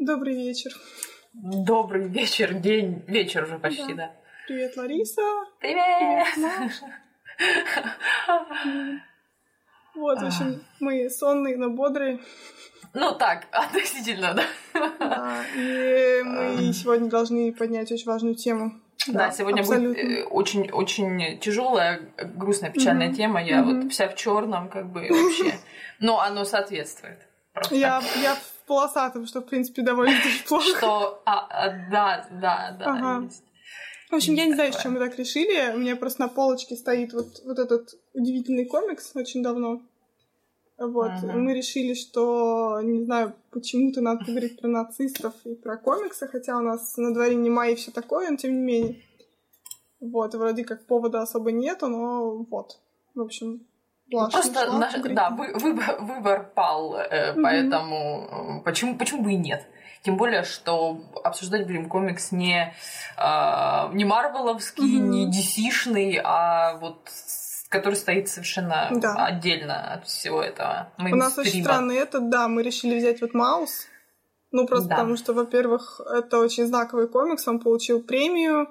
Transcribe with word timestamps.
Добрый 0.00 0.34
вечер. 0.34 0.72
Добрый 1.32 2.08
вечер, 2.08 2.52
день, 2.52 3.02
вечер 3.06 3.44
уже 3.44 3.58
почти, 3.58 3.94
да. 3.94 4.08
да. 4.08 4.12
Привет, 4.46 4.76
Лариса. 4.76 5.22
Привет. 5.58 6.26
Привет 6.34 6.82
вот, 9.94 10.20
в 10.20 10.24
общем, 10.24 10.62
мы 10.80 11.08
сонные, 11.08 11.56
но 11.56 11.70
бодрые. 11.70 12.20
Ну 12.92 13.14
так, 13.14 13.46
относительно, 13.52 14.34
да. 14.34 14.44
Да, 14.98 15.44
и 15.54 16.22
мы 16.22 16.72
сегодня 16.74 17.08
должны 17.08 17.54
поднять 17.54 17.90
очень 17.90 18.06
важную 18.06 18.34
тему. 18.34 18.72
Да, 19.06 19.12
да 19.12 19.30
сегодня 19.30 19.60
абсолютно. 19.60 20.02
будет 20.02 20.26
очень 20.30 20.70
очень 20.72 21.38
тяжелая, 21.38 22.12
грустная, 22.18 22.70
печальная 22.70 23.10
mm-hmm. 23.10 23.14
тема. 23.14 23.42
Я 23.42 23.60
mm-hmm. 23.60 23.82
вот 23.82 23.92
вся 23.92 24.08
в 24.08 24.14
черном, 24.14 24.68
как 24.68 24.92
бы 24.92 25.08
вообще. 25.08 25.54
Но 26.00 26.20
оно 26.20 26.44
соответствует. 26.44 27.18
Я, 27.70 28.02
я 28.22 28.36
полосатом, 28.66 29.26
что, 29.26 29.40
в 29.40 29.46
принципе, 29.46 29.82
довольно 29.82 30.16
плохо. 30.48 30.78
Что, 30.78 31.22
а, 31.24 31.46
а, 31.50 31.90
да, 31.90 32.28
да, 32.30 32.76
да. 32.78 32.84
Ага. 32.86 33.24
Есть. 33.24 33.44
В 34.10 34.14
общем, 34.14 34.34
я 34.34 34.46
не 34.46 34.54
знаю, 34.54 34.72
с 34.72 34.80
чем 34.80 34.92
мы 34.92 35.00
так 35.00 35.18
решили. 35.18 35.74
У 35.74 35.78
меня 35.78 35.96
просто 35.96 36.22
на 36.22 36.28
полочке 36.28 36.76
стоит 36.76 37.12
вот, 37.12 37.42
вот 37.44 37.58
этот 37.58 37.94
удивительный 38.14 38.66
комикс 38.66 39.12
очень 39.14 39.42
давно. 39.42 39.82
Вот, 40.78 41.10
uh-huh. 41.10 41.32
мы 41.32 41.54
решили, 41.54 41.94
что, 41.94 42.80
не 42.82 43.02
знаю, 43.04 43.34
почему-то 43.50 44.02
надо 44.02 44.26
поговорить 44.26 44.60
про 44.60 44.68
нацистов 44.68 45.32
и 45.44 45.54
про 45.54 45.78
комиксы, 45.78 46.28
хотя 46.28 46.58
у 46.58 46.60
нас 46.60 46.98
на 46.98 47.14
дворе 47.14 47.34
не 47.34 47.48
май 47.48 47.72
и 47.72 47.76
все 47.76 47.90
такое, 47.90 48.30
но 48.30 48.36
тем 48.36 48.52
не 48.52 48.62
менее. 48.62 49.02
Вот, 50.00 50.34
вроде 50.34 50.64
как 50.64 50.84
повода 50.84 51.22
особо 51.22 51.50
нету, 51.50 51.88
но 51.88 52.44
вот. 52.50 52.78
В 53.14 53.22
общем, 53.22 53.66
Плашно, 54.10 54.40
Просто 54.40 54.72
наш, 54.72 54.94
да, 54.94 55.30
вы, 55.30 55.52
выбор, 55.54 55.96
выбор 56.00 56.52
пал, 56.54 56.96
mm-hmm. 56.96 57.42
поэтому 57.42 58.60
э, 58.60 58.64
почему, 58.64 58.96
почему 58.96 59.22
бы 59.22 59.32
и 59.32 59.36
нет? 59.36 59.66
Тем 60.02 60.16
более, 60.16 60.44
что 60.44 61.00
обсуждать 61.24 61.66
будем 61.66 61.88
комикс 61.88 62.30
не, 62.30 62.72
э, 63.18 63.94
не 63.94 64.04
марвеловский, 64.04 64.98
mm-hmm. 64.98 65.08
не 65.08 65.26
DC-шный, 65.26 66.20
а 66.22 66.76
вот 66.76 67.08
который 67.68 67.94
стоит 67.94 68.28
совершенно 68.28 68.88
да. 68.92 69.26
отдельно 69.26 69.94
от 69.94 70.06
всего 70.06 70.40
этого. 70.40 70.92
У 70.98 71.16
нас 71.16 71.36
очень 71.36 71.64
странный 71.64 71.96
этот, 71.96 72.30
да, 72.30 72.46
мы 72.46 72.62
решили 72.62 72.96
взять 72.96 73.20
вот 73.20 73.34
Маус. 73.34 73.86
Ну, 74.52 74.66
просто 74.66 74.88
да. 74.88 74.96
потому 74.96 75.16
что, 75.16 75.32
во-первых, 75.32 76.00
это 76.00 76.38
очень 76.38 76.66
знаковый 76.66 77.08
комикс, 77.08 77.46
он 77.48 77.58
получил 77.58 78.02
премию 78.02 78.68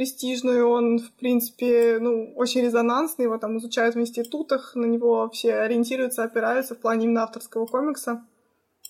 престижную, 0.00 0.66
он, 0.66 0.98
в 0.98 1.12
принципе, 1.12 1.98
ну, 2.00 2.32
очень 2.34 2.62
резонансный, 2.62 3.24
его 3.26 3.36
там 3.36 3.58
изучают 3.58 3.96
в 3.96 4.00
институтах, 4.00 4.74
на 4.74 4.86
него 4.86 5.28
все 5.28 5.56
ориентируются, 5.56 6.24
опираются 6.24 6.74
в 6.74 6.78
плане 6.78 7.04
именно 7.04 7.24
авторского 7.24 7.66
комикса. 7.66 8.24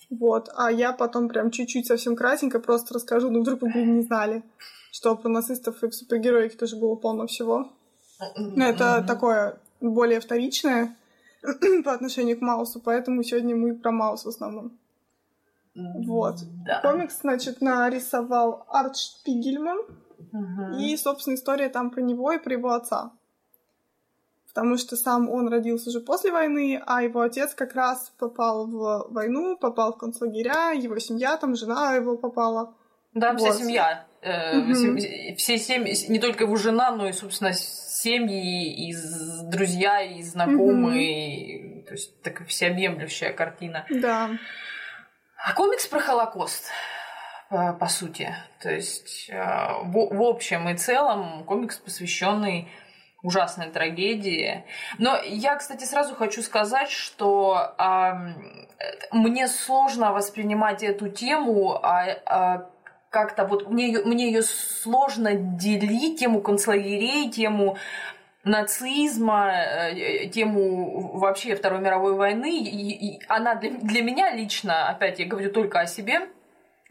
Вот, 0.09 0.49
а 0.55 0.71
я 0.71 0.93
потом 0.93 1.27
прям 1.27 1.51
чуть-чуть 1.51 1.85
совсем 1.85 2.15
кратенько 2.15 2.61
просто 2.61 2.93
расскажу, 2.93 3.29
ну, 3.29 3.41
вдруг 3.41 3.61
вы 3.61 3.81
не 3.81 4.03
знали, 4.03 4.41
что 4.93 5.17
про 5.17 5.27
нацистов 5.27 5.83
и 5.83 5.89
в 5.89 5.93
супергероике 5.93 6.55
тоже 6.55 6.77
было 6.77 6.95
полно 6.95 7.27
всего. 7.27 7.73
Ну, 8.37 8.63
это 8.63 9.03
такое 9.05 9.59
более 9.81 10.21
вторичное 10.21 10.95
по 11.83 11.91
отношению 11.91 12.37
к 12.37 12.41
Маусу, 12.41 12.79
поэтому 12.79 13.21
сегодня 13.23 13.53
мы 13.53 13.75
про 13.75 13.91
Маус 13.91 14.23
в 14.23 14.29
основном. 14.29 14.79
Вот. 15.75 16.35
Да. 16.65 16.79
Комикс, 16.79 17.19
значит, 17.19 17.59
нарисовал 17.59 18.65
Арт 18.69 18.95
Шпигельман. 18.95 19.79
Mm-hmm. 20.31 20.79
И, 20.79 20.97
собственно, 20.97 21.35
история 21.35 21.69
там 21.69 21.91
про 21.91 22.01
него 22.01 22.31
и 22.31 22.39
про 22.39 22.53
его 22.53 22.71
отца. 22.71 23.11
Потому 24.47 24.77
что 24.77 24.97
сам 24.97 25.29
он 25.29 25.47
родился 25.47 25.89
уже 25.89 26.01
после 26.01 26.31
войны, 26.31 26.81
а 26.85 27.03
его 27.03 27.21
отец 27.21 27.53
как 27.53 27.73
раз 27.73 28.11
попал 28.19 28.67
в 28.67 29.07
войну, 29.09 29.57
попал 29.57 29.93
в 29.93 29.97
концлагеря, 29.97 30.71
его 30.71 30.99
семья 30.99 31.37
там, 31.37 31.55
жена 31.55 31.95
его 31.95 32.17
попала. 32.17 32.75
Да, 33.13 33.31
вот. 33.31 33.39
вся 33.39 33.53
семья. 33.53 34.05
Э, 34.21 34.59
mm-hmm. 34.59 35.35
Все 35.35 35.57
семьи, 35.57 35.95
не 36.09 36.19
только 36.19 36.43
его 36.43 36.55
жена, 36.57 36.91
но 36.91 37.07
и, 37.07 37.13
собственно, 37.13 37.53
семьи, 37.53 38.89
и 38.89 38.95
друзья, 39.49 40.01
и 40.01 40.21
знакомые. 40.21 41.79
Mm-hmm. 41.79 41.85
То 41.85 41.93
есть 41.93 42.21
такая 42.21 42.47
всеобъемлющая 42.47 43.33
картина. 43.33 43.85
Да. 43.89 44.31
А 45.43 45.53
комикс 45.53 45.87
про 45.87 45.99
Холокост, 45.99 46.65
по 47.51 47.87
сути. 47.87 48.33
То 48.61 48.71
есть 48.71 49.29
э, 49.29 49.73
в, 49.83 50.15
в 50.15 50.21
общем 50.21 50.69
и 50.69 50.77
целом 50.77 51.43
комикс, 51.43 51.77
посвященный 51.77 52.69
ужасной 53.23 53.69
трагедии. 53.69 54.63
Но 54.97 55.19
я, 55.23 55.55
кстати, 55.55 55.83
сразу 55.83 56.15
хочу 56.15 56.41
сказать, 56.41 56.89
что 56.89 57.75
э, 57.77 58.11
мне 59.11 59.47
сложно 59.47 60.13
воспринимать 60.13 60.81
эту 60.81 61.09
тему, 61.09 61.73
а, 61.73 62.05
а 62.25 62.69
как-то 63.09 63.45
вот 63.45 63.69
мне, 63.69 63.99
мне 63.99 64.27
ее 64.27 64.43
сложно 64.43 65.33
делить, 65.35 66.19
тему 66.19 66.41
концлагерей, 66.41 67.29
тему 67.29 67.77
нацизма, 68.45 69.51
э, 69.51 70.27
тему 70.27 71.17
вообще 71.17 71.55
Второй 71.55 71.81
мировой 71.81 72.15
войны. 72.15 72.59
И, 72.59 73.09
и 73.09 73.19
она 73.27 73.55
для, 73.55 73.71
для 73.71 74.01
меня 74.01 74.33
лично, 74.33 74.87
опять 74.87 75.19
я 75.19 75.25
говорю 75.25 75.51
только 75.51 75.81
о 75.81 75.85
себе, 75.85 76.29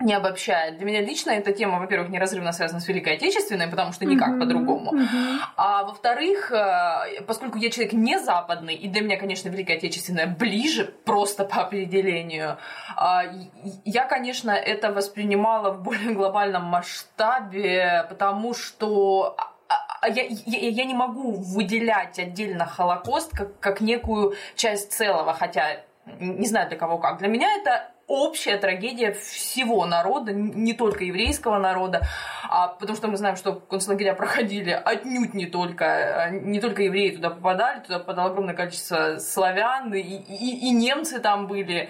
не 0.01 0.15
обобщая. 0.15 0.73
Для 0.73 0.85
меня 0.87 1.01
лично 1.01 1.31
эта 1.31 1.53
тема, 1.53 1.79
во-первых, 1.79 2.09
неразрывно 2.09 2.53
связана 2.53 2.81
с 2.81 2.89
Великой 2.89 3.15
Отечественной, 3.15 3.69
потому 3.69 3.93
что 3.93 4.07
никак 4.07 4.31
mm-hmm. 4.31 4.41
по-другому. 4.41 4.93
Mm-hmm. 4.93 5.39
А 5.57 5.85
во-вторых, 5.85 6.51
э, 6.53 7.23
поскольку 7.27 7.59
я 7.59 7.71
человек 7.71 7.93
не 7.93 8.19
западный, 8.19 8.75
и 8.75 8.89
для 8.89 9.03
меня, 9.03 9.19
конечно, 9.19 9.49
Великая 9.49 9.77
Отечественная 9.77 10.27
ближе, 10.27 10.85
просто 11.05 11.45
по 11.45 11.63
определению, 11.63 12.57
а, 12.97 13.25
я, 13.85 14.07
конечно, 14.07 14.51
это 14.51 14.93
воспринимала 14.93 15.71
в 15.71 15.83
более 15.83 16.15
глобальном 16.15 16.65
масштабе, 16.65 18.07
потому 18.09 18.55
что 18.55 19.37
а, 19.69 19.75
а, 20.01 20.09
я, 20.09 20.25
я, 20.29 20.69
я 20.69 20.85
не 20.85 20.95
могу 20.95 21.33
выделять 21.33 22.19
отдельно 22.19 22.67
Холокост 22.67 23.37
как, 23.37 23.59
как 23.61 23.81
некую 23.81 24.35
часть 24.57 24.93
целого, 24.93 25.35
хотя 25.35 25.83
не 26.19 26.47
знаю 26.47 26.69
для 26.69 26.79
кого 26.79 26.99
как. 26.99 27.19
Для 27.19 27.29
меня 27.29 27.55
это 27.57 27.91
общая 28.11 28.57
трагедия 28.57 29.13
всего 29.13 29.87
народа, 29.87 30.33
не 30.33 30.75
только 30.75 31.05
еврейского 31.05 31.59
народа, 31.59 32.03
а 32.49 32.67
потому 32.67 32.97
что 32.97 33.07
мы 33.07 33.17
знаем, 33.17 33.37
что 33.37 33.53
концлагеря 33.55 34.15
проходили 34.15 34.71
отнюдь 34.71 35.33
не 35.33 35.47
только, 35.47 36.29
не 36.33 36.61
только 36.61 36.83
евреи 36.83 37.11
туда 37.15 37.31
попадали, 37.31 37.81
туда 37.81 38.01
попадало 38.01 38.31
огромное 38.31 38.55
количество 38.55 39.19
славян, 39.19 39.95
и, 39.95 40.01
и, 40.01 40.69
и 40.69 40.71
немцы 40.73 41.21
там 41.21 41.47
были, 41.47 41.89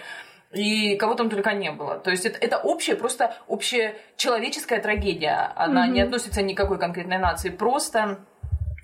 и 0.52 0.96
кого 0.96 1.14
там 1.14 1.30
только 1.30 1.54
не 1.54 1.72
было. 1.72 1.98
То 1.98 2.10
есть 2.10 2.26
это, 2.26 2.38
это 2.38 2.58
общая, 2.58 2.96
просто 2.96 3.34
общая 3.48 3.94
человеческая 4.16 4.80
трагедия. 4.80 5.52
Она 5.56 5.86
mm-hmm. 5.86 5.92
не 5.92 6.00
относится 6.02 6.42
ни 6.42 6.52
к 6.52 6.56
какой 6.58 6.78
конкретной 6.78 7.18
нации. 7.18 7.48
Просто 7.48 8.18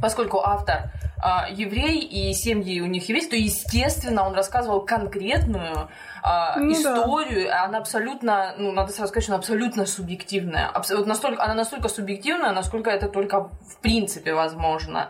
поскольку 0.01 0.41
автор 0.41 0.91
э, 1.23 1.53
еврей 1.53 2.01
и 2.01 2.33
семьи 2.34 2.81
у 2.81 2.87
них 2.87 3.09
еврейские, 3.09 3.31
то, 3.31 3.37
естественно, 3.37 4.27
он 4.27 4.34
рассказывал 4.34 4.83
конкретную 4.84 5.89
э, 6.25 6.59
ну, 6.59 6.73
историю. 6.73 7.49
Да. 7.49 7.65
Она 7.65 7.79
абсолютно, 7.79 8.55
ну, 8.59 8.73
надо 8.73 8.93
сразу 8.93 9.09
сказать, 9.09 9.25
что 9.25 9.33
она 9.33 9.39
абсолютно 9.39 9.87
субъективная. 9.87 10.69
Абс- 10.69 10.91
вот 10.91 11.06
настолько, 11.06 11.43
она 11.43 11.55
настолько 11.55 11.89
субъективная, 11.89 12.53
насколько 12.53 12.91
это 12.91 13.09
только 13.09 13.45
в 13.45 13.81
принципе 13.81 14.35
возможно. 14.35 15.09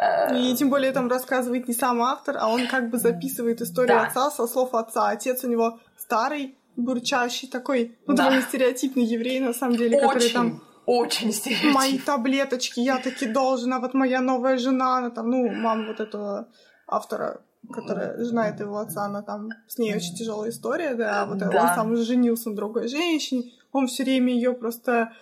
Э, 0.00 0.36
и 0.36 0.54
тем 0.54 0.70
более 0.70 0.92
там 0.92 1.08
рассказывает 1.08 1.68
не 1.68 1.74
сам 1.74 2.02
автор, 2.02 2.36
а 2.38 2.48
он 2.48 2.66
как 2.66 2.90
бы 2.90 2.98
записывает 2.98 3.60
историю 3.60 3.98
да. 3.98 4.06
отца 4.06 4.30
со 4.30 4.46
слов 4.46 4.74
отца. 4.74 5.08
Отец 5.08 5.44
у 5.44 5.48
него 5.48 5.78
старый, 5.96 6.56
бурчащий 6.76 7.48
такой, 7.48 7.96
ну, 8.06 8.14
да. 8.14 8.24
довольно 8.24 8.42
стереотипный 8.42 9.04
еврей, 9.04 9.40
на 9.40 9.52
самом 9.52 9.76
деле, 9.76 9.96
Очень. 9.96 10.06
который 10.06 10.30
там 10.30 10.62
очень 10.88 11.32
стереотип. 11.32 11.74
Мои 11.74 11.98
таблеточки, 11.98 12.80
я 12.80 12.98
таки 12.98 13.26
должна, 13.26 13.78
вот 13.78 13.92
моя 13.92 14.22
новая 14.22 14.56
жена, 14.56 14.98
она 14.98 15.10
там, 15.10 15.28
ну, 15.28 15.46
мама 15.50 15.88
вот 15.88 16.00
этого 16.00 16.48
автора, 16.86 17.42
которая 17.70 18.24
жена 18.24 18.48
этого 18.48 18.80
отца, 18.80 19.04
она 19.04 19.20
там, 19.20 19.50
с 19.66 19.76
ней 19.76 19.94
очень 19.94 20.14
тяжелая 20.14 20.48
история, 20.48 20.94
да, 20.94 21.26
вот 21.26 21.38
да. 21.38 21.48
он 21.48 21.68
сам 21.74 21.96
женился 21.96 22.48
на 22.48 22.56
другой 22.56 22.88
женщине, 22.88 23.52
он 23.70 23.86
все 23.86 24.02
время 24.02 24.32
ее 24.32 24.54
просто 24.54 25.12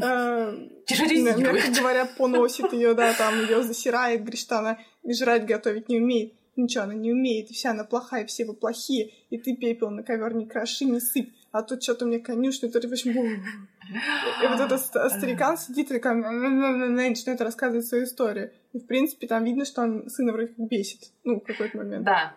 э, 0.00 0.52
мягко 0.96 1.80
говоря, 1.80 2.06
поносит 2.06 2.72
ее, 2.72 2.94
да, 2.94 3.12
там 3.12 3.40
ее 3.40 3.64
засирает, 3.64 4.20
говорит, 4.20 4.38
что 4.38 4.60
она 4.60 4.78
жрать 5.04 5.46
готовить 5.46 5.88
не 5.88 5.98
умеет. 5.98 6.34
Ничего, 6.56 6.84
она 6.84 6.94
не 6.94 7.12
умеет, 7.12 7.50
и 7.50 7.54
вся 7.54 7.70
она 7.70 7.84
плохая, 7.84 8.26
все 8.26 8.44
вы 8.44 8.54
плохие, 8.54 9.12
и 9.30 9.38
ты 9.38 9.54
пепел 9.54 9.90
на 9.90 10.02
ковер 10.02 10.34
не 10.34 10.46
кроши, 10.46 10.84
не 10.84 11.00
сыпь 11.00 11.30
а 11.56 11.62
тут 11.62 11.82
что-то 11.82 12.04
мне 12.04 12.18
конюшня, 12.18 12.70
то 12.70 12.80
в 12.80 12.92
общем, 12.92 13.12
и 13.12 14.46
вот 14.46 14.60
этот 14.60 14.80
старикан 14.80 15.56
сидит 15.56 15.90
и 15.90 15.94
начинает 15.94 17.40
рассказывать 17.40 17.86
свою 17.86 18.04
историю. 18.04 18.52
И, 18.72 18.78
в 18.78 18.86
принципе, 18.86 19.26
там 19.26 19.44
видно, 19.44 19.64
что 19.64 19.82
он 19.82 20.08
сына 20.10 20.32
вроде 20.32 20.48
как 20.48 20.68
бесит, 20.68 21.12
ну, 21.24 21.40
в 21.40 21.44
какой-то 21.44 21.78
момент. 21.78 22.04
Да. 22.04 22.34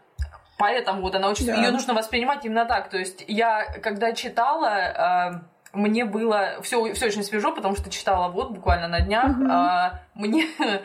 Поэтому 0.57 1.01
вот 1.01 1.15
она 1.15 1.30
очень... 1.30 1.48
Да. 1.48 1.56
Ее 1.56 1.72
нужно 1.72 1.94
воспринимать 1.94 2.45
именно 2.45 2.65
так. 2.65 2.89
То 2.89 2.98
есть 2.98 3.25
я, 3.27 3.65
когда 3.81 4.13
читала, 4.13 5.42
э, 5.74 5.77
мне 5.77 6.06
было... 6.06 6.62
Все, 6.62 6.94
все 6.94 7.07
очень 7.07 7.24
свежо, 7.24 7.54
потому 7.54 7.75
что 7.75 7.89
читала 7.89 8.31
вот 8.31 8.51
буквально 8.51 8.88
на 8.88 9.01
днях. 9.01 9.38
Угу. 9.38 10.22
Мне... 10.22 10.48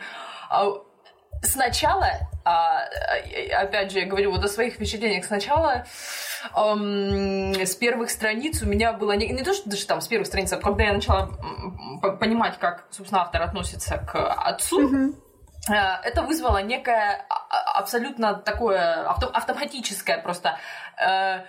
сначала, 1.45 2.09
а, 2.43 2.83
опять 3.57 3.91
же, 3.91 3.99
я 3.99 4.05
говорю 4.05 4.31
вот 4.31 4.43
о 4.43 4.47
своих 4.47 4.75
впечатлениях, 4.75 5.25
сначала 5.25 5.85
с 6.53 7.75
первых 7.75 8.09
страниц 8.11 8.61
у 8.61 8.67
меня 8.67 8.93
было 8.93 9.13
не, 9.13 9.27
не 9.29 9.43
то, 9.43 9.53
что 9.53 9.69
даже 9.69 9.85
там 9.87 10.01
с 10.01 10.07
первых 10.07 10.27
страниц, 10.27 10.53
а 10.53 10.57
когда 10.57 10.83
я 10.83 10.93
начала 10.93 11.29
понимать, 12.19 12.59
как, 12.59 12.85
собственно, 12.91 13.21
автор 13.21 13.41
относится 13.41 13.97
к 13.97 14.15
отцу, 14.15 14.89
mm-hmm. 14.89 15.73
это 16.03 16.21
вызвало 16.21 16.61
некое 16.61 17.25
а, 17.29 17.79
абсолютно 17.79 18.35
такое 18.35 19.07
авто, 19.09 19.27
автоматическое 19.27 20.19
просто 20.19 20.59
э, 20.97 21.45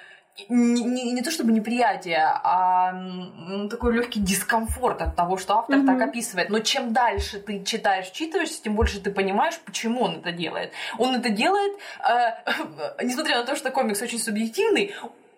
не, 0.48 0.82
не, 0.82 1.12
не 1.12 1.22
то 1.22 1.30
чтобы 1.30 1.52
неприятие, 1.52 2.22
а 2.22 2.94
такой 3.70 3.94
легкий 3.94 4.20
дискомфорт 4.20 5.00
от 5.02 5.16
того, 5.16 5.38
что 5.38 5.58
автор 5.58 5.78
mm-hmm. 5.78 5.86
так 5.86 6.08
описывает. 6.08 6.50
Но 6.50 6.58
чем 6.60 6.92
дальше 6.92 7.40
ты 7.40 7.64
читаешь, 7.64 8.10
читаешься, 8.10 8.62
тем 8.62 8.74
больше 8.74 9.00
ты 9.00 9.10
понимаешь, 9.10 9.58
почему 9.64 10.02
он 10.02 10.16
это 10.16 10.32
делает. 10.32 10.72
Он 10.98 11.14
это 11.14 11.30
делает, 11.30 11.72
э, 12.08 12.52
несмотря 13.02 13.38
на 13.38 13.44
то, 13.44 13.56
что 13.56 13.70
комикс 13.70 14.02
очень 14.02 14.18
субъективный, 14.18 14.94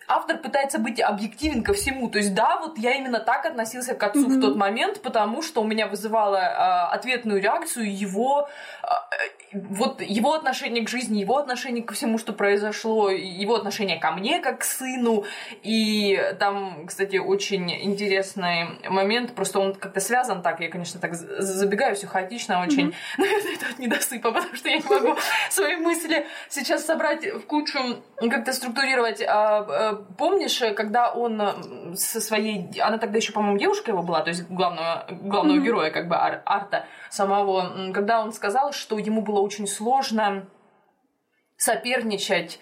автор 0.08 0.38
пытается 0.38 0.78
быть 0.78 1.00
объективен 1.00 1.62
ко 1.62 1.74
всему. 1.74 2.08
То 2.08 2.18
есть, 2.18 2.34
да, 2.34 2.58
вот 2.58 2.78
я 2.78 2.94
именно 2.94 3.20
так 3.20 3.44
относился 3.44 3.94
к 3.94 4.02
отцу 4.02 4.26
mm-hmm. 4.26 4.38
в 4.38 4.40
тот 4.40 4.56
момент, 4.56 5.02
потому 5.02 5.42
что 5.42 5.60
у 5.60 5.64
меня 5.64 5.86
вызывало 5.86 6.36
э, 6.36 6.94
ответную 6.94 7.40
реакцию 7.40 7.94
его 7.94 8.48
э, 8.82 8.86
вот 9.52 10.00
его 10.00 10.34
отношение 10.34 10.84
к 10.84 10.88
жизни, 10.88 11.20
его 11.20 11.36
отношение 11.36 11.82
ко 11.82 11.94
всему, 11.94 12.18
что 12.18 12.32
произошло, 12.32 13.10
его 13.10 13.54
отношение 13.54 13.98
ко 13.98 14.12
мне 14.12 14.40
как 14.40 14.60
к 14.60 14.64
сыну. 14.64 15.24
И 15.62 16.20
там, 16.38 16.86
кстати, 16.86 17.16
очень 17.16 17.70
интересный 17.70 18.78
момент, 18.88 19.34
просто 19.34 19.60
он 19.60 19.74
как-то 19.74 20.00
связан 20.00 20.42
так, 20.42 20.60
я, 20.60 20.70
конечно, 20.70 21.00
так 21.00 21.14
забегаю, 21.14 21.96
все 21.96 22.06
хаотично 22.06 22.62
очень, 22.62 22.94
mm-hmm. 23.18 23.54
это 23.54 23.66
от 23.72 23.78
недосыпа, 23.78 24.32
потому 24.32 24.54
что 24.54 24.68
я 24.68 24.78
не 24.78 24.84
могу 24.84 25.16
свои 25.50 25.76
мысли 25.76 26.26
сейчас 26.48 26.84
собрать 26.84 27.26
в 27.26 27.40
кучу, 27.40 27.78
как-то 28.18 28.52
структурировать. 28.52 29.22
Помнишь, 30.16 30.62
когда 30.76 31.12
он 31.12 31.94
со 31.94 32.20
своей, 32.20 32.80
она 32.80 32.98
тогда 32.98 33.18
еще, 33.18 33.32
по-моему, 33.32 33.58
девушка 33.58 33.90
его 33.90 34.02
была, 34.02 34.22
то 34.22 34.28
есть 34.28 34.48
главного, 34.48 35.06
главного 35.10 35.58
mm-hmm. 35.58 35.64
героя, 35.64 35.90
как 35.90 36.08
бы 36.08 36.16
Арта 36.16 36.86
самого, 37.10 37.92
когда 37.92 38.20
он 38.20 38.32
сказал, 38.32 38.72
что 38.72 38.98
ему 38.98 39.22
было 39.22 39.40
очень 39.40 39.66
сложно 39.66 40.46
соперничать 41.56 42.58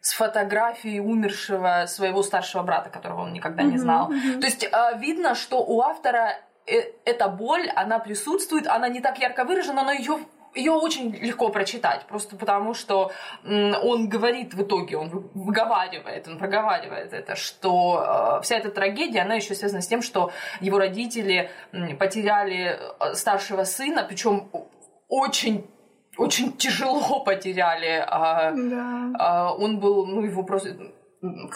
с 0.00 0.12
фотографией 0.12 1.00
умершего 1.00 1.84
своего 1.86 2.22
старшего 2.22 2.62
брата, 2.62 2.90
которого 2.90 3.22
он 3.22 3.32
никогда 3.32 3.62
не 3.62 3.78
знал. 3.78 4.10
Mm-hmm. 4.10 4.40
То 4.40 4.46
есть 4.46 4.64
э, 4.64 4.98
видно, 4.98 5.34
что 5.34 5.58
у 5.58 5.80
автора 5.82 6.38
э, 6.66 6.92
эта 7.04 7.28
боль, 7.28 7.68
она 7.68 7.98
присутствует, 7.98 8.66
она 8.66 8.88
не 8.88 9.00
так 9.00 9.18
ярко 9.18 9.44
выражена, 9.44 9.82
но 9.82 9.92
ее 9.92 10.18
ее 10.58 10.72
очень 10.72 11.14
легко 11.14 11.48
прочитать, 11.48 12.06
просто 12.06 12.36
потому 12.36 12.74
что 12.74 13.12
он 13.44 14.08
говорит 14.08 14.54
в 14.54 14.62
итоге, 14.62 14.96
он 14.96 15.08
выговаривает, 15.34 16.28
он 16.28 16.38
проговаривает 16.38 17.12
это, 17.12 17.36
что 17.36 18.38
э, 18.38 18.42
вся 18.42 18.56
эта 18.56 18.70
трагедия, 18.70 19.20
она 19.20 19.34
еще 19.34 19.54
связана 19.54 19.80
с 19.80 19.86
тем, 19.86 20.02
что 20.02 20.32
его 20.60 20.78
родители 20.78 21.50
потеряли 21.98 22.78
э, 22.78 23.14
старшего 23.14 23.64
сына, 23.64 24.04
причем 24.08 24.50
очень 25.08 25.66
очень 26.18 26.52
тяжело 26.56 27.20
потеряли. 27.20 28.04
А, 28.04 28.50
да. 28.50 29.12
А, 29.18 29.54
он 29.54 29.78
был, 29.78 30.04
ну, 30.04 30.22
его 30.22 30.42
просто 30.42 30.76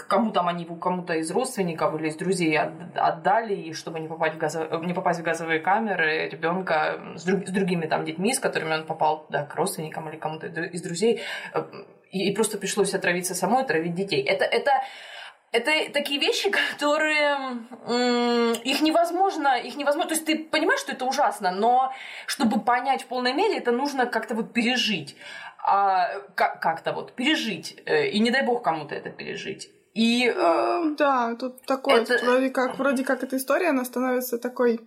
кому 0.08 0.32
там 0.32 0.48
они 0.48 0.64
кому-то 0.64 1.14
из 1.14 1.30
родственников 1.30 1.94
или 1.94 2.08
из 2.08 2.16
друзей 2.16 2.58
отдали, 2.58 3.54
и 3.54 3.72
чтобы 3.72 4.00
не 4.00 4.08
попасть 4.08 4.34
в, 4.34 4.38
газо... 4.38 4.68
не 4.82 4.92
попасть 4.92 5.20
в 5.20 5.22
газовые 5.22 5.60
камеры 5.60 6.28
ребенка 6.28 7.00
с, 7.14 7.24
друг... 7.24 7.46
с 7.46 7.50
другими 7.50 7.86
там 7.86 8.04
детьми, 8.04 8.34
с 8.34 8.40
которыми 8.40 8.74
он 8.74 8.86
попал 8.86 9.26
да, 9.30 9.44
к 9.44 9.54
родственникам 9.54 10.08
или 10.08 10.16
кому-то 10.16 10.48
из 10.48 10.82
друзей, 10.82 11.22
э, 11.54 11.64
и, 12.10 12.30
и 12.30 12.34
просто 12.34 12.58
пришлось 12.58 12.94
отравиться 12.94 13.34
самой, 13.34 13.62
отравить 13.62 13.94
детей. 13.94 14.22
Это, 14.22 14.44
это, 14.44 14.82
это 15.52 15.70
такие 15.92 16.20
вещи, 16.20 16.50
которые 16.50 17.36
их 18.64 18.82
невозможно, 18.82 19.58
их 19.58 19.76
невозможно. 19.76 20.08
То 20.08 20.14
есть 20.14 20.26
ты 20.26 20.44
понимаешь, 20.44 20.80
что 20.80 20.92
это 20.92 21.04
ужасно, 21.04 21.52
но 21.52 21.92
чтобы 22.26 22.60
понять 22.60 23.02
в 23.02 23.06
полной 23.06 23.32
мере, 23.32 23.58
это 23.58 23.70
нужно 23.70 24.06
как-то 24.06 24.34
вот 24.34 24.52
пережить 24.52 25.16
а, 25.64 26.20
как-то 26.34 26.92
вот 26.92 27.12
пережить. 27.12 27.80
Э, 27.86 28.08
и 28.08 28.18
не 28.18 28.30
дай 28.30 28.44
бог 28.44 28.62
кому-то 28.62 28.94
это 28.94 29.10
пережить. 29.10 29.70
И, 29.94 30.26
э, 30.26 30.94
да, 30.96 31.36
тут 31.36 31.64
такое, 31.66 32.02
это... 32.02 32.18
вроде 32.24 32.50
как, 32.50 32.78
вроде 32.78 33.04
как 33.04 33.22
эта 33.22 33.36
история, 33.36 33.68
она 33.68 33.84
становится 33.84 34.38
такой, 34.38 34.80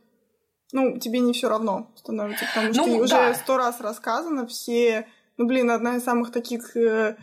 ну, 0.73 0.97
тебе 0.97 1.19
не 1.19 1.31
все 1.31 1.47
равно 1.47 1.93
становится, 1.95 2.45
потому 2.53 2.73
что 2.73 2.85
ну, 2.85 2.97
уже 2.97 3.33
сто 3.35 3.57
раз 3.57 3.79
рассказано, 3.79 4.47
все, 4.47 5.07
ну, 5.37 5.47
блин, 5.47 5.69
одна 5.69 5.97
из 5.97 6.03
самых 6.03 6.31
таких, 6.31 6.75
э, 6.75 7.15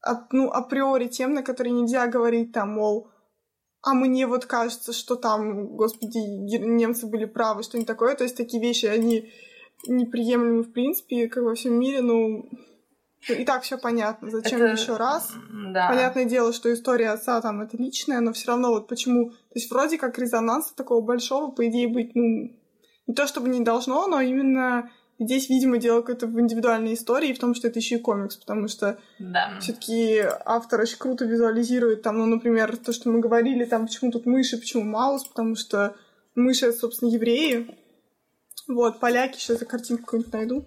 от, 0.00 0.32
ну, 0.32 0.50
априори 0.50 1.06
тем, 1.06 1.32
на 1.32 1.42
которые 1.42 1.72
нельзя 1.72 2.06
говорить, 2.08 2.52
там, 2.52 2.72
мол, 2.72 3.08
а 3.82 3.94
мне 3.94 4.26
вот 4.26 4.46
кажется, 4.46 4.92
что 4.92 5.16
там, 5.16 5.76
господи, 5.76 6.18
немцы 6.18 7.06
были 7.06 7.24
правы, 7.24 7.62
что-нибудь 7.62 7.86
такое, 7.86 8.16
то 8.16 8.24
есть 8.24 8.36
такие 8.36 8.60
вещи, 8.60 8.86
они 8.86 9.32
неприемлемы 9.86 10.62
в 10.62 10.72
принципе, 10.72 11.28
как 11.28 11.44
во 11.44 11.54
всем 11.54 11.78
мире, 11.78 12.02
ну, 12.02 12.48
ну, 12.50 12.50
и 13.28 13.44
так 13.44 13.62
все 13.62 13.78
понятно. 13.78 14.30
Зачем 14.30 14.62
это... 14.62 14.72
еще 14.72 14.96
раз? 14.96 15.32
Да. 15.72 15.88
Понятное 15.88 16.24
дело, 16.24 16.52
что 16.52 16.72
история 16.72 17.10
отца 17.10 17.40
там 17.40 17.60
это 17.60 17.76
личная, 17.76 18.20
но 18.20 18.32
все 18.32 18.48
равно 18.48 18.70
вот 18.70 18.88
почему. 18.88 19.30
То 19.30 19.54
есть 19.54 19.70
вроде 19.70 19.98
как 19.98 20.18
резонанса 20.18 20.74
такого 20.74 21.00
большого, 21.00 21.50
по 21.50 21.66
идее, 21.68 21.88
быть, 21.88 22.14
ну, 22.14 22.50
не 23.06 23.14
то 23.14 23.26
чтобы 23.26 23.48
не 23.48 23.60
должно, 23.60 24.06
но 24.06 24.20
именно 24.20 24.90
здесь, 25.18 25.48
видимо, 25.48 25.78
дело 25.78 26.00
какое-то 26.00 26.26
в 26.26 26.40
индивидуальной 26.40 26.94
истории, 26.94 27.32
в 27.32 27.38
том, 27.38 27.54
что 27.54 27.68
это 27.68 27.78
еще 27.78 27.96
и 27.96 28.00
комикс, 28.00 28.36
потому 28.36 28.68
что 28.68 28.98
да. 29.18 29.58
все-таки 29.60 30.22
автор 30.44 30.80
очень 30.80 30.98
круто 30.98 31.24
визуализирует 31.24 32.02
там, 32.02 32.18
ну, 32.18 32.26
например, 32.26 32.76
то, 32.76 32.92
что 32.92 33.10
мы 33.10 33.20
говорили, 33.20 33.64
там, 33.64 33.86
почему 33.86 34.10
тут 34.10 34.26
мыши, 34.26 34.58
почему 34.58 34.84
маус, 34.84 35.24
потому 35.24 35.54
что 35.54 35.94
мыши, 36.34 36.66
это, 36.66 36.78
собственно, 36.78 37.10
евреи, 37.10 37.76
вот, 38.74 39.00
поляки, 39.00 39.38
сейчас 39.38 39.60
я 39.60 39.66
картинку 39.66 40.04
какую-нибудь 40.04 40.32
найду. 40.32 40.64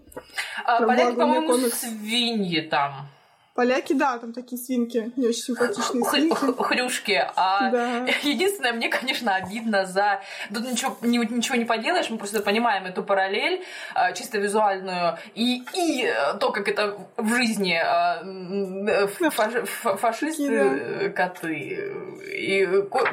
А, 0.64 0.86
поляки, 0.86 1.16
по-моему, 1.16 1.70
свиньи 1.70 2.62
там. 2.62 3.08
Поляки, 3.56 3.94
да, 3.94 4.18
там 4.18 4.34
такие 4.34 4.62
свинки, 4.62 5.14
не 5.16 5.28
очень 5.28 5.44
симпатичные 5.44 6.04
свинки. 6.04 6.62
Хрюшки. 6.62 7.26
А 7.38 7.72
да. 7.72 8.06
единственное, 8.24 8.74
мне, 8.74 8.90
конечно, 8.90 9.34
обидно 9.34 9.86
за... 9.86 10.22
Тут 10.54 10.70
ничего, 10.70 10.98
ничего 11.02 11.56
не 11.56 11.64
поделаешь, 11.64 12.10
мы 12.10 12.18
просто 12.18 12.42
понимаем 12.42 12.86
эту 12.86 13.02
параллель, 13.02 13.64
а, 13.94 14.12
чисто 14.12 14.40
визуальную, 14.40 15.18
и, 15.36 15.64
и 15.74 16.14
то, 16.42 16.52
как 16.52 16.68
это 16.68 16.98
в 17.16 17.34
жизни 17.34 17.80
а, 17.82 19.08
фаш, 19.32 19.54
фашисты, 20.00 21.14
коты. 21.16 21.94
И 22.38 22.66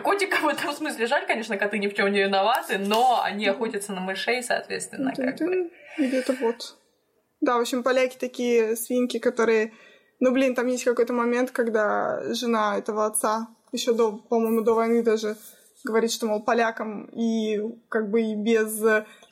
котикам 0.02 0.42
в 0.42 0.49
этом 0.49 0.72
смысле 0.72 1.06
жаль, 1.06 1.25
конечно, 1.25 1.56
коты 1.56 1.78
ни 1.78 1.87
в 1.87 1.94
чем 1.94 2.11
не 2.11 2.20
виноваты, 2.20 2.78
но 2.78 3.22
они 3.22 3.46
охотятся 3.46 3.92
на 3.92 4.00
мышей, 4.00 4.42
соответственно. 4.42 5.12
Это, 5.16 5.22
это, 5.22 5.44
это 5.99 6.32
вот. 6.40 6.76
Да, 7.40 7.58
в 7.58 7.61
общем, 7.61 7.84
поляки 7.84 8.16
такие 8.18 8.75
свинки, 8.75 9.20
которые 9.20 9.72
ну, 10.23 10.31
блин, 10.31 10.55
там 10.55 10.69
есть 10.69 10.85
какой-то 10.85 11.12
момент, 11.12 11.50
когда 11.50 12.33
жена 12.33 12.79
этого 12.79 13.07
отца 13.07 13.49
еще 13.73 13.93
до, 13.93 14.12
по-моему, 14.12 14.61
до 14.61 14.75
войны 14.75 15.02
даже 15.02 15.37
говорит, 15.83 16.12
что, 16.12 16.26
мол, 16.26 16.45
полякам 16.45 17.07
и 17.07 17.61
как 17.88 18.09
бы 18.09 18.23
и 18.23 18.37
без 18.37 18.81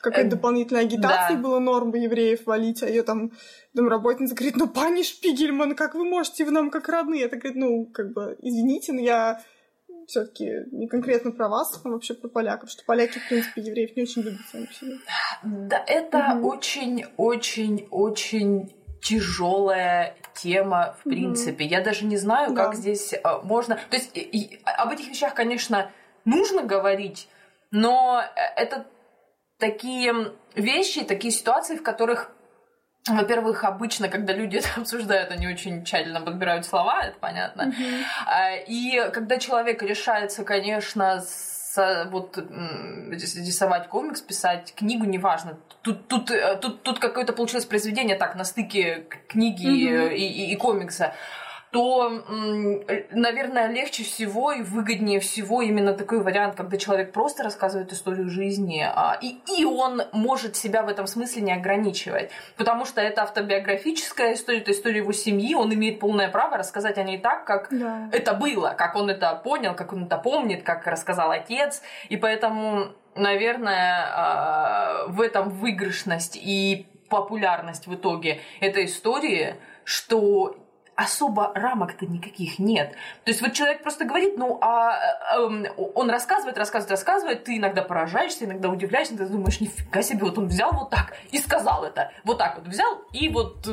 какой-то 0.01 0.27
э, 0.27 0.29
дополнительной 0.29 0.81
агитации 0.81 1.35
да. 1.35 1.41
было 1.41 1.59
норм 1.59 1.95
евреев 1.95 2.45
валить, 2.45 2.83
а 2.83 2.89
ее 2.89 3.03
там 3.03 3.31
домработница 3.73 4.35
говорит, 4.35 4.57
ну, 4.57 4.67
пани 4.67 5.03
Шпигельман, 5.03 5.75
как 5.75 5.95
вы 5.95 6.03
можете, 6.03 6.43
вы 6.43 6.51
нам 6.51 6.69
как 6.69 6.89
родные? 6.89 7.23
Это 7.23 7.37
говорит, 7.37 7.55
ну, 7.55 7.85
как 7.85 8.11
бы, 8.11 8.35
извините, 8.41 8.91
но 8.91 8.99
я 8.99 9.41
все-таки 10.07 10.65
не 10.73 10.89
конкретно 10.89 11.31
про 11.31 11.47
вас, 11.47 11.79
а 11.85 11.87
вообще 11.87 12.15
про 12.15 12.27
поляков, 12.27 12.69
что 12.69 12.83
поляки, 12.83 13.19
в 13.19 13.29
принципе, 13.29 13.61
евреев 13.61 13.95
не 13.95 14.03
очень 14.03 14.23
любят 14.23 14.41
сами 14.51 14.67
себе. 14.73 14.97
Да, 15.41 15.81
это 15.87 16.37
очень-очень-очень 16.43 18.73
тяжелая 19.01 20.15
тема, 20.33 20.95
в 20.99 21.09
принципе. 21.09 21.65
Mm-hmm. 21.65 21.69
Я 21.69 21.81
даже 21.81 22.05
не 22.05 22.17
знаю, 22.17 22.53
да. 22.53 22.65
как 22.65 22.75
здесь 22.75 23.13
э, 23.13 23.19
можно... 23.43 23.75
То 23.75 23.97
есть 23.97 24.15
и, 24.15 24.21
и, 24.21 24.61
об 24.63 24.91
этих 24.91 25.07
вещах, 25.07 25.33
конечно, 25.33 25.91
нужно 26.25 26.63
говорить, 26.63 27.27
но 27.71 28.21
э, 28.21 28.39
это 28.55 28.85
такие 29.57 30.13
вещи, 30.55 31.03
такие 31.03 31.31
ситуации, 31.31 31.75
в 31.75 31.83
которых 31.83 32.31
во-первых, 33.07 33.63
обычно, 33.63 34.09
когда 34.09 34.31
люди 34.31 34.57
это 34.57 34.69
обсуждают, 34.77 35.31
они 35.31 35.47
очень 35.47 35.83
тщательно 35.83 36.21
подбирают 36.21 36.67
слова, 36.67 37.01
это 37.01 37.17
понятно. 37.19 37.73
Mm-hmm. 37.73 38.65
И 38.67 39.09
когда 39.11 39.37
человек 39.37 39.81
решается, 39.81 40.43
конечно, 40.43 41.23
вот 42.11 42.37
рисовать 42.37 43.87
комикс, 43.87 44.21
писать 44.21 44.73
книгу, 44.75 45.05
неважно. 45.05 45.57
Тут, 45.81 46.07
тут, 46.07 46.31
э, 46.31 46.57
тут, 46.61 46.83
тут 46.83 46.99
какое-то 46.99 47.33
получилось 47.33 47.65
произведение 47.65 48.15
так 48.15 48.35
на 48.35 48.43
стыке 48.43 49.05
книги 49.27 49.65
mm-hmm. 49.65 50.15
и, 50.15 50.27
и, 50.27 50.53
и 50.53 50.55
комикса. 50.55 51.13
То, 51.71 52.09
наверное, 53.11 53.67
легче 53.67 54.03
всего 54.03 54.51
и 54.51 54.61
выгоднее 54.61 55.21
всего 55.21 55.61
именно 55.61 55.93
такой 55.93 56.21
вариант, 56.21 56.55
когда 56.55 56.77
человек 56.77 57.13
просто 57.13 57.43
рассказывает 57.43 57.93
историю 57.93 58.29
жизни, 58.29 58.85
а, 58.85 59.17
и, 59.21 59.37
и 59.57 59.63
он 59.63 60.01
может 60.11 60.57
себя 60.57 60.83
в 60.83 60.89
этом 60.89 61.07
смысле 61.07 61.43
не 61.43 61.53
ограничивать. 61.53 62.29
Потому 62.57 62.83
что 62.83 62.99
это 62.99 63.23
автобиографическая 63.23 64.33
история, 64.33 64.59
это 64.59 64.71
история 64.71 64.97
его 64.97 65.13
семьи, 65.13 65.55
он 65.55 65.73
имеет 65.73 66.01
полное 66.01 66.27
право 66.27 66.57
рассказать 66.57 66.97
о 66.97 67.03
ней 67.03 67.17
так, 67.17 67.45
как 67.45 67.69
да. 67.71 68.09
это 68.11 68.33
было, 68.33 68.75
как 68.77 68.95
он 68.97 69.09
это 69.09 69.33
понял, 69.35 69.73
как 69.73 69.93
он 69.93 70.05
это 70.05 70.17
помнит, 70.17 70.63
как 70.63 70.85
рассказал 70.87 71.31
отец. 71.31 71.81
И 72.09 72.17
поэтому, 72.17 72.87
наверное, 73.15 74.07
а, 74.13 75.05
в 75.07 75.21
этом 75.21 75.49
выигрышность 75.49 76.35
и 76.35 76.85
популярность 77.07 77.87
в 77.87 77.95
итоге 77.95 78.41
этой 78.59 78.85
истории, 78.85 79.55
что 79.85 80.57
особо 81.01 81.51
рамок-то 81.55 82.05
никаких 82.05 82.59
нет. 82.59 82.91
То 83.23 83.31
есть 83.31 83.41
вот 83.41 83.53
человек 83.53 83.81
просто 83.83 84.05
говорит, 84.05 84.37
ну, 84.37 84.57
а 84.61 84.97
э, 85.35 85.69
он 85.95 86.09
рассказывает, 86.09 86.57
рассказывает, 86.57 86.91
рассказывает, 86.91 87.43
ты 87.43 87.57
иногда 87.57 87.81
поражаешься, 87.81 88.45
иногда 88.45 88.69
удивляешься, 88.69 89.17
ты 89.17 89.25
думаешь, 89.25 89.59
нифига 89.59 90.01
себе, 90.01 90.21
вот 90.21 90.37
он 90.37 90.47
взял 90.47 90.71
вот 90.71 90.89
так 90.89 91.13
и 91.31 91.39
сказал 91.39 91.83
это. 91.83 92.11
Вот 92.23 92.37
так 92.37 92.57
вот 92.57 92.67
взял 92.67 93.01
и 93.13 93.29
вот 93.29 93.67
э, 93.67 93.71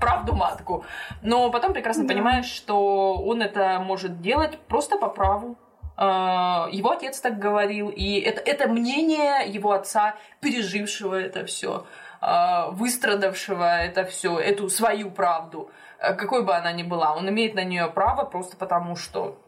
правду 0.00 0.34
матку. 0.34 0.84
Но 1.22 1.50
потом 1.50 1.72
прекрасно 1.72 2.04
да. 2.04 2.14
понимаешь, 2.14 2.46
что 2.46 3.14
он 3.14 3.42
это 3.42 3.80
может 3.80 4.20
делать 4.20 4.58
просто 4.68 4.96
по 4.96 5.08
праву. 5.08 5.56
Э, 5.96 6.66
его 6.70 6.92
отец 6.92 7.20
так 7.20 7.38
говорил, 7.38 7.88
и 7.88 8.20
это, 8.20 8.40
это 8.40 8.68
мнение 8.68 9.46
его 9.46 9.72
отца, 9.72 10.14
пережившего 10.40 11.14
это 11.14 11.44
все, 11.46 11.86
э, 12.20 12.70
выстрадавшего 12.70 13.64
это 13.64 14.04
все, 14.04 14.38
эту 14.38 14.68
свою 14.68 15.10
правду. 15.10 15.70
Э, 16.04 16.14
какой 16.14 16.44
бы 16.44 16.54
она 16.54 16.72
ни 16.72 16.82
была, 16.82 17.14
он 17.14 17.28
имеет 17.28 17.54
на 17.54 17.64
нее 17.64 17.88
право 17.88 18.24
просто 18.24 18.56
потому, 18.56 18.96
что 18.96 19.40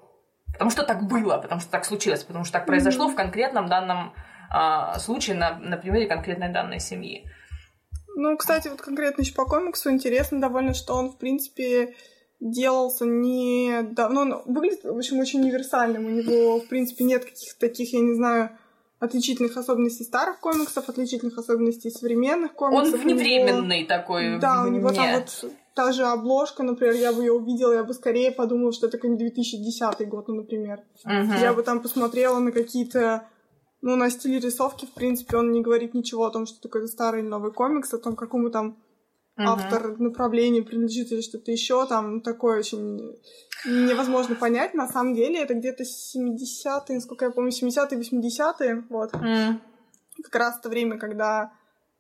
потому 0.52 0.70
что 0.70 0.84
так 0.84 1.06
было, 1.06 1.36
потому 1.38 1.60
что 1.60 1.70
так 1.70 1.84
случилось, 1.84 2.25
потому 2.25 2.44
что 2.44 2.54
так 2.54 2.66
произошло 2.66 3.08
mm-hmm. 3.08 3.12
в 3.12 3.16
конкретном 3.16 3.68
данном 3.68 4.14
а, 4.50 4.98
случае 4.98 5.36
на, 5.36 5.58
на 5.58 5.76
примере 5.76 6.06
конкретной 6.06 6.50
данной 6.50 6.80
семьи. 6.80 7.28
Ну, 8.16 8.36
кстати, 8.38 8.68
вот 8.68 8.80
конкретно 8.80 9.20
еще 9.20 9.34
по 9.34 9.44
комиксу 9.44 9.90
интересно 9.90 10.40
довольно, 10.40 10.72
что 10.72 10.94
он, 10.94 11.10
в 11.10 11.18
принципе, 11.18 11.94
делался 12.40 13.04
не 13.04 13.82
давно, 13.82 14.25
но 14.25 14.42
выглядит, 14.46 14.84
в 14.84 14.96
общем, 14.96 15.18
очень 15.18 15.40
универсальным. 15.40 16.06
У 16.06 16.10
него, 16.10 16.60
в 16.60 16.68
принципе, 16.68 17.04
нет 17.04 17.26
каких-то 17.26 17.60
таких, 17.60 17.92
я 17.92 18.00
не 18.00 18.14
знаю, 18.14 18.50
отличительных 18.98 19.58
особенностей 19.58 20.04
старых 20.04 20.40
комиксов, 20.40 20.88
отличительных 20.88 21.36
особенностей 21.36 21.90
современных 21.90 22.54
комиксов. 22.54 22.94
Он 22.94 23.00
вневременный 23.00 23.80
него... 23.80 23.88
такой. 23.88 24.38
Да, 24.38 24.62
у 24.62 24.68
него 24.68 24.90
там 24.90 25.16
вот 25.16 25.44
та 25.76 25.92
же 25.92 26.04
обложка, 26.04 26.62
например, 26.62 26.95
я 26.95 27.12
бы 27.12 27.23
ее 27.23 27.33
увидела, 27.33 27.75
я 27.75 27.85
бы 27.85 27.92
скорее 27.92 28.33
подумала, 28.33 28.73
что 28.73 28.87
это 28.87 28.97
какой-нибудь 28.97 29.35
2010 29.35 30.09
год, 30.09 30.26
ну, 30.28 30.37
например. 30.37 30.80
Uh-huh. 31.06 31.40
Я 31.40 31.52
бы 31.52 31.62
там 31.62 31.83
посмотрела 31.83 32.38
на 32.38 32.50
какие-то 32.50 33.28
ну, 33.83 33.95
на 33.95 34.11
стиле 34.11 34.40
рисовки, 34.40 34.87
в 34.87 34.95
принципе, 34.95 35.37
он 35.37 35.52
не 35.52 35.61
говорит 35.61 35.92
ничего 35.92 36.25
о 36.25 36.30
том, 36.30 36.47
что 36.47 36.61
такое 36.62 36.87
старый 36.87 37.21
или 37.21 37.28
новый 37.28 37.52
комикс, 37.52 37.92
о 37.92 37.99
том, 37.99 38.16
какому 38.16 38.50
там 38.50 38.78
uh-huh. 39.38 39.45
автор 39.45 40.00
направлению 40.00 40.64
принадлежит 40.64 41.12
или 41.12 41.21
что-то 41.21 41.52
еще, 41.52 41.87
там 41.87 42.23
такое 42.23 42.61
очень 42.61 43.14
невозможно 43.66 44.35
понять. 44.35 44.73
На 44.73 44.88
самом 44.88 45.14
деле 45.14 45.42
это 45.42 45.52
где-то 45.52 45.83
70-е, 45.83 46.95
насколько 46.95 47.26
я 47.26 47.30
помню, 47.30 47.50
70-е, 47.50 48.00
80-е, 48.00 48.85
вот. 48.88 49.12
Uh-huh. 49.12 49.61
Как 50.23 50.35
раз 50.35 50.59
то 50.59 50.71
время, 50.71 50.99
когда 50.99 51.52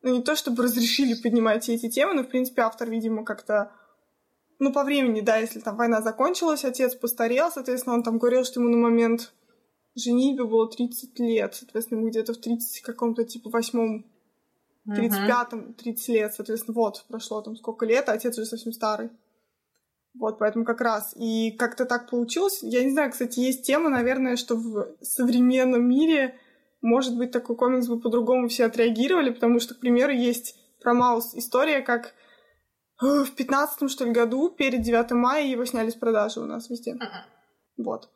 ну, 0.06 0.14
не 0.14 0.22
то 0.22 0.36
чтобы 0.36 0.62
разрешили 0.62 1.20
поднимать 1.20 1.68
эти 1.68 1.90
темы, 1.90 2.14
но, 2.14 2.22
в 2.22 2.28
принципе, 2.28 2.62
автор, 2.62 2.88
видимо, 2.88 3.24
как-то 3.24 3.72
ну, 4.60 4.72
по 4.72 4.84
времени, 4.84 5.20
да, 5.20 5.36
если 5.36 5.58
там 5.58 5.76
война 5.76 6.00
закончилась, 6.00 6.64
отец 6.64 6.94
постарел, 6.94 7.50
соответственно, 7.50 7.96
он 7.96 8.02
там 8.04 8.18
говорил, 8.18 8.44
что 8.44 8.60
ему 8.60 8.70
на 8.70 8.76
момент 8.76 9.34
женитьбы 9.96 10.46
было 10.46 10.70
30 10.70 11.18
лет, 11.18 11.56
соответственно, 11.56 11.98
ему 11.98 12.08
где-то 12.08 12.34
в 12.34 12.36
30 12.38 12.82
каком-то, 12.82 13.24
типа, 13.24 13.50
восьмом, 13.50 14.06
35-м, 14.88 15.74
30 15.74 16.08
лет, 16.08 16.34
соответственно, 16.34 16.76
вот, 16.76 17.04
прошло 17.08 17.42
там 17.42 17.56
сколько 17.56 17.84
лет, 17.84 18.08
а 18.08 18.12
отец 18.12 18.38
уже 18.38 18.46
совсем 18.46 18.72
старый. 18.72 19.10
Вот, 20.14 20.38
поэтому 20.38 20.64
как 20.64 20.80
раз. 20.80 21.14
И 21.16 21.50
как-то 21.50 21.84
так 21.84 22.08
получилось. 22.08 22.60
Я 22.62 22.84
не 22.84 22.92
знаю, 22.92 23.10
кстати, 23.10 23.40
есть 23.40 23.66
тема, 23.66 23.90
наверное, 23.90 24.36
что 24.36 24.54
в 24.56 24.94
современном 25.02 25.86
мире 25.86 26.38
может 26.80 27.16
быть, 27.16 27.30
такой 27.30 27.56
комикс 27.56 27.86
бы 27.88 28.00
по-другому 28.00 28.48
все 28.48 28.66
отреагировали, 28.66 29.30
потому 29.30 29.60
что, 29.60 29.74
к 29.74 29.80
примеру, 29.80 30.12
есть 30.12 30.56
про 30.80 30.94
Маус 30.94 31.34
история, 31.34 31.80
как 31.80 32.14
э, 33.02 33.24
в 33.24 33.34
пятнадцатом, 33.34 33.88
что 33.88 34.04
ли, 34.04 34.12
году, 34.12 34.50
перед 34.50 34.82
9 34.82 35.10
мая 35.12 35.46
его 35.46 35.64
сняли 35.64 35.90
с 35.90 35.94
продажи 35.94 36.40
у 36.40 36.44
нас 36.44 36.70
везде. 36.70 36.92
Uh-uh. 36.92 37.84
Вот. 37.84 38.10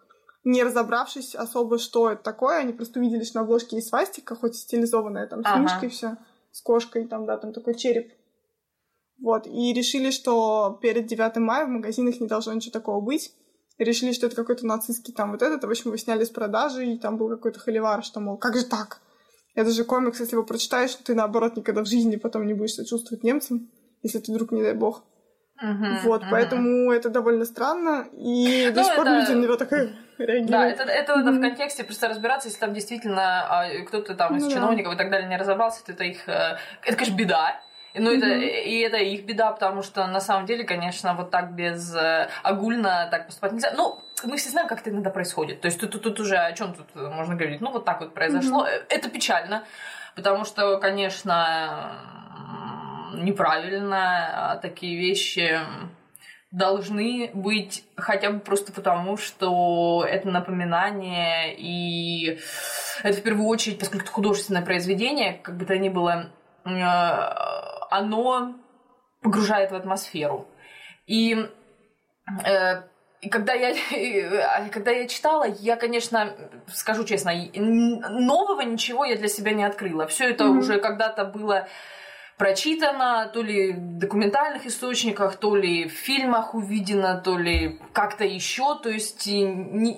Не 0.44 0.62
разобравшись 0.62 1.34
особо, 1.34 1.78
что 1.78 2.10
это 2.10 2.22
такое, 2.22 2.58
они 2.58 2.72
просто 2.72 3.00
увидели, 3.00 3.24
что 3.24 3.38
на 3.38 3.44
обложке 3.44 3.76
есть 3.76 3.88
свастика, 3.88 4.34
хоть 4.34 4.56
стилизованная, 4.56 5.26
там, 5.26 5.42
с 5.42 5.46
uh-huh. 5.46 5.60
мишкой 5.60 5.88
все, 5.88 6.16
с 6.52 6.62
кошкой, 6.62 7.06
там, 7.06 7.26
да, 7.26 7.36
там 7.36 7.52
такой 7.52 7.74
череп. 7.74 8.12
Вот, 9.20 9.46
и 9.46 9.74
решили, 9.74 10.10
что 10.10 10.78
перед 10.80 11.06
9 11.06 11.36
мая 11.36 11.66
в 11.66 11.70
магазинах 11.70 12.20
не 12.20 12.26
должно 12.26 12.54
ничего 12.54 12.72
такого 12.72 13.00
быть 13.00 13.34
и 13.80 13.84
решили, 13.84 14.12
что 14.12 14.26
это 14.26 14.36
какой-то 14.36 14.66
нацистский 14.66 15.14
там 15.14 15.32
вот 15.32 15.40
этот, 15.40 15.64
в 15.64 15.70
общем, 15.70 15.86
его 15.86 15.96
сняли 15.96 16.24
с 16.24 16.28
продажи, 16.28 16.84
и 16.84 16.98
там 16.98 17.16
был 17.16 17.30
какой-то 17.30 17.60
холивар, 17.60 18.04
что, 18.04 18.20
мол, 18.20 18.36
как 18.36 18.54
же 18.54 18.66
так? 18.66 19.00
Это 19.54 19.70
же 19.70 19.84
комикс, 19.84 20.20
если 20.20 20.34
его 20.34 20.44
прочитаешь, 20.44 20.94
ты, 20.96 21.14
наоборот, 21.14 21.56
никогда 21.56 21.82
в 21.82 21.86
жизни 21.86 22.16
потом 22.16 22.46
не 22.46 22.52
будешь 22.52 22.74
сочувствовать 22.74 23.24
немцам, 23.24 23.70
если 24.02 24.18
ты 24.18 24.32
вдруг, 24.32 24.52
не 24.52 24.62
дай 24.62 24.74
бог. 24.74 25.02
Uh-huh, 25.64 26.02
вот, 26.04 26.22
uh-huh. 26.22 26.30
поэтому 26.30 26.92
это 26.92 27.08
довольно 27.08 27.46
странно, 27.46 28.06
и 28.12 28.66
ну, 28.68 28.74
до 28.74 28.84
сих 28.84 28.96
пор 28.96 29.06
это... 29.06 29.18
люди 29.18 29.32
на 29.32 29.42
него 29.44 29.56
так 29.56 29.72
реагируют. 30.18 30.50
Да, 30.50 30.68
это, 30.68 30.82
это 30.82 31.12
mm-hmm. 31.14 31.38
в 31.38 31.40
контексте 31.40 31.84
просто 31.84 32.08
разбираться, 32.08 32.48
если 32.48 32.60
там 32.60 32.74
действительно 32.74 33.46
а, 33.48 33.84
кто-то 33.86 34.14
там 34.14 34.36
из 34.36 34.44
ну, 34.44 34.50
чиновников 34.50 34.92
да. 34.92 34.94
и 34.94 34.98
так 34.98 35.10
далее 35.10 35.28
не 35.28 35.38
разобрался, 35.38 35.84
то 35.86 35.92
это 35.92 36.04
их... 36.04 36.28
Э, 36.28 36.58
это, 36.84 36.96
конечно, 36.96 37.16
беда, 37.16 37.60
ну, 37.94 38.12
mm-hmm. 38.12 38.18
это, 38.18 38.26
и 38.28 38.78
это 38.78 38.96
их 38.98 39.24
беда, 39.24 39.52
потому 39.52 39.82
что 39.82 40.06
на 40.06 40.20
самом 40.20 40.46
деле, 40.46 40.64
конечно, 40.64 41.14
вот 41.14 41.30
так 41.30 41.52
без 41.52 41.94
э, 41.94 42.28
огульно 42.42 43.08
так 43.10 43.26
поступать 43.26 43.52
нельзя. 43.52 43.72
Ну, 43.76 44.00
мы 44.24 44.36
все 44.36 44.50
знаем, 44.50 44.68
как 44.68 44.80
это 44.80 44.90
иногда 44.90 45.10
происходит. 45.10 45.60
То 45.60 45.66
есть 45.66 45.80
тут, 45.80 45.92
тут, 45.92 46.02
тут 46.02 46.20
уже 46.20 46.36
о 46.36 46.52
чем 46.52 46.74
тут 46.74 46.94
можно 46.94 47.34
говорить? 47.34 47.60
Ну, 47.60 47.70
вот 47.70 47.84
так 47.84 48.00
вот 48.00 48.14
произошло. 48.14 48.66
Mm-hmm. 48.66 48.86
Это 48.88 49.08
печально, 49.10 49.64
потому 50.14 50.44
что, 50.44 50.78
конечно, 50.78 51.96
неправильно 53.14 54.52
а 54.52 54.56
такие 54.56 54.98
вещи 54.98 55.58
должны 56.50 57.30
быть 57.32 57.84
хотя 57.96 58.30
бы 58.30 58.40
просто 58.40 58.72
потому, 58.72 59.16
что 59.16 60.04
это 60.08 60.28
напоминание, 60.28 61.54
и 61.56 62.40
это 63.02 63.18
в 63.18 63.22
первую 63.22 63.46
очередь, 63.46 63.78
поскольку 63.78 64.04
это 64.04 64.12
художественное 64.12 64.62
произведение, 64.62 65.34
как 65.34 65.56
бы 65.56 65.64
то 65.64 65.78
ни 65.78 65.88
было, 65.88 66.30
э, 66.64 66.70
оно 67.90 68.54
погружает 69.22 69.70
в 69.70 69.74
атмосферу. 69.74 70.48
И, 71.06 71.36
э, 72.44 72.82
и 73.20 73.28
когда, 73.28 73.52
я, 73.52 73.74
когда 74.70 74.90
я 74.90 75.08
читала, 75.08 75.44
я, 75.44 75.76
конечно, 75.76 76.34
скажу 76.68 77.04
честно, 77.04 77.32
нового 77.54 78.62
ничего 78.62 79.04
я 79.04 79.16
для 79.16 79.28
себя 79.28 79.52
не 79.52 79.64
открыла. 79.64 80.06
Все 80.06 80.30
это 80.30 80.44
mm-hmm. 80.44 80.58
уже 80.58 80.78
когда-то 80.80 81.24
было 81.24 81.68
прочитано, 82.40 83.30
то 83.34 83.42
ли 83.42 83.72
в 83.72 83.98
документальных 83.98 84.64
источниках, 84.64 85.36
то 85.36 85.54
ли 85.54 85.86
в 85.86 85.92
фильмах 85.92 86.54
увидено, 86.54 87.20
то 87.20 87.36
ли 87.36 87.78
как-то 87.92 88.24
еще. 88.24 88.78
То 88.82 88.88
есть 88.88 89.26
ни, 89.26 89.94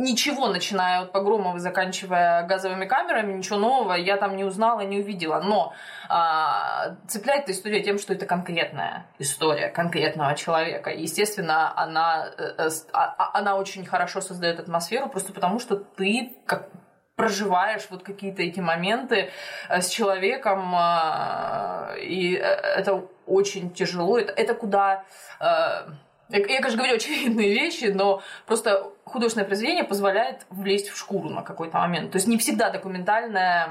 ничего, 0.00 0.48
начиная 0.48 1.02
от 1.02 1.12
погромов 1.12 1.56
и 1.56 1.58
заканчивая 1.58 2.46
газовыми 2.46 2.86
камерами, 2.86 3.34
ничего 3.34 3.58
нового 3.58 3.92
я 3.92 4.16
там 4.16 4.36
не 4.36 4.44
узнала, 4.44 4.80
не 4.80 5.00
увидела. 5.00 5.42
Но 5.42 5.74
а, 6.08 6.96
цепляет 7.08 7.42
эта 7.42 7.52
история 7.52 7.82
тем, 7.82 7.98
что 7.98 8.14
это 8.14 8.24
конкретная 8.24 9.04
история 9.18 9.68
конкретного 9.68 10.34
человека. 10.34 10.88
Естественно, 10.88 11.78
она, 11.78 12.30
э, 12.38 12.54
э, 12.56 12.70
а, 12.94 13.14
а, 13.18 13.38
она 13.38 13.56
очень 13.56 13.84
хорошо 13.84 14.22
создает 14.22 14.58
атмосферу, 14.60 15.10
просто 15.10 15.34
потому 15.34 15.58
что 15.58 15.76
ты 15.76 16.38
как 16.46 16.70
проживаешь 17.16 17.86
вот 17.90 18.02
какие-то 18.02 18.42
эти 18.42 18.60
моменты 18.60 19.30
э, 19.68 19.80
с 19.80 19.88
человеком, 19.88 20.74
э, 20.74 22.00
и 22.00 22.36
э, 22.36 22.40
это 22.40 23.04
очень 23.26 23.70
тяжело. 23.70 24.18
Это, 24.18 24.32
это 24.32 24.54
куда... 24.54 25.04
Я, 25.40 26.42
конечно, 26.44 26.78
говорю 26.78 26.94
очевидные 26.96 27.52
вещи, 27.52 27.92
но 27.94 28.22
просто 28.46 28.90
художественное 29.04 29.46
произведение 29.46 29.84
позволяет 29.84 30.46
влезть 30.50 30.88
в 30.88 30.96
шкуру 30.96 31.28
на 31.28 31.42
какой-то 31.42 31.78
момент. 31.78 32.12
То 32.12 32.16
есть 32.16 32.26
не 32.26 32.38
всегда 32.38 32.70
документальное 32.70 33.68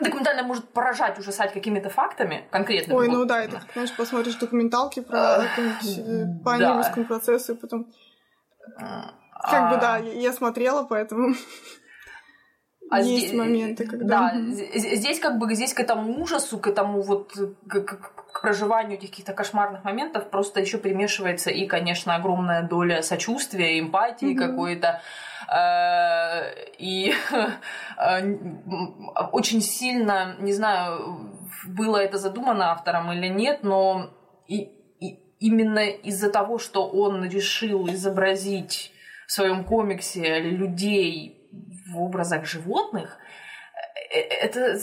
документальное 0.00 0.44
может 0.44 0.68
поражать, 0.68 1.18
ужасать 1.18 1.52
какими-то 1.52 1.90
фактами 1.90 2.46
конкретными. 2.52 2.96
Ой, 2.96 3.08
ну 3.08 3.24
да, 3.24 3.42
это, 3.42 3.60
знаешь, 3.72 3.94
посмотришь 3.96 4.36
документалки 4.36 5.00
про 5.00 5.42
по 6.44 6.56
Нюрнбергскому 6.56 7.04
процессу, 7.04 7.54
и 7.54 7.56
потом... 7.56 7.92
Как 8.78 9.70
бы, 9.70 9.80
да, 9.80 9.98
я 9.98 10.32
смотрела, 10.32 10.84
поэтому... 10.84 11.34
А 12.90 13.00
есть 13.00 13.28
здесь, 13.28 13.38
моменты, 13.38 13.86
когда... 13.86 14.32
Да, 14.32 14.40
здесь 14.40 15.18
как 15.18 15.38
бы 15.38 15.52
здесь 15.54 15.74
к 15.74 15.80
этому 15.80 16.22
ужасу, 16.22 16.58
к 16.58 16.68
этому 16.68 17.02
вот 17.02 17.32
к, 17.66 17.84
к, 17.84 18.12
к 18.32 18.40
проживанию 18.42 18.98
этих 18.98 19.10
каких-то 19.10 19.32
кошмарных 19.32 19.82
моментов 19.84 20.30
просто 20.30 20.60
еще 20.60 20.78
примешивается 20.78 21.50
и, 21.50 21.66
конечно, 21.66 22.14
огромная 22.14 22.62
доля 22.62 23.02
сочувствия, 23.02 23.80
эмпатии 23.80 24.34
mm-hmm. 24.34 24.46
какой-то. 24.46 25.00
Э, 25.48 26.52
и 26.78 27.12
э, 27.98 28.36
очень 29.32 29.60
сильно, 29.60 30.36
не 30.38 30.52
знаю, 30.52 31.32
было 31.66 31.96
это 31.96 32.18
задумано 32.18 32.70
автором 32.70 33.12
или 33.12 33.26
нет, 33.26 33.62
но 33.62 34.10
и, 34.46 34.70
и 35.00 35.18
именно 35.40 35.88
из-за 35.88 36.30
того, 36.30 36.58
что 36.58 36.86
он 36.86 37.28
решил 37.28 37.88
изобразить 37.88 38.92
в 39.26 39.32
своем 39.32 39.64
комиксе 39.64 40.40
людей 40.40 41.35
в 41.86 42.00
образах 42.00 42.46
животных, 42.46 43.18
э, 44.10 44.18
это, 44.18 44.78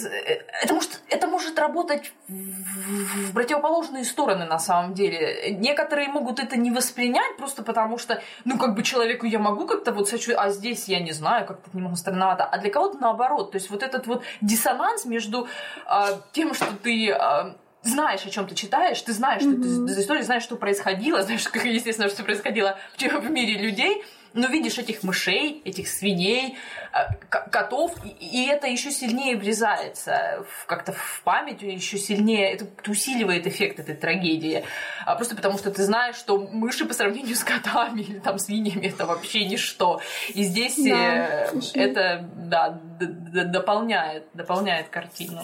это, 0.61 0.73
может, 0.73 1.01
это 1.09 1.27
может 1.27 1.59
работать 1.59 2.11
в 2.27 3.33
противоположные 3.33 4.03
стороны 4.03 4.45
на 4.45 4.59
самом 4.59 4.93
деле. 4.93 5.51
Некоторые 5.51 6.09
могут 6.09 6.39
это 6.39 6.57
не 6.57 6.71
воспринять 6.71 7.37
просто 7.37 7.63
потому, 7.63 7.97
что, 7.97 8.21
ну, 8.45 8.57
как 8.57 8.75
бы 8.75 8.83
человеку 8.83 9.25
я 9.25 9.39
могу 9.39 9.67
как-то 9.67 9.91
вот 9.91 10.09
сочувствовать, 10.09 10.39
а 10.39 10.49
здесь 10.49 10.87
я 10.87 10.99
не 10.99 11.11
знаю, 11.11 11.45
как-то 11.45 11.69
немного 11.73 11.95
странновато. 11.95 12.45
А 12.45 12.57
для 12.57 12.69
кого-то 12.69 12.97
наоборот. 12.99 13.51
То 13.51 13.57
есть 13.57 13.69
вот 13.69 13.83
этот 13.83 14.07
вот 14.07 14.23
диссонанс 14.41 15.05
между 15.05 15.47
а, 15.85 16.21
тем, 16.31 16.53
что 16.53 16.67
ты 16.81 17.11
а, 17.11 17.55
знаешь, 17.83 18.25
о 18.25 18.29
чем 18.29 18.47
ты 18.47 18.55
читаешь, 18.55 19.01
ты 19.01 19.11
знаешь, 19.13 19.43
mm-hmm. 19.43 19.63
что 19.63 19.87
ты 19.87 19.93
за 19.93 20.01
историю, 20.01 20.23
знаешь, 20.23 20.43
что 20.43 20.55
происходило, 20.55 21.21
знаешь, 21.21 21.47
как 21.47 21.65
естественно, 21.65 22.09
что 22.09 22.23
происходило 22.23 22.77
в 22.97 23.29
мире 23.29 23.57
людей, 23.57 24.03
но 24.33 24.47
видишь 24.47 24.77
этих 24.77 25.03
мышей, 25.03 25.61
этих 25.65 25.87
свиней, 25.87 26.57
э, 26.91 27.13
котов, 27.51 27.95
и 28.19 28.45
это 28.47 28.67
еще 28.67 28.91
сильнее 28.91 29.37
врезается 29.37 30.45
как-то 30.65 30.93
в 30.93 31.21
память, 31.23 31.61
еще 31.61 31.97
сильнее, 31.97 32.51
это 32.53 32.65
усиливает 32.87 33.47
эффект 33.47 33.79
этой 33.79 33.95
трагедии. 33.95 34.65
А 35.05 35.15
просто 35.15 35.35
потому, 35.35 35.57
что 35.57 35.71
ты 35.71 35.83
знаешь, 35.83 36.15
что 36.15 36.37
мыши 36.37 36.85
по 36.85 36.93
сравнению 36.93 37.35
с 37.35 37.43
котами 37.43 38.01
или 38.01 38.19
там 38.19 38.39
свиньями 38.39 38.87
это 38.87 39.05
вообще 39.05 39.45
ничто. 39.45 40.01
И 40.29 40.43
здесь 40.43 40.75
да, 40.77 41.49
э, 41.51 41.59
это 41.73 42.29
да, 42.35 42.79
дополняет, 42.99 44.27
дополняет 44.33 44.89
картину. 44.89 45.43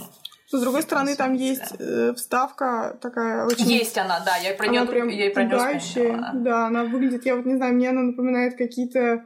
Но, 0.52 0.60
с 0.60 0.62
другой 0.62 0.82
стороны, 0.82 1.16
там 1.16 1.34
есть 1.34 1.74
э, 1.80 2.14
вставка 2.16 2.98
такая 3.02 3.46
очень... 3.46 3.66
Есть 3.66 3.98
она, 3.98 4.20
да, 4.26 4.36
я 4.38 4.54
про 4.56 4.68
нее 4.68 4.86
прям 4.86 5.08
я 5.08 5.30
про 5.32 5.44
пугающая. 5.44 6.32
Да, 6.34 6.68
она 6.68 6.86
выглядит, 6.86 7.26
я 7.26 7.36
вот 7.36 7.46
не 7.46 7.56
знаю, 7.56 7.76
мне 7.76 7.90
она 7.90 8.02
напоминает 8.02 8.58
какие-то 8.58 9.26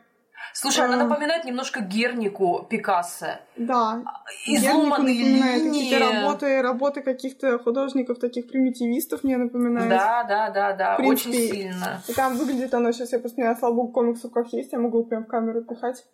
Слушай, 0.53 0.85
она 0.85 1.01
а. 1.01 1.07
напоминает 1.07 1.45
немножко 1.45 1.81
Гернику 1.81 2.67
Пикассо. 2.69 3.39
Да. 3.57 4.03
Изломанные 4.45 5.15
линии. 5.15 5.69
Какие-то 5.69 5.99
работы, 5.99 6.61
работы 6.61 7.01
каких-то 7.01 7.57
художников, 7.57 8.19
таких 8.19 8.47
примитивистов 8.47 9.23
мне 9.23 9.37
напоминает. 9.37 9.89
Да, 9.89 10.23
да, 10.23 10.49
да, 10.51 10.73
да, 10.73 10.95
принципе, 10.95 11.29
очень 11.29 11.51
сильно. 11.51 12.01
И 12.07 12.13
там 12.13 12.37
выглядит 12.37 12.73
оно, 12.73 12.91
сейчас 12.91 13.13
я 13.13 13.19
просто 13.19 13.41
не 13.41 13.55
слава 13.55 13.73
богу, 13.73 13.91
комикс 13.91 14.21
как 14.31 14.53
есть, 14.53 14.73
я 14.73 14.79
могу 14.79 15.03
прям 15.05 15.23
в 15.23 15.27
камеру 15.27 15.63
пихать. 15.63 16.05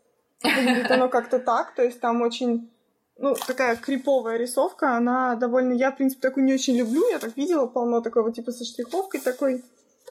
Выглядит 0.41 0.89
оно 0.89 1.09
как-то 1.09 1.39
так, 1.39 1.75
то 1.75 1.83
есть 1.83 1.99
там 1.99 2.21
очень 2.21 2.71
ну, 3.19 3.35
такая 3.35 3.75
криповая 3.75 4.37
рисовка, 4.37 4.95
она 4.95 5.35
довольно... 5.35 5.73
Я, 5.73 5.91
в 5.91 5.97
принципе, 5.97 6.21
такую 6.21 6.45
не 6.45 6.53
очень 6.53 6.77
люблю, 6.77 7.07
я 7.09 7.19
так 7.19 7.35
видела 7.35 7.67
полно 7.67 8.01
такого 8.01 8.31
типа 8.31 8.51
со 8.51 8.63
штриховкой 8.63 9.19
такой, 9.21 9.63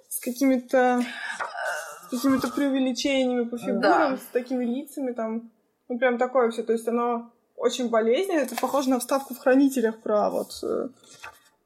с 0.08 0.20
какими-то 0.20 1.04
какими-то 2.10 2.48
преувеличениями 2.48 3.44
по 3.44 3.58
фигурам, 3.58 3.80
да. 3.80 4.16
с 4.16 4.32
такими 4.32 4.64
лицами 4.64 5.12
там. 5.12 5.50
Ну, 5.88 5.98
прям 5.98 6.18
такое 6.18 6.50
все. 6.50 6.62
То 6.62 6.72
есть 6.72 6.88
оно 6.88 7.32
очень 7.56 7.88
болезненно. 7.88 8.40
Это 8.40 8.56
похоже 8.56 8.90
на 8.90 8.98
вставку 8.98 9.34
в 9.34 9.38
хранителях 9.38 10.00
про 10.00 10.30
вот 10.30 10.52
э, 10.62 10.88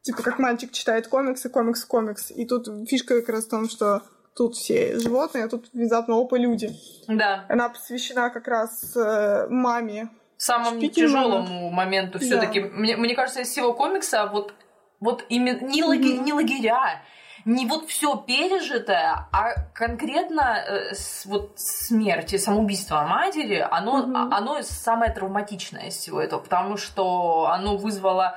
типа 0.03 0.23
как 0.23 0.39
мальчик 0.39 0.73
читает 0.73 1.09
комиксы, 1.09 1.49
комикс, 1.49 1.85
комикс. 1.85 2.31
И 2.31 2.45
тут 2.47 2.69
фишка 2.89 3.21
как 3.21 3.29
раз 3.29 3.45
в 3.45 3.51
том, 3.51 3.69
что 3.69 4.03
тут 4.35 4.57
все 4.57 4.99
животные, 4.99 5.45
а 5.45 5.49
тут 5.49 5.71
внезапно 5.73 6.17
опа 6.17 6.39
люди. 6.39 6.71
Да. 7.09 7.45
Она 7.49 7.69
посвящена 7.69 8.31
как 8.31 8.49
раз 8.49 8.97
э, 8.97 9.47
маме 9.49 10.09
самому 10.43 10.81
тяжелому 10.89 11.71
моменту 11.71 12.19
все-таки. 12.19 12.61
Мне, 12.61 12.97
мне 12.97 13.15
кажется, 13.15 13.43
из 13.43 13.49
всего 13.49 13.73
комикса 13.75 14.27
вот, 14.27 14.55
вот 14.99 15.25
именно 15.29 15.61
не, 15.61 15.85
лаги, 15.85 16.19
не 16.19 16.33
лагеря, 16.33 17.01
не 17.45 17.65
вот 17.67 17.89
все 17.89 18.17
пережитое, 18.17 19.29
а 19.33 19.55
конкретно 19.73 20.59
э, 20.67 20.95
с, 20.95 21.27
вот 21.27 21.53
смерть 21.57 22.33
и 22.33 22.39
самоубийство 22.39 23.03
матери, 23.03 23.65
оно, 23.71 24.01
угу. 24.01 24.17
оно 24.17 24.63
самое 24.63 25.13
травматичное 25.13 25.87
из 25.87 25.97
всего 25.97 26.21
этого, 26.21 26.41
потому 26.41 26.77
что 26.77 27.49
оно 27.49 27.77
вызвало 27.77 28.37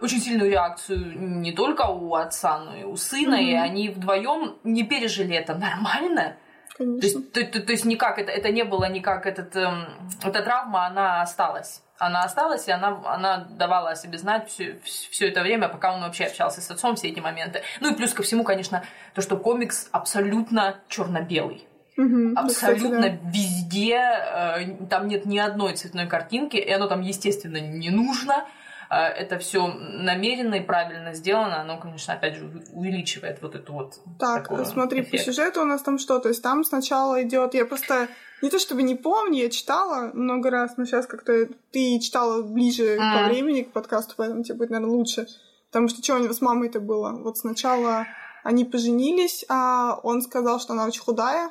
очень 0.00 0.20
сильную 0.20 0.50
реакцию 0.50 1.18
не 1.18 1.52
только 1.52 1.82
у 1.82 2.14
отца, 2.14 2.60
но 2.60 2.76
и 2.76 2.84
у 2.84 2.96
сына, 2.96 3.36
угу. 3.36 3.44
и 3.44 3.52
они 3.52 3.90
вдвоем 3.90 4.56
не 4.64 4.84
пережили 4.84 5.36
это 5.36 5.54
нормально. 5.54 6.36
Конечно. 6.76 7.00
То 7.00 7.06
есть, 7.06 7.32
то, 7.32 7.44
то, 7.44 7.66
то 7.66 7.72
есть 7.72 7.84
никак 7.84 8.18
это, 8.18 8.32
это 8.32 8.50
не 8.50 8.64
было 8.64 8.88
никак 8.88 9.26
этот, 9.26 9.54
эм, 9.56 9.86
эта 10.22 10.42
травма, 10.42 10.86
она 10.86 11.22
осталась. 11.22 11.82
Она 11.98 12.24
осталась, 12.24 12.66
и 12.66 12.72
она, 12.72 13.00
она 13.04 13.46
давала 13.50 13.90
о 13.90 13.96
себе 13.96 14.18
знать 14.18 14.48
все, 14.48 14.80
все 14.82 15.28
это 15.28 15.42
время, 15.42 15.68
пока 15.68 15.94
он 15.94 16.00
вообще 16.00 16.24
общался 16.24 16.60
с 16.60 16.70
отцом, 16.70 16.96
все 16.96 17.08
эти 17.08 17.20
моменты. 17.20 17.62
Ну 17.80 17.92
и 17.92 17.96
плюс 17.96 18.12
ко 18.12 18.22
всему, 18.22 18.42
конечно, 18.42 18.82
то, 19.14 19.20
что 19.22 19.36
комикс 19.36 19.88
абсолютно 19.92 20.80
черно-белый. 20.88 21.66
Угу, 21.96 22.32
Абсолютно 22.36 23.02
кстати, 23.02 23.20
да. 23.22 23.30
везде, 23.30 23.96
э, 23.96 24.86
там 24.88 25.08
нет 25.08 25.26
ни 25.26 25.38
одной 25.38 25.74
цветной 25.74 26.06
картинки, 26.06 26.56
и 26.56 26.70
оно 26.70 26.88
там, 26.88 27.02
естественно, 27.02 27.58
не 27.58 27.90
нужно. 27.90 28.46
А, 28.94 29.08
это 29.08 29.38
все 29.38 29.68
намеренно 29.68 30.56
и 30.56 30.60
правильно 30.60 31.14
сделано, 31.14 31.62
оно, 31.62 31.80
конечно, 31.80 32.12
опять 32.12 32.34
же 32.34 32.44
увеличивает 32.74 33.40
вот 33.40 33.54
эту 33.54 33.72
вот. 33.72 33.94
Так, 34.18 34.52
смотри, 34.66 35.00
эффект. 35.00 35.12
по 35.12 35.32
сюжету 35.32 35.62
у 35.62 35.64
нас 35.64 35.80
там 35.80 35.98
что? 35.98 36.18
То 36.18 36.28
есть 36.28 36.42
там 36.42 36.62
сначала 36.62 37.22
идет, 37.22 37.54
я 37.54 37.64
просто 37.64 38.08
не 38.42 38.50
то 38.50 38.58
чтобы 38.58 38.82
не 38.82 38.94
помню, 38.94 39.44
я 39.44 39.48
читала 39.48 40.10
много 40.12 40.50
раз, 40.50 40.76
но 40.76 40.84
сейчас 40.84 41.06
как-то 41.06 41.48
ты 41.70 42.00
читала 42.00 42.42
ближе 42.42 42.98
mm. 42.98 42.98
по 42.98 43.28
времени 43.30 43.62
к 43.62 43.72
подкасту, 43.72 44.12
поэтому 44.14 44.44
тебе 44.44 44.56
будет, 44.56 44.68
наверное, 44.68 44.94
лучше. 44.94 45.26
Потому 45.68 45.88
что 45.88 46.02
что 46.02 46.16
у 46.16 46.18
него 46.18 46.34
с 46.34 46.42
мамой-то 46.42 46.78
было? 46.78 47.12
Вот 47.12 47.38
сначала 47.38 48.06
они 48.44 48.66
поженились, 48.66 49.46
а 49.48 50.00
он 50.02 50.20
сказал, 50.20 50.60
что 50.60 50.74
она 50.74 50.84
очень 50.84 51.00
худая. 51.00 51.50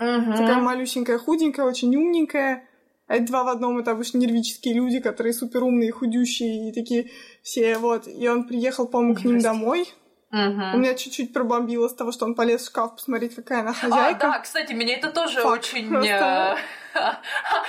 Mm-hmm. 0.00 0.36
Такая 0.36 0.56
малюсенькая, 0.56 1.18
худенькая, 1.18 1.64
очень 1.64 1.94
умненькая. 1.94 2.64
А 3.12 3.16
это 3.16 3.26
два 3.26 3.44
в 3.44 3.48
одном, 3.48 3.76
это 3.76 3.90
обычно 3.90 4.16
нервические 4.16 4.72
люди, 4.72 4.98
которые 4.98 5.34
супер 5.34 5.62
умные, 5.64 5.92
худющие 5.92 6.70
и 6.70 6.72
такие 6.72 7.10
все, 7.42 7.76
вот. 7.76 8.08
И 8.08 8.26
он 8.26 8.44
приехал, 8.48 8.88
по-моему, 8.88 9.14
к 9.14 9.22
ним 9.22 9.38
домой. 9.38 9.82
Угу. 10.30 10.38
У 10.38 10.78
меня 10.78 10.94
чуть-чуть 10.94 11.30
пробомбило 11.34 11.88
с 11.88 11.94
того, 11.94 12.10
что 12.10 12.24
он 12.24 12.34
полез 12.34 12.62
в 12.62 12.68
шкаф 12.68 12.96
посмотреть, 12.96 13.34
какая 13.34 13.60
она 13.60 13.74
хозяйка. 13.74 14.28
А, 14.28 14.32
да, 14.32 14.38
кстати, 14.38 14.72
меня 14.72 14.96
это 14.96 15.10
тоже 15.10 15.42
Фак, 15.42 15.52
очень... 15.52 15.90
Просто... 15.90 16.56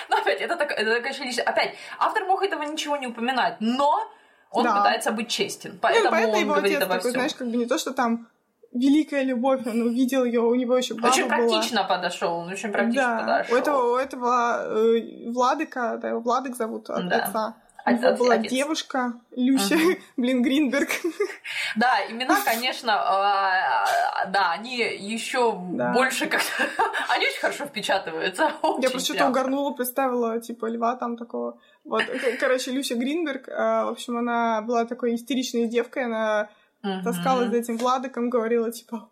Ну, 0.10 0.18
опять, 0.18 0.40
это, 0.40 0.56
так, 0.56 0.72
это 0.72 0.96
такая 0.96 1.12
личность. 1.12 1.40
Опять, 1.40 1.76
автор 2.00 2.24
мог 2.24 2.42
этого 2.42 2.64
ничего 2.64 2.96
не 2.96 3.08
упоминать, 3.08 3.58
но 3.60 4.10
он 4.50 4.64
да. 4.64 4.78
пытается 4.78 5.12
быть 5.12 5.28
честен. 5.28 5.78
Поэтому, 5.82 6.06
ну, 6.06 6.12
поэтому 6.12 6.34
он 6.36 6.40
его 6.40 6.54
говорит 6.54 6.78
отец 6.78 6.88
такой, 6.88 7.00
всем. 7.00 7.12
знаешь, 7.12 7.36
как 7.36 7.50
бы 7.50 7.58
не 7.58 7.66
то, 7.66 7.78
что 7.78 7.92
там 7.92 8.30
великая 8.74 9.24
любовь, 9.24 9.66
он 9.66 9.82
увидел 9.82 10.26
ее, 10.26 10.42
у 10.42 10.56
него 10.56 10.78
еще 10.78 10.96
баба 10.96 11.08
Очень 11.08 11.28
практично 11.28 11.84
была. 11.84 11.98
подошел, 11.98 12.34
он 12.34 12.50
очень 12.50 12.72
практично 12.72 13.02
да. 13.02 13.20
подошел. 13.20 13.56
У 13.56 13.58
этого, 13.58 13.94
у 13.94 13.98
этого 13.98 14.98
э, 14.98 15.30
Владыка, 15.30 16.00
да, 16.02 16.10
его 16.10 16.20
Владык 16.20 16.56
зовут 16.56 16.90
от 16.90 17.08
да. 17.08 17.18
отца. 17.18 17.56
У 17.86 17.90
него 17.92 18.08
от, 18.08 18.18
была 18.18 18.36
отец. 18.36 18.50
девушка, 18.50 19.14
Люся, 19.36 19.76
угу. 19.76 19.98
блин, 20.18 20.42
Гринберг. 20.42 20.90
Да, 21.76 22.00
имена, 22.10 22.40
конечно, 22.46 22.92
э, 22.92 24.30
да, 24.30 24.52
они 24.52 24.78
еще 24.78 25.60
да. 25.72 25.92
больше 25.92 26.28
как 26.28 26.42
они 27.10 27.26
очень 27.26 27.40
хорошо 27.40 27.66
впечатываются. 27.66 28.52
Я 28.80 28.90
просто 28.90 29.14
что-то 29.14 29.28
угорнула, 29.28 29.72
представила, 29.72 30.40
типа, 30.40 30.68
льва 30.68 30.96
там 30.96 31.18
такого. 31.18 31.60
Вот, 31.84 32.04
короче, 32.40 32.72
Люся 32.72 32.96
Гринберг, 32.96 33.50
э, 33.50 33.54
в 33.86 33.90
общем, 33.90 34.18
она 34.18 34.62
была 34.62 34.86
такой 34.86 35.16
истеричной 35.16 35.68
девкой, 35.68 36.06
она 36.06 36.50
угу. 36.84 37.04
таскалась 37.04 37.50
за 37.50 37.58
этим 37.58 37.78
Владыком, 37.78 38.30
говорила, 38.30 38.72
типа, 38.72 39.10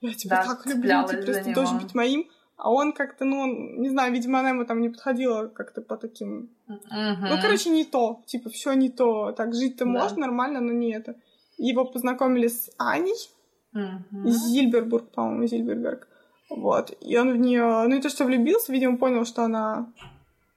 я 0.00 0.14
тебя 0.14 0.42
да, 0.42 0.54
так 0.54 0.66
люблю, 0.66 1.06
ты 1.06 1.22
просто 1.22 1.54
должен 1.54 1.78
быть 1.78 1.94
моим. 1.94 2.28
А 2.56 2.70
он 2.70 2.92
как-то, 2.92 3.24
ну, 3.24 3.46
не 3.46 3.88
знаю, 3.88 4.12
видимо, 4.12 4.38
она 4.38 4.50
ему 4.50 4.64
там 4.64 4.80
не 4.80 4.88
подходила 4.88 5.48
как-то 5.48 5.80
по 5.80 5.96
таким... 5.96 6.50
Угу. 6.68 6.78
Ну, 6.90 7.40
короче, 7.40 7.70
не 7.70 7.84
то. 7.84 8.22
Типа, 8.26 8.50
все 8.50 8.74
не 8.74 8.88
то. 8.88 9.32
Так 9.32 9.52
жить-то 9.54 9.84
да. 9.84 9.90
можно 9.90 10.18
нормально, 10.18 10.60
но 10.60 10.72
не 10.72 10.92
это. 10.92 11.16
Его 11.58 11.84
познакомили 11.84 12.46
с 12.46 12.70
Аней. 12.78 13.30
Угу. 13.74 14.28
Зильбербург, 14.28 15.10
по-моему, 15.10 15.46
Зильберберг. 15.46 16.06
Вот. 16.50 16.96
И 17.00 17.16
он 17.16 17.32
в 17.32 17.36
нее, 17.36 17.84
ну, 17.88 17.96
и 17.96 18.00
то, 18.00 18.08
что 18.08 18.24
влюбился, 18.24 18.70
видимо, 18.72 18.96
понял, 18.96 19.24
что 19.24 19.42
она 19.44 19.92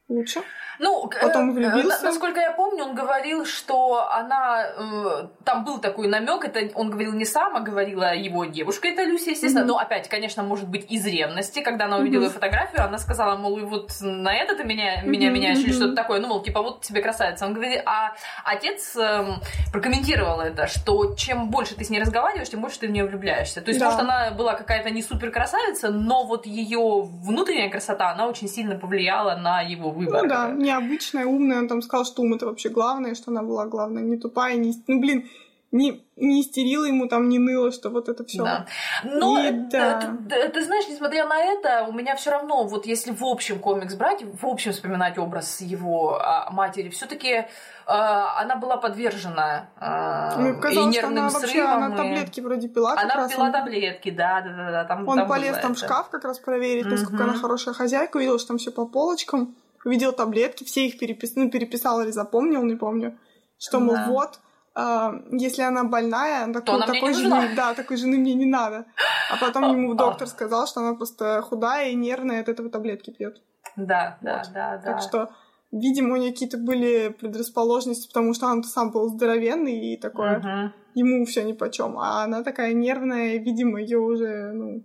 лучше. 0.08 0.42
Ну, 0.80 1.10
потом 1.22 1.52
э, 1.52 1.54
влюбился. 1.54 2.04
Насколько 2.04 2.40
я 2.40 2.52
помню, 2.52 2.86
он 2.86 2.96
говорил, 2.96 3.46
что 3.46 4.10
она 4.12 4.66
э, 4.78 5.28
там 5.44 5.64
был 5.64 5.80
такой 5.80 6.08
намек, 6.08 6.46
это 6.46 6.70
он 6.76 6.90
говорил 6.90 7.14
не 7.14 7.26
сам, 7.26 7.56
а 7.56 7.60
говорила 7.60 8.14
его 8.14 8.46
девушка, 8.46 8.88
это 8.88 9.04
Люся, 9.04 9.32
естественно. 9.32 9.64
Mm-hmm. 9.64 9.68
Но 9.68 9.78
опять, 9.78 10.10
конечно, 10.10 10.44
может 10.44 10.68
быть 10.68 10.92
из 10.92 11.06
ревности, 11.06 11.62
когда 11.62 11.86
она 11.86 11.98
увидела 11.98 12.26
mm-hmm. 12.26 12.30
фотографию, 12.30 12.84
она 12.84 12.98
сказала, 12.98 13.38
мол, 13.38 13.60
вот 13.66 13.92
на 14.02 14.36
это 14.36 14.56
ты 14.56 14.64
меня, 14.64 15.02
меня 15.04 15.30
mm-hmm. 15.30 15.32
меняешь 15.32 15.60
или 15.60 15.72
что-то 15.72 15.96
такое. 15.96 16.20
Ну, 16.20 16.28
мол, 16.28 16.44
типа, 16.44 16.62
вот 16.62 16.82
тебе 16.82 17.02
красавица. 17.02 17.46
Он 17.46 17.54
говорит, 17.54 17.82
а 17.86 18.16
отец 18.44 18.96
э, 18.96 19.26
прокомментировал 19.72 20.42
это, 20.42 20.68
что 20.68 21.16
чем 21.16 21.50
больше 21.50 21.76
ты 21.76 21.84
с 21.84 21.90
ней 21.90 22.02
разговариваешь, 22.02 22.50
тем 22.50 22.62
больше 22.62 22.80
ты 22.80 22.88
в 22.88 22.92
нее 22.92 23.06
влюбляешься. 23.06 23.62
То 23.62 23.70
есть, 23.70 23.80
да. 23.80 23.86
может, 23.86 24.02
она 24.02 24.32
была 24.32 24.56
какая-то 24.56 24.90
не 24.90 25.02
супер 25.02 25.32
красавица, 25.32 25.90
но 25.90 26.26
вот 26.26 26.46
ее 26.46 27.02
внутренняя 27.04 27.70
красота, 27.70 28.12
она 28.12 28.28
очень 28.28 28.48
сильно 28.48 28.76
повлияла 28.76 29.36
на 29.36 29.62
его 29.62 29.92
выбор. 29.92 30.24
Ну 30.24 30.30
да, 30.30 30.48
необычная, 30.66 31.26
умная. 31.26 31.60
Он 31.60 31.68
там 31.68 31.82
сказал, 31.82 32.06
что 32.06 32.22
ум 32.22 32.34
это 32.34 32.46
вообще 32.46 32.70
главное, 32.70 33.16
что 33.16 33.32
она 33.32 33.44
была 33.44 33.66
главная, 33.66 34.04
не 34.04 34.18
тупая, 34.18 34.56
не... 34.56 34.74
Ну, 34.88 35.00
блин, 35.00 35.30
не, 35.76 36.08
не 36.16 36.42
истерила 36.42 36.86
ему, 36.86 37.08
там 37.08 37.28
не 37.28 37.38
ныла, 37.38 37.72
что 37.72 37.90
вот 37.90 38.08
это 38.08 38.24
все. 38.24 38.44
Да. 38.44 38.66
Но 39.04 39.38
и, 39.38 39.52
да. 39.52 40.00
ты, 40.00 40.30
ты, 40.30 40.50
ты 40.50 40.64
знаешь, 40.64 40.88
несмотря 40.88 41.28
на 41.28 41.38
это, 41.38 41.86
у 41.90 41.92
меня 41.92 42.16
все 42.16 42.32
равно, 42.32 42.64
вот 42.64 42.86
если 42.86 43.12
в 43.12 43.24
общем 43.24 43.60
комикс 43.60 43.94
брать, 43.96 44.24
в 44.24 44.46
общем 44.46 44.72
вспоминать 44.72 45.18
образ 45.18 45.60
его 45.60 46.18
а, 46.18 46.50
матери, 46.50 46.90
все-таки 46.90 47.46
а, 47.86 48.42
она 48.42 48.56
была 48.56 48.78
подвержена 48.78 49.68
а, 49.78 50.38
Мне 50.38 50.54
казалось, 50.54 50.96
и 50.96 50.98
нервным 50.98 51.30
что 51.30 51.38
она 51.38 51.40
вообще 51.40 51.62
она 51.62 51.94
и... 51.94 51.98
таблетки 51.98 52.40
вроде 52.40 52.70
пила. 52.70 52.94
Она 52.98 53.28
пила 53.28 53.52
таблетки, 53.52 54.12
да, 54.12 54.42
да, 54.42 54.56
да, 54.56 54.72
да. 54.72 54.86
Там, 54.86 55.08
Он 55.08 55.18
там 55.18 55.28
полез 55.28 55.58
там 55.58 55.76
в 55.76 55.78
шкаф 55.78 56.10
как 56.10 56.24
раз 56.24 56.40
проверить, 56.40 56.86
насколько 56.86 57.24
она 57.24 57.34
хорошая 57.34 57.74
хозяйка, 57.74 58.16
увидел, 58.16 58.40
что 58.40 58.50
там 58.50 58.60
все 58.60 58.72
по 58.72 58.86
полочкам 58.86 59.54
увидел 59.86 60.12
таблетки, 60.12 60.64
все 60.64 60.88
их 60.88 60.98
перепис... 60.98 61.36
ну, 61.36 61.50
переписал 61.50 62.02
или 62.02 62.12
запомнил, 62.12 62.64
не 62.64 62.76
помню, 62.76 63.18
что, 63.58 63.80
мол, 63.80 63.96
да. 63.96 64.08
вот, 64.10 64.40
э, 64.76 65.38
если 65.38 65.62
она 65.62 65.84
больная, 65.84 66.52
так, 66.52 66.66
То 66.66 66.80
такой 66.80 67.14
жены, 67.14 67.56
да, 67.56 67.74
такой 67.74 67.98
жены 67.98 68.18
мне 68.18 68.34
не 68.34 68.46
надо. 68.46 68.86
А 69.32 69.38
потом 69.40 69.72
ему 69.72 69.94
доктор 69.96 70.28
сказал, 70.28 70.68
что 70.68 70.82
она 70.82 70.96
просто 70.96 71.42
худая 71.42 71.90
и 71.90 71.96
нервная, 71.96 72.42
от 72.42 72.50
этого 72.50 72.70
таблетки 72.70 73.12
пьет. 73.12 73.42
Да, 73.78 74.18
вот. 74.22 74.26
да, 74.26 74.44
да, 74.54 74.78
да. 74.78 74.92
Так 74.92 75.02
что, 75.02 75.30
видимо, 75.72 76.16
у 76.16 76.18
нее 76.18 76.32
какие-то 76.32 76.58
были 76.58 77.10
предрасположенности, 77.10 78.08
потому 78.08 78.34
что 78.34 78.48
он 78.48 78.64
сам 78.64 78.92
был 78.92 79.10
здоровенный 79.10 79.94
и 79.94 79.98
такое, 79.98 80.40
угу. 80.40 80.74
ему 80.96 81.26
все 81.26 81.44
ни 81.44 81.54
по 81.54 81.70
чем. 81.70 82.00
А 82.00 82.24
она 82.24 82.44
такая 82.44 82.74
нервная, 82.74 83.36
и, 83.36 83.40
видимо, 83.40 83.80
ее 83.80 84.00
уже, 84.00 84.52
ну, 84.52 84.84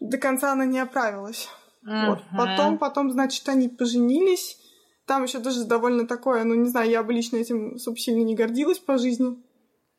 до 0.00 0.16
конца 0.16 0.52
она 0.52 0.64
не 0.64 0.80
оправилась. 0.80 1.48
Mm-hmm. 1.86 2.06
Вот. 2.08 2.22
Потом, 2.36 2.78
потом, 2.78 3.10
значит, 3.10 3.48
они 3.48 3.68
поженились. 3.68 4.58
Там 5.06 5.24
еще 5.24 5.40
даже 5.40 5.64
довольно 5.64 6.06
такое, 6.06 6.44
ну, 6.44 6.54
не 6.54 6.68
знаю, 6.68 6.88
я 6.88 7.02
бы 7.02 7.12
лично 7.12 7.36
этим, 7.36 7.76
сильно 7.78 8.22
не 8.22 8.36
гордилась 8.36 8.78
по 8.78 8.98
жизни. 8.98 9.36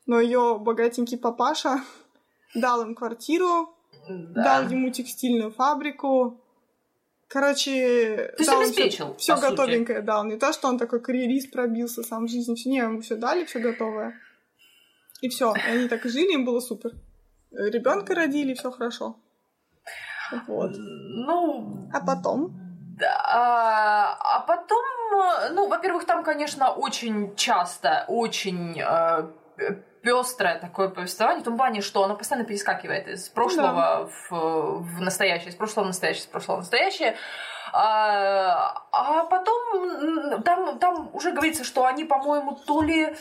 Но 0.06 0.20
ее 0.20 0.58
богатенький 0.60 1.18
папаша 1.18 1.82
дал 2.56 2.82
им 2.82 2.96
квартиру, 2.96 3.76
да. 4.08 4.62
дал 4.62 4.70
ему 4.70 4.90
текстильную 4.92 5.52
фабрику. 5.52 6.40
Короче, 7.28 8.34
дал 8.46 8.62
обеспечил, 8.62 9.16
все, 9.16 9.36
все 9.36 9.50
готовенькое 9.50 10.00
сути. 10.00 10.06
дал. 10.06 10.24
Не 10.24 10.38
то, 10.38 10.54
что 10.54 10.68
он 10.68 10.78
такой 10.78 11.02
карьерист 11.02 11.52
пробился 11.52 12.04
сам 12.04 12.28
в 12.28 12.30
жизни. 12.30 12.56
Не, 12.70 12.78
ему 12.78 13.02
все 13.02 13.16
дали, 13.16 13.44
все 13.46 13.60
готовое. 13.60 14.20
И 15.22 15.30
все. 15.30 15.54
И 15.56 15.70
они 15.70 15.88
так 15.88 16.06
и 16.06 16.10
жили, 16.10 16.34
им 16.34 16.46
было 16.46 16.60
супер. 16.60 16.92
Ребенка 17.52 18.14
родили, 18.14 18.54
все 18.54 18.72
хорошо. 18.72 19.18
Вот. 20.48 20.72
Ну... 20.78 21.90
А 21.94 22.00
потом? 22.06 22.52
Да, 22.98 23.22
а, 23.26 24.18
а 24.20 24.40
потом, 24.42 24.84
ну, 25.54 25.68
во-первых, 25.68 26.06
там, 26.06 26.24
конечно, 26.24 26.70
очень 26.70 27.36
часто, 27.36 28.06
очень 28.08 28.80
э, 28.80 29.28
пестрое 30.04 30.60
такое 30.60 30.90
повествование, 30.90 31.42
в 31.42 31.46
том 31.46 31.58
плане, 31.58 31.82
что 31.82 32.04
оно 32.04 32.16
постоянно 32.16 32.46
перескакивает 32.46 33.08
из 33.08 33.30
прошлого 33.30 33.74
да. 33.74 34.10
в, 34.30 34.82
в 34.82 35.02
настоящее, 35.02 35.50
из 35.50 35.56
прошлого 35.56 35.86
в 35.86 35.88
настоящее, 35.88 36.24
из 36.24 36.28
прошлого 36.28 36.58
в 36.58 36.60
настоящее. 36.60 37.16
А, 37.72 38.84
а 38.92 39.24
потом 39.24 40.44
там, 40.44 40.78
там 40.78 41.10
уже 41.14 41.32
говорится, 41.32 41.64
что 41.64 41.86
они, 41.86 42.06
по-моему, 42.06 42.56
то 42.68 42.82
ли 42.82 43.16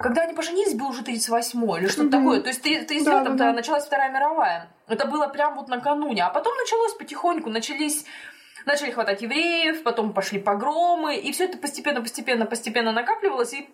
когда 0.00 0.22
они 0.22 0.34
поженились, 0.34 0.74
был 0.74 0.88
уже 0.88 1.02
38-й 1.02 1.80
или 1.80 1.88
что-то 1.88 2.08
mm-hmm. 2.08 2.10
такое. 2.10 2.40
То 2.40 2.48
есть 2.48 2.62
39 2.62 3.04
да, 3.04 3.22
да, 3.22 3.30
да. 3.34 3.52
началась 3.52 3.84
Вторая 3.84 4.10
мировая. 4.10 4.70
Это 4.88 5.06
было 5.06 5.28
прям 5.28 5.56
вот 5.56 5.68
накануне. 5.68 6.24
А 6.24 6.30
потом 6.30 6.56
началось 6.56 6.94
потихоньку, 6.94 7.50
начались 7.50 8.06
начали 8.66 8.90
хватать 8.90 9.22
евреев, 9.22 9.82
потом 9.82 10.12
пошли 10.12 10.38
погромы, 10.38 11.16
и 11.16 11.32
все 11.32 11.44
это 11.44 11.58
постепенно, 11.58 12.00
постепенно, 12.00 12.46
постепенно 12.46 12.92
накапливалось, 12.92 13.52
и 13.54 13.70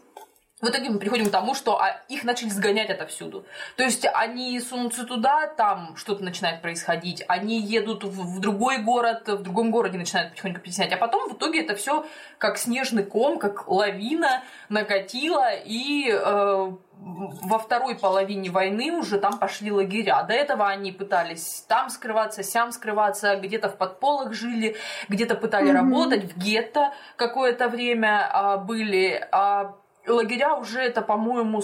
в 0.62 0.68
итоге 0.68 0.88
мы 0.88 0.98
приходим 0.98 1.26
к 1.26 1.30
тому, 1.30 1.54
что 1.54 1.78
а, 1.78 2.00
их 2.08 2.24
начали 2.24 2.48
сгонять 2.48 2.88
отовсюду. 2.88 3.44
То 3.76 3.82
есть 3.82 4.06
они 4.14 4.58
сунутся 4.60 5.04
туда, 5.04 5.48
там 5.48 5.94
что-то 5.96 6.24
начинает 6.24 6.62
происходить, 6.62 7.22
они 7.28 7.60
едут 7.60 8.04
в, 8.04 8.36
в 8.36 8.40
другой 8.40 8.78
город, 8.78 9.28
в 9.28 9.42
другом 9.42 9.70
городе 9.70 9.98
начинают 9.98 10.30
потихоньку 10.30 10.60
притеснять, 10.60 10.92
а 10.92 10.96
потом 10.96 11.28
в 11.28 11.34
итоге 11.34 11.60
это 11.62 11.74
все 11.74 12.06
как 12.38 12.56
снежный 12.56 13.04
ком, 13.04 13.38
как 13.38 13.68
лавина 13.68 14.44
накатило, 14.70 15.54
и 15.54 16.10
э, 16.10 16.72
во 16.98 17.58
второй 17.58 17.94
половине 17.94 18.50
войны 18.50 18.92
уже 18.92 19.18
там 19.18 19.38
пошли 19.38 19.70
лагеря. 19.70 20.22
До 20.22 20.32
этого 20.32 20.66
они 20.66 20.90
пытались 20.90 21.66
там 21.68 21.90
скрываться, 21.90 22.42
сям 22.42 22.72
скрываться, 22.72 23.36
где-то 23.36 23.68
в 23.68 23.76
подполах 23.76 24.32
жили, 24.32 24.76
где-то 25.10 25.34
пытались 25.34 25.68
mm-hmm. 25.68 25.74
работать, 25.74 26.32
в 26.32 26.38
гетто 26.38 26.94
какое-то 27.16 27.68
время 27.68 28.26
а, 28.32 28.56
были. 28.56 29.28
А 29.30 29.76
лагеря 30.06 30.54
уже 30.54 30.80
это, 30.80 31.02
по-моему, 31.02 31.62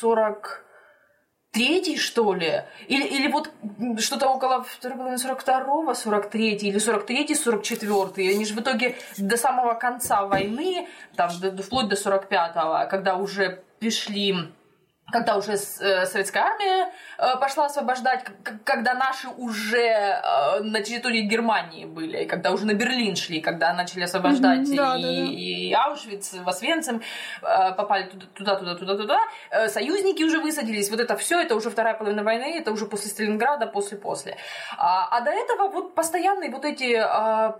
40 0.00 0.64
третий, 1.54 1.96
что 1.96 2.34
ли? 2.34 2.64
Или, 2.88 3.06
или 3.06 3.28
вот 3.30 3.50
что-то 3.98 4.28
около 4.28 4.66
42-го, 4.82 5.94
43 5.94 6.56
или 6.56 6.78
43 6.78 7.34
44 7.34 8.30
Они 8.30 8.44
же 8.44 8.54
в 8.54 8.60
итоге 8.60 8.96
до 9.16 9.36
самого 9.36 9.74
конца 9.74 10.26
войны, 10.26 10.88
там, 11.16 11.30
вплоть 11.30 11.88
до 11.88 11.94
45-го, 11.94 12.90
когда 12.90 13.16
уже 13.16 13.62
пришли 13.78 14.34
когда 15.12 15.36
уже 15.36 15.52
э, 15.52 16.06
советская 16.06 16.44
армия 16.44 16.90
э, 17.18 17.38
пошла 17.38 17.66
освобождать, 17.66 18.24
когда 18.64 18.94
наши 18.94 19.28
уже 19.28 19.78
э, 19.78 20.60
на 20.60 20.80
территории 20.80 21.20
Германии 21.20 21.84
были, 21.84 22.24
когда 22.24 22.52
уже 22.52 22.64
на 22.66 22.74
Берлин 22.74 23.14
шли, 23.14 23.40
когда 23.40 23.74
начали 23.74 24.04
освобождать 24.04 24.60
mm-hmm, 24.60 24.72
и, 24.72 24.76
да, 24.76 24.94
да, 24.94 25.02
да. 25.02 25.08
и 25.08 25.72
Аушвиц, 25.72 26.34
Освенцим, 26.44 27.02
попали 27.42 28.10
туда, 28.34 28.56
туда, 28.56 28.74
туда, 28.74 28.96
туда, 28.96 29.20
союзники 29.68 30.22
уже 30.22 30.40
высадились, 30.40 30.90
вот 30.90 31.00
это 31.00 31.16
все, 31.16 31.40
это 31.40 31.54
уже 31.54 31.70
вторая 31.70 31.94
половина 31.94 32.24
войны, 32.24 32.58
это 32.58 32.72
уже 32.72 32.86
после 32.86 33.10
Сталинграда, 33.10 33.66
после-после. 33.66 34.36
А, 34.78 35.08
а 35.10 35.20
до 35.20 35.30
этого 35.30 35.68
вот 35.68 35.94
постоянные 35.94 36.50
вот 36.50 36.64
эти 36.64 36.94
а, 36.94 37.58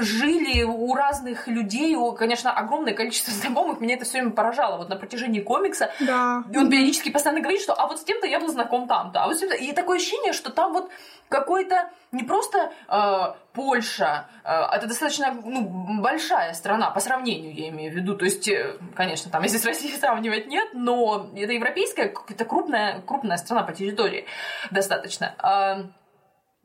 жили 0.00 0.62
у 0.62 0.94
разных 0.94 1.48
людей, 1.48 1.94
у, 1.96 2.12
конечно, 2.12 2.50
огромное 2.52 2.94
количество 2.94 3.32
знакомых, 3.32 3.80
меня 3.80 3.94
это 3.94 4.04
все 4.04 4.18
время 4.18 4.30
поражало, 4.30 4.78
вот 4.78 4.88
на 4.88 4.96
протяжении 4.96 5.40
комикса. 5.40 5.90
Да 6.00 6.29
и 6.52 6.56
он 6.56 6.70
периодически 6.70 7.10
постоянно 7.10 7.40
говорит, 7.40 7.60
что 7.60 7.74
а 7.74 7.86
вот 7.86 8.00
с 8.00 8.04
кем-то 8.04 8.26
я 8.26 8.40
был 8.40 8.48
знаком 8.48 8.86
там-то, 8.88 9.22
а 9.22 9.26
вот 9.26 9.36
с 9.36 9.40
кем-то... 9.40 9.56
И 9.56 9.72
такое 9.72 9.98
ощущение, 9.98 10.32
что 10.32 10.50
там 10.50 10.72
вот 10.72 10.90
какой-то 11.28 11.90
не 12.12 12.24
просто 12.24 12.72
э, 12.88 13.34
Польша, 13.52 14.26
э, 14.44 14.50
это 14.72 14.86
достаточно 14.86 15.32
ну, 15.32 16.00
большая 16.00 16.52
страна, 16.54 16.90
по 16.90 17.00
сравнению 17.00 17.54
я 17.54 17.68
имею 17.68 17.92
в 17.92 17.94
виду. 17.94 18.16
То 18.16 18.24
есть, 18.24 18.48
э, 18.48 18.76
конечно, 18.94 19.30
там, 19.30 19.42
если 19.42 19.58
с 19.58 19.64
Россией 19.64 19.96
сравнивать 20.00 20.46
нет, 20.46 20.68
но 20.72 21.30
это 21.36 21.52
европейская, 21.52 22.08
какая-то 22.08 22.44
крупная, 22.44 23.00
крупная 23.02 23.36
страна 23.36 23.62
по 23.62 23.72
территории 23.72 24.26
достаточно. 24.70 25.34
Э, 25.42 25.84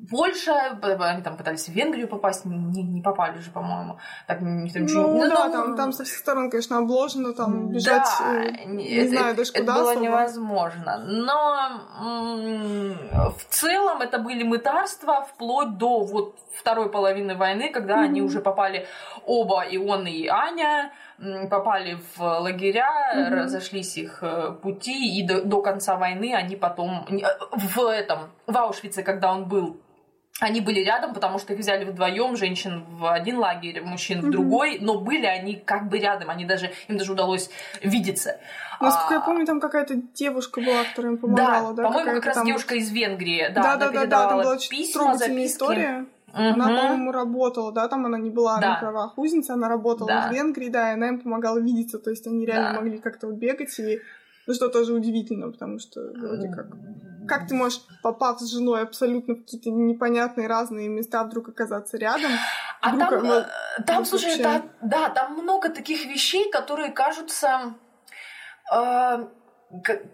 Польша, 0.09 0.77
они 0.81 1.21
там 1.21 1.37
пытались 1.37 1.69
в 1.69 1.71
Венгрию 1.71 2.09
попасть, 2.09 2.43
не, 2.43 2.83
не 2.83 3.01
попали 3.01 3.39
же, 3.39 3.49
по-моему. 3.49 3.97
Так, 4.27 4.41
никто 4.41 4.79
ничего 4.79 5.03
ну, 5.03 5.23
не... 5.23 5.29
да, 5.29 5.49
там, 5.49 5.77
там 5.77 5.93
со 5.93 6.03
всех 6.03 6.17
сторон, 6.17 6.49
конечно, 6.49 6.79
обложено, 6.79 7.33
там 7.33 7.69
бежать, 7.69 8.05
да, 8.19 8.43
э, 8.43 8.65
не 8.65 8.93
это, 8.93 9.09
знаю 9.09 9.35
даже 9.35 9.51
это 9.51 9.61
куда 9.61 9.73
Это 9.73 9.81
было 9.81 9.91
особо. 9.91 10.05
невозможно. 10.05 10.97
Но 11.07 11.81
в 13.31 13.45
целом 13.49 14.01
это 14.01 14.19
были 14.19 14.43
мытарства 14.43 15.23
вплоть 15.23 15.77
до 15.77 16.03
вот 16.03 16.35
второй 16.53 16.91
половины 16.91 17.35
войны, 17.35 17.71
когда 17.71 17.95
mm-hmm. 17.95 18.03
они 18.05 18.21
уже 18.21 18.41
попали, 18.41 18.87
оба, 19.25 19.61
и 19.63 19.77
он, 19.77 20.07
и 20.07 20.27
Аня, 20.27 20.91
попали 21.49 21.97
в 22.15 22.21
лагеря, 22.21 22.89
mm-hmm. 23.15 23.43
разошлись 23.43 23.97
их 23.97 24.19
э, 24.21 24.51
пути, 24.61 25.17
и 25.17 25.25
до, 25.25 25.41
до 25.43 25.61
конца 25.61 25.95
войны 25.95 26.33
они 26.35 26.57
потом 26.57 27.05
э, 27.09 27.23
в 27.51 27.79
этом, 27.87 28.31
в 28.45 28.57
Аушвице, 28.57 29.01
когда 29.01 29.31
он 29.31 29.45
был 29.45 29.77
они 30.41 30.59
были 30.59 30.81
рядом, 30.81 31.13
потому 31.13 31.39
что 31.39 31.53
их 31.53 31.59
взяли 31.59 31.85
вдвоем, 31.85 32.35
женщин 32.35 32.83
в 32.89 33.09
один 33.09 33.37
лагерь, 33.37 33.81
мужчин 33.81 34.19
в 34.19 34.29
другой, 34.29 34.79
но 34.81 34.99
были 34.99 35.25
они 35.25 35.55
как 35.55 35.87
бы 35.87 35.97
рядом, 35.97 36.29
они 36.29 36.43
даже, 36.43 36.71
им 36.89 36.97
даже 36.97 37.13
удалось 37.13 37.49
видеться. 37.81 38.37
Насколько 38.81 39.15
а... 39.15 39.17
я 39.19 39.21
помню, 39.21 39.45
там 39.45 39.61
какая-то 39.61 39.95
девушка 40.13 40.59
была, 40.59 40.83
которая 40.83 41.13
им 41.13 41.17
помогала, 41.19 41.73
да? 41.73 41.83
да 41.83 41.89
по-моему, 41.89 42.11
как 42.15 42.25
раз 42.25 42.35
там... 42.35 42.45
девушка 42.45 42.75
из 42.75 42.91
Венгрии, 42.91 43.49
да, 43.53 43.61
да, 43.61 43.77
да, 43.77 43.91
да, 43.91 44.05
да, 44.05 44.27
там 44.27 44.41
была 44.41 44.57
письма, 44.57 45.15
записки. 45.15 45.45
история. 45.45 46.05
Она, 46.33 46.67
по-моему, 46.67 47.13
работала, 47.13 47.71
да, 47.71 47.87
там 47.87 48.05
она 48.05 48.17
не 48.17 48.29
была 48.29 48.59
Да. 48.59 48.71
на 48.71 48.79
правах 48.79 49.17
узницы, 49.17 49.51
она 49.51 49.69
работала 49.69 50.09
Да. 50.09 50.27
в 50.27 50.33
Венгрии, 50.33 50.67
да, 50.67 50.91
и 50.91 50.93
она 50.95 51.07
им 51.07 51.21
помогала 51.21 51.59
видеться, 51.59 51.97
то 51.97 52.09
есть 52.09 52.27
они 52.27 52.45
реально 52.45 52.73
Да. 52.73 52.81
могли 52.81 52.97
как-то 52.97 53.27
вот 53.27 53.37
бегать, 53.37 53.79
и 53.79 54.01
ну, 54.47 54.53
что 54.53 54.69
тоже 54.69 54.93
удивительно, 54.93 55.51
потому 55.51 55.79
что 55.79 56.01
вроде 56.15 56.49
как... 56.49 56.67
Как 57.27 57.47
ты 57.47 57.55
можешь, 57.55 57.81
попав 58.03 58.39
с 58.39 58.51
женой 58.51 58.83
абсолютно 58.83 59.33
в 59.33 59.39
какие-то 59.39 59.71
непонятные 59.71 60.47
разные 60.47 60.89
места, 60.89 61.23
вдруг 61.23 61.49
оказаться 61.49 61.97
рядом? 61.97 62.29
А 62.81 62.89
Вдруг 62.91 63.09
там, 63.09 63.19
она- 63.19 63.49
э, 63.79 63.81
там, 63.83 64.03
вдруг 64.03 64.07
слушай, 64.07 64.25
вообще- 64.25 64.43
да, 64.43 64.61
да, 64.81 65.09
там 65.09 65.33
много 65.33 65.69
таких 65.69 66.05
вещей, 66.05 66.51
которые 66.51 66.91
кажутся 66.91 67.73
э, 68.71 69.25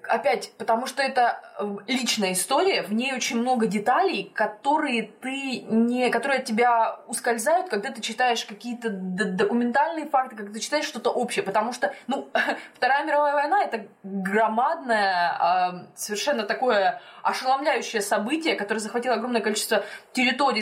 опять, 0.07 0.53
потому 0.57 0.85
что 0.87 1.03
это 1.03 1.41
личная 1.87 2.33
история, 2.33 2.83
в 2.83 2.93
ней 2.93 3.13
очень 3.13 3.37
много 3.39 3.67
деталей, 3.67 4.31
которые 4.33 5.03
ты 5.21 5.61
не, 5.61 6.09
которые 6.09 6.39
от 6.39 6.45
тебя 6.45 6.99
ускользают, 7.07 7.69
когда 7.69 7.91
ты 7.91 8.01
читаешь 8.01 8.45
какие-то 8.45 8.89
документальные 8.89 10.07
факты, 10.07 10.35
когда 10.35 10.53
ты 10.53 10.59
читаешь 10.59 10.85
что-то 10.85 11.09
общее, 11.11 11.43
потому 11.43 11.73
что, 11.73 11.93
ну, 12.07 12.29
Вторая 12.75 13.05
мировая 13.05 13.33
война 13.33 13.63
это 13.63 13.87
громадное, 14.03 15.83
э, 15.83 15.87
совершенно 15.95 16.43
такое 16.43 17.01
ошеломляющее 17.23 18.01
событие, 18.01 18.55
которое 18.55 18.79
захватило 18.79 19.15
огромное 19.15 19.41
количество 19.41 19.83
территорий, 20.13 20.61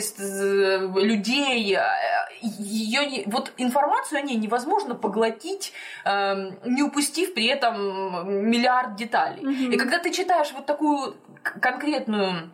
людей. 1.00 1.78
Ее 2.42 3.06
не, 3.06 3.24
вот 3.26 3.52
информацию 3.56 4.18
о 4.18 4.22
ней 4.22 4.36
невозможно 4.36 4.94
поглотить, 4.94 5.72
эм, 6.04 6.58
не 6.64 6.82
упустив 6.82 7.34
при 7.34 7.46
этом 7.46 8.48
миллиард 8.50 8.96
деталей. 8.96 9.42
Мгм. 9.42 9.72
И 9.72 9.76
когда 9.76 9.98
ты 9.98 10.10
читаешь 10.10 10.52
вот 10.52 10.66
такую 10.66 10.89
к- 11.42 11.60
конкретную 11.60 12.50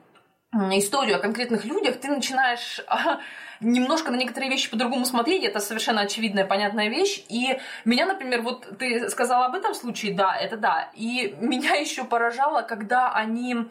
историю 0.72 1.16
о 1.16 1.20
конкретных 1.20 1.64
людях, 1.64 2.00
ты 2.00 2.08
начинаешь 2.08 2.80
а, 2.88 3.20
немножко 3.60 4.10
на 4.10 4.16
некоторые 4.16 4.50
вещи 4.50 4.70
по-другому 4.70 5.04
смотреть. 5.04 5.44
Это 5.44 5.60
совершенно 5.60 6.02
очевидная, 6.02 6.46
понятная 6.46 6.88
вещь. 6.88 7.24
И 7.28 7.58
меня, 7.84 8.06
например, 8.06 8.42
вот 8.42 8.78
ты 8.78 9.08
сказала 9.10 9.46
об 9.46 9.54
этом 9.54 9.74
случае, 9.74 10.14
да, 10.14 10.36
это 10.36 10.56
да. 10.56 10.90
И 10.94 11.36
меня 11.40 11.74
еще 11.74 12.04
поражало, 12.04 12.62
когда 12.62 13.12
они 13.12 13.66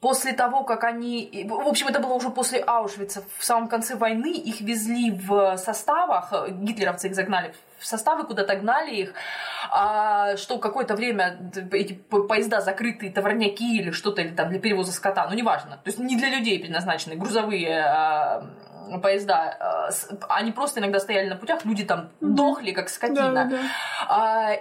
после 0.00 0.32
того, 0.32 0.64
как 0.64 0.84
они... 0.84 1.46
В 1.48 1.68
общем, 1.68 1.88
это 1.88 2.00
было 2.00 2.14
уже 2.14 2.30
после 2.30 2.60
Аушвица, 2.60 3.24
в 3.38 3.44
самом 3.44 3.68
конце 3.68 3.94
войны, 3.94 4.32
их 4.32 4.60
везли 4.60 5.10
в 5.10 5.56
составах, 5.58 6.32
э, 6.32 6.50
гитлеровцы 6.50 7.08
их 7.08 7.14
загнали 7.14 7.54
в 7.82 7.86
составы, 7.86 8.24
куда-то 8.24 8.54
гнали 8.56 8.94
их, 8.94 9.14
а, 9.70 10.36
что 10.36 10.58
какое-то 10.58 10.94
время 10.94 11.50
эти 11.72 11.94
по- 11.94 12.22
поезда 12.22 12.60
закрытые, 12.60 13.12
товарняки 13.12 13.78
или 13.78 13.90
что-то, 13.90 14.22
или 14.22 14.34
там 14.34 14.48
для 14.50 14.60
перевоза 14.60 14.92
скота, 14.92 15.26
ну, 15.28 15.34
неважно. 15.34 15.72
То 15.72 15.90
есть 15.90 15.98
не 15.98 16.16
для 16.16 16.28
людей 16.28 16.60
предназначены, 16.60 17.16
грузовые 17.16 17.82
а, 17.84 18.46
поезда, 19.02 19.56
а, 19.58 19.90
они 20.36 20.52
просто 20.52 20.80
иногда 20.80 21.00
стояли 21.00 21.28
на 21.28 21.36
путях, 21.36 21.64
люди 21.64 21.84
там 21.84 22.10
дохли, 22.20 22.70
как 22.70 22.88
скотина. 22.88 23.32
Да, 23.32 23.44
да. 23.44 23.58
А, 24.08 24.52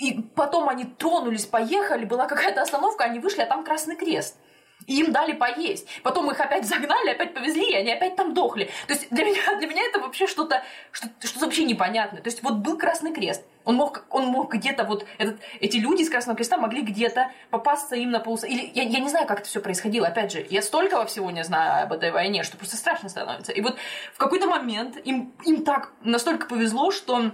и 0.00 0.20
потом 0.34 0.68
они 0.68 0.84
тронулись, 0.84 1.46
поехали, 1.46 2.04
была 2.04 2.26
какая-то 2.26 2.62
остановка, 2.62 3.04
они 3.04 3.18
вышли, 3.18 3.42
а 3.42 3.46
там 3.46 3.64
Красный 3.64 3.96
Крест. 3.96 4.36
И 4.86 5.00
им 5.00 5.12
дали 5.12 5.32
поесть. 5.32 5.88
Потом 6.02 6.30
их 6.30 6.40
опять 6.40 6.64
загнали, 6.64 7.10
опять 7.10 7.34
повезли, 7.34 7.70
и 7.70 7.74
они 7.74 7.92
опять 7.92 8.14
там 8.14 8.34
дохли. 8.34 8.70
То 8.86 8.94
есть 8.94 9.08
для 9.10 9.24
меня, 9.24 9.56
для 9.58 9.66
меня 9.66 9.82
это 9.82 10.00
вообще 10.00 10.26
что-то 10.26 10.62
что, 10.92 11.08
что 11.22 11.40
вообще 11.40 11.64
непонятное. 11.64 12.22
То 12.22 12.28
есть 12.28 12.42
вот 12.42 12.54
был 12.54 12.78
Красный 12.78 13.12
Крест. 13.12 13.44
Он 13.64 13.74
мог, 13.74 14.04
он 14.10 14.26
мог 14.26 14.54
где-то 14.54 14.84
вот... 14.84 15.04
Этот, 15.18 15.40
эти 15.60 15.78
люди 15.78 16.02
из 16.02 16.10
Красного 16.10 16.36
Креста 16.36 16.56
могли 16.56 16.82
где-то 16.82 17.32
попасться 17.50 17.96
им 17.96 18.10
на 18.10 18.20
полос... 18.20 18.44
Или 18.44 18.70
я, 18.74 18.84
я 18.84 19.00
не 19.00 19.08
знаю, 19.08 19.26
как 19.26 19.40
это 19.40 19.48
все 19.48 19.60
происходило. 19.60 20.06
Опять 20.06 20.30
же, 20.30 20.46
я 20.48 20.62
столько 20.62 21.04
всего 21.06 21.32
не 21.32 21.42
знаю 21.42 21.84
об 21.84 21.92
этой 21.92 22.12
войне, 22.12 22.44
что 22.44 22.56
просто 22.56 22.76
страшно 22.76 23.08
становится. 23.08 23.50
И 23.50 23.60
вот 23.60 23.76
в 24.14 24.18
какой-то 24.18 24.46
момент 24.46 24.98
им, 25.04 25.34
им 25.44 25.64
так 25.64 25.90
настолько 26.02 26.46
повезло, 26.46 26.92
что 26.92 27.32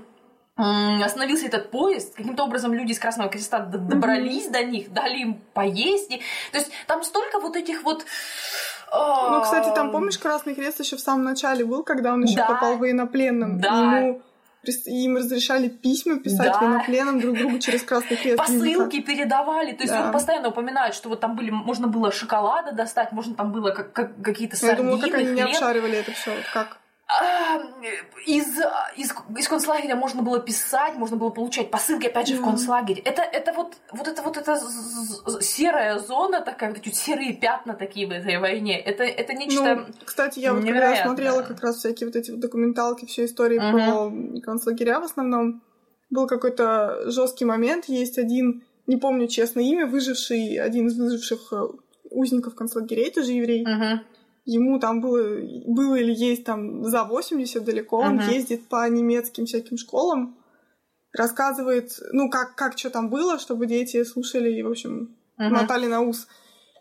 остановился 1.05 1.46
этот 1.46 1.70
поезд, 1.70 2.14
каким-то 2.14 2.44
образом 2.44 2.72
люди 2.72 2.92
из 2.92 2.98
Красного 2.98 3.29
Креста 3.31 3.61
добрались 3.61 4.48
до 4.48 4.62
них, 4.64 4.92
дали 4.92 5.18
им 5.18 5.35
поесть. 5.55 6.11
И- 6.11 6.22
То 6.53 6.59
есть 6.59 6.70
там 6.87 7.03
столько 7.03 7.40
вот 7.40 7.57
этих 7.57 7.83
вот... 7.83 8.05
Ну, 8.94 9.40
кстати, 9.42 9.75
там, 9.75 9.88
а, 9.88 9.92
помнишь, 9.92 10.18
Красный 10.18 10.55
Крест 10.55 10.81
еще 10.81 10.96
в 10.96 11.01
самом 11.01 11.25
начале 11.25 11.64
был, 11.64 11.83
когда 11.83 12.12
он 12.12 12.25
еще 12.25 12.37
Да. 12.37 12.46
попал 12.46 12.77
военнопленным. 12.77 13.59
Да. 13.61 13.98
Ему 13.98 14.22
им 14.87 15.16
разрешали 15.16 15.68
письма 15.68 16.18
писать 16.20 16.53
Да. 16.53 16.59
военнопленным 16.61 17.18
друг 17.20 17.37
другу 17.38 17.59
через 17.59 17.83
Красный 17.83 18.16
Крест. 18.16 18.37
посылки 18.37 19.01
передавали. 19.01 19.72
То 19.72 19.83
есть 19.83 19.92
Да. 19.92 20.07
он 20.07 20.12
постоянно 20.12 20.48
упоминает, 20.51 20.94
что 20.94 21.09
вот 21.09 21.20
там 21.20 21.35
были, 21.37 21.51
можно 21.51 21.88
было 21.88 22.12
шоколада 22.12 22.72
достать, 22.72 23.12
можно 23.12 23.35
там 23.35 23.51
было 23.51 23.70
как, 23.72 23.92
как- 23.92 24.22
какие-то 24.22 24.57
Я 24.57 24.61
сардины, 24.61 24.90
думала, 24.90 25.01
как 25.01 25.14
они 25.14 25.25
не 25.31 25.40
хлеб. 25.42 25.46
обшаривали 25.48 25.96
это 25.98 26.12
все. 26.12 26.31
Как? 26.53 26.77
Из, 28.27 28.46
из, 28.96 29.12
из 29.37 29.48
концлагеря 29.48 29.96
можно 29.96 30.22
было 30.22 30.38
писать, 30.40 30.94
можно 30.94 31.16
было 31.16 31.31
получать 31.31 31.70
посылки, 31.70 32.07
опять 32.07 32.29
же, 32.29 32.35
в 32.37 32.38
Да. 32.40 32.44
концлагерь. 32.44 33.01
Это, 33.05 33.22
это 33.22 33.53
вот, 33.53 33.75
вот 33.92 34.09
это 34.09 34.22
вот 34.22 34.37
эта 34.37 34.61
серая 35.40 35.98
зона 35.98 36.40
такая, 36.40 36.70
вот 36.72 36.79
эти 36.79 36.94
серые 36.94 37.35
пятна 37.35 37.75
такие 37.75 38.07
в 38.07 38.11
этой 38.11 38.38
войне. 38.38 38.79
Это, 38.81 39.05
это 39.05 39.33
нечто... 39.35 39.77
Ну, 39.77 39.87
кстати, 40.05 40.38
я 40.38 40.53
вот 40.53 40.61
когда 40.61 40.72
невероятное. 40.72 41.05
смотрела 41.07 41.42
как 41.42 41.61
раз 41.62 41.77
всякие 41.79 42.07
вот 42.07 42.16
эти 42.16 42.31
вот 42.31 42.40
документалки, 42.40 43.07
все 43.07 43.25
истории 43.25 43.59
Мгм. 43.59 43.72
про 43.72 44.40
концлагеря 44.42 45.01
в 45.01 45.05
основном, 45.05 45.62
был 46.11 46.27
какой-то 46.27 47.11
жесткий 47.11 47.44
момент. 47.44 47.87
Есть 47.87 48.18
один, 48.18 48.62
не 48.87 48.96
помню 48.96 49.27
честно 49.29 49.61
имя, 49.61 49.87
выживший, 49.87 50.57
один 50.57 50.87
из 50.88 50.98
выживших 50.98 51.53
э, 51.53 51.62
узников 52.11 52.55
концлагерей, 52.55 53.11
тоже 53.11 53.33
еврей. 53.33 53.66
Мгм. 53.66 54.01
Ему 54.44 54.81
там 54.81 55.00
было, 55.00 55.38
было 55.66 55.94
или 55.94 56.12
есть 56.12 56.44
там 56.44 56.85
за 56.85 57.05
80 57.05 57.64
далеко, 57.64 57.98
он 57.98 58.16
Мгм. 58.16 58.28
ездит 58.28 58.68
по 58.68 58.88
немецким 58.88 59.46
всяким 59.46 59.76
школам, 59.76 60.37
рассказывает, 61.12 61.92
ну, 62.12 62.28
как, 62.28 62.57
как 62.57 62.76
что 62.76 62.90
там 62.90 63.09
было, 63.09 63.38
чтобы 63.38 63.66
дети 63.66 64.02
слушали 64.05 64.52
и, 64.52 64.62
в 64.62 64.70
общем, 64.70 65.16
Мгм. 65.37 65.55
мотали 65.55 65.87
на 65.87 66.00
ус. 66.00 66.26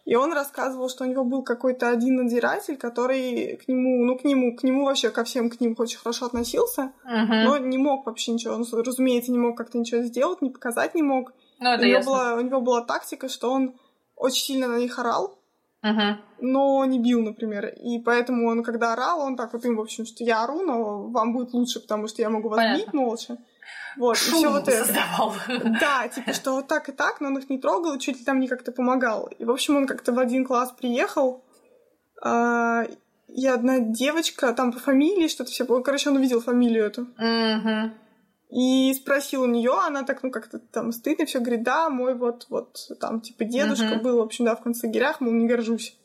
И 0.05 0.15
он 0.15 0.33
рассказывал, 0.33 0.89
что 0.89 1.03
у 1.03 1.07
него 1.07 1.23
был 1.23 1.43
какой-то 1.43 1.89
один 1.89 2.15
надзиратель, 2.15 2.77
который 2.77 3.57
к 3.57 3.67
нему, 3.67 4.03
ну, 4.03 4.17
к 4.17 4.23
нему, 4.23 4.55
к 4.55 4.63
нему 4.63 4.85
вообще, 4.85 5.11
ко 5.11 5.23
всем 5.23 5.49
к 5.49 5.61
ним 5.61 5.75
очень 5.77 5.99
хорошо 5.99 6.25
относился, 6.25 6.91
Мгм. 7.03 7.43
но 7.43 7.57
не 7.59 7.77
мог 7.77 8.07
вообще 8.07 8.31
ничего, 8.31 8.55
он, 8.55 8.65
разумеется, 8.71 9.31
не 9.31 9.37
мог 9.37 9.55
как-то 9.55 9.77
ничего 9.77 10.01
сделать, 10.01 10.41
не 10.41 10.49
показать 10.49 10.95
не 10.95 11.03
мог. 11.03 11.33
Ну, 11.59 11.69
у, 11.69 11.85
него 11.85 11.99
была, 12.05 12.33
у 12.35 12.41
него 12.41 12.61
была 12.61 12.81
тактика, 12.81 13.29
что 13.29 13.51
он 13.51 13.75
очень 14.15 14.45
сильно 14.45 14.67
на 14.67 14.79
них 14.79 14.97
орал, 14.97 15.37
Мгм. 15.81 16.21
но 16.39 16.85
не 16.85 16.99
бил, 16.99 17.21
например. 17.23 17.67
И 17.67 17.99
поэтому 17.99 18.47
он, 18.47 18.63
когда 18.63 18.93
орал, 18.93 19.21
он 19.21 19.35
так 19.35 19.53
вот 19.53 19.65
им, 19.65 19.77
в 19.77 19.81
общем, 19.81 20.05
что 20.05 20.23
я 20.23 20.43
ору, 20.43 20.61
но 20.61 21.07
вам 21.07 21.33
будет 21.33 21.53
лучше, 21.53 21.79
потому 21.79 22.07
что 22.07 22.21
я 22.21 22.29
могу 22.29 22.49
вас 22.49 22.57
Понятно. 22.57 22.83
бить 22.83 22.93
молча. 22.93 23.37
Вот, 23.97 24.15
и 24.15 24.19
Шум 24.19 24.39
все 24.39 24.49
вот 24.51 24.67
это. 24.67 24.85
создавал. 24.85 25.33
Да, 25.79 26.07
типа, 26.07 26.33
что 26.33 26.53
вот 26.53 26.67
так 26.67 26.89
и 26.89 26.91
так, 26.91 27.19
но 27.19 27.27
он 27.27 27.37
их 27.37 27.49
не 27.49 27.57
трогал, 27.59 27.95
и 27.95 27.99
чуть 27.99 28.19
ли 28.19 28.25
там 28.25 28.39
не 28.39 28.47
как-то 28.47 28.71
помогал. 28.71 29.27
И, 29.39 29.43
в 29.43 29.51
общем, 29.51 29.75
он 29.75 29.87
как-то 29.87 30.11
в 30.13 30.19
один 30.19 30.45
класс 30.45 30.71
приехал, 30.71 31.43
а, 32.23 32.83
и 33.27 33.47
одна 33.47 33.79
девочка, 33.79 34.53
там 34.53 34.71
по 34.71 34.79
фамилии 34.79 35.27
что-то 35.27 35.51
все 35.51 35.65
короче, 35.65 36.09
он 36.09 36.17
увидел 36.17 36.41
фамилию 36.41 36.85
эту. 36.85 37.07
Мгм. 37.17 37.93
И 38.51 38.93
спросил 38.93 39.43
у 39.43 39.45
нее, 39.45 39.73
она 39.79 40.03
так, 40.03 40.23
ну, 40.23 40.31
как-то 40.31 40.59
там 40.59 40.91
стыдно 40.91 41.25
все 41.25 41.39
говорит, 41.39 41.63
да, 41.63 41.89
мой 41.89 42.15
вот, 42.15 42.47
вот, 42.49 42.77
там, 42.99 43.21
типа, 43.21 43.45
дедушка 43.45 43.95
Мгм. 43.95 44.01
был, 44.01 44.17
в 44.17 44.21
общем, 44.21 44.43
да, 44.45 44.55
в 44.55 44.61
концлагерях, 44.61 45.21
мол, 45.21 45.31
не 45.31 45.47
горжусь. 45.47 45.97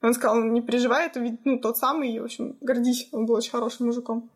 Он 0.00 0.14
сказал, 0.14 0.36
«Ну, 0.36 0.52
не 0.52 0.62
переживай, 0.62 1.06
это 1.06 1.18
ведь, 1.18 1.44
ну, 1.44 1.58
тот 1.58 1.76
самый, 1.76 2.12
и, 2.12 2.20
в 2.20 2.24
общем, 2.24 2.56
гордись, 2.60 3.08
он 3.10 3.26
был 3.26 3.34
очень 3.34 3.50
хорошим 3.50 3.86
мужиком. 3.86 4.30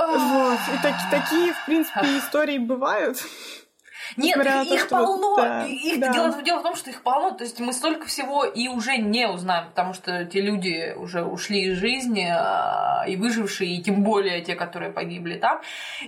Вот, 0.00 0.58
и 0.72 0.80
таки- 0.82 1.10
такие, 1.10 1.52
в 1.52 1.66
принципе, 1.66 2.18
истории 2.18 2.58
бывают. 2.58 3.18
Нет, 4.16 4.36
на 4.36 4.62
их, 4.62 4.88
полно. 4.88 5.36
да, 5.36 5.66
их, 5.66 6.00
да. 6.00 6.12
Дело, 6.12 6.42
дело 6.42 6.60
в 6.60 6.62
том, 6.62 6.76
что 6.76 6.90
их 6.90 7.02
полно. 7.02 7.32
То 7.32 7.44
есть 7.44 7.60
мы 7.60 7.72
столько 7.72 8.06
всего 8.06 8.44
и 8.44 8.68
уже 8.68 8.96
не 8.96 9.28
узнаем, 9.28 9.68
потому 9.68 9.94
что 9.94 10.24
те 10.24 10.40
люди 10.40 10.94
уже 10.96 11.24
ушли 11.24 11.64
из 11.66 11.78
жизни, 11.78 12.28
а, 12.30 13.04
и 13.06 13.16
выжившие, 13.16 13.76
и 13.76 13.82
тем 13.82 14.02
более 14.02 14.40
те, 14.42 14.54
которые 14.54 14.92
погибли 14.92 15.38
там. 15.38 15.60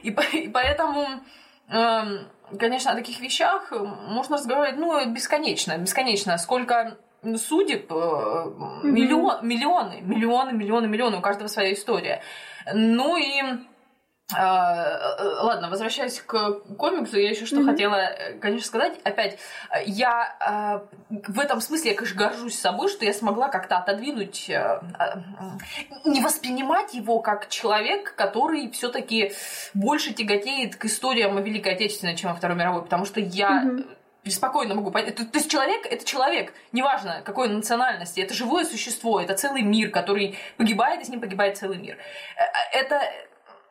И, 0.03 0.11
и 0.33 0.49
поэтому, 0.49 1.07
эм, 1.69 2.29
конечно, 2.59 2.93
о 2.93 2.95
таких 2.95 3.21
вещах 3.21 3.73
можно 3.73 4.37
разговаривать 4.37 4.79
ну, 4.79 5.13
бесконечно. 5.13 5.77
Бесконечно. 5.79 6.37
Сколько 6.39 6.97
судеб, 7.37 7.93
э, 7.93 7.95
миллион, 8.83 9.47
миллионы, 9.47 10.01
миллионы, 10.01 10.53
миллионы, 10.53 10.87
миллионы, 10.87 11.19
у 11.19 11.21
каждого 11.21 11.49
своя 11.49 11.73
история. 11.73 12.23
Ну 12.73 13.17
и 13.17 13.43
Ладно, 14.39 15.69
возвращаясь 15.71 16.21
к 16.21 16.61
комиксу, 16.79 17.19
я 17.19 17.31
еще 17.31 17.47
что 17.47 17.57
Мгм. 17.57 17.71
хотела, 17.71 17.95
э, 17.97 18.35
конечно, 18.39 18.67
сказать. 18.67 18.99
Опять, 19.05 19.39
э, 19.71 19.83
я 19.87 20.37
а, 20.41 20.83
в 21.11 21.39
этом 21.41 21.61
смысле, 21.61 21.91
я, 21.91 21.97
конечно, 21.97 22.19
горжусь 22.19 22.59
собой, 22.59 22.89
что 22.89 23.05
я 23.05 23.13
смогла 23.13 23.49
как-то 23.49 23.79
отодвинуть, 23.79 24.49
э, 24.51 24.55
а, 24.99 25.23
не 26.05 26.21
воспринимать 26.21 26.95
его 26.95 27.21
как 27.21 27.49
человек, 27.49 28.15
который 28.15 28.71
все-таки 28.71 29.33
больше 29.75 30.13
тяготеет 30.13 30.77
к 30.77 30.85
историям 30.85 31.37
о 31.37 31.41
Великой 31.41 31.75
Отечественной, 31.75 32.17
чем 32.17 32.31
о 32.31 32.35
Второй 32.35 32.57
мировой, 32.57 32.83
потому 32.83 33.05
что 33.05 33.21
я 33.21 33.63
Мгм. 33.63 33.87
спокойно 34.29 34.75
могу 34.75 34.91
понять. 34.91 35.17
То, 35.17 35.25
то 35.25 35.39
есть 35.39 35.51
человек— 35.51 35.87
это 35.91 36.05
человек, 36.05 36.53
неважно 36.73 37.23
какой 37.25 37.49
национальности, 37.49 38.21
это 38.21 38.35
живое 38.35 38.65
существо, 38.65 39.21
это 39.21 39.35
целый 39.35 39.63
мир, 39.63 39.91
который 39.91 40.39
погибает, 40.57 41.01
и 41.01 41.05
с 41.05 41.09
ним 41.09 41.21
погибает 41.21 41.57
целый 41.57 41.79
мир. 41.79 41.97
Э, 42.37 42.43
э, 42.43 42.81
это, 42.81 43.01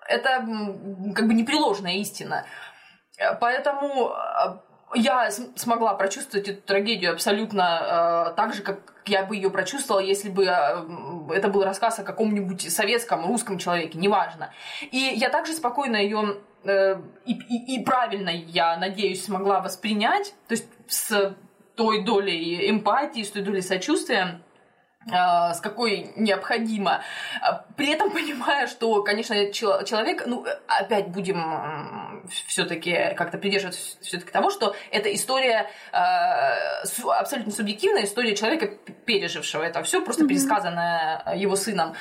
это 0.10 0.46
как 1.16 1.28
бы 1.28 1.34
непреложная 1.34 1.94
истина. 1.94 2.46
Поэтому 3.40 4.14
я 4.96 5.30
смогла 5.56 5.94
прочувствовать 5.94 6.48
эту 6.48 6.62
трагедию 6.62 7.12
абсолютно 7.12 8.32
э, 8.32 8.36
так 8.36 8.54
же, 8.54 8.64
как 8.64 8.80
я 9.06 9.24
бы 9.24 9.36
ее 9.36 9.50
прочувствовала, 9.50 10.02
если 10.02 10.30
бы 10.30 10.46
э, 10.46 11.34
это 11.34 11.48
был 11.50 11.64
рассказ 11.64 12.00
о 12.00 12.04
каком-нибудь 12.04 12.72
советском, 12.72 13.26
русском 13.26 13.60
человеке, 13.60 14.00
неважно. 14.00 14.52
И 14.92 14.98
я 14.98 15.30
также 15.30 15.54
спокойно 15.54 15.98
ее 15.98 16.38
э, 16.64 16.96
и, 17.26 17.34
и, 17.34 17.76
и 17.76 17.84
правильно, 17.84 18.30
я 18.30 18.78
надеюсь, 18.78 19.24
смогла 19.24 19.60
воспринять, 19.60 20.34
то 20.48 20.54
есть 20.54 20.68
с 20.88 21.36
той 21.76 22.04
долей 22.04 22.70
эмпатии, 22.70 23.22
с 23.22 23.32
той 23.32 23.44
долей 23.44 23.62
сочувствия, 23.62 24.42
с 25.10 25.60
какой 25.62 26.12
необходимо. 26.16 27.02
А, 27.42 27.66
при 27.76 27.90
этом 27.92 28.12
понимая, 28.12 28.68
что, 28.68 29.04
конечно, 29.04 29.52
человек, 29.52 30.24
ну, 30.26 30.46
опять 30.68 31.08
будем 31.10 32.24
все-таки 32.48 33.14
как-то 33.16 33.38
придерживаться 33.38 33.98
все-таки 34.02 34.32
того, 34.32 34.50
что 34.50 34.76
это 34.92 35.14
история 35.14 35.70
а, 35.92 36.56
абсолютно 37.20 37.52
субъективная 37.52 38.06
история 38.06 38.36
человека, 38.36 38.68
пережившего 39.06 39.64
это 39.64 39.84
все, 39.84 40.02
просто 40.02 40.24
mm-hmm. 40.24 40.28
пересказанная 40.28 41.36
его 41.36 41.56
сыном, 41.56 41.96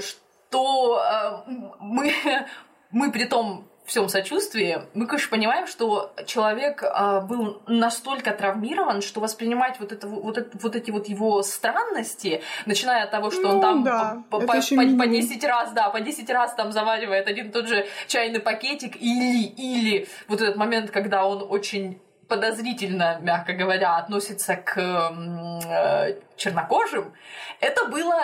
что 0.00 1.44
мы, 1.80 2.14
мы 2.90 3.12
при 3.12 3.24
том 3.24 3.68
всем 3.84 4.08
сочувствии, 4.08 4.82
мы, 4.94 5.06
конечно, 5.06 5.30
понимаем, 5.30 5.66
что 5.66 6.12
человек 6.26 6.82
а, 6.82 7.20
был 7.20 7.62
настолько 7.66 8.32
травмирован, 8.32 9.02
что 9.02 9.20
воспринимать 9.20 9.78
вот, 9.78 9.92
это, 9.92 10.06
вот, 10.06 10.38
это, 10.38 10.56
вот 10.58 10.74
эти 10.74 10.90
вот 10.90 11.06
его 11.08 11.42
странности, 11.42 12.42
начиная 12.64 13.04
от 13.04 13.10
того, 13.10 13.30
что 13.30 13.42
ну, 13.42 13.48
он 13.56 13.60
там 13.60 13.84
да, 13.84 14.22
по, 14.30 14.40
по, 14.40 14.46
по, 14.46 14.54
по 14.54 15.06
10 15.06 15.44
раз, 15.44 15.72
да, 15.72 15.90
по 15.90 16.00
10 16.00 16.30
раз 16.30 16.54
там 16.54 16.72
заваривает 16.72 17.28
один 17.28 17.48
и 17.48 17.50
тот 17.50 17.68
же 17.68 17.86
чайный 18.08 18.40
пакетик, 18.40 18.96
или, 18.96 19.44
или 19.44 20.08
вот 20.28 20.40
этот 20.40 20.56
момент, 20.56 20.90
когда 20.90 21.26
он 21.26 21.46
очень 21.46 22.00
подозрительно, 22.26 23.18
мягко 23.20 23.52
говоря, 23.52 23.96
относится 23.96 24.56
к 24.56 24.78
э, 24.78 26.20
чернокожим, 26.36 27.12
это 27.60 27.84
было 27.86 28.22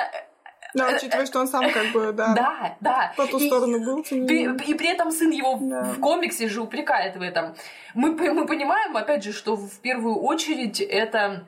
да, 0.74 0.96
учитывая, 0.96 1.26
что 1.26 1.40
он 1.40 1.48
сам 1.48 1.70
как 1.70 1.92
бы, 1.92 2.12
да, 2.12 2.34
да, 2.34 2.76
да. 2.80 3.12
по 3.16 3.26
ту 3.26 3.38
и, 3.38 3.46
сторону 3.46 3.84
был. 3.84 4.00
И, 4.02 4.70
и 4.70 4.74
при 4.74 4.88
этом 4.88 5.10
сын 5.10 5.30
его 5.30 5.58
да. 5.60 5.82
в 5.82 6.00
комиксе 6.00 6.48
же 6.48 6.60
упрекает 6.60 7.16
в 7.16 7.22
этом. 7.22 7.54
Мы, 7.94 8.12
мы 8.12 8.46
понимаем, 8.46 8.96
опять 8.96 9.24
же, 9.24 9.32
что 9.32 9.56
в 9.56 9.80
первую 9.80 10.16
очередь 10.16 10.80
это... 10.80 11.44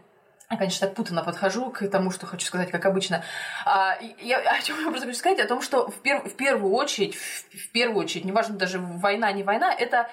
Я, 0.50 0.58
конечно, 0.58 0.86
так 0.86 0.94
путанно 0.94 1.24
подхожу 1.24 1.70
к 1.70 1.86
тому, 1.88 2.10
что 2.10 2.26
хочу 2.26 2.46
сказать, 2.46 2.70
как 2.70 2.84
обычно. 2.84 3.24
А, 3.64 3.96
я, 4.20 4.38
о 4.38 4.60
чем 4.60 4.78
я 4.78 4.90
просто 4.90 5.06
хочу 5.06 5.18
сказать? 5.18 5.40
О 5.40 5.46
том, 5.46 5.62
что 5.62 5.88
в, 5.88 5.94
пер, 6.02 6.20
в 6.20 6.34
первую 6.34 6.74
очередь, 6.74 7.14
в, 7.14 7.44
в 7.56 7.72
первую 7.72 8.04
очередь, 8.04 8.26
неважно 8.26 8.56
даже 8.56 8.78
война, 8.78 9.32
не 9.32 9.44
война, 9.44 9.72
это 9.72 10.10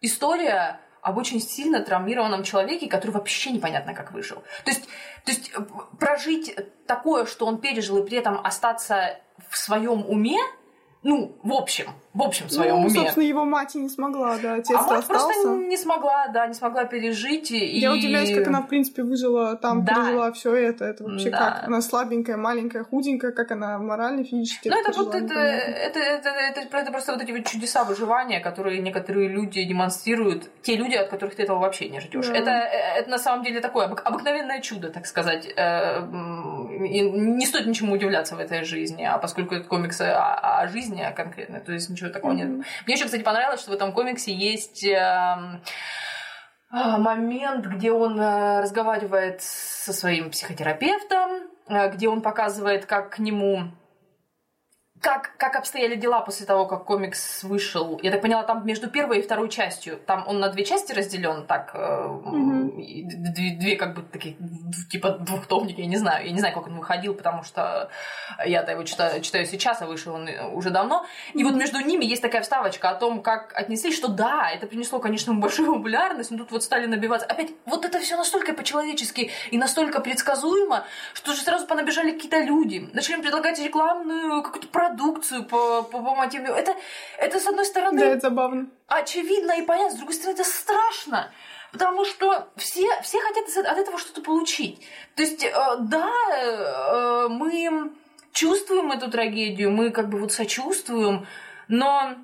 история 0.00 0.78
об 1.04 1.18
очень 1.18 1.38
сильно 1.38 1.80
травмированном 1.80 2.42
человеке, 2.44 2.88
который 2.88 3.10
вообще 3.10 3.50
непонятно 3.50 3.94
как 3.94 4.12
выжил. 4.12 4.42
То 4.64 4.70
есть, 4.70 4.88
то 5.24 5.32
есть 5.32 5.52
э, 5.54 5.60
прожить 6.00 6.56
такое, 6.86 7.26
что 7.26 7.44
он 7.44 7.60
пережил, 7.60 7.98
и 7.98 8.06
при 8.06 8.16
этом 8.16 8.40
остаться 8.42 9.20
в 9.50 9.58
своем 9.58 10.04
уме, 10.08 10.38
ну, 11.02 11.38
в 11.42 11.52
общем, 11.52 11.92
в 12.14 12.22
общем 12.22 12.48
своем 12.48 12.76
ну, 12.76 12.80
уме. 12.82 12.90
собственно, 12.90 13.24
его 13.24 13.44
мать 13.44 13.74
и 13.74 13.78
не 13.78 13.88
смогла, 13.88 14.38
да, 14.38 14.54
отец 14.54 14.76
а 14.78 14.86
мать 14.86 15.04
просто 15.04 15.48
не 15.48 15.76
смогла, 15.76 16.28
да, 16.28 16.46
не 16.46 16.54
смогла 16.54 16.84
пережить. 16.84 17.50
И... 17.50 17.78
Я 17.78 17.92
удивляюсь, 17.92 18.32
как 18.32 18.46
она, 18.46 18.62
в 18.62 18.68
принципе, 18.68 19.02
выжила 19.02 19.56
там, 19.56 19.84
да. 19.84 19.94
пережила 19.94 20.32
все 20.32 20.54
это. 20.54 20.84
Это 20.84 21.02
вообще 21.02 21.30
да. 21.30 21.38
как? 21.38 21.64
Она 21.66 21.80
слабенькая, 21.80 22.36
маленькая, 22.36 22.84
худенькая, 22.84 23.32
как 23.32 23.50
она 23.50 23.78
морально, 23.78 24.22
физически. 24.22 24.68
Ну, 24.68 24.80
это 24.80 24.92
вот 24.92 25.12
это, 25.12 25.34
это, 25.34 25.98
это, 25.98 26.28
это, 26.28 26.60
это, 26.60 26.76
это 26.78 26.92
просто 26.92 27.12
вот 27.12 27.22
эти 27.22 27.32
вот 27.32 27.46
чудеса 27.46 27.82
выживания, 27.82 28.38
которые 28.38 28.80
некоторые 28.80 29.28
люди 29.28 29.64
демонстрируют, 29.64 30.48
те 30.62 30.76
люди, 30.76 30.94
от 30.94 31.08
которых 31.08 31.34
ты 31.34 31.42
этого 31.42 31.58
вообще 31.58 31.88
не 31.88 31.98
ждешь. 31.98 32.28
Да. 32.28 32.36
Это, 32.36 32.50
это 32.50 33.10
на 33.10 33.18
самом 33.18 33.42
деле 33.42 33.60
такое 33.60 33.86
обыкновенное 33.86 34.60
чудо, 34.60 34.90
так 34.90 35.06
сказать. 35.06 35.52
Э, 35.56 36.00
и 36.00 37.00
не 37.00 37.46
стоит 37.46 37.66
ничему 37.66 37.94
удивляться 37.94 38.36
в 38.36 38.38
этой 38.38 38.62
жизни, 38.62 39.02
а 39.02 39.18
поскольку 39.18 39.56
это 39.56 39.66
комиксы 39.66 40.02
о, 40.02 40.60
о 40.62 40.68
жизни 40.68 41.04
конкретно, 41.16 41.58
то 41.58 41.72
есть 41.72 41.90
ничего 41.90 42.03
такого 42.10 42.32
mm-hmm. 42.32 42.56
нет. 42.58 42.66
Мне 42.86 42.94
еще, 42.94 43.04
кстати, 43.04 43.22
понравилось, 43.22 43.60
что 43.60 43.70
в 43.70 43.74
этом 43.74 43.92
комиксе 43.92 44.32
есть 44.32 44.84
эм, 44.84 45.62
а, 46.70 46.98
момент, 46.98 47.66
где 47.66 47.92
он 47.92 48.18
э, 48.20 48.60
разговаривает 48.60 49.42
со 49.42 49.92
своим 49.92 50.30
психотерапевтом, 50.30 51.42
э, 51.68 51.90
где 51.92 52.08
он 52.08 52.20
показывает, 52.20 52.86
как 52.86 53.10
к 53.10 53.18
нему 53.20 53.70
как, 55.00 55.36
как 55.36 55.56
обстояли 55.56 55.96
дела 55.96 56.20
после 56.20 56.46
того, 56.46 56.66
как 56.66 56.84
комикс 56.84 57.42
вышел? 57.44 58.00
Я 58.02 58.10
так 58.10 58.22
поняла, 58.22 58.42
там 58.42 58.66
между 58.66 58.88
первой 58.88 59.18
и 59.18 59.22
второй 59.22 59.50
частью, 59.50 59.98
там 59.98 60.24
он 60.26 60.40
на 60.40 60.48
две 60.48 60.64
части 60.64 60.92
разделен, 60.92 61.46
так, 61.46 61.74
mm-hmm. 61.74 62.72
две, 63.34 63.56
две 63.58 63.76
как 63.76 63.94
бы 63.94 64.02
такие, 64.02 64.36
типа 64.90 65.10
двухтомники, 65.10 65.80
я 65.80 65.86
не 65.86 65.98
знаю, 65.98 66.24
я 66.24 66.32
не 66.32 66.38
знаю, 66.38 66.54
как 66.54 66.68
он 66.68 66.78
выходил, 66.78 67.14
потому 67.14 67.42
что 67.42 67.90
я-то 68.46 68.72
его 68.72 68.82
читаю, 68.84 69.20
читаю 69.20 69.44
сейчас, 69.44 69.82
а 69.82 69.86
вышел 69.86 70.14
он 70.14 70.28
уже 70.52 70.70
давно. 70.70 71.04
И 71.34 71.38
mm-hmm. 71.38 71.44
вот 71.44 71.54
между 71.54 71.80
ними 71.80 72.06
есть 72.06 72.22
такая 72.22 72.40
вставочка 72.40 72.88
о 72.88 72.94
том, 72.94 73.22
как 73.22 73.52
отнеслись, 73.54 73.96
что 73.96 74.08
да, 74.08 74.50
это 74.50 74.66
принесло, 74.66 75.00
конечно, 75.00 75.34
большую 75.34 75.74
популярность, 75.74 76.30
но 76.30 76.38
тут 76.38 76.50
вот 76.50 76.62
стали 76.62 76.86
набиваться. 76.86 77.26
Опять, 77.26 77.50
вот 77.66 77.84
это 77.84 77.98
все 77.98 78.16
настолько 78.16 78.54
по-человечески 78.54 79.30
и 79.50 79.58
настолько 79.58 80.00
предсказуемо, 80.00 80.84
что 81.12 81.34
же 81.34 81.42
сразу 81.42 81.66
понабежали 81.66 82.12
какие-то 82.12 82.40
люди, 82.40 82.88
начали 82.94 83.20
предлагать 83.20 83.58
рекламную 83.58 84.42
какую-то 84.42 84.68
продукцию 84.68 84.93
по, 84.96 85.82
по, 85.82 85.82
по 85.82 86.14
мотиву. 86.14 86.46
Это, 86.46 86.74
это, 87.18 87.38
с 87.38 87.46
одной 87.46 87.64
стороны... 87.64 87.98
Да, 88.00 88.06
это 88.06 88.20
забавно. 88.28 88.68
Очевидно 88.88 89.52
и 89.52 89.62
понятно, 89.62 89.92
с 89.92 89.96
другой 89.96 90.14
стороны, 90.14 90.34
это 90.34 90.44
страшно. 90.44 91.30
Потому 91.72 92.04
что 92.04 92.48
все, 92.56 92.88
все 93.02 93.18
хотят 93.20 93.66
от 93.66 93.78
этого 93.78 93.98
что-то 93.98 94.22
получить. 94.22 94.80
То 95.16 95.22
есть, 95.22 95.42
э, 95.44 95.52
да, 95.80 96.12
э, 96.30 97.28
мы 97.28 97.92
чувствуем 98.32 98.92
эту 98.92 99.10
трагедию, 99.10 99.70
мы 99.70 99.90
как 99.90 100.08
бы 100.08 100.18
вот 100.18 100.32
сочувствуем, 100.32 101.26
но 101.68 102.16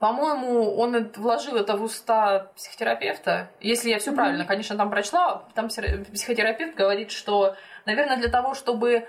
по-моему, 0.00 0.76
он 0.76 1.10
вложил 1.16 1.56
это 1.56 1.76
в 1.76 1.82
уста 1.82 2.50
психотерапевта. 2.56 3.50
Если 3.60 3.90
я 3.90 3.98
все 3.98 4.12
mm-hmm. 4.12 4.14
правильно, 4.14 4.44
конечно, 4.46 4.74
там 4.74 4.88
прочла, 4.88 5.44
там 5.54 5.68
психотерапевт 5.68 6.74
говорит, 6.74 7.10
что, 7.10 7.54
наверное, 7.84 8.16
для 8.16 8.30
того, 8.30 8.54
чтобы 8.54 9.06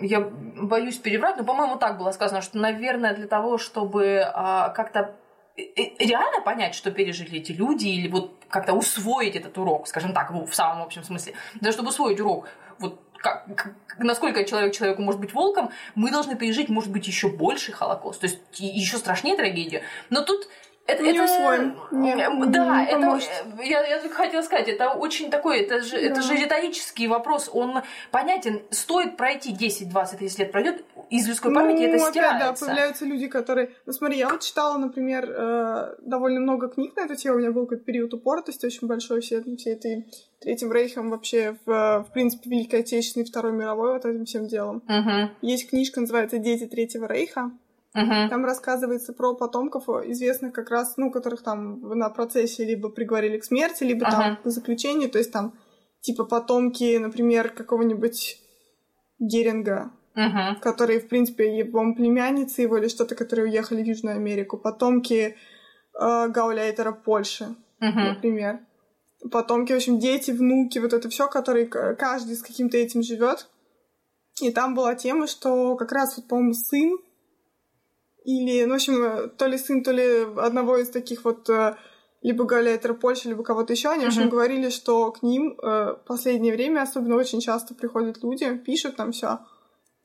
я 0.00 0.20
боюсь 0.20 0.96
переврать, 0.96 1.36
но, 1.36 1.44
по-моему, 1.44 1.76
так 1.76 1.98
было 1.98 2.10
сказано, 2.12 2.42
что, 2.42 2.58
наверное, 2.58 3.14
для 3.14 3.26
того, 3.26 3.58
чтобы 3.58 4.22
а, 4.24 4.70
как-то 4.70 5.14
э, 5.56 5.62
э, 5.62 6.04
реально 6.04 6.40
понять, 6.40 6.74
что 6.74 6.90
пережили 6.90 7.38
эти 7.38 7.52
люди, 7.52 7.86
или 7.86 8.08
вот 8.08 8.32
как-то 8.48 8.72
усвоить 8.72 9.36
этот 9.36 9.56
урок, 9.58 9.86
скажем 9.86 10.12
так, 10.12 10.30
в 10.30 10.52
самом 10.52 10.82
общем 10.82 11.04
смысле, 11.04 11.34
для 11.54 11.72
чтобы 11.72 11.90
усвоить 11.90 12.20
урок, 12.20 12.48
вот 12.78 13.00
как, 13.18 13.74
насколько 13.98 14.44
человек 14.44 14.74
человеку 14.74 15.02
может 15.02 15.20
быть 15.20 15.34
волком, 15.34 15.70
мы 15.94 16.10
должны 16.10 16.36
пережить, 16.36 16.68
может 16.68 16.90
быть, 16.90 17.06
еще 17.06 17.28
больше 17.28 17.72
Холокост, 17.72 18.20
то 18.20 18.26
есть 18.26 18.40
еще 18.54 18.96
страшнее 18.96 19.36
трагедию. 19.36 19.82
Но 20.08 20.22
тут 20.22 20.48
это, 20.86 21.02
не 21.02 21.10
это, 21.10 21.24
усвоим. 21.24 21.76
Не, 21.92 22.16
да, 22.46 22.84
не 22.84 22.90
это, 22.90 23.20
я, 23.62 23.86
я 23.86 24.00
только 24.00 24.14
хотела 24.14 24.42
сказать, 24.42 24.68
это 24.68 24.90
очень 24.90 25.30
такой, 25.30 25.60
это 25.60 25.82
же, 25.82 25.96
да. 25.96 26.02
это 26.02 26.22
же 26.22 26.34
риторический 26.34 27.06
вопрос, 27.06 27.48
он 27.52 27.82
понятен, 28.10 28.62
стоит 28.70 29.16
пройти 29.16 29.52
10, 29.52 29.88
20, 29.88 30.18
30 30.18 30.38
лет 30.38 30.52
пройдет, 30.52 30.84
из 31.10 31.28
людской 31.28 31.50
ну, 31.50 31.60
памяти 31.60 31.82
это 31.82 31.96
опять, 31.96 32.10
стирается. 32.10 32.64
да, 32.64 32.66
появляются 32.66 33.04
люди, 33.04 33.26
которые... 33.28 33.70
Ну, 33.86 33.92
смотри, 33.92 34.18
я 34.18 34.28
вот 34.28 34.40
читала, 34.40 34.78
например, 34.78 35.28
э, 35.30 35.94
довольно 36.00 36.40
много 36.40 36.68
книг 36.68 36.96
на 36.96 37.02
эту 37.02 37.16
тему, 37.16 37.36
у 37.36 37.38
меня 37.38 37.52
был 37.52 37.62
какой-то 37.62 37.84
период 37.84 38.12
упоротости 38.14 38.66
очень 38.66 38.86
большой 38.86 39.20
все, 39.20 39.42
все 39.56 39.72
этой 39.72 40.06
Третьим 40.40 40.72
Рейхом 40.72 41.10
вообще, 41.10 41.56
в, 41.66 42.06
в 42.08 42.12
принципе, 42.12 42.48
Великой 42.50 42.80
Отечественной, 42.80 43.26
Второй 43.26 43.52
мировой 43.52 43.92
вот 43.92 44.04
этим 44.04 44.24
всем 44.24 44.46
делом. 44.46 44.82
Угу. 44.88 45.46
Есть 45.46 45.68
книжка, 45.68 46.00
называется 46.00 46.38
«Дети 46.38 46.66
Третьего 46.66 47.06
Рейха», 47.06 47.50
Uh-huh. 47.96 48.28
Там 48.28 48.44
рассказывается 48.44 49.12
про 49.12 49.34
потомков, 49.34 49.88
известных 49.88 50.52
как 50.52 50.70
раз, 50.70 50.96
ну, 50.96 51.10
которых 51.10 51.42
там 51.42 51.80
на 51.80 52.08
процессе 52.08 52.64
либо 52.64 52.88
приговорили 52.88 53.38
к 53.38 53.44
смерти, 53.44 53.82
либо 53.82 54.06
uh-huh. 54.06 54.10
там 54.10 54.36
к 54.36 54.46
заключению. 54.48 55.10
То 55.10 55.18
есть 55.18 55.32
там 55.32 55.58
типа 56.00 56.24
потомки, 56.24 56.98
например, 56.98 57.50
какого-нибудь 57.50 58.38
Геринга, 59.18 59.90
uh-huh. 60.16 60.60
которые, 60.60 61.00
в 61.00 61.08
принципе, 61.08 61.58
его 61.58 61.94
племянницы 61.94 62.62
его 62.62 62.78
или 62.78 62.86
что-то, 62.86 63.16
которые 63.16 63.46
уехали 63.46 63.82
в 63.82 63.86
Южную 63.86 64.16
Америку. 64.16 64.56
Потомки 64.56 65.36
э, 66.00 66.28
Гауляйтера 66.28 66.92
Польши, 66.92 67.56
uh-huh. 67.82 68.14
например. 68.14 68.60
Потомки, 69.32 69.72
в 69.72 69.76
общем, 69.76 69.98
дети, 69.98 70.30
внуки, 70.30 70.78
вот 70.78 70.92
это 70.92 71.08
все, 71.08 71.26
которые 71.28 71.66
каждый 71.66 72.36
с 72.36 72.42
каким-то 72.42 72.76
этим 72.76 73.02
живет. 73.02 73.48
И 74.40 74.50
там 74.52 74.74
была 74.76 74.94
тема, 74.94 75.26
что 75.26 75.74
как 75.76 75.90
раз, 75.90 76.16
вот, 76.16 76.28
по-моему, 76.28 76.54
сын 76.54 76.98
или, 78.38 78.64
ну, 78.64 78.72
в 78.72 78.76
общем, 78.76 79.30
то 79.36 79.46
ли 79.46 79.58
сын, 79.58 79.82
то 79.82 79.92
ли 79.92 80.26
одного 80.36 80.76
из 80.76 80.90
таких 80.90 81.24
вот 81.24 81.48
э, 81.48 81.76
либо 82.22 82.44
Галлейтер 82.44 82.94
Польши, 82.94 83.28
либо 83.28 83.42
кого-то 83.42 83.72
еще, 83.72 83.88
они, 83.88 84.04
в 84.04 84.08
общем, 84.08 84.28
говорили, 84.28 84.68
что 84.68 85.10
к 85.12 85.22
ним 85.22 85.58
э, 85.58 85.94
в 85.94 86.00
последнее 86.06 86.52
время 86.52 86.82
особенно 86.82 87.16
очень 87.16 87.40
часто 87.40 87.74
приходят 87.74 88.22
люди, 88.22 88.56
пишут 88.56 88.96
там 88.96 89.12
все 89.12 89.40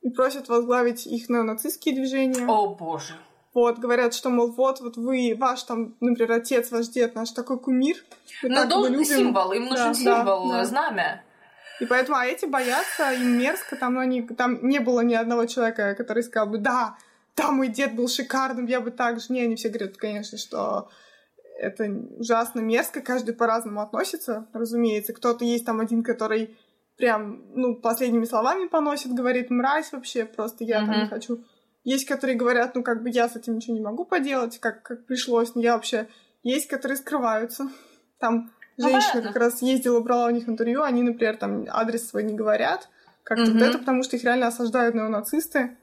и 0.02 0.12
просят 0.12 0.50
возглавить 0.50 1.08
их 1.08 1.30
на 1.30 1.44
нацистские 1.44 1.96
движения. 1.96 2.46
О, 2.48 2.76
боже. 2.76 3.16
Вот, 3.56 3.80
говорят, 3.80 4.14
что, 4.14 4.30
мол, 4.30 4.52
вот, 4.52 4.80
вот 4.82 4.98
вы, 4.98 5.36
ваш 5.40 5.64
там, 5.64 5.96
например, 6.00 6.34
отец, 6.34 6.72
ваш 6.72 6.90
дед, 6.90 7.16
наш 7.16 7.32
такой 7.32 7.58
кумир. 7.58 7.96
Ну, 8.44 8.68
должен 8.68 9.04
символ, 9.04 9.52
им 9.54 9.66
нужен 9.66 9.88
да, 9.88 9.94
символ, 9.94 10.50
да, 10.50 10.66
знамя. 10.66 11.24
И 11.80 11.86
поэтому, 11.86 12.18
а 12.18 12.26
эти 12.26 12.46
боятся, 12.46 13.14
им 13.14 13.40
мерзко, 13.40 13.76
там, 13.78 13.96
ну, 13.96 14.02
они, 14.02 14.22
там 14.22 14.60
не 14.68 14.80
было 14.80 15.02
ни 15.02 15.16
одного 15.16 15.46
человека, 15.46 15.96
который 15.96 16.22
сказал 16.22 16.48
бы, 16.48 16.60
да, 16.60 16.98
да, 17.36 17.52
мой 17.52 17.68
дед 17.68 17.96
был 17.96 18.08
шикарным, 18.08 18.66
я 18.66 18.82
бы 18.82 18.92
так 18.92 19.20
же. 19.20 19.28
Не, 19.30 19.42
они 19.42 19.56
все 19.56 19.70
говорят, 19.70 19.98
конечно, 19.98 20.38
что 20.38 20.90
это 21.58 21.86
ужасно 22.18 22.60
мерзко, 22.60 23.02
каждый 23.02 23.34
по-разному 23.34 23.82
относится, 23.82 24.48
разумеется. 24.54 25.14
Кто-то 25.14 25.46
есть 25.46 25.66
там 25.66 25.80
один, 25.80 26.04
который 26.04 26.58
прям, 26.98 27.44
ну, 27.54 27.76
последними 27.76 28.26
словами 28.26 28.68
поносит, 28.68 29.14
говорит, 29.14 29.50
мразь 29.50 29.92
вообще, 29.92 30.26
просто 30.26 30.64
я 30.64 30.82
mm-hmm. 30.82 30.86
там 30.86 31.00
не 31.02 31.08
хочу. 31.08 31.44
Есть, 31.84 32.06
которые 32.06 32.36
говорят, 32.36 32.76
ну, 32.76 32.84
как 32.84 33.04
бы 33.04 33.10
я 33.10 33.30
с 33.30 33.36
этим 33.36 33.56
ничего 33.56 33.76
не 33.76 33.82
могу 33.82 34.06
поделать, 34.06 34.60
как, 34.60 34.84
как 34.84 35.06
пришлось, 35.06 35.56
но 35.56 35.62
я 35.62 35.74
вообще... 35.74 36.08
Есть, 36.44 36.68
которые 36.68 36.98
скрываются. 36.98 37.70
Там 38.20 38.52
ну, 38.78 38.90
женщина 38.90 39.24
как 39.24 39.36
раз 39.36 39.64
ездила, 39.64 40.00
брала 40.00 40.28
у 40.28 40.30
них 40.30 40.48
интервью, 40.48 40.84
они, 40.84 41.02
например, 41.02 41.38
там 41.38 41.66
адрес 41.70 42.08
свой 42.08 42.24
не 42.24 42.36
говорят, 42.36 42.88
как-то 43.24 43.46
mm-hmm. 43.46 43.54
вот 43.54 43.62
это, 43.64 43.80
потому 43.80 44.04
что 44.04 44.16
их 44.16 44.24
реально 44.24 44.48
осаждают 44.48 44.94
неонацисты. 44.94 45.78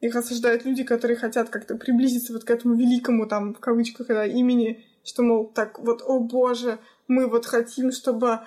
Их 0.00 0.16
осаждают 0.16 0.64
люди, 0.64 0.82
которые 0.82 1.16
хотят 1.16 1.50
как-то 1.50 1.76
приблизиться 1.76 2.32
вот 2.32 2.44
к 2.44 2.50
этому 2.50 2.74
великому, 2.74 3.26
там, 3.26 3.54
в 3.54 3.60
кавычках, 3.60 4.10
это, 4.10 4.24
имени 4.24 4.84
что, 5.04 5.22
мол, 5.22 5.46
так 5.46 5.78
вот, 5.78 6.02
о 6.06 6.20
боже, 6.20 6.78
мы 7.08 7.26
вот 7.26 7.46
хотим, 7.46 7.92
чтобы 7.92 8.40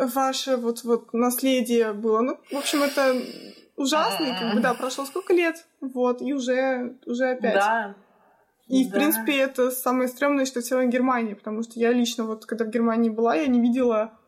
ваше 0.00 0.56
вот, 0.56 0.84
вот 0.84 1.12
наследие 1.12 1.92
было. 1.92 2.20
Ну, 2.20 2.38
в 2.50 2.56
общем, 2.56 2.82
это 2.82 3.16
ужасно, 3.76 4.24
и 4.24 4.38
как 4.38 4.54
бы, 4.54 4.60
да, 4.60 4.74
прошло 4.74 5.04
сколько 5.04 5.32
лет, 5.32 5.66
вот, 5.80 6.20
и 6.20 6.32
уже, 6.34 6.96
уже 7.06 7.30
опять. 7.30 7.54
Да. 7.54 7.94
И, 8.66 8.84
да. 8.84 8.90
в 8.90 8.92
принципе, 8.92 9.38
это 9.38 9.70
самое 9.70 10.08
стрёмное, 10.08 10.44
что 10.44 10.60
в 10.60 10.64
целом 10.64 10.90
Германии, 10.90 11.34
потому 11.34 11.62
что 11.62 11.80
я 11.80 11.92
лично 11.92 12.24
вот, 12.24 12.44
когда 12.44 12.64
в 12.64 12.70
Германии 12.70 13.08
была, 13.08 13.34
я 13.34 13.46
не 13.46 13.60
видела, 13.60 14.18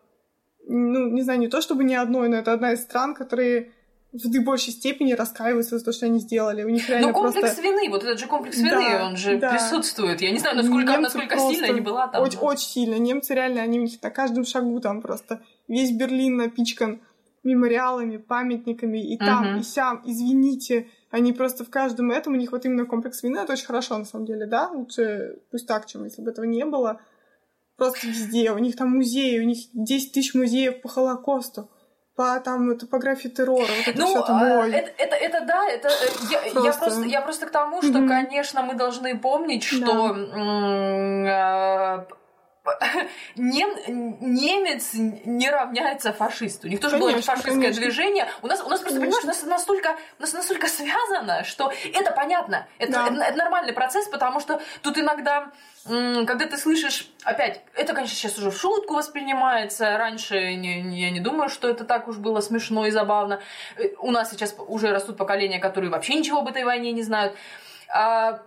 ну, 0.66 1.10
не 1.10 1.22
знаю, 1.22 1.40
не 1.40 1.48
то 1.48 1.60
чтобы 1.60 1.84
ни 1.84 1.94
одной, 1.94 2.28
но 2.28 2.36
это 2.36 2.52
одна 2.52 2.72
из 2.72 2.82
стран, 2.82 3.14
которые 3.14 3.72
в 4.12 4.44
большей 4.44 4.72
степени 4.72 5.12
раскаиваются 5.12 5.78
за 5.78 5.84
то, 5.84 5.92
что 5.92 6.06
они 6.06 6.18
сделали. 6.18 6.64
У 6.64 6.68
них 6.68 6.88
реально 6.88 7.08
Но 7.08 7.14
комплекс 7.14 7.38
просто... 7.38 7.62
вины, 7.62 7.88
вот 7.90 8.02
этот 8.02 8.18
же 8.18 8.26
комплекс 8.26 8.56
вины, 8.56 8.70
да, 8.70 9.06
он 9.06 9.16
же 9.16 9.36
да. 9.36 9.52
присутствует. 9.52 10.20
Я 10.20 10.32
не 10.32 10.38
знаю, 10.38 10.56
насколько, 10.56 10.98
насколько 10.98 11.38
сильно 11.38 11.72
не 11.72 11.80
была 11.80 12.08
там. 12.08 12.22
Очень, 12.22 12.38
очень 12.38 12.68
сильно. 12.68 12.96
Немцы 12.96 13.34
реально, 13.34 13.62
они 13.62 13.78
у 13.78 13.82
них 13.82 14.02
на 14.02 14.10
каждом 14.10 14.44
шагу 14.44 14.80
там 14.80 15.00
просто 15.00 15.42
весь 15.68 15.92
Берлин 15.92 16.36
напичкан 16.38 17.00
мемориалами, 17.42 18.18
памятниками, 18.18 18.98
и 18.98 19.16
там, 19.16 19.52
угу. 19.52 19.60
и 19.60 19.62
сям, 19.62 20.02
извините, 20.04 20.88
они 21.10 21.32
просто 21.32 21.64
в 21.64 21.70
каждом 21.70 22.10
этом, 22.10 22.34
у 22.34 22.36
них 22.36 22.52
вот 22.52 22.66
именно 22.66 22.84
комплекс 22.84 23.22
вины, 23.22 23.38
это 23.38 23.54
очень 23.54 23.64
хорошо, 23.64 23.96
на 23.96 24.04
самом 24.04 24.26
деле, 24.26 24.46
да, 24.46 24.68
лучше 24.68 25.38
пусть 25.50 25.66
так, 25.66 25.86
чем 25.86 26.04
если 26.04 26.20
бы 26.20 26.30
этого 26.30 26.44
не 26.44 26.64
было. 26.66 27.00
Просто 27.76 28.08
везде, 28.08 28.52
у 28.52 28.58
них 28.58 28.76
там 28.76 28.90
музеи, 28.90 29.38
у 29.38 29.44
них 29.44 29.68
10 29.72 30.12
тысяч 30.12 30.34
музеев 30.34 30.82
по 30.82 30.88
Холокосту 30.88 31.70
по 32.14 32.38
там 32.40 32.76
топографии 32.78 33.28
террора. 33.28 33.66
Вот 33.66 33.88
это 33.88 33.98
ну, 33.98 34.06
все 34.06 34.22
там, 34.22 34.42
а, 34.42 34.60
ой. 34.60 34.72
Это, 34.72 34.90
это, 34.98 35.16
это 35.16 35.44
да, 35.46 35.66
это 35.68 35.88
э, 35.88 35.92
я 36.30 36.38
просто. 36.38 36.60
я 36.60 36.72
просто 36.72 37.02
я 37.04 37.20
просто 37.22 37.46
к 37.46 37.50
тому, 37.50 37.82
что, 37.82 37.98
mm-hmm. 37.98 38.08
конечно, 38.08 38.62
мы 38.62 38.74
должны 38.74 39.18
помнить, 39.18 39.64
что 39.64 40.14
да. 41.24 42.06
Нем, 43.36 43.70
немец 44.20 44.90
не 44.92 45.50
равняется 45.50 46.12
фашисту. 46.12 46.66
У 46.66 46.70
них 46.70 46.80
тоже 46.80 46.96
конечно, 46.98 47.12
было 47.12 47.22
фашистское 47.22 47.54
конечно. 47.54 47.82
движение. 47.82 48.28
У 48.42 48.46
нас, 48.46 48.60
у 48.60 48.68
нас 48.68 48.80
просто, 48.80 49.00
конечно. 49.00 49.20
понимаешь, 49.20 49.24
у 49.24 49.26
нас 49.26 49.42
настолько, 49.58 49.96
у 50.18 50.22
нас 50.22 50.32
настолько 50.32 50.68
связано, 50.68 51.44
что 51.44 51.72
это 51.94 52.12
понятно. 52.12 52.66
Это, 52.78 52.92
да. 52.92 53.06
это, 53.08 53.22
это 53.22 53.36
нормальный 53.38 53.72
процесс, 53.72 54.06
потому 54.08 54.40
что 54.40 54.60
тут 54.82 54.98
иногда, 54.98 55.52
когда 55.84 56.46
ты 56.46 56.56
слышишь, 56.58 57.10
опять, 57.24 57.62
это, 57.74 57.94
конечно, 57.94 58.14
сейчас 58.14 58.38
уже 58.38 58.50
в 58.50 58.56
шутку 58.58 58.94
воспринимается. 58.94 59.96
Раньше 59.96 60.54
не, 60.54 60.82
не, 60.82 61.00
я 61.00 61.10
не 61.10 61.20
думаю, 61.20 61.48
что 61.48 61.68
это 61.68 61.84
так 61.84 62.08
уж 62.08 62.18
было 62.18 62.40
смешно 62.40 62.86
и 62.86 62.90
забавно. 62.90 63.40
Э, 63.76 63.88
у 64.00 64.10
нас 64.10 64.30
сейчас 64.30 64.54
уже 64.58 64.90
растут 64.90 65.16
поколения, 65.16 65.58
которые 65.58 65.90
вообще 65.90 66.14
ничего 66.14 66.40
об 66.40 66.48
этой 66.48 66.64
войне 66.64 66.92
не 66.92 67.02
знают. 67.02 67.34
А, 67.92 68.42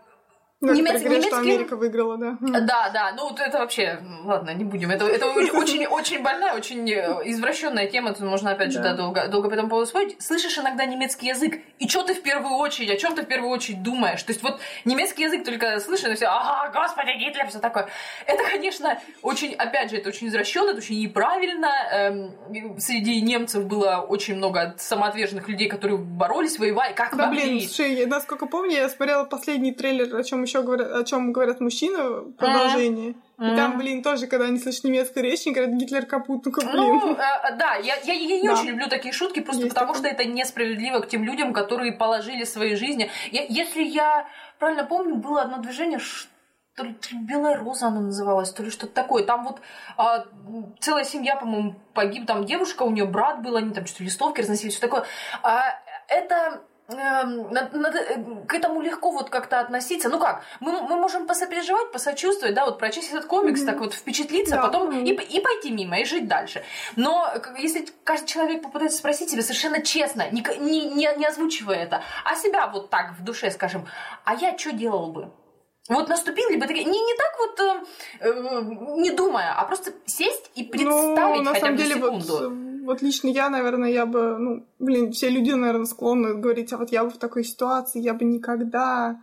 ну, 0.63 0.73
Немец, 0.73 1.01
немецкий... 1.01 1.27
что 1.27 1.39
Америка 1.39 1.75
выиграла, 1.75 2.17
да. 2.17 2.37
Да, 2.39 2.89
да, 2.93 3.13
ну 3.17 3.35
это 3.35 3.59
вообще, 3.59 3.99
ладно, 4.23 4.51
не 4.51 4.63
будем. 4.63 4.91
Это, 4.91 5.05
это 5.05 5.25
очень, 5.25 5.85
очень 5.85 6.23
больная, 6.23 6.53
очень 6.53 6.89
э, 6.89 7.19
извращенная 7.25 7.87
тема, 7.87 8.13
тут 8.13 8.21
можно 8.21 8.51
опять 8.51 8.71
же 8.71 8.79
да. 8.79 8.93
долго, 8.93 9.27
долго 9.27 9.49
по 9.49 9.55
этому 9.55 9.67
поводу 9.67 9.87
спорить. 9.87 10.15
Слышишь 10.21 10.57
иногда 10.57 10.85
немецкий 10.85 11.27
язык, 11.27 11.59
и 11.79 11.89
что 11.89 12.03
ты 12.03 12.13
в 12.13 12.21
первую 12.21 12.55
очередь, 12.55 12.91
о 12.91 12.95
чем 12.95 13.13
ты 13.13 13.23
в 13.23 13.25
первую 13.25 13.51
очередь 13.51 13.83
думаешь? 13.83 14.23
То 14.23 14.31
есть 14.31 14.41
вот 14.41 14.61
немецкий 14.85 15.23
язык 15.23 15.43
только 15.43 15.81
слышишь, 15.81 16.07
и 16.07 16.15
все, 16.15 16.27
ага, 16.27 16.71
господи, 16.73 17.11
Гитлер, 17.17 17.47
все 17.49 17.59
такое. 17.59 17.89
Это, 18.25 18.41
конечно, 18.45 18.97
очень, 19.21 19.53
опять 19.55 19.91
же, 19.91 19.97
это 19.97 20.07
очень 20.07 20.29
извращенно, 20.29 20.69
это 20.69 20.77
очень 20.77 20.97
неправильно. 21.01 21.71
Эм, 21.91 22.79
среди 22.79 23.19
немцев 23.19 23.65
было 23.65 23.97
очень 23.97 24.35
много 24.35 24.75
самоотверженных 24.77 25.49
людей, 25.49 25.67
которые 25.67 25.97
боролись, 25.97 26.57
воевали, 26.57 26.93
как 26.93 27.17
да, 27.17 27.25
могли. 27.27 27.41
блин, 27.41 27.67
слушай, 27.67 28.05
насколько 28.05 28.45
помню, 28.45 28.77
я 28.77 28.87
смотрела 28.87 29.25
последний 29.25 29.73
трейлер, 29.73 30.15
о 30.15 30.23
чем 30.23 30.43
еще 30.43 30.52
еще 30.53 30.63
говорят, 30.63 30.91
о 30.91 31.03
чем 31.03 31.33
говорят 31.33 31.59
мужчины, 31.59 32.31
продолжение. 32.33 33.15
Mm-hmm. 33.37 33.53
И 33.53 33.55
там, 33.55 33.77
блин, 33.77 34.03
тоже, 34.03 34.27
когда 34.27 34.45
они 34.45 34.59
слышат 34.59 34.83
немецкую 34.83 35.23
речь, 35.23 35.45
они 35.45 35.55
говорят 35.55 35.75
Гитлер 35.75 36.05
капут, 36.05 36.45
ну 36.45 36.51
блин. 36.51 36.99
Ну, 37.03 37.13
э, 37.13 37.55
да, 37.57 37.75
я, 37.75 37.95
я, 38.03 38.13
я 38.13 38.41
не 38.41 38.47
да. 38.47 38.53
очень 38.53 38.69
люблю 38.69 38.87
такие 38.87 39.13
шутки, 39.13 39.39
просто 39.39 39.63
Есть 39.63 39.73
потому 39.73 39.93
такое. 39.93 40.11
что 40.11 40.21
это 40.21 40.29
несправедливо 40.29 40.99
к 40.99 41.07
тем 41.07 41.23
людям, 41.23 41.53
которые 41.53 41.93
положили 41.93 42.43
свои 42.43 42.75
жизни. 42.75 43.09
Я, 43.31 43.43
если 43.43 43.83
я 43.83 44.27
правильно 44.59 44.85
помню, 44.85 45.15
было 45.15 45.41
одно 45.41 45.57
движение, 45.57 45.99
то 46.75 46.83
ли 46.83 46.95
Белая 47.13 47.57
Роза 47.57 47.87
она 47.87 48.01
называлась, 48.01 48.51
то 48.51 48.63
ли 48.63 48.69
что-то 48.69 48.93
такое. 48.93 49.23
Там 49.23 49.43
вот 49.45 49.61
а, 49.97 50.25
целая 50.79 51.03
семья, 51.03 51.35
по-моему, 51.35 51.75
погиб, 51.93 52.25
там 52.25 52.45
девушка, 52.45 52.83
у 52.83 52.91
нее 52.91 53.05
брат 53.05 53.41
был, 53.41 53.55
они 53.55 53.73
там 53.73 53.85
что-то 53.85 54.03
листовки 54.03 54.41
разносили, 54.41 54.69
все 54.69 54.79
такое. 54.79 55.05
А, 55.41 55.63
это 56.07 56.63
Эм, 56.89 57.47
э, 57.55 58.45
к 58.45 58.53
этому 58.53 58.81
легко 58.81 59.11
вот 59.11 59.29
как-то 59.29 59.61
относиться. 59.61 60.09
Ну 60.09 60.19
как, 60.19 60.43
мы, 60.59 60.81
мы 60.81 60.97
можем 60.97 61.27
посопереживать, 61.27 61.93
посочувствовать, 61.93 62.55
да, 62.55 62.65
вот 62.65 62.77
прочесть 62.77 63.09
этот 63.11 63.25
комикс, 63.25 63.61
mm-hmm. 63.61 63.65
так 63.65 63.79
вот 63.79 63.93
впечатлиться, 63.93 64.55
да, 64.55 64.63
потом 64.63 64.89
mm-hmm. 64.89 65.05
и, 65.05 65.37
и 65.37 65.39
пойти 65.39 65.71
мимо, 65.71 65.99
и 65.99 66.03
жить 66.03 66.27
дальше. 66.27 66.61
Но 66.97 67.33
если 67.57 67.87
каждый 68.03 68.27
человек 68.27 68.63
попытается 68.63 68.97
спросить 68.97 69.29
себя 69.29 69.41
совершенно 69.41 69.81
честно, 69.81 70.29
не, 70.31 70.45
не, 70.59 70.89
не, 70.89 71.09
не 71.15 71.25
озвучивая 71.25 71.77
это, 71.77 72.03
а 72.25 72.35
себя 72.35 72.67
вот 72.67 72.89
так 72.89 73.13
в 73.17 73.23
душе, 73.23 73.49
скажем, 73.51 73.87
а 74.25 74.35
я 74.35 74.57
что 74.57 74.73
делал 74.73 75.13
бы? 75.13 75.31
Вот 75.87 76.09
наступил, 76.09 76.49
либо 76.49 76.67
такие, 76.67 76.83
не, 76.83 76.99
не 76.99 77.15
так 77.15 77.39
вот, 77.39 77.59
э, 77.59 77.83
э, 78.19 78.61
не 78.99 79.11
думая, 79.11 79.53
а 79.53 79.63
просто 79.63 79.93
сесть 80.05 80.51
и 80.55 80.63
ну, 80.63 80.69
представить 80.69 81.37
ну, 81.37 81.43
на 81.43 81.53
хотя 81.53 81.71
бы 81.71 81.77
деле, 81.77 81.95
секунду. 81.95 82.33
Вот 82.33 82.72
вот 82.83 83.01
лично 83.01 83.29
я, 83.29 83.49
наверное, 83.49 83.89
я 83.89 84.05
бы, 84.05 84.37
ну, 84.37 84.65
блин, 84.79 85.11
все 85.11 85.29
люди, 85.29 85.51
наверное, 85.51 85.85
склонны 85.85 86.35
говорить, 86.35 86.73
а 86.73 86.77
вот 86.77 86.91
я 86.91 87.03
бы 87.03 87.09
в 87.09 87.17
такой 87.17 87.43
ситуации, 87.43 88.01
я 88.01 88.13
бы 88.13 88.25
никогда... 88.25 89.21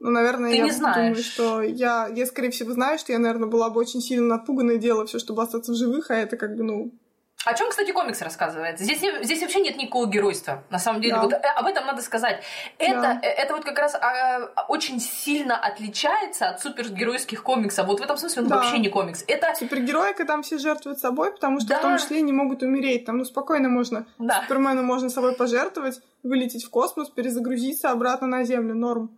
Ну, 0.00 0.10
наверное, 0.10 0.50
Ты 0.50 0.56
я 0.58 0.64
не 0.64 0.70
думаю, 0.70 1.16
что 1.16 1.60
я, 1.60 2.08
я, 2.14 2.26
скорее 2.26 2.50
всего, 2.50 2.72
знаю, 2.72 2.98
что 3.00 3.12
я, 3.12 3.18
наверное, 3.18 3.48
была 3.48 3.68
бы 3.68 3.80
очень 3.80 4.00
сильно 4.00 4.26
напугана 4.26 4.72
и 4.72 4.78
делала 4.78 5.06
все, 5.06 5.18
чтобы 5.18 5.42
остаться 5.42 5.72
в 5.72 5.74
живых, 5.74 6.12
а 6.12 6.14
это 6.14 6.36
как 6.36 6.54
бы, 6.54 6.62
ну, 6.62 6.92
о 7.44 7.54
чем, 7.54 7.70
кстати, 7.70 7.92
комикс 7.92 8.20
рассказывает? 8.20 8.80
Здесь, 8.80 8.98
здесь 9.22 9.40
вообще 9.40 9.60
нет 9.60 9.76
никакого 9.76 10.08
геройства, 10.08 10.64
на 10.70 10.78
самом 10.80 11.00
деле. 11.00 11.14
Да. 11.14 11.22
Вот 11.22 11.32
э, 11.32 11.36
об 11.36 11.66
этом 11.66 11.86
надо 11.86 12.02
сказать. 12.02 12.42
Это, 12.78 13.00
да. 13.00 13.20
Э, 13.22 13.28
это 13.28 13.54
вот 13.54 13.64
как 13.64 13.78
раз 13.78 13.94
а, 13.94 14.64
очень 14.66 14.98
сильно 14.98 15.56
отличается 15.56 16.48
от 16.48 16.60
супергеройских 16.60 17.44
комиксов. 17.44 17.86
Вот 17.86 18.00
в 18.00 18.02
этом 18.02 18.16
смысле 18.16 18.42
он 18.42 18.48
да. 18.48 18.56
вообще 18.56 18.78
не 18.78 18.88
комикс. 18.88 19.24
Это... 19.28 19.54
Супергерои, 19.54 20.14
когда 20.14 20.32
там 20.34 20.42
все 20.42 20.58
жертвуют 20.58 20.98
собой, 20.98 21.32
потому 21.32 21.60
что 21.60 21.68
да. 21.68 21.78
в 21.78 21.82
том 21.82 21.98
числе 21.98 22.22
не 22.22 22.32
могут 22.32 22.62
умереть. 22.62 23.04
Там, 23.04 23.18
ну, 23.18 23.24
спокойно 23.24 23.68
можно. 23.68 24.06
Да. 24.18 24.42
Супермену 24.42 24.82
можно 24.82 25.08
собой 25.08 25.36
пожертвовать, 25.36 26.00
вылететь 26.24 26.64
в 26.64 26.70
космос, 26.70 27.08
перезагрузиться 27.08 27.90
обратно 27.90 28.26
на 28.26 28.42
Землю. 28.42 28.74
Норм. 28.74 29.17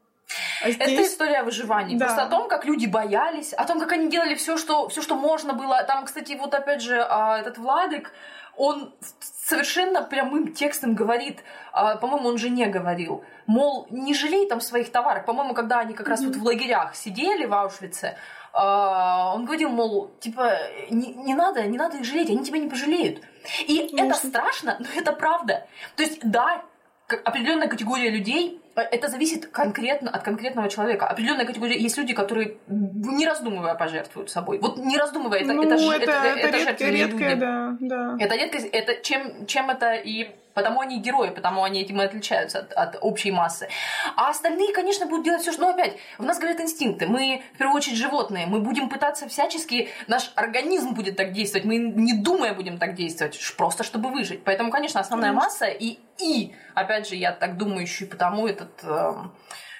А 0.62 0.70
здесь... 0.70 0.89
Это 0.89 1.03
история 1.03 1.43
выживания. 1.43 1.97
Да. 1.99 2.07
Просто 2.07 2.22
о 2.22 2.26
том, 2.26 2.49
как 2.49 2.64
люди 2.64 2.87
боялись, 2.87 3.53
о 3.53 3.64
том, 3.64 3.81
как 3.81 3.93
они 3.93 4.09
делали 4.09 4.35
все, 4.35 4.57
что, 4.57 4.89
все, 4.89 5.03
что 5.03 5.16
можно 5.16 5.53
было. 5.53 5.83
Там, 5.85 6.05
кстати, 6.05 6.37
вот 6.39 6.55
опять 6.55 6.83
же, 6.83 7.01
а, 7.01 7.39
этот 7.39 7.59
Владик, 7.59 8.12
он 8.57 8.95
совершенно 9.20 10.03
прямым 10.03 10.53
текстом 10.53 10.95
говорит, 10.95 11.43
а, 11.72 11.97
по-моему, 11.97 12.28
он 12.28 12.39
жене 12.39 12.66
говорил, 12.66 13.24
мол, 13.47 13.87
не 13.91 14.14
жалей 14.14 14.49
там 14.49 14.61
своих 14.61 14.93
товаров. 14.93 15.24
По-моему, 15.24 15.55
когда 15.55 15.81
они 15.81 15.95
как 15.95 16.09
раз 16.09 16.22
mm-hmm. 16.22 16.26
вот 16.26 16.37
в 16.37 16.45
лагерях 16.45 16.95
сидели 16.95 17.47
в 17.47 17.55
Аушвице, 17.55 18.16
он 18.53 19.45
говорил, 19.45 19.70
мол, 19.70 20.11
типа, 20.18 20.59
не, 20.91 21.14
не 21.14 21.35
надо, 21.35 21.62
не 21.62 21.78
надо 21.78 21.99
их 21.99 22.05
жалеть, 22.05 22.31
они 22.31 22.43
тебя 22.43 22.59
не 22.59 22.68
пожалеют. 22.68 23.22
И 23.68 23.89
Конечно. 23.89 24.16
это 24.16 24.26
страшно, 24.26 24.76
но 24.81 24.87
это 24.97 25.12
правда. 25.12 25.68
То 25.95 26.03
есть, 26.03 26.18
да, 26.22 26.62
определенная 27.07 27.68
категория 27.68 28.11
людей 28.11 28.59
это 28.75 29.09
зависит 29.09 29.47
конкретно 29.47 30.11
от 30.11 30.23
конкретного 30.23 30.68
человека. 30.68 31.07
Определенная 31.07 31.47
категория 31.47 31.79
есть 31.79 31.97
люди, 31.99 32.14
которые 32.14 32.57
не 32.68 33.27
раздумывая 33.27 33.75
пожертвуют 33.75 34.31
собой. 34.31 34.59
Вот 34.61 34.79
не 34.79 34.97
раздумывая, 34.97 35.41
это, 35.41 35.53
ну, 35.53 35.62
это, 35.62 35.75
это, 35.75 36.12
это, 36.12 36.12
это, 36.12 36.47
это 36.47 36.59
редкое, 36.59 36.91
редкое, 36.91 37.37
да, 37.37 37.77
да. 37.81 38.16
Это 38.18 38.37
редкость, 38.37 38.68
это 38.73 39.03
чем, 39.03 39.47
чем 39.47 39.71
это 39.71 39.95
и 39.95 40.31
Потому 40.61 40.80
они 40.80 41.00
герои, 41.00 41.30
потому 41.30 41.64
они 41.64 41.80
этим 41.80 42.00
и 42.00 42.04
отличаются 42.04 42.61
от, 42.61 42.72
от 42.72 42.98
общей 43.00 43.30
массы. 43.30 43.68
А 44.16 44.30
остальные, 44.30 44.72
конечно, 44.72 45.06
будут 45.06 45.24
делать 45.24 45.42
все, 45.42 45.52
что... 45.52 45.62
Ну, 45.62 45.70
опять, 45.70 45.96
у 46.18 46.22
нас 46.22 46.38
говорят 46.38 46.61
инстинкты. 46.61 47.06
Мы, 47.06 47.42
в 47.54 47.58
первую 47.58 47.76
очередь, 47.76 47.96
животные. 47.96 48.46
Мы 48.46 48.61
будем 48.61 48.88
пытаться 48.88 49.28
всячески... 49.28 49.88
Наш 50.06 50.32
организм 50.34 50.94
будет 50.94 51.16
так 51.16 51.32
действовать. 51.32 51.66
Мы, 51.66 51.78
не 51.78 52.12
думая, 52.12 52.54
будем 52.54 52.78
так 52.78 52.94
действовать. 52.94 53.38
Просто, 53.56 53.84
чтобы 53.84 54.11
выжить. 54.11 54.44
Поэтому, 54.44 54.70
конечно, 54.70 55.00
основная 55.00 55.32
масса 55.32 55.66
и... 55.66 55.98
И, 56.18 56.54
опять 56.74 57.08
же, 57.08 57.14
я 57.14 57.32
так 57.32 57.56
думаю, 57.56 57.80
еще 57.80 58.04
и 58.04 58.08
потому 58.08 58.46
этот 58.46 58.72
э, 58.82 59.12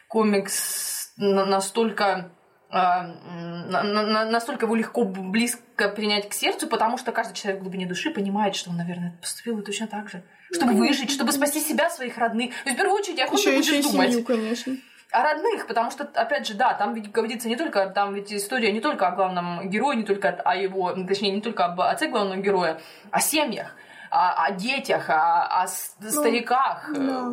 комикс 0.08 1.12
настолько 1.18 2.30
настолько 2.70 4.66
его 4.66 4.76
легко 4.76 5.04
близко 5.04 5.88
принять 5.88 6.28
к 6.28 6.32
сердцу, 6.32 6.68
потому 6.68 6.98
что 6.98 7.10
каждый 7.10 7.34
человек 7.34 7.60
в 7.60 7.64
глубине 7.64 7.86
души 7.86 8.10
понимает, 8.10 8.54
что 8.54 8.70
он, 8.70 8.76
наверное, 8.76 9.18
поступил 9.20 9.60
точно 9.62 9.88
так 9.88 10.08
же. 10.08 10.22
Чтобы 10.53 10.74
выжить, 10.74 11.11
чтобы 11.11 11.32
спасти 11.32 11.61
себя, 11.61 11.90
своих 11.90 12.18
родных. 12.18 12.51
То 12.51 12.70
есть, 12.70 12.74
в 12.74 12.76
первую 12.76 12.98
очередь, 12.98 13.18
я 13.18 13.24
охотно 13.24 13.53
будешь 13.53 13.84
думать. 13.84 14.11
Семью, 14.11 14.24
конечно. 14.24 14.76
О 15.12 15.22
родных, 15.24 15.66
потому 15.66 15.90
что, 15.90 16.05
опять 16.14 16.46
же, 16.46 16.55
да, 16.55 16.74
там 16.74 16.94
ведь 16.94 17.11
говорится 17.11 17.48
не 17.48 17.57
только, 17.57 17.86
там 17.88 18.14
ведь 18.14 18.32
история 18.32 18.70
не 18.70 18.80
только 18.80 19.09
о 19.09 19.11
главном 19.11 19.68
герое, 19.68 19.96
не 19.96 20.05
только 20.05 20.28
о 20.28 20.55
его, 20.55 20.92
точнее, 20.92 21.32
не 21.32 21.40
только 21.40 21.64
об 21.64 21.80
отце 21.80 22.07
главного 22.07 22.40
героя, 22.40 22.80
о 23.11 23.20
семьях, 23.20 23.74
о, 24.11 24.44
о 24.44 24.53
детях, 24.53 25.11
о, 25.11 25.62
о 25.62 25.66
ну, 26.01 26.11
стариках. 26.11 26.90
Да. 26.94 27.32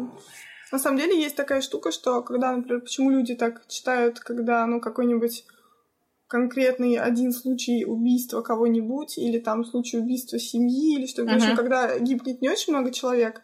На 0.71 0.79
самом 0.79 0.97
деле 0.97 1.21
есть 1.21 1.35
такая 1.35 1.61
штука, 1.61 1.91
что 1.91 2.23
когда, 2.23 2.51
например, 2.51 2.81
почему 2.81 3.11
люди 3.11 3.35
так 3.35 3.67
читают, 3.67 4.19
когда, 4.19 4.65
ну, 4.65 4.81
какой-нибудь 4.81 5.45
конкретный 6.27 6.97
один 6.97 7.31
случай 7.31 7.85
убийства 7.85 8.41
кого-нибудь, 8.41 9.17
или 9.17 9.39
там 9.39 9.65
случай 9.65 9.97
убийства 9.97 10.39
семьи, 10.39 10.97
или 10.97 11.05
что-то 11.05 11.31
uh-huh. 11.31 11.37
еще, 11.37 11.55
когда 11.55 11.97
гибнет 11.99 12.41
не 12.41 12.49
очень 12.49 12.73
много 12.73 12.91
человек, 12.91 13.41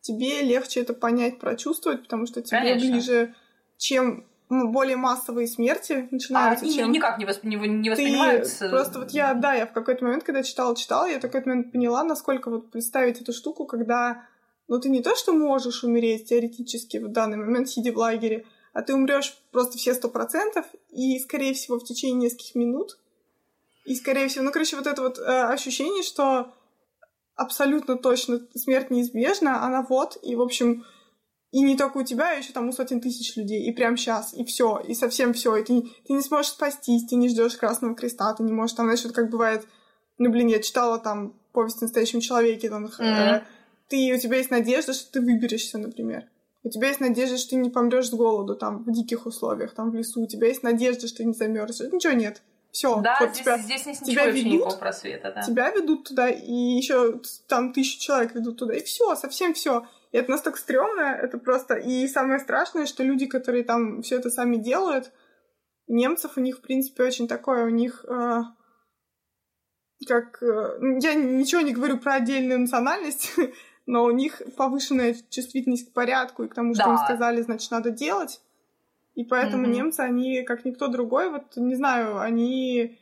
тебе 0.00 0.42
легче 0.42 0.80
это 0.80 0.94
понять, 0.94 1.38
прочувствовать, 1.38 2.02
потому 2.02 2.26
что 2.26 2.42
тебе 2.42 2.58
Конечно. 2.58 2.90
ближе, 2.90 3.34
чем 3.78 4.26
более 4.50 4.96
массовые 4.96 5.46
смерти 5.46 6.06
начинаются, 6.10 6.66
а, 6.66 6.68
чем... 6.68 6.92
никак 6.92 7.18
не, 7.18 7.24
восп... 7.24 7.44
не, 7.44 7.56
не 7.56 7.90
воспринимаются. 7.90 8.66
Ты... 8.66 8.70
Просто 8.70 8.98
вот 8.98 9.10
я, 9.10 9.32
да, 9.34 9.54
я 9.54 9.66
в 9.66 9.72
какой-то 9.72 10.04
момент, 10.04 10.24
когда 10.24 10.42
читала, 10.42 10.76
читала, 10.76 11.06
я 11.06 11.18
в 11.18 11.22
какой-то 11.22 11.48
момент 11.48 11.72
поняла, 11.72 12.04
насколько 12.04 12.50
вот 12.50 12.70
представить 12.70 13.20
эту 13.20 13.32
штуку, 13.32 13.64
когда 13.64 14.26
но 14.68 14.78
ты 14.78 14.88
не 14.88 15.02
то, 15.02 15.14
что 15.14 15.32
можешь 15.32 15.84
умереть 15.84 16.28
теоретически 16.28 16.96
в 16.96 17.08
данный 17.08 17.36
момент, 17.36 17.68
сидя 17.68 17.92
в 17.92 17.96
лагере, 17.96 18.46
а 18.74 18.82
ты 18.82 18.92
умрешь 18.92 19.38
просто 19.52 19.78
все 19.78 19.94
сто 19.94 20.08
процентов, 20.08 20.66
и, 20.90 21.18
скорее 21.20 21.54
всего, 21.54 21.78
в 21.78 21.84
течение 21.84 22.24
нескольких 22.24 22.56
минут. 22.56 22.98
И, 23.86 23.94
скорее 23.94 24.28
всего, 24.28 24.44
ну, 24.44 24.50
короче, 24.50 24.76
вот 24.76 24.86
это 24.86 25.00
вот 25.00 25.18
э, 25.18 25.22
ощущение, 25.22 26.02
что 26.02 26.52
абсолютно 27.36 27.96
точно 27.96 28.40
смерть 28.54 28.90
неизбежна, 28.90 29.64
она 29.64 29.82
вот, 29.82 30.18
и, 30.22 30.34
в 30.34 30.42
общем, 30.42 30.84
и 31.52 31.60
не 31.60 31.76
только 31.76 31.98
у 31.98 32.02
тебя, 32.02 32.30
а 32.30 32.34
еще 32.34 32.52
там 32.52 32.68
у 32.68 32.72
сотен 32.72 33.00
тысяч 33.00 33.36
людей, 33.36 33.62
и 33.64 33.72
прям 33.72 33.96
сейчас, 33.96 34.34
и 34.34 34.44
все, 34.44 34.80
и 34.80 34.94
совсем 34.94 35.32
все, 35.32 35.56
и 35.56 35.62
ты, 35.62 35.82
ты 36.06 36.12
не 36.12 36.20
сможешь 36.20 36.50
спастись, 36.50 37.06
ты 37.08 37.14
не 37.14 37.28
ждешь 37.28 37.56
Красного 37.56 37.94
Креста, 37.94 38.34
ты 38.34 38.42
не 38.42 38.52
можешь, 38.52 38.74
там, 38.74 38.86
знаешь, 38.86 39.04
вот 39.04 39.14
как 39.14 39.30
бывает, 39.30 39.64
ну, 40.18 40.30
блин, 40.30 40.48
я 40.48 40.60
читала 40.60 40.98
там 40.98 41.34
повесть 41.52 41.80
о 41.80 41.84
настоящем 41.84 42.20
человеке, 42.20 42.68
там, 42.70 42.86
mm-hmm. 42.86 43.02
э, 43.04 43.42
ты, 43.88 44.12
у 44.12 44.18
тебя 44.18 44.38
есть 44.38 44.50
надежда, 44.50 44.92
что 44.92 45.12
ты 45.12 45.20
выберешься, 45.20 45.78
например. 45.78 46.28
У 46.64 46.70
тебя 46.70 46.88
есть 46.88 47.00
надежда, 47.00 47.36
что 47.36 47.50
ты 47.50 47.56
не 47.56 47.68
помрешь 47.68 48.08
с 48.08 48.14
голоду 48.14 48.56
там 48.56 48.84
в 48.84 48.90
диких 48.90 49.26
условиях, 49.26 49.74
там 49.74 49.90
в 49.90 49.94
лесу. 49.94 50.22
У 50.22 50.26
тебя 50.26 50.48
есть 50.48 50.62
надежда, 50.62 51.06
что 51.06 51.18
ты 51.18 51.26
не 51.26 51.34
замерзнешь. 51.34 51.92
Ничего 51.92 52.14
нет. 52.14 52.42
Все. 52.72 53.00
Да, 53.02 53.18
вот 53.20 53.30
здесь, 53.30 53.44
тебя, 53.44 53.58
здесь 53.58 53.86
нет 53.86 53.98
тебя 53.98 54.26
ведут, 54.26 54.80
просвета, 54.80 55.32
да. 55.32 55.42
Тебя 55.42 55.70
ведут 55.70 56.08
туда, 56.08 56.28
и 56.28 56.52
еще 56.52 57.20
там 57.46 57.72
тысячу 57.72 58.00
человек 58.00 58.34
ведут 58.34 58.58
туда, 58.58 58.74
и 58.74 58.82
все, 58.82 59.14
совсем 59.14 59.54
все. 59.54 59.86
И 60.10 60.16
это 60.16 60.30
настолько 60.30 60.58
стрёмно, 60.58 61.02
это 61.02 61.38
просто... 61.38 61.74
И 61.74 62.08
самое 62.08 62.40
страшное, 62.40 62.86
что 62.86 63.04
люди, 63.04 63.26
которые 63.26 63.62
там 63.62 64.02
все 64.02 64.16
это 64.16 64.30
сами 64.30 64.56
делают, 64.56 65.12
немцев 65.86 66.32
у 66.36 66.40
них, 66.40 66.58
в 66.58 66.60
принципе, 66.62 67.04
очень 67.04 67.28
такое, 67.28 67.66
у 67.66 67.68
них... 67.68 68.04
Э, 68.08 68.42
как... 70.08 70.42
Э, 70.42 70.78
я 71.00 71.14
ничего 71.14 71.60
не 71.60 71.72
говорю 71.72 71.98
про 71.98 72.14
отдельную 72.14 72.58
национальность, 72.58 73.34
но 73.86 74.04
у 74.04 74.10
них 74.10 74.40
повышенная 74.56 75.16
чувствительность 75.30 75.90
к 75.90 75.92
порядку 75.92 76.44
и 76.44 76.48
к 76.48 76.54
тому, 76.54 76.74
что 76.74 76.84
да. 76.84 76.90
им 76.92 76.98
сказали, 76.98 77.42
значит, 77.42 77.70
надо 77.70 77.90
делать. 77.90 78.40
И 79.14 79.24
поэтому 79.24 79.66
mm-hmm. 79.66 79.70
немцы, 79.70 80.00
они, 80.00 80.42
как 80.42 80.64
никто 80.64 80.88
другой, 80.88 81.30
вот, 81.30 81.56
не 81.56 81.74
знаю, 81.74 82.20
они 82.20 82.98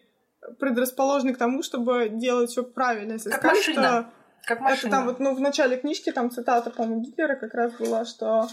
предрасположены 0.58 1.34
к 1.34 1.38
тому, 1.38 1.62
чтобы 1.62 2.08
делать 2.10 2.50
все 2.50 2.62
правильно. 2.62 3.12
Если 3.12 3.30
как 3.30 3.38
сказать, 3.38 3.56
машина. 3.56 3.82
Что 3.82 4.06
как 4.46 4.60
машина. 4.60 4.78
Это 4.78 4.90
там 4.90 5.06
вот, 5.06 5.20
ну, 5.20 5.34
в 5.34 5.40
начале 5.40 5.76
книжки 5.76 6.10
там 6.10 6.30
цитата, 6.30 6.70
по-моему, 6.70 7.02
Гитлера 7.02 7.36
как 7.36 7.54
раз 7.54 7.72
была, 7.78 8.04
что 8.04 8.48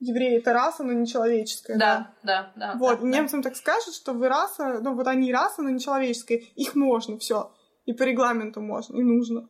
евреи 0.00 0.38
это 0.38 0.52
раса, 0.52 0.82
но 0.82 0.92
не 0.92 1.06
человеческая. 1.06 1.76
Да, 1.76 2.12
да, 2.22 2.52
да. 2.56 2.72
да 2.72 2.78
вот, 2.78 3.00
да, 3.00 3.06
немцам 3.06 3.42
да. 3.42 3.50
так 3.50 3.56
скажут, 3.56 3.94
что 3.94 4.12
вы 4.12 4.28
раса, 4.28 4.80
ну, 4.80 4.94
вот 4.94 5.06
они 5.06 5.32
раса, 5.32 5.62
но 5.62 5.70
не 5.70 5.80
человеческая. 5.80 6.38
Их 6.56 6.74
можно, 6.74 7.18
все. 7.18 7.52
И 7.84 7.92
по 7.92 8.02
регламенту 8.02 8.60
можно, 8.60 8.96
и 8.96 9.02
нужно. 9.02 9.48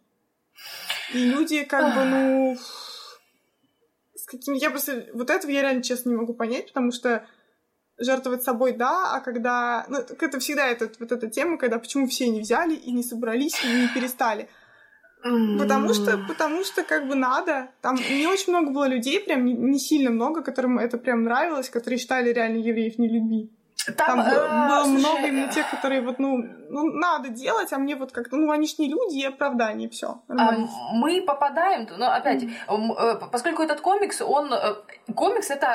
И 1.12 1.18
люди 1.18 1.64
как 1.64 1.94
бы, 1.94 2.04
ну... 2.04 2.56
С 4.14 4.26
каким... 4.26 4.54
Я 4.54 4.70
просто... 4.70 5.06
Вот 5.12 5.30
этого 5.30 5.50
я 5.50 5.62
реально, 5.62 5.82
честно, 5.82 6.10
не 6.10 6.16
могу 6.16 6.34
понять, 6.34 6.68
потому 6.68 6.92
что 6.92 7.26
жертвовать 7.98 8.42
собой, 8.42 8.72
да, 8.72 9.14
а 9.14 9.20
когда... 9.20 9.84
Ну, 9.88 9.98
это 9.98 10.38
всегда 10.38 10.66
этот, 10.66 10.98
вот 10.98 11.12
эта 11.12 11.28
тема, 11.28 11.58
когда 11.58 11.78
почему 11.78 12.06
все 12.06 12.28
не 12.28 12.40
взяли 12.40 12.74
и 12.74 12.92
не 12.92 13.02
собрались, 13.02 13.62
и 13.64 13.68
не 13.68 13.88
перестали. 13.88 14.48
Потому 15.58 15.94
что, 15.94 16.18
потому 16.28 16.64
что 16.64 16.82
как 16.82 17.08
бы 17.08 17.14
надо. 17.14 17.70
Там 17.80 17.96
не 17.96 18.26
очень 18.26 18.52
много 18.52 18.70
было 18.70 18.86
людей, 18.86 19.20
прям 19.20 19.46
не, 19.46 19.54
не 19.54 19.78
сильно 19.78 20.10
много, 20.10 20.42
которым 20.42 20.78
это 20.78 20.98
прям 20.98 21.22
нравилось, 21.24 21.70
которые 21.70 21.98
считали 21.98 22.30
реально 22.30 22.58
евреев 22.58 22.98
не 22.98 23.08
любви. 23.08 23.50
Там, 23.92 24.06
Там 24.06 24.30
было, 24.30 24.46
а, 24.50 24.68
было 24.68 24.84
слушай, 24.84 24.98
много 24.98 25.26
именно 25.26 25.48
тех, 25.48 25.70
которые 25.70 26.00
вот, 26.00 26.18
ну, 26.18 26.42
ну, 26.70 26.84
надо 26.92 27.28
делать, 27.28 27.72
а 27.72 27.78
мне 27.78 27.96
вот 27.96 28.12
как-то, 28.12 28.36
ну, 28.36 28.50
они 28.50 28.66
ж 28.66 28.78
не 28.78 28.88
люди, 28.88 29.18
и 29.18 29.24
оправдание, 29.24 29.88
все. 29.88 30.22
А, 30.28 30.52
мы 30.92 31.22
попадаем, 31.22 31.86
ну, 31.96 32.06
опять, 32.06 32.44
mm. 32.44 33.30
поскольку 33.30 33.62
этот 33.62 33.80
комикс, 33.80 34.20
он, 34.20 34.52
э, 34.52 34.74
комикс 35.14 35.50
это 35.50 35.68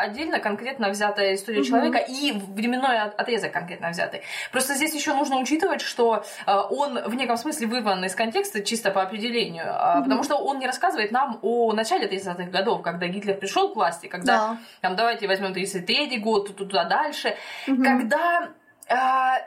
отдельно 0.00 0.38
конкретно 0.38 0.88
взятая 0.88 1.34
история 1.34 1.60
mm-hmm. 1.60 1.64
человека 1.64 1.98
и 1.98 2.32
временной 2.32 3.00
отрезок 3.00 3.52
конкретно 3.52 3.90
взятый. 3.90 4.22
Просто 4.52 4.74
здесь 4.74 4.94
еще 4.94 5.14
нужно 5.14 5.36
учитывать, 5.38 5.80
что 5.80 6.24
э, 6.46 6.52
он 6.70 6.98
в 7.02 7.14
неком 7.14 7.36
смысле 7.36 7.66
вырван 7.66 8.04
из 8.04 8.14
контекста 8.14 8.62
чисто 8.62 8.90
по 8.90 9.02
определению, 9.02 9.66
mm-hmm. 9.66 10.02
потому 10.04 10.22
что 10.22 10.36
он 10.36 10.58
не 10.58 10.66
рассказывает 10.66 11.10
нам 11.12 11.38
о 11.42 11.72
начале 11.72 12.06
30-х 12.08 12.50
годов, 12.50 12.82
когда 12.82 13.06
Гитлер 13.06 13.36
пришел 13.36 13.72
к 13.72 13.76
власти, 13.76 14.06
когда, 14.06 14.36
да. 14.36 14.58
там, 14.80 14.96
давайте 14.96 15.26
возьмем 15.26 15.52
33-й 15.52 16.18
год, 16.18 16.56
туда 16.56 16.84
дальше, 16.84 17.36
угу. 17.66 17.82
когда... 17.82 18.48
А, 18.88 19.38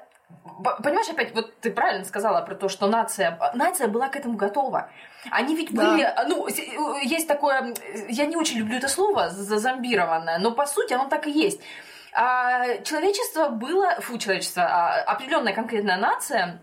понимаешь, 0.84 1.10
опять, 1.10 1.34
вот 1.34 1.58
ты 1.60 1.72
правильно 1.72 2.06
сказала 2.06 2.42
про 2.42 2.56
то, 2.56 2.70
что 2.70 2.88
нация, 2.88 3.40
нация 3.54 3.88
была 3.88 4.10
к 4.10 4.16
этому 4.16 4.36
готова. 4.36 4.90
Они 5.32 5.56
ведь 5.56 5.74
да. 5.74 5.92
были, 5.92 6.14
ну, 6.28 6.48
есть 7.02 7.28
такое, 7.28 7.74
я 8.10 8.26
не 8.26 8.36
очень 8.36 8.60
люблю 8.60 8.78
это 8.78 8.88
слово, 8.88 9.30
зазомбированное, 9.30 10.40
но 10.40 10.52
по 10.52 10.66
сути 10.66 10.94
оно 10.94 11.08
так 11.08 11.28
и 11.28 11.32
есть. 11.32 11.62
А 12.14 12.78
человечество 12.84 13.50
было, 13.50 13.96
фу, 14.02 14.18
человечество, 14.18 14.64
а, 14.64 15.02
определенная 15.04 15.54
конкретная 15.54 15.98
нация 15.98 16.62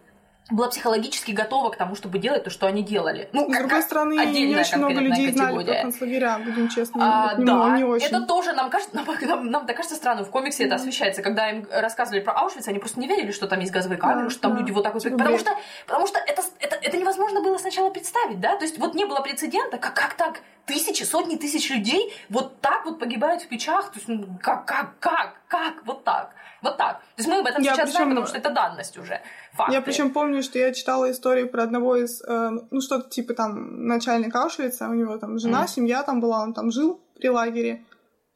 была 0.50 0.68
психологически 0.68 1.32
готова 1.32 1.70
к 1.70 1.76
тому, 1.76 1.96
чтобы 1.96 2.18
делать 2.18 2.44
то, 2.44 2.50
что 2.50 2.66
они 2.66 2.82
делали. 2.82 3.28
Ну, 3.32 3.52
С 3.52 3.58
другой 3.58 3.82
стороны, 3.82 4.14
не 4.26 4.56
очень 4.56 4.78
много 4.78 5.00
людей 5.00 5.32
категория. 5.32 5.32
знали 5.32 5.64
про 5.64 5.82
концлагеря, 5.82 6.38
будем 6.38 6.68
честны. 6.68 7.00
А, 7.02 7.34
не, 7.34 7.44
да, 7.44 7.76
не 7.76 7.84
очень. 7.84 8.06
это 8.06 8.20
тоже 8.22 8.52
нам 8.52 8.70
кажется, 8.70 8.94
нам, 8.94 9.06
нам, 9.22 9.50
нам 9.50 9.66
так 9.66 9.76
кажется 9.76 9.96
странно, 9.96 10.24
в 10.24 10.30
комиксе 10.30 10.62
mm-hmm. 10.62 10.66
это 10.66 10.74
освещается, 10.76 11.22
когда 11.22 11.50
им 11.50 11.66
рассказывали 11.70 12.20
про 12.20 12.34
Аушвиц, 12.34 12.68
они 12.68 12.78
просто 12.78 13.00
не 13.00 13.08
верили, 13.08 13.32
что 13.32 13.48
там 13.48 13.58
есть 13.58 13.72
газовые 13.72 13.98
камеры, 13.98 14.24
да, 14.24 14.30
что 14.30 14.40
там 14.42 14.54
да. 14.54 14.60
люди 14.60 14.70
вот 14.70 14.84
так 14.84 14.94
вот... 14.94 15.02
Типа 15.02 15.18
потому 15.18 15.38
что, 15.38 15.50
потому 15.86 16.06
что 16.06 16.20
это, 16.20 16.42
это, 16.60 16.76
это 16.76 16.96
невозможно 16.96 17.42
было 17.42 17.58
сначала 17.58 17.90
представить, 17.90 18.40
да? 18.40 18.56
То 18.56 18.64
есть 18.64 18.78
вот 18.78 18.94
не 18.94 19.04
было 19.04 19.20
прецедента, 19.20 19.78
как, 19.78 19.94
как 19.94 20.14
так? 20.14 20.42
Тысячи, 20.64 21.04
сотни 21.04 21.36
тысяч 21.36 21.70
людей 21.70 22.12
вот 22.28 22.60
так 22.60 22.84
вот 22.84 22.98
погибают 22.98 23.42
в 23.42 23.48
печах, 23.48 23.92
то 23.92 23.98
есть 23.98 24.08
ну, 24.08 24.26
как, 24.42 24.64
как, 24.64 24.98
как, 24.98 25.40
как, 25.48 25.84
вот 25.84 26.04
так. 26.04 26.35
Вот 26.62 26.76
так. 26.76 26.98
То 26.98 27.22
есть 27.22 27.28
мы 27.28 27.38
об 27.38 27.46
этом 27.46 27.62
я 27.62 27.74
сейчас 27.74 27.90
причем... 27.90 27.92
знаем, 27.92 28.08
потому 28.10 28.26
что 28.26 28.38
это 28.38 28.50
данность 28.50 28.98
уже. 28.98 29.20
Факты. 29.54 29.74
Я 29.74 29.80
причем 29.80 30.10
помню, 30.10 30.42
что 30.42 30.58
я 30.58 30.72
читала 30.72 31.10
историю 31.10 31.48
про 31.48 31.62
одного 31.62 31.96
из, 31.96 32.22
э, 32.22 32.50
ну 32.70 32.80
что-то 32.80 33.08
типа 33.08 33.34
там 33.34 33.86
начальника 33.86 34.42
Аушвица, 34.42 34.88
у 34.88 34.94
него 34.94 35.16
там 35.18 35.38
жена, 35.38 35.64
mm. 35.64 35.68
семья 35.68 36.02
там 36.02 36.20
была, 36.20 36.42
он 36.42 36.54
там 36.54 36.70
жил 36.70 37.00
при 37.14 37.28
лагере. 37.28 37.84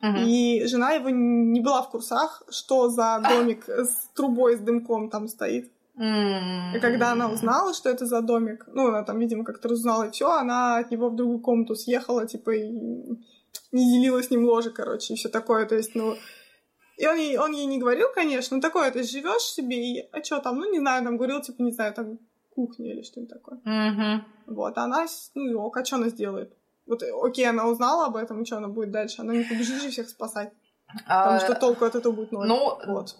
Mm-hmm. 0.02 0.24
И 0.24 0.66
жена 0.66 0.92
его 0.92 1.10
не 1.10 1.60
была 1.60 1.82
в 1.82 1.90
курсах, 1.90 2.42
что 2.50 2.88
за 2.88 3.22
домик 3.28 3.68
с 3.68 4.08
трубой 4.14 4.56
с 4.56 4.60
дымком 4.60 5.10
там 5.10 5.28
стоит. 5.28 5.70
И 5.96 6.78
когда 6.80 7.12
она 7.12 7.28
узнала, 7.28 7.74
что 7.74 7.90
это 7.90 8.06
за 8.06 8.22
домик, 8.22 8.64
ну, 8.68 8.88
она 8.88 9.02
там, 9.02 9.18
видимо, 9.18 9.44
как-то 9.44 9.68
узнала, 9.68 10.04
и 10.04 10.10
все, 10.10 10.30
она 10.30 10.78
от 10.78 10.90
него 10.90 11.10
в 11.10 11.16
другую 11.16 11.40
комнату 11.40 11.74
съехала, 11.74 12.26
типа, 12.26 12.52
и 12.52 12.70
не 13.72 13.92
делила 13.92 14.22
с 14.22 14.30
ним 14.30 14.46
ложе, 14.46 14.70
короче, 14.70 15.12
и 15.12 15.16
все 15.16 15.28
такое. 15.28 15.66
То 15.66 15.74
есть, 15.74 15.94
ну, 15.94 16.16
и 17.00 17.06
он 17.06 17.16
ей, 17.16 17.38
он 17.38 17.52
ей 17.52 17.66
не 17.66 17.78
говорил, 17.78 18.08
конечно, 18.14 18.56
но 18.56 18.60
такое, 18.60 18.90
ты 18.90 19.02
живешь 19.02 19.42
себе, 19.42 19.76
и, 19.76 20.08
а 20.12 20.22
что 20.22 20.38
там, 20.40 20.58
ну, 20.58 20.70
не 20.70 20.78
знаю, 20.78 21.02
там 21.02 21.16
говорил, 21.16 21.40
типа, 21.40 21.62
не 21.62 21.72
знаю, 21.72 21.94
там, 21.94 22.18
кухня 22.54 22.92
или 22.92 23.02
что-нибудь 23.02 23.32
такое. 23.32 23.58
Мгм. 23.64 24.24
Вот, 24.46 24.76
а 24.76 24.82
она, 24.84 25.06
ну, 25.34 25.50
и 25.50 25.54
ок, 25.54 25.76
а 25.78 25.84
что 25.84 25.96
она 25.96 26.08
сделает? 26.08 26.52
Вот, 26.86 27.02
э, 27.02 27.10
окей, 27.22 27.48
она 27.48 27.66
узнала 27.66 28.06
об 28.06 28.16
этом, 28.16 28.42
и 28.42 28.44
что 28.44 28.58
она 28.58 28.68
будет 28.68 28.90
дальше? 28.90 29.22
Она 29.22 29.32
не 29.34 29.44
побежит 29.44 29.80
же 29.80 29.88
всех 29.88 30.08
спасать, 30.08 30.52
потому 31.06 31.36
А, 31.36 31.40
что 31.40 31.54
толку 31.54 31.84
от 31.86 31.94
этого 31.94 32.12
будет 32.12 32.32
ноль. 32.32 32.46
Ну, 32.46 32.78
Вот. 32.86 33.16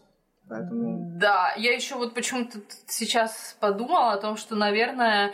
Поэтому... 0.50 1.18
Да, 1.18 1.54
я 1.56 1.72
еще 1.72 1.94
вот 1.94 2.12
почему-то 2.12 2.58
сейчас 2.88 3.56
подумала 3.60 4.12
о 4.12 4.18
том, 4.18 4.36
что, 4.36 4.56
наверное, 4.56 5.32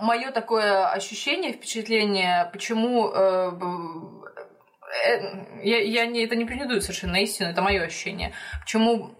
мое 0.00 0.32
такое 0.32 0.90
ощущение, 0.90 1.52
впечатление, 1.52 2.48
почему 2.50 3.10
э, 3.10 3.50
э, 3.50 4.35
я, 5.62 5.78
я 5.78 6.06
не, 6.06 6.24
это 6.24 6.36
не 6.36 6.44
претендую 6.44 6.80
совершенно 6.80 7.16
истину, 7.16 7.50
это 7.50 7.62
мое 7.62 7.82
ощущение. 7.82 8.32
Почему 8.60 9.14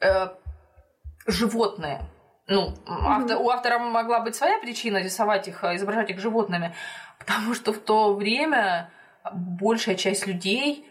э, 0.00 0.28
животные, 1.26 2.02
ну, 2.46 2.74
автор- 2.86 3.38
у 3.38 3.48
автора 3.50 3.78
могла 3.78 4.20
быть 4.20 4.34
своя 4.34 4.58
причина 4.58 4.98
рисовать 4.98 5.48
их, 5.48 5.62
э, 5.64 5.76
изображать 5.76 6.10
их 6.10 6.20
животными, 6.20 6.74
потому 7.18 7.54
что 7.54 7.72
в 7.72 7.78
то 7.78 8.14
время 8.14 8.90
большая 9.32 9.96
часть 9.96 10.26
людей 10.26 10.86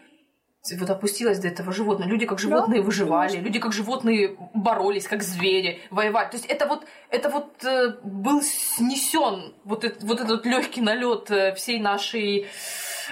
вот 0.78 0.90
опустилась 0.90 1.38
до 1.38 1.48
этого 1.48 1.72
животного. 1.72 2.08
Люди 2.08 2.26
как 2.26 2.38
животные 2.38 2.82
выживали, 2.82 3.38
люди 3.38 3.58
как 3.58 3.72
животные 3.72 4.36
боролись, 4.52 5.08
как 5.08 5.22
звери, 5.22 5.80
воевали. 5.90 6.30
То 6.30 6.36
есть 6.36 6.46
это 6.46 6.66
вот, 6.66 6.86
это 7.08 7.30
вот 7.30 7.64
э, 7.64 7.96
был 8.02 8.42
снесен 8.42 9.54
вот, 9.64 9.84
этот 9.84 10.02
вот 10.02 10.20
этот 10.20 10.44
легкий 10.44 10.82
налет 10.82 11.30
э, 11.30 11.54
всей 11.54 11.80
нашей, 11.80 12.40
э, 12.40 12.46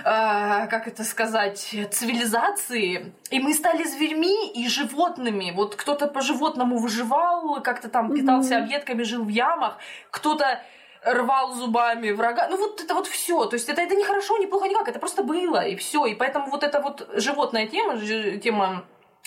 как 0.05 0.87
это 0.87 1.05
сказать, 1.05 1.75
цивилизации. 1.91 3.13
И 3.31 3.41
мы 3.41 3.55
стали 3.55 3.85
зверьми 3.85 4.51
и 4.53 4.69
животными. 4.69 5.53
Вот 5.55 5.77
кто-то 5.77 6.07
по 6.07 6.21
животному 6.21 6.79
выживал, 6.79 7.61
как-то 7.63 7.89
там 7.89 8.15
питался 8.15 8.55
Мгм. 8.55 8.65
объедками, 8.65 9.03
жил 9.03 9.25
в 9.25 9.29
ямах, 9.29 9.79
кто-то 10.11 10.61
рвал 11.05 11.55
зубами 11.55 12.11
врага. 12.11 12.49
Ну 12.51 12.57
вот 12.57 12.81
это 12.81 12.95
вот 12.95 13.07
все. 13.07 13.45
То 13.47 13.55
есть 13.55 13.69
это, 13.69 13.81
это 13.83 13.95
не 13.95 14.05
хорошо, 14.05 14.37
не 14.39 14.47
плохо, 14.47 14.67
никак. 14.69 14.89
Это 14.89 14.99
просто 14.99 15.23
было, 15.23 15.65
и 15.67 15.77
все. 15.77 16.07
И 16.07 16.15
поэтому 16.15 16.51
вот 16.51 16.63
эта 16.65 16.81
вот 16.81 17.09
животная 17.15 17.67
тема, 17.67 17.99
тема 18.41 18.85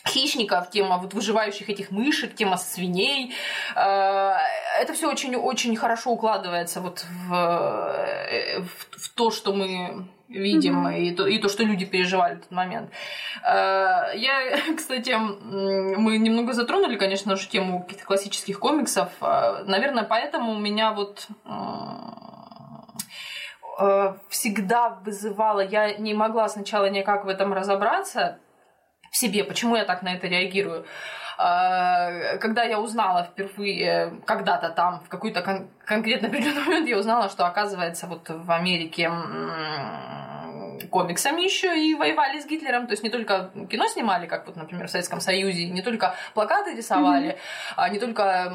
хищников, 0.08 0.70
тема 0.72 0.98
вот 0.98 1.14
выживающих 1.14 1.70
этих 1.70 1.92
мышек, 1.92 2.36
тема 2.36 2.58
свиней. 2.58 3.34
э, 3.76 4.34
Это 4.82 4.94
все 4.94 5.10
очень-очень 5.10 5.76
хорошо 5.76 6.12
укладывается 6.12 6.82
вот 6.82 7.06
в, 7.28 7.34
э, 7.34 8.60
в, 8.62 9.04
в 9.04 9.10
то, 9.16 9.32
что 9.32 9.54
мы 9.54 10.08
видим, 10.32 10.76
Мгм. 10.82 10.92
и, 10.94 11.12
то, 11.16 11.28
и 11.28 11.38
то, 11.40 11.50
что 11.50 11.64
люди 11.64 11.86
переживали 11.86 12.36
в 12.36 12.38
этот 12.40 12.52
момент. 12.52 12.90
Э, 13.44 14.12
Я, 14.16 14.58
кстати, 14.78 15.16
мы 15.16 16.18
немного 16.18 16.54
затронули, 16.54 16.96
конечно 16.98 17.36
же, 17.36 17.48
тему 17.48 17.84
каких-то 17.84 18.06
классических 18.06 18.60
комиксов. 18.60 19.10
Э, 19.22 19.64
Наверное, 19.66 20.04
поэтому 20.04 20.54
у 20.54 20.60
меня 20.60 20.92
вот 20.94 21.28
э, 23.80 24.14
всегда 24.30 24.90
вызывало, 25.06 25.62
я 25.62 25.94
не 25.96 26.14
могла 26.14 26.48
сначала 26.50 26.90
никак 26.90 27.26
в 27.26 27.28
этом 27.30 27.54
разобраться 27.54 28.38
в 29.12 29.18
себе, 29.18 29.44
почему 29.44 29.76
я 29.76 29.86
так 29.86 30.04
на 30.04 30.14
это 30.14 30.28
реагирую. 30.28 30.86
Э, 31.42 32.38
Когда 32.38 32.64
я 32.64 32.80
узнала 32.80 33.24
впервые, 33.24 34.14
когда-то 34.26 34.70
там, 34.70 35.02
в 35.06 35.10
какой-то 35.10 35.42
кон- 35.42 35.68
конкретно 35.86 36.28
определенный 36.28 36.64
момент, 36.66 36.88
я 36.88 36.98
узнала, 36.98 37.30
что, 37.30 37.46
оказывается, 37.46 38.08
вот 38.08 38.30
в 38.30 38.52
Америке 38.52 39.10
комиксами 40.90 41.42
еще 41.42 41.80
и 41.80 41.96
воевали 41.96 42.40
с 42.40 42.46
Гитлером, 42.46 42.88
то 42.88 42.92
есть 42.94 43.04
не 43.04 43.10
только 43.10 43.52
кино 43.70 43.88
снимали, 43.88 44.26
как 44.28 44.48
вот, 44.48 44.56
например, 44.56 44.88
в 44.88 44.92
Советском 44.92 45.22
Союзе, 45.22 45.70
не 45.70 45.82
только 45.82 46.16
плакаты 46.34 46.76
рисовали, 46.76 47.38
а 47.78 47.88
не 47.90 48.00
только 48.00 48.52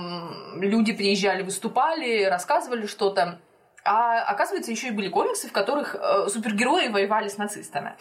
люди 0.57 0.93
приезжали, 0.93 1.43
выступали, 1.43 2.25
рассказывали 2.25 2.87
что-то, 2.87 3.39
а 3.87 4.23
оказывается, 4.23 4.71
еще 4.71 4.89
и 4.89 4.91
были 4.91 5.09
комиксы, 5.09 5.49
в 5.49 5.53
которых 5.53 5.95
э, 5.95 6.29
супергерои 6.29 6.89
воевали 6.89 7.29
с 7.29 7.39
нацистами. 7.39 7.95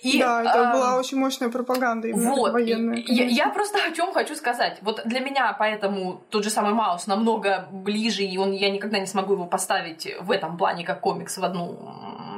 И, 0.00 0.18
да, 0.18 0.42
это 0.42 0.58
э, 0.58 0.72
была 0.72 0.96
очень 0.98 1.18
мощная 1.18 1.48
пропаганда 1.48 2.08
именно 2.08 2.30
вот, 2.30 2.52
военная. 2.52 3.02
я, 3.06 3.24
я 3.24 3.48
просто 3.50 3.78
о 3.86 3.92
чем 3.92 4.12
хочу 4.12 4.34
сказать. 4.34 4.78
Вот 4.82 5.02
для 5.04 5.20
меня 5.20 5.54
поэтому 5.58 6.22
тот 6.30 6.44
же 6.44 6.50
самый 6.50 6.72
Маус 6.72 7.06
намного 7.06 7.68
ближе, 7.70 8.22
и 8.22 8.38
он, 8.38 8.52
я 8.52 8.70
никогда 8.70 8.98
не 8.98 9.06
смогу 9.06 9.34
его 9.34 9.46
поставить 9.46 10.08
в 10.20 10.30
этом 10.30 10.56
плане 10.56 10.84
как 10.84 11.00
комикс 11.00 11.38
в 11.38 11.44
одну 11.44 11.78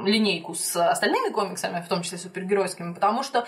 линейку 0.05 0.53
с 0.53 0.75
остальными 0.75 1.29
комиксами, 1.31 1.81
в 1.81 1.87
том 1.87 2.01
числе 2.01 2.17
супергеройскими, 2.17 2.93
потому 2.93 3.23
что 3.23 3.45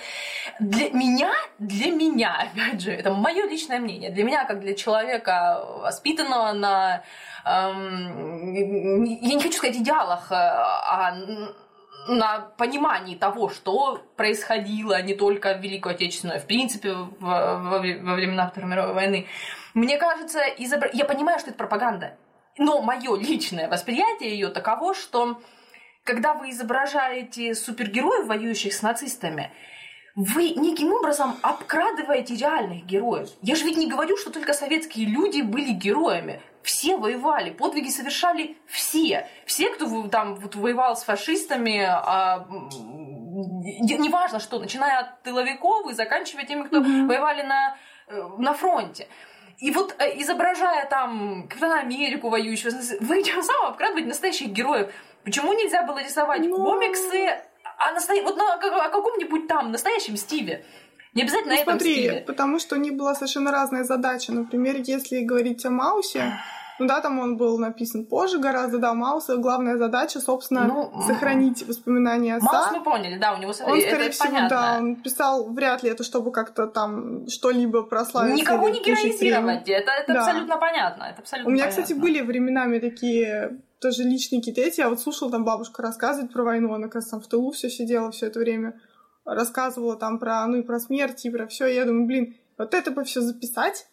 для 0.60 0.89
меня, 0.91 1.32
для 1.60 1.91
меня, 1.91 2.36
опять 2.54 2.82
же, 2.82 2.91
это 2.91 3.14
мое 3.14 3.45
личное 3.45 3.80
мнение, 3.80 4.10
для 4.12 4.24
меня, 4.24 4.45
как 4.45 4.60
для 4.60 4.74
человека, 4.74 5.66
воспитанного 5.82 6.54
на 6.54 7.04
эм, 7.45 8.54
я 8.54 9.36
не 9.36 9.41
хочу 9.41 9.58
сказать 9.58 9.78
идеалах, 9.78 10.32
э, 10.32 10.36
а 10.36 11.16
на 12.08 12.39
понимании 12.58 13.16
того, 13.16 13.49
что 13.49 14.01
происходило 14.16 15.01
не 15.01 15.14
только 15.14 15.54
в 15.54 15.62
Великую 15.62 15.95
Отечественную, 15.95 16.38
а 16.38 16.41
в 16.41 16.45
принципе 16.45 16.93
во, 16.93 17.80
вре- 17.80 18.01
во 18.01 18.16
времена 18.16 18.49
Второй 18.49 18.70
мировой 18.70 18.93
войны. 18.93 19.28
Мне 19.74 19.97
кажется, 19.97 20.39
изобра- 20.58 20.89
я 20.93 21.06
понимаю, 21.06 21.39
что 21.39 21.49
это 21.49 21.58
пропаганда, 21.58 22.18
но 22.58 22.82
мое 22.82 23.16
личное 23.18 23.70
восприятие 23.70 24.32
ее 24.32 24.49
таково, 24.49 24.93
что 24.93 25.39
когда 26.04 26.34
вы 26.34 26.49
изображаете 26.49 27.56
супергероев, 27.56 28.28
воюющих 28.28 28.74
с 28.74 28.82
нацистами, 28.82 29.51
вы 30.16 30.51
неким 30.51 30.93
образом 30.93 31.36
обкрадываете 31.41 32.36
реальных 32.36 32.86
героев. 32.86 33.30
Я 33.41 33.56
же 33.56 33.66
ведь 33.66 33.78
не 33.78 33.89
говорю, 33.89 34.16
что 34.18 34.30
только 34.30 34.54
советские 34.54 35.08
люди 35.08 35.41
были 35.41 35.72
героями. 35.72 36.41
Все 36.62 36.97
воевали, 36.97 37.49
подвиги 37.49 37.89
совершали 37.89 38.58
все. 38.68 39.28
Все, 39.45 39.70
кто 39.70 40.08
там 40.08 40.36
вот 40.36 40.56
воевал 40.56 40.95
с 40.95 41.04
фашистами, 41.04 41.82
а, 41.82 42.47
неважно 43.82 44.39
что, 44.39 44.60
начиная 44.60 44.99
от 44.99 45.24
тыловиков 45.24 45.89
и 45.89 45.93
заканчивая 45.93 46.45
теми, 46.45 46.64
кто 46.64 46.80
Мгм. 46.80 47.08
воевали 47.08 47.41
на, 47.41 47.76
э, 48.08 48.22
на 48.38 48.54
фронте. 48.54 49.08
И 49.58 49.72
вот 49.72 49.95
э, 49.97 50.22
изображая 50.22 50.86
там 50.88 51.47
Капитана 51.47 51.80
Америку 51.80 52.30
воюющего, 52.30 52.72
вы 53.01 53.24
тем 53.24 53.41
самым 53.43 53.72
обкрадываете 53.72 54.10
настоящих 54.10 54.49
героев. 54.49 54.93
Почему 55.24 55.54
нельзя 55.54 55.84
было 55.84 56.00
рисовать 56.04 56.42
Ну. 56.42 56.56
комиксы 56.56 57.30
о, 57.78 57.92
настоя- 57.94 58.24
вот 58.24 58.38
на, 58.38 58.54
о 58.56 58.90
каком-нибудь 58.90 59.48
там 59.48 59.72
настоящем 59.72 60.18
Стиве? 60.18 60.66
Не 61.14 61.22
обязательно 61.24 61.52
Ну, 61.52 61.56
на 61.58 61.62
этом 61.62 61.74
смотри, 61.74 61.94
Стиве. 61.96 62.24
потому 62.28 62.60
что 62.60 62.76
у 62.76 62.80
них 62.80 62.94
была 62.96 63.14
совершенно 63.16 63.52
разная 63.52 63.84
задача. 63.84 64.32
Например, 64.34 64.76
если 64.78 65.22
говорить 65.22 65.64
о 65.66 65.70
Маусе, 65.70 66.34
ну 66.80 66.88
да, 66.88 67.02
там 67.02 67.20
он 67.20 67.38
был 67.38 67.60
написан 67.60 68.06
позже 68.06 68.40
гораздо, 68.40 68.80
да, 68.80 68.94
Мауса 68.96 69.38
главная 69.38 69.78
задача, 69.78 70.20
собственно, 70.20 70.64
Ну, 70.64 70.92
м. 70.92 71.02
сохранить 71.04 71.68
воспоминания 71.68 72.36
отца. 72.38 72.52
Маус 72.52 72.72
мы 72.72 72.84
поняли, 72.84 73.20
да, 73.20 73.34
у 73.34 73.38
него 73.38 73.54
Он, 73.66 73.78
это 73.78 73.88
скорее 73.90 74.10
всего, 74.10 74.26
понятно. 74.26 74.50
да, 74.50 74.78
он 74.80 74.96
писал 74.96 75.54
вряд 75.54 75.84
ли 75.84 75.90
это, 75.92 76.04
чтобы 76.04 76.32
как-то 76.32 76.66
там 76.68 77.28
что-либо 77.30 77.84
прославить. 77.84 78.36
Никого 78.36 78.70
не 78.70 78.82
героизировать, 78.82 79.70
это, 79.70 79.92
это 79.92 80.14
Да. 80.14 80.20
абсолютно 80.22 80.58
понятно. 80.58 81.04
Это 81.04 81.22
абсолютно 81.22 81.50
У 81.50 81.54
меня, 81.54 81.66
понятно. 81.66 81.84
кстати, 81.84 81.98
были 82.00 82.22
временами 82.22 82.80
такие 82.80 83.60
тоже 83.84 84.04
личные 84.04 84.40
какие-то 84.40 84.62
эти. 84.62 84.80
Я 84.80 84.90
вот 84.90 85.00
слушала 85.00 85.30
там 85.30 85.44
бабушка 85.44 85.82
рассказывать 85.82 86.32
про 86.32 86.44
войну, 86.44 86.74
она, 86.74 86.88
как 86.88 86.96
раз 86.96 87.10
там 87.10 87.22
в 87.22 87.28
тылу 87.28 87.52
все 87.52 87.70
сидела 87.70 88.12
все 88.12 88.28
это 88.28 88.40
время, 88.40 88.80
рассказывала 89.26 89.96
там 89.96 90.20
про, 90.20 90.46
ну 90.48 90.58
и 90.58 90.64
про 90.64 90.80
смерть, 90.80 91.26
и 91.26 91.30
про 91.30 91.48
все. 91.48 91.68
Я 91.68 91.86
думаю, 91.86 92.08
блин, 92.08 92.36
вот 92.58 92.74
это 92.74 92.92
бы 92.92 93.04
все 93.04 93.22
записать, 93.22 93.88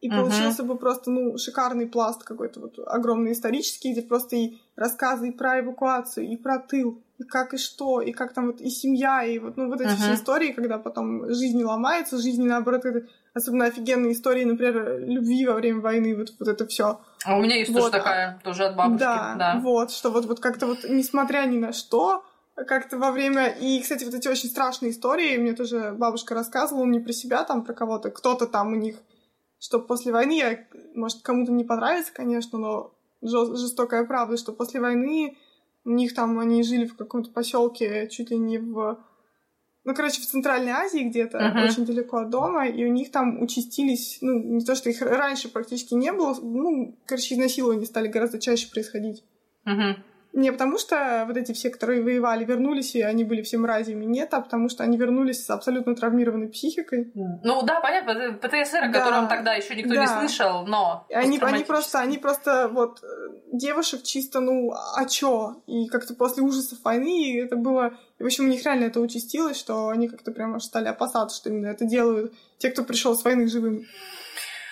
и 0.00 0.08
Мгм. 0.08 0.16
получился 0.16 0.62
бы 0.62 0.78
просто, 0.78 1.10
ну, 1.10 1.36
шикарный 1.36 1.86
пласт 1.86 2.22
какой-то 2.22 2.60
вот 2.60 2.78
огромный 2.86 3.32
исторический, 3.32 3.92
где 3.92 4.02
просто 4.02 4.36
и 4.36 4.58
рассказы 4.76 5.28
и 5.28 5.32
про 5.32 5.60
эвакуацию, 5.60 6.26
и 6.26 6.36
про 6.36 6.58
тыл, 6.58 7.02
и 7.18 7.24
как 7.24 7.52
и 7.52 7.58
что, 7.58 8.00
и 8.00 8.12
как 8.12 8.32
там 8.32 8.46
вот 8.46 8.60
и 8.60 8.70
семья, 8.70 9.24
и 9.24 9.38
вот, 9.38 9.56
ну, 9.56 9.68
вот 9.68 9.80
эти 9.80 9.90
Мгм. 9.90 9.98
все 9.98 10.14
истории, 10.14 10.52
когда 10.52 10.78
потом 10.78 11.28
жизнь 11.34 11.62
ломается, 11.62 12.16
жизнь 12.16 12.44
наоборот, 12.44 12.84
это 12.84 13.06
особенно 13.34 13.66
офигенные 13.66 14.12
истории, 14.12 14.44
например, 14.44 15.00
любви 15.00 15.46
во 15.46 15.54
время 15.54 15.80
войны, 15.80 16.16
вот, 16.16 16.32
вот 16.38 16.48
это 16.48 16.66
все. 16.66 17.00
А 17.24 17.36
у 17.36 17.42
меня 17.42 17.56
есть 17.56 17.70
Вот, 17.70 17.78
тоже 17.78 17.90
такая, 17.90 18.40
тоже 18.44 18.64
от 18.64 18.76
бабушки. 18.76 19.00
Да, 19.00 19.34
Да. 19.38 19.60
вот, 19.60 19.90
что 19.90 20.10
вот, 20.10 20.26
вот 20.26 20.40
как-то 20.40 20.66
вот, 20.66 20.84
несмотря 20.88 21.46
ни 21.46 21.58
на 21.58 21.72
что, 21.72 22.24
как-то 22.54 22.98
во 22.98 23.10
время... 23.10 23.48
И, 23.48 23.80
кстати, 23.80 24.04
вот 24.04 24.14
эти 24.14 24.28
очень 24.28 24.48
страшные 24.48 24.92
истории, 24.92 25.36
мне 25.36 25.52
тоже 25.52 25.94
бабушка 25.96 26.34
рассказывала, 26.34 26.84
не 26.84 27.00
про 27.00 27.12
себя, 27.12 27.44
там, 27.44 27.64
про 27.64 27.74
кого-то, 27.74 28.10
кто-то 28.10 28.46
там 28.46 28.72
у 28.72 28.76
них, 28.76 28.96
что 29.58 29.78
после 29.78 30.12
войны, 30.12 30.38
я, 30.38 30.66
может, 30.94 31.22
кому-то 31.22 31.52
не 31.52 31.64
понравится, 31.64 32.12
конечно, 32.12 32.58
но 32.58 32.94
жестокая 33.20 34.04
правда, 34.04 34.36
что 34.36 34.52
после 34.52 34.80
войны 34.80 35.36
у 35.84 35.90
них 35.90 36.14
там, 36.14 36.38
они 36.38 36.62
жили 36.62 36.86
в 36.86 36.96
каком-то 36.96 37.30
поселке 37.30 38.08
чуть 38.08 38.30
ли 38.30 38.38
не 38.38 38.58
в... 38.58 38.98
Ну, 39.88 39.94
короче, 39.94 40.20
в 40.20 40.26
Центральной 40.26 40.72
Азии 40.72 41.02
где-то, 41.02 41.38
Мгм. 41.38 41.62
очень 41.62 41.86
далеко 41.86 42.18
от 42.18 42.28
дома, 42.28 42.68
и 42.68 42.84
у 42.84 42.92
них 42.92 43.10
там 43.10 43.40
участились, 43.40 44.18
ну, 44.20 44.38
не 44.38 44.62
то, 44.62 44.74
что 44.74 44.90
их 44.90 45.00
раньше 45.00 45.48
практически 45.48 45.94
не 45.94 46.12
было, 46.12 46.34
ну, 46.42 46.94
короче, 47.06 47.34
изнасилования 47.34 47.86
стали 47.86 48.06
гораздо 48.08 48.38
чаще 48.38 48.68
происходить. 48.70 49.24
Мгм. 49.64 49.96
Не 50.34 50.52
потому 50.52 50.78
что 50.78 51.24
вот 51.26 51.36
эти 51.36 51.52
все, 51.52 51.70
которые 51.70 52.02
воевали, 52.02 52.44
вернулись, 52.44 52.94
и 52.94 53.02
они 53.02 53.24
были 53.24 53.42
все 53.42 53.56
мразями. 53.56 54.04
Нет, 54.04 54.32
а 54.34 54.40
потому 54.40 54.68
что 54.68 54.84
они 54.84 54.96
вернулись 54.96 55.44
с 55.44 55.50
абсолютно 55.50 55.96
травмированной 55.96 56.48
психикой. 56.48 57.10
Ну 57.14 57.62
да, 57.62 57.80
понятно, 57.80 58.34
ПТСР, 58.34 58.84
о 58.84 58.88
да. 58.88 59.00
котором 59.00 59.28
тогда 59.28 59.54
еще 59.54 59.74
никто 59.74 59.94
да. 59.94 60.00
не 60.02 60.06
слышал, 60.06 60.66
но... 60.66 61.06
Они, 61.12 61.38
они 61.38 61.64
просто, 61.64 62.00
они 62.00 62.18
просто 62.18 62.68
вот 62.68 63.02
девушек 63.52 64.02
чисто, 64.02 64.40
ну, 64.40 64.72
а 64.72 65.06
чё? 65.06 65.62
И 65.66 65.88
как-то 65.88 66.14
после 66.14 66.42
ужасов 66.42 66.78
войны 66.84 67.40
это 67.42 67.56
было... 67.56 67.94
И, 68.18 68.22
в 68.22 68.26
общем, 68.26 68.44
у 68.44 68.48
них 68.48 68.64
реально 68.64 68.84
это 68.84 69.00
участилось, 69.00 69.58
что 69.58 69.88
они 69.88 70.08
как-то 70.08 70.30
прямо 70.30 70.60
стали 70.60 70.88
опасаться, 70.88 71.36
что 71.36 71.48
именно 71.48 71.68
это 71.68 71.84
делают 71.84 72.34
те, 72.58 72.70
кто 72.70 72.84
пришел 72.84 73.14
с 73.14 73.24
войны 73.24 73.48
живым. 73.48 73.86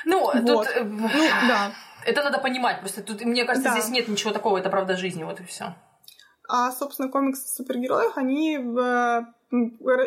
Ну, 0.04 0.20
вот. 0.20 0.46
тут... 0.46 0.66
Э, 0.74 0.84
ну, 0.84 1.08
да. 1.48 1.72
Это 2.04 2.22
надо 2.22 2.38
понимать. 2.38 2.80
Просто 2.80 3.02
тут, 3.02 3.24
мне 3.24 3.44
кажется, 3.44 3.70
да. 3.70 3.80
здесь 3.80 3.90
нет 3.90 4.08
ничего 4.08 4.32
такого, 4.32 4.58
это 4.58 4.70
правда 4.70 4.96
жизни, 4.96 5.24
вот 5.24 5.40
и 5.40 5.44
все. 5.44 5.74
А, 6.48 6.70
собственно, 6.70 7.08
комиксы 7.08 7.48
супергероев, 7.48 8.16
они 8.16 8.58
в... 8.58 9.26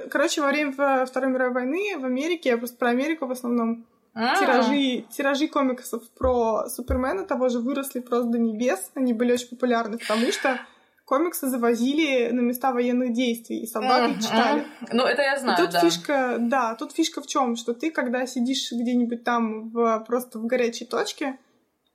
Короче, 0.09 0.41
во 0.41 0.47
время 0.47 1.05
Второй 1.05 1.29
мировой 1.29 1.53
войны 1.53 1.97
в 1.97 2.05
Америке, 2.05 2.57
просто 2.57 2.77
про 2.77 2.89
Америку 2.89 3.25
в 3.25 3.31
основном, 3.31 3.85
а. 4.13 4.37
тиражи, 4.37 5.05
тиражи 5.09 5.47
комиксов 5.47 6.03
про 6.17 6.67
Супермена 6.69 7.25
того 7.25 7.49
же 7.49 7.59
выросли 7.59 7.99
просто 7.99 8.31
до 8.31 8.39
небес. 8.39 8.91
Они 8.95 9.13
были 9.13 9.33
очень 9.33 9.47
популярны, 9.47 9.97
потому 9.97 10.31
что 10.31 10.59
комиксы 11.05 11.47
завозили 11.47 12.29
на 12.29 12.41
места 12.41 12.71
военных 12.71 13.13
действий, 13.13 13.61
и 13.61 13.65
солдаты 13.65 14.11
их 14.11 14.21
читали. 14.21 14.65
Ну, 14.91 15.03
это 15.03 15.21
я 15.21 15.39
знаю, 15.39 15.57
и 15.57 15.61
тут 15.61 15.71
да. 15.71 15.79
фишка, 15.79 16.35
да, 16.39 16.75
тут 16.75 16.91
фишка 16.91 17.21
в 17.21 17.27
чем, 17.27 17.55
что 17.55 17.73
ты, 17.73 17.91
когда 17.91 18.27
сидишь 18.27 18.71
где-нибудь 18.71 19.23
там 19.23 19.69
в, 19.69 20.03
просто 20.05 20.37
в 20.37 20.45
горячей 20.45 20.85
точке, 20.85 21.37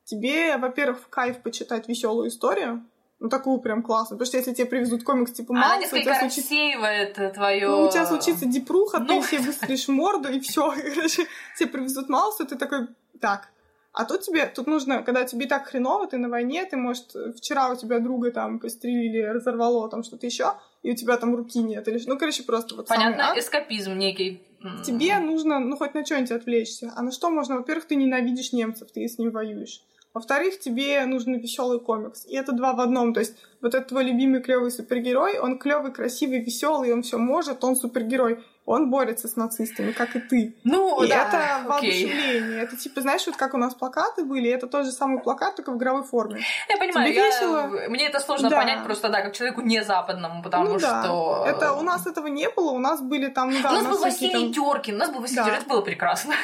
тебе, 0.04 0.56
во-первых, 0.56 1.08
кайф 1.10 1.42
почитать 1.42 1.88
веселую 1.88 2.28
историю, 2.28 2.84
ну, 3.20 3.28
такую 3.28 3.58
прям 3.60 3.82
классную. 3.82 4.18
Потому 4.18 4.26
что 4.26 4.36
если 4.36 4.52
тебе 4.52 4.66
привезут 4.66 5.02
комикс 5.04 5.32
типа 5.32 5.54
Мауса... 5.54 5.68
Она 5.68 5.76
несколько 5.78 6.10
рассеивает 6.10 7.14
случится... 7.16 7.34
твое... 7.34 7.68
Ну, 7.68 7.82
у 7.86 7.90
тебя 7.90 8.06
случится 8.06 8.46
депруха, 8.46 8.98
ну... 8.98 9.20
ты 9.22 9.28
себе 9.28 9.40
выстрелишь 9.40 9.88
морду, 9.88 10.28
и 10.28 10.40
все. 10.40 10.74
Короче, 10.94 11.26
тебе 11.58 11.70
привезут 11.70 12.08
Мауса, 12.08 12.44
ты 12.44 12.56
такой, 12.56 12.88
так, 13.20 13.48
а 13.94 14.04
тут 14.04 14.22
тебе, 14.22 14.46
тут 14.46 14.66
нужно, 14.66 15.04
когда 15.04 15.24
тебе 15.24 15.46
так 15.46 15.68
хреново, 15.68 16.08
ты 16.08 16.18
на 16.18 16.28
войне, 16.28 16.64
ты, 16.64 16.76
может, 16.76 17.14
вчера 17.36 17.70
у 17.70 17.76
тебя 17.76 18.00
друга 18.00 18.32
там 18.32 18.58
пострелили, 18.58 19.20
разорвало 19.20 19.88
там 19.88 20.02
что-то 20.02 20.26
еще, 20.26 20.54
и 20.82 20.90
у 20.90 20.96
тебя 20.96 21.16
там 21.16 21.36
руки 21.36 21.60
нет, 21.60 21.86
или 21.86 22.02
ну, 22.06 22.18
короче, 22.18 22.42
просто 22.42 22.74
вот 22.74 22.88
Понятно, 22.88 23.32
эскапизм 23.36 23.96
некий. 23.96 24.42
Тебе 24.84 25.18
нужно, 25.18 25.60
ну, 25.60 25.76
хоть 25.76 25.94
на 25.94 26.04
что-нибудь 26.04 26.30
отвлечься. 26.32 26.92
А 26.96 27.02
на 27.02 27.12
что 27.12 27.30
можно? 27.30 27.56
Во-первых, 27.56 27.84
ты 27.84 27.96
ненавидишь 27.96 28.52
немцев, 28.52 28.90
ты 28.90 29.06
с 29.06 29.18
ним 29.18 29.30
воюешь. 29.30 29.82
Во-вторых, 30.14 30.60
тебе 30.60 31.04
нужен 31.06 31.34
веселый 31.34 31.80
комикс. 31.80 32.24
И 32.26 32.36
это 32.36 32.52
два 32.52 32.72
в 32.72 32.80
одном. 32.80 33.12
То 33.12 33.20
есть 33.20 33.36
вот 33.60 33.74
этот 33.74 33.88
твой 33.88 34.04
любимый 34.04 34.40
клевый 34.40 34.70
супергерой, 34.70 35.40
он 35.40 35.58
клевый, 35.58 35.92
красивый, 35.92 36.38
веселый, 36.38 36.92
он 36.92 37.02
все 37.02 37.18
может, 37.18 37.64
он 37.64 37.74
супергерой. 37.74 38.38
Он 38.66 38.90
борется 38.90 39.28
с 39.28 39.36
нацистами, 39.36 39.92
как 39.92 40.16
и 40.16 40.20
ты. 40.20 40.56
Ну, 40.64 41.02
и 41.02 41.08
да, 41.08 41.26
это 41.26 41.68
воодушевление. 41.68 42.62
Это 42.62 42.78
типа, 42.78 43.02
знаешь, 43.02 43.26
вот 43.26 43.36
как 43.36 43.52
у 43.52 43.58
нас 43.58 43.74
плакаты 43.74 44.24
были, 44.24 44.48
это 44.48 44.66
тот 44.66 44.86
же 44.86 44.92
самый 44.92 45.20
плакат, 45.20 45.56
только 45.56 45.70
в 45.70 45.76
игровой 45.76 46.02
форме. 46.02 46.40
Я 46.70 46.78
понимаю, 46.78 47.12
Тебе 47.12 47.20
я... 47.20 47.26
весело? 47.26 47.90
мне 47.90 48.06
это 48.06 48.20
сложно 48.20 48.48
да. 48.48 48.56
понять 48.56 48.82
просто, 48.84 49.10
да, 49.10 49.20
как 49.20 49.34
человеку 49.34 49.60
не 49.60 49.84
западному, 49.84 50.42
потому 50.42 50.70
ну, 50.70 50.78
да. 50.78 51.02
что... 51.02 51.44
Это 51.46 51.74
у 51.74 51.82
нас 51.82 52.06
этого 52.06 52.28
не 52.28 52.48
было, 52.48 52.70
у 52.70 52.78
нас 52.78 53.02
были 53.02 53.26
там... 53.26 53.50
Да, 53.60 53.70
у 53.70 53.72
нас 53.74 53.86
был 53.86 53.98
Василий 53.98 54.32
там... 54.32 54.52
Теркин, 54.54 54.94
у 54.94 54.98
нас 54.98 55.10
был 55.10 55.20
Василий 55.20 55.36
да. 55.36 55.44
Теркин, 55.44 55.60
это 55.60 55.68
было 55.68 55.80
прекрасно. 55.82 56.34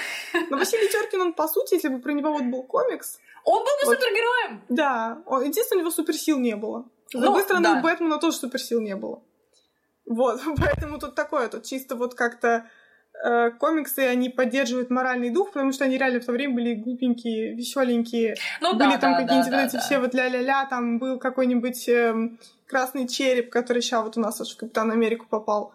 Но 0.51 0.59
Василий 0.59 0.89
Теркин, 0.91 1.23
он, 1.23 1.33
по 1.33 1.49
сути, 1.49 1.75
если 1.75 1.89
бы 1.89 2.01
про 2.01 2.13
него 2.13 2.33
вот 2.33 2.43
был 2.43 2.65
комикс, 2.65 3.19
он 3.45 3.59
был 3.59 3.65
бы 3.65 3.87
вот, 3.87 3.95
супергероем! 3.95 4.65
Да. 4.69 5.23
Он, 5.27 5.43
единственное, 5.43 5.79
у 5.79 5.83
него 5.83 5.91
суперсил 5.91 6.39
не 6.39 6.57
было. 6.57 6.87
С 7.09 7.15
ну, 7.15 7.23
другой 7.23 7.43
стороны, 7.43 7.65
да. 7.65 7.79
у 7.79 7.83
Бэтмена 7.83 8.19
тоже 8.19 8.37
суперсил 8.37 8.81
не 8.81 8.97
было. 8.97 9.23
Вот, 10.07 10.41
поэтому 10.59 10.99
тут 10.99 11.15
такое, 11.15 11.49
тут 11.49 11.65
чисто 11.65 11.97
вот 11.97 12.15
как-то 12.15 12.67
э, 13.25 13.51
комиксы, 13.53 14.01
они 14.01 14.29
поддерживают 14.29 14.91
моральный 14.91 15.31
дух, 15.31 15.53
потому 15.53 15.73
что 15.73 15.85
они 15.85 15.99
реально 15.99 16.21
в 16.21 16.27
то 16.27 16.33
время 16.33 16.55
были 16.55 16.75
глупенькие, 16.75 17.55
веселенькие. 17.55 18.37
Ну, 18.61 18.75
были 18.75 18.93
да, 18.93 18.99
там 18.99 19.13
да, 19.13 19.23
какие-нибудь 19.23 19.51
да, 19.51 19.57
вот 19.59 19.67
эти 19.67 19.77
да. 19.77 19.81
все 19.81 19.99
вот 19.99 20.15
ля-ля-ля, 20.15 20.67
там 20.67 20.99
был 20.99 21.19
какой-нибудь 21.19 21.89
э, 21.89 22.15
красный 22.67 23.09
череп, 23.09 23.51
который 23.51 23.83
сейчас 23.83 24.05
вот 24.05 24.17
у 24.17 24.21
нас 24.21 24.41
аж 24.41 24.55
в 24.55 24.57
Капитан 24.57 24.91
Америку 24.91 25.27
попал 25.29 25.75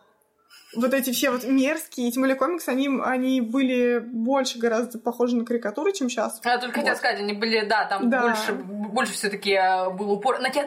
вот 0.76 0.94
эти 0.94 1.12
все 1.12 1.32
вот 1.32 1.44
мерзкие, 1.44 2.12
тем 2.12 2.24
более 2.24 2.36
комиксы, 2.36 2.70
они, 2.70 2.90
они 3.04 3.42
были 3.42 4.00
больше 4.00 4.60
гораздо 4.60 5.00
похожи 5.00 5.36
на 5.36 5.46
карикатуры, 5.46 5.94
чем 5.94 6.10
сейчас. 6.10 6.42
Я 6.44 6.58
только 6.58 6.76
вот. 6.76 6.82
хотела 6.82 6.96
сказать, 6.96 7.20
они 7.20 7.34
были, 7.34 7.66
да, 7.66 7.86
там 7.86 8.10
да. 8.10 8.22
больше, 8.22 8.54
больше 8.54 9.14
все 9.14 9.30
таки 9.30 9.52
э, 9.52 9.90
был 9.92 10.12
упор 10.12 10.40
на 10.40 10.50
те, 10.50 10.64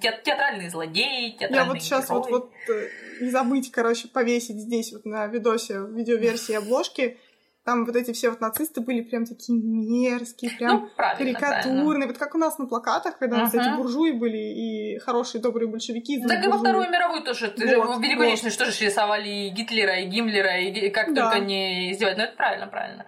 театральные 0.00 0.70
злодеи, 0.70 1.30
театральные 1.30 1.56
Я 1.56 1.64
вот 1.64 1.82
сейчас 1.82 2.08
вот, 2.08 2.30
вот 2.30 2.50
э, 2.68 2.88
не 3.20 3.30
забыть, 3.30 3.70
короче, 3.70 4.08
повесить 4.08 4.58
здесь 4.58 4.92
вот 4.92 5.04
на 5.04 5.26
видосе, 5.26 5.78
видеоверсии 5.78 6.54
обложки 6.54 7.18
там 7.66 7.84
вот 7.84 7.96
эти 7.96 8.12
все 8.12 8.30
вот 8.30 8.40
нацисты 8.40 8.80
были 8.80 9.00
прям 9.00 9.26
такие 9.26 9.58
мерзкие, 9.58 10.52
прям 10.52 10.82
ну, 10.82 10.90
карикатурные. 10.96 11.84
Правильно. 11.84 12.06
Вот 12.06 12.16
как 12.16 12.36
у 12.36 12.38
нас 12.38 12.58
на 12.58 12.66
плакатах, 12.66 13.18
когда 13.18 13.38
uh-huh. 13.38 13.40
у 13.40 13.42
нас 13.42 13.54
эти 13.54 13.76
буржуи 13.76 14.12
были 14.12 14.36
и 14.36 14.98
хорошие 15.00 15.42
добрые 15.42 15.68
большевики. 15.68 16.22
Так 16.22 16.44
и 16.44 16.48
во 16.48 16.58
Вторую 16.58 16.88
мировую 16.88 17.24
тоже. 17.24 17.48
Ты 17.48 17.76
вот, 17.76 17.96
же 17.96 18.00
Великую 18.00 18.30
вот. 18.30 18.56
тоже 18.56 18.84
рисовали 18.84 19.28
и 19.28 19.50
Гитлера, 19.50 19.98
и 19.98 20.06
Гиммлера, 20.06 20.60
и 20.60 20.90
как 20.90 21.12
да. 21.12 21.24
только 21.24 21.44
не 21.44 21.92
сделать. 21.94 22.16
Но 22.16 22.22
это 22.22 22.36
правильно, 22.36 22.68
правильно. 22.68 23.04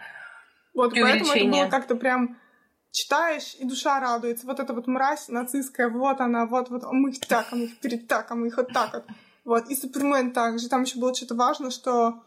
Вот, 0.74 0.92
и 0.92 1.02
поэтому 1.02 1.32
это 1.32 1.44
было 1.46 1.68
как-то 1.68 1.94
прям 1.94 2.36
читаешь, 2.90 3.54
и 3.60 3.64
душа 3.64 4.00
радуется. 4.00 4.44
Вот 4.44 4.58
эта 4.58 4.74
вот 4.74 4.88
мразь 4.88 5.28
нацистская, 5.28 5.88
вот 5.88 6.20
она, 6.20 6.46
вот, 6.46 6.68
вот, 6.68 6.82
мы 6.90 7.10
их 7.10 7.20
так, 7.20 7.46
а 7.52 7.54
мы 7.54 7.66
их 7.66 7.78
перед 7.78 8.08
так, 8.08 8.28
а 8.32 8.34
мы 8.34 8.48
их 8.48 8.56
вот 8.56 8.72
так 8.72 8.92
вот. 8.92 9.04
Вот, 9.44 9.68
и 9.70 9.76
Супермен 9.76 10.32
также. 10.32 10.68
Там 10.68 10.82
еще 10.82 10.98
было 10.98 11.14
что-то 11.14 11.36
важно, 11.36 11.70
что 11.70 12.24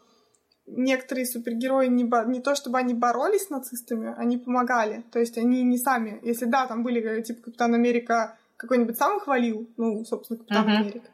некоторые 0.66 1.26
супергерои 1.26 1.88
не, 1.88 2.04
бо... 2.04 2.24
не 2.24 2.40
то 2.40 2.54
чтобы 2.54 2.78
они 2.78 2.94
боролись 2.94 3.46
с 3.46 3.50
нацистами, 3.50 4.14
они 4.16 4.38
помогали. 4.38 5.04
То 5.10 5.18
есть 5.18 5.38
они 5.38 5.62
не 5.62 5.78
сами. 5.78 6.20
Если 6.22 6.44
да, 6.44 6.66
там 6.66 6.82
были 6.82 7.00
э, 7.02 7.22
типа 7.22 7.42
Капитан 7.42 7.74
Америка 7.74 8.36
какой-нибудь 8.56 8.96
сам 8.96 9.18
хвалил, 9.18 9.68
ну, 9.76 10.04
собственно, 10.04 10.38
Капитан 10.38 10.68
uh-huh. 10.68 10.76
Америка. 10.76 11.08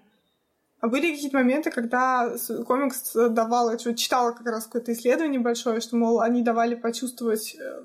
А 0.81 0.89
были 0.89 1.13
какие-то 1.13 1.39
моменты, 1.39 1.71
когда 1.71 2.33
комикс 2.67 3.13
давал, 3.15 3.73
я 3.73 3.79
читала 3.79 4.33
как 4.33 4.47
раз 4.47 4.67
какое-то 4.67 4.93
исследование 4.93 5.41
большое, 5.41 5.81
что, 5.81 5.97
мол, 5.97 6.21
они 6.21 6.43
давали 6.43 6.77
почувствовать 6.77 7.57
э, 7.57 7.83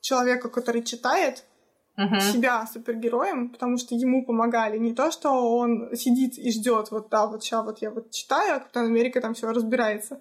человека, 0.00 0.48
который 0.48 0.82
читает, 0.84 1.44
uh-huh. 1.98 2.20
себя 2.20 2.66
супергероем, 2.72 3.48
потому 3.48 3.78
что 3.78 3.94
ему 3.94 4.24
помогали. 4.24 4.78
Не 4.78 4.94
то, 4.94 5.10
что 5.10 5.56
он 5.56 5.96
сидит 5.96 6.38
и 6.38 6.52
ждет, 6.52 6.90
вот 6.90 7.08
да, 7.08 7.26
вот 7.26 7.42
сейчас 7.42 7.64
вот 7.64 7.78
я 7.78 7.90
вот 7.90 8.10
читаю, 8.10 8.56
а 8.56 8.60
Капитан 8.60 8.86
Америка 8.86 9.20
там 9.20 9.34
все 9.34 9.50
разбирается 9.50 10.20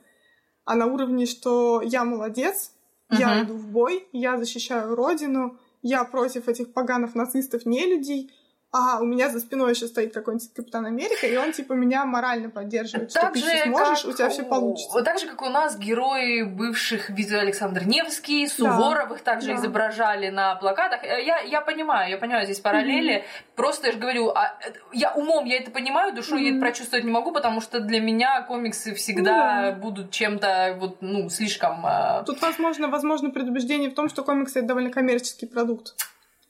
а 0.66 0.76
на 0.76 0.88
уровне, 0.88 1.26
что 1.26 1.82
я 1.82 2.04
молодец, 2.04 2.72
uh-huh. 3.10 3.20
я 3.20 3.44
иду 3.44 3.54
в 3.56 3.68
бой, 3.68 4.08
я 4.12 4.38
защищаю 4.38 4.96
родину, 4.96 5.58
я 5.82 6.04
против 6.04 6.48
этих 6.48 6.74
поганых 6.74 7.16
нацистов, 7.16 7.66
не 7.66 7.86
людей, 7.86 8.32
а 8.72 9.00
у 9.00 9.06
меня 9.06 9.30
за 9.30 9.40
спиной 9.40 9.72
еще 9.72 9.88
стоит 9.88 10.14
какой-нибудь 10.14 10.54
Капитан 10.54 10.86
Америка, 10.86 11.26
и 11.26 11.38
он 11.38 11.54
типа 11.54 11.74
меня 11.74 12.06
морально 12.06 12.50
поддерживает, 12.50 13.14
так 13.14 13.36
что 13.36 13.50
ты 13.50 13.64
сможешь, 13.64 14.06
у 14.06 14.12
тебя 14.12 14.30
все 14.30 14.44
получится. 14.44 15.02
Так 15.02 15.18
же, 15.20 15.28
как 15.28 15.42
у 15.42 15.50
нас 15.50 15.78
герои 15.78 16.44
бывших 16.44 17.10
видео 17.10 17.40
Александр 17.40 17.86
Невский, 17.86 18.48
Суворовых 18.48 19.20
да, 19.24 19.34
также 19.34 19.48
да. 19.48 19.56
изображали 19.56 20.30
на 20.30 20.56
плакатах. 20.56 21.04
Э, 21.04 21.24
я, 21.24 21.40
я 21.40 21.62
понимаю, 21.62 22.12
я 22.12 22.18
понимаю 22.18 22.46
здесь 22.46 22.60
параллели. 22.60 23.20
Mm-hmm. 23.20 23.56
Просто 23.56 23.88
я 23.88 23.94
же 23.94 24.00
говорю, 24.00 24.30
а, 24.30 24.58
э, 24.66 24.74
я 24.92 25.14
умом 25.14 25.46
я 25.46 25.58
это 25.58 25.72
понимаю, 25.72 26.14
душой 26.14 26.42
mm-hmm. 26.42 26.46
я 26.46 26.52
это 26.52 26.60
прочувствовать 26.60 27.06
не 27.06 27.12
могу, 27.12 27.32
потому 27.32 27.62
что 27.62 27.80
для 27.80 28.02
меня 28.02 28.42
комиксы 28.42 28.94
всегда 28.94 29.70
mm-hmm. 29.70 29.80
будут 29.80 30.12
чем-то 30.12 30.76
вот, 30.80 30.98
ну, 31.02 31.30
слишком... 31.30 31.86
Э, 31.86 32.24
Тут, 32.26 32.42
возможно, 32.42 32.90
возможно 32.90 33.30
предубеждение 33.30 33.90
в 33.90 33.94
том, 33.94 34.10
что 34.10 34.24
комиксы— 34.24 34.60
это 34.60 34.68
довольно 34.68 34.90
коммерческий 34.92 35.46
продукт. 35.46 35.96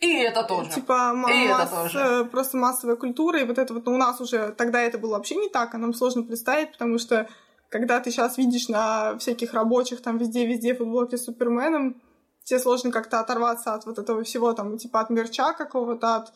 И 0.05 0.23
это 0.23 0.43
тоже. 0.43 0.71
Типа 0.71 1.11
и 1.13 1.47
масс, 1.47 1.71
это 1.71 1.75
тоже. 1.75 2.29
просто 2.31 2.57
массовая 2.57 2.95
культура, 2.95 3.39
и 3.39 3.45
вот 3.45 3.57
это 3.57 3.73
вот 3.73 3.85
ну, 3.85 3.93
у 3.93 3.97
нас 3.97 4.21
уже 4.21 4.53
тогда 4.57 4.81
это 4.81 4.97
было 4.97 5.11
вообще 5.11 5.35
не 5.35 5.49
так, 5.49 5.73
а 5.73 5.77
нам 5.77 5.93
сложно 5.93 6.23
представить, 6.23 6.71
потому 6.71 6.97
что 6.97 7.27
когда 7.69 7.99
ты 7.99 8.11
сейчас 8.11 8.37
видишь 8.37 8.69
на 8.69 9.17
всяких 9.17 9.53
рабочих 9.53 10.01
там 10.01 10.17
везде-везде 10.17 10.75
футболки 10.75 11.15
с 11.15 11.25
Суперменом, 11.25 12.01
тебе 12.43 12.59
сложно 12.59 12.91
как-то 12.91 13.19
оторваться 13.19 13.73
от 13.73 13.85
вот 13.85 13.99
этого 13.99 14.23
всего, 14.23 14.53
там, 14.53 14.77
типа 14.77 15.01
от 15.01 15.09
мерча 15.09 15.53
какого-то, 15.53 16.15
от 16.15 16.29
э, 16.29 16.31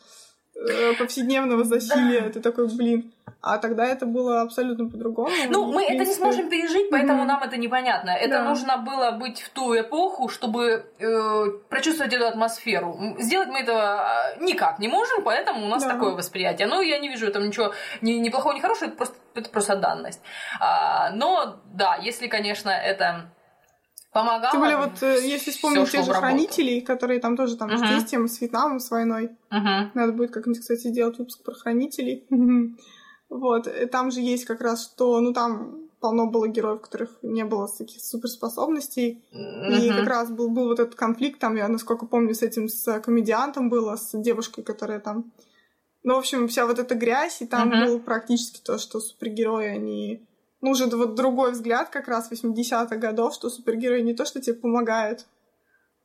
повседневного 0.98 1.64
засилия. 1.64 2.22
Да. 2.22 2.30
Ты 2.30 2.40
такой, 2.40 2.68
блин, 2.68 3.12
а 3.42 3.58
тогда 3.58 3.86
это 3.86 4.04
было 4.04 4.42
абсолютно 4.42 4.88
по-другому. 4.88 5.30
Ну, 5.48 5.72
мы 5.72 5.86
принципе... 5.86 5.94
это 5.94 6.04
не 6.04 6.14
сможем 6.14 6.50
пережить, 6.50 6.90
поэтому 6.90 7.22
mm-hmm. 7.22 7.26
нам 7.26 7.42
это 7.42 7.56
непонятно. 7.56 8.10
Это 8.10 8.38
да. 8.38 8.44
нужно 8.44 8.76
было 8.78 9.12
быть 9.12 9.40
в 9.40 9.48
ту 9.50 9.74
эпоху, 9.78 10.28
чтобы 10.28 10.84
э, 10.98 11.44
прочувствовать 11.68 12.12
эту 12.12 12.26
атмосферу. 12.26 12.98
Сделать 13.18 13.48
мы 13.48 13.60
этого 13.60 13.80
а, 13.80 14.36
никак 14.40 14.78
не 14.78 14.88
можем, 14.88 15.22
поэтому 15.22 15.64
у 15.64 15.68
нас 15.68 15.82
да. 15.82 15.94
такое 15.94 16.14
восприятие. 16.14 16.68
Ну, 16.68 16.82
я 16.82 16.98
не 16.98 17.08
вижу 17.08 17.32
там 17.32 17.46
ничего 17.46 17.72
ни, 18.02 18.12
ни 18.12 18.28
плохого, 18.28 18.52
ни 18.52 18.60
хорошего, 18.60 18.88
это 18.88 18.96
просто, 18.96 19.16
это 19.34 19.48
просто 19.48 19.76
данность. 19.76 20.20
А, 20.60 21.10
но, 21.12 21.60
да, 21.72 21.96
если, 21.96 22.26
конечно, 22.26 22.70
это 22.70 23.30
помогало. 24.12 24.52
Тем 24.52 24.60
более, 24.60 24.76
вот 24.76 25.02
э, 25.02 25.26
если 25.26 25.50
вспомнить 25.50 25.90
тех 25.90 26.04
же 26.04 26.12
хранителей, 26.12 26.80
которые 26.80 27.20
там 27.20 27.36
тоже 27.36 27.56
там 27.56 27.70
uh-huh. 27.70 27.94
есть 27.94 28.08
тема 28.08 28.28
с 28.28 28.40
Вьетнамом, 28.40 28.80
с 28.80 28.90
войной. 28.90 29.36
Uh-huh. 29.50 29.90
Надо 29.94 30.12
будет 30.12 30.30
как-нибудь, 30.30 30.60
кстати, 30.60 30.88
сделать 30.88 31.18
выпуск 31.18 31.42
про 31.42 31.54
хранителей. 31.54 32.26
вот. 33.28 33.68
Там 33.90 34.10
же 34.10 34.20
есть 34.20 34.44
как 34.44 34.60
раз 34.60 34.84
что, 34.84 35.20
ну 35.20 35.32
там 35.32 35.90
полно 36.00 36.26
было 36.26 36.48
героев, 36.48 36.78
у 36.78 36.82
которых 36.82 37.18
не 37.22 37.44
было 37.44 37.68
таких 37.68 38.02
суперспособностей. 38.02 39.22
Uh-huh. 39.32 39.78
И 39.78 39.88
как 39.90 40.08
раз 40.08 40.30
был, 40.30 40.50
был 40.50 40.68
вот 40.68 40.80
этот 40.80 40.94
конфликт, 40.94 41.38
там, 41.38 41.56
я 41.56 41.68
насколько 41.68 42.06
помню, 42.06 42.34
с 42.34 42.42
этим, 42.42 42.68
с 42.68 43.00
комедиантом 43.00 43.68
было, 43.68 43.96
с 43.96 44.10
девушкой, 44.18 44.62
которая 44.62 45.00
там... 45.00 45.32
Ну, 46.02 46.14
в 46.14 46.18
общем, 46.18 46.48
вся 46.48 46.66
вот 46.66 46.78
эта 46.78 46.94
грязь, 46.94 47.42
и 47.42 47.46
там 47.46 47.70
uh-huh. 47.70 47.86
был 47.86 48.00
практически 48.00 48.60
то, 48.62 48.78
что 48.78 49.00
супергерои, 49.00 49.66
они... 49.66 50.26
Ну, 50.60 50.70
уже 50.70 50.86
вот 50.86 51.14
другой 51.14 51.52
взгляд 51.52 51.88
как 51.88 52.08
раз 52.08 52.30
80-х 52.30 52.96
годов, 52.96 53.34
что 53.34 53.48
супергерои 53.48 54.02
не 54.02 54.14
то, 54.14 54.24
что 54.24 54.40
тебе 54.40 54.56
помогают, 54.56 55.26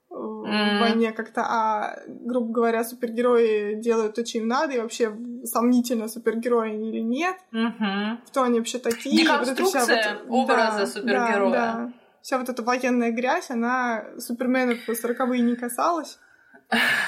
mm. 0.10 0.78
в 0.78 0.80
войне 0.80 1.12
как-то, 1.12 1.42
а, 1.42 2.00
грубо 2.08 2.54
говоря, 2.54 2.84
супергерои 2.84 3.76
делают 3.76 4.16
то, 4.16 4.26
что 4.26 4.38
им 4.38 4.48
надо, 4.48 4.74
и 4.74 4.80
вообще 4.80 5.16
сомнительно, 5.44 6.08
супергерои 6.08 6.76
или 6.76 7.02
нет, 7.02 7.36
mm-hmm. 7.52 8.18
кто 8.28 8.44
они 8.44 8.60
вообще 8.60 8.80
такие. 8.80 9.24
Деконструкция 9.24 9.82
вот 9.82 10.28
вот, 10.28 10.44
образа 10.44 10.80
да, 10.80 10.86
супергероя. 10.86 11.52
Да, 11.52 11.74
да. 11.74 11.94
Вся 12.22 12.40
вот 12.40 12.50
эта 12.50 12.64
военная 12.64 13.12
грязь, 13.12 13.52
она 13.52 14.06
суперменов 14.18 14.88
в 14.88 14.96
40 14.96 15.30
не 15.40 15.56
касалась. 15.56 16.18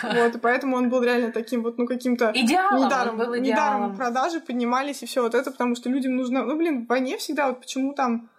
Вот, 0.04 0.36
и 0.36 0.38
поэтому 0.40 0.78
он 0.78 0.90
был 0.90 1.02
реально 1.02 1.32
таким 1.32 1.64
вот, 1.64 1.78
ну, 1.78 1.88
каким-то... 1.88 2.32
Идеалом, 2.34 2.86
недаром, 2.86 3.18
был 3.18 3.36
идеалом. 3.36 3.44
недаром 3.44 3.96
продажи 3.96 4.40
поднимались 4.40 5.02
и 5.02 5.06
все 5.06 5.24
вот 5.24 5.34
это, 5.34 5.52
потому 5.52 5.76
что 5.76 5.90
людям 5.90 6.16
нужно... 6.16 6.46
Ну, 6.46 6.56
блин, 6.56 6.86
в 6.86 6.88
войне 6.88 7.18
всегда 7.18 7.48
вот 7.48 7.60
почему 7.60 7.94
там 7.94 8.30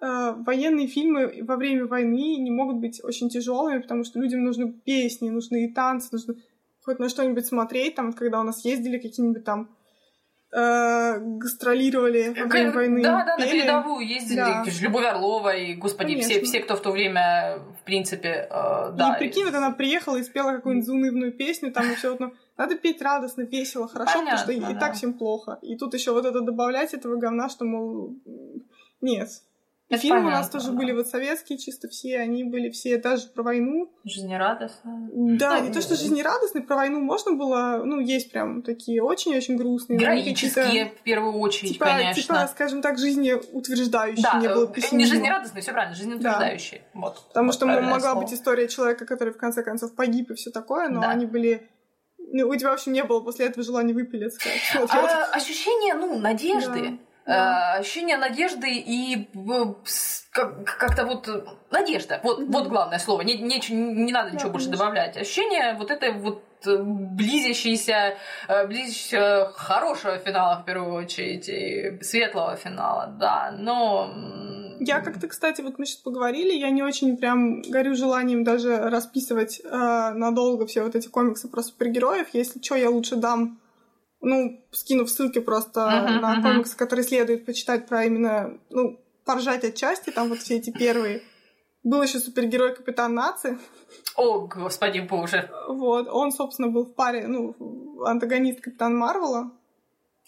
Э, 0.00 0.32
военные 0.46 0.86
фильмы 0.86 1.42
во 1.42 1.56
время 1.56 1.86
войны 1.86 2.36
не 2.38 2.50
могут 2.50 2.76
быть 2.76 3.04
очень 3.04 3.28
тяжелыми, 3.28 3.80
потому 3.80 4.04
что 4.04 4.18
людям 4.18 4.42
нужны 4.44 4.72
песни, 4.72 5.28
нужны 5.28 5.66
и 5.66 5.72
танцы, 5.72 6.08
нужно 6.12 6.36
хоть 6.82 6.98
на 6.98 7.10
что-нибудь 7.10 7.44
смотреть. 7.44 7.96
Там, 7.96 8.14
когда 8.14 8.40
у 8.40 8.42
нас 8.42 8.64
ездили 8.64 8.98
какие-нибудь 8.98 9.44
там 9.44 9.68
э, 10.52 11.18
гастролировали 11.20 12.34
во 12.36 12.46
время 12.46 12.72
войны. 12.72 13.02
Да, 13.02 13.24
да, 13.24 13.36
пели. 13.36 13.46
на 13.46 13.52
передовую 13.52 14.06
ездили. 14.06 14.36
Да. 14.36 14.64
Любовь 14.80 15.06
Орлова 15.06 15.56
и, 15.56 15.74
господи, 15.74 16.20
все, 16.20 16.42
все, 16.42 16.60
кто 16.60 16.76
в 16.76 16.82
то 16.82 16.90
время, 16.90 17.58
в 17.80 17.84
принципе, 17.84 18.48
э, 18.50 18.92
да. 18.92 19.14
И 19.14 19.18
прикинь, 19.18 19.44
вот 19.44 19.54
она 19.54 19.70
приехала 19.70 20.16
и 20.16 20.22
спела 20.22 20.52
какую-нибудь 20.52 20.86
заунывную 20.86 21.32
песню, 21.32 21.72
там 21.72 21.90
и 21.90 21.94
все 21.94 22.16
ну, 22.18 22.32
надо 22.56 22.76
петь 22.76 23.00
радостно, 23.00 23.42
весело, 23.42 23.88
хорошо, 23.88 24.18
Понятно, 24.18 24.38
потому 24.38 24.60
что 24.60 24.66
да. 24.66 24.76
и 24.76 24.80
так 24.80 24.94
всем 24.94 25.14
плохо. 25.14 25.58
И 25.62 25.76
тут 25.76 25.94
еще 25.94 26.12
вот 26.12 26.26
это 26.26 26.40
добавлять 26.40 26.94
этого 26.94 27.16
говна, 27.16 27.48
что, 27.48 27.64
мол, 27.64 28.16
нет, 29.00 29.28
и 29.28 29.49
это 29.90 30.02
фильмы 30.02 30.18
понятно, 30.18 30.36
у 30.36 30.40
нас 30.40 30.50
тоже 30.50 30.66
да. 30.68 30.72
были 30.72 30.92
вот 30.92 31.08
советские, 31.08 31.58
чисто 31.58 31.88
все, 31.88 32.20
они 32.20 32.44
были 32.44 32.70
все 32.70 32.96
даже 32.96 33.26
про 33.26 33.42
войну. 33.42 33.92
Жизнерадостные. 34.04 35.10
Да, 35.36 35.58
ну, 35.58 35.66
не 35.66 35.72
то, 35.72 35.80
что 35.82 35.96
жизнерадостные, 35.96 36.62
про 36.62 36.76
войну 36.76 37.00
можно 37.00 37.32
было, 37.32 37.82
ну, 37.84 37.98
есть 37.98 38.30
прям 38.30 38.62
такие 38.62 39.02
очень-очень 39.02 39.56
грустные. 39.56 39.98
Героические, 39.98 40.92
в 40.96 41.02
первую 41.02 41.34
очередь, 41.40 41.72
типа, 41.72 41.86
конечно. 41.86 42.22
Типа, 42.22 42.48
скажем 42.52 42.82
так, 42.82 42.98
жизнеутверждающие, 42.98 44.22
да, 44.22 44.38
не 44.38 44.48
было 44.48 44.70
э, 44.70 44.72
пессимизма. 44.72 44.98
Не 44.98 45.06
жизнерадостные, 45.06 45.62
все 45.62 45.72
правильно, 45.72 45.96
жизнеутверждающие. 45.96 46.82
Да. 46.94 47.00
Вот, 47.00 47.26
Потому 47.26 47.46
вот 47.46 47.54
что 47.56 47.66
могла 47.66 47.98
слово. 47.98 48.22
быть 48.22 48.32
история 48.32 48.68
человека, 48.68 49.06
который 49.06 49.34
в 49.34 49.38
конце 49.38 49.64
концов 49.64 49.96
погиб 49.96 50.30
и 50.30 50.34
все 50.34 50.50
такое, 50.50 50.88
но 50.88 51.00
да. 51.00 51.10
они 51.10 51.26
были 51.26 51.68
ну, 52.32 52.48
у 52.48 52.54
тебя 52.54 52.70
вообще 52.70 52.90
не 52.90 53.02
было 53.02 53.18
после 53.18 53.46
этого 53.46 53.64
желания 53.64 53.92
выпилиться. 53.92 54.38
А, 54.88 55.24
ощущение, 55.32 55.94
ну, 55.94 56.16
надежды. 56.16 56.90
Да 56.90 57.09
да. 57.26 57.76
Э, 57.76 57.80
ощущение 57.80 58.16
надежды 58.16 58.70
и 58.70 59.28
как-то 60.32 61.06
вот 61.06 61.28
надежда. 61.70 62.20
Вот, 62.22 62.40
вот 62.46 62.68
главное 62.68 62.98
слово. 62.98 63.22
Не, 63.22 63.38
не, 63.38 63.60
не 63.70 64.12
надо 64.12 64.30
ничего 64.30 64.48
да, 64.48 64.52
больше 64.52 64.66
конечно. 64.66 64.84
добавлять. 64.84 65.16
Ощущение 65.16 65.74
вот 65.78 65.90
этой 65.90 66.12
вот 66.12 66.44
э, 66.66 66.76
близящейся, 66.82 68.16
э, 68.48 68.66
близящейся 68.66 69.50
хорошего 69.54 70.18
финала 70.18 70.60
в 70.62 70.64
первую 70.64 70.94
очередь 70.94 71.48
и 71.48 71.98
светлого 72.02 72.56
финала, 72.56 73.06
да. 73.18 73.52
Но 73.56 74.12
я 74.80 75.00
как-то, 75.00 75.28
кстати, 75.28 75.60
вот 75.60 75.78
мы 75.78 75.84
сейчас 75.84 75.98
поговорили, 75.98 76.52
я 76.54 76.70
не 76.70 76.82
очень 76.82 77.18
прям 77.18 77.60
горю 77.62 77.94
желанием 77.94 78.44
даже 78.44 78.76
расписывать 78.88 79.60
э, 79.60 79.68
надолго 79.68 80.66
все 80.66 80.82
вот 80.82 80.96
эти 80.96 81.06
комиксы 81.08 81.48
про 81.48 81.62
супергероев. 81.62 82.28
Если 82.32 82.62
что, 82.62 82.76
я 82.76 82.88
лучше 82.88 83.16
дам 83.16 83.59
ну, 84.20 84.64
скину 84.70 85.04
в 85.04 85.10
ссылке 85.10 85.40
просто 85.40 85.80
uh-huh, 85.80 86.20
на 86.20 86.38
uh-huh. 86.38 86.42
комиксы, 86.42 86.76
которые 86.76 87.04
следует 87.04 87.46
почитать 87.46 87.86
про 87.86 88.04
именно, 88.04 88.58
ну, 88.70 89.00
поржать 89.24 89.64
отчасти, 89.64 90.10
там 90.10 90.28
вот 90.28 90.38
все 90.38 90.56
эти 90.56 90.70
первые. 90.70 91.22
Был 91.82 92.02
еще 92.02 92.18
супергерой 92.18 92.74
Капитан 92.74 93.14
Нации. 93.14 93.58
О, 94.14 94.46
господи 94.46 95.00
боже. 95.00 95.50
Вот, 95.68 96.08
он, 96.08 96.30
собственно, 96.30 96.68
был 96.68 96.84
в 96.84 96.94
паре, 96.94 97.26
ну, 97.26 97.54
антагонист 98.04 98.60
Капитан 98.60 98.96
Марвела, 98.96 99.52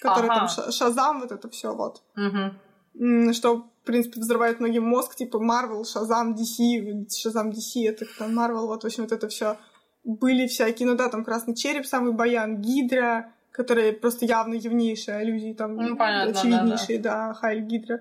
который 0.01 0.31
ага. 0.31 0.49
там 0.49 0.73
Шазам, 0.73 1.21
вот 1.21 1.33
это 1.33 1.51
все 1.51 1.75
вот. 1.75 2.03
Угу. 2.17 3.33
Что, 3.33 3.57
в 3.57 3.85
принципе, 3.85 4.21
взрывает 4.21 4.61
многим 4.61 4.85
мозг, 4.85 5.15
типа 5.15 5.39
Марвел, 5.39 5.85
Шазам, 5.85 6.35
DC, 6.35 7.07
Шазам, 7.11 7.51
DC, 7.51 7.87
это 7.87 8.07
Капитан 8.07 8.35
Марвел, 8.35 8.67
вот, 8.67 8.83
в 8.83 8.87
общем, 8.87 9.03
вот 9.03 9.13
это 9.13 9.29
все 9.29 9.59
были 10.05 10.47
всякие, 10.47 10.89
ну 10.89 10.97
да, 10.97 11.09
там 11.09 11.25
Красный 11.25 11.55
Череп, 11.55 11.87
самый 11.87 12.13
Баян, 12.13 12.61
Гидра, 12.61 13.33
которые 13.53 13.93
просто 13.93 14.25
явно 14.25 14.55
явнейшие 14.55 15.19
аллюзии, 15.19 15.53
там 15.53 15.77
ну, 15.77 15.97
понятно, 15.97 16.39
очевиднейшие, 16.39 16.99
да, 16.99 17.11
да. 17.11 17.29
да, 17.29 17.35
Хайль 17.35 17.63
Гидра. 17.63 18.01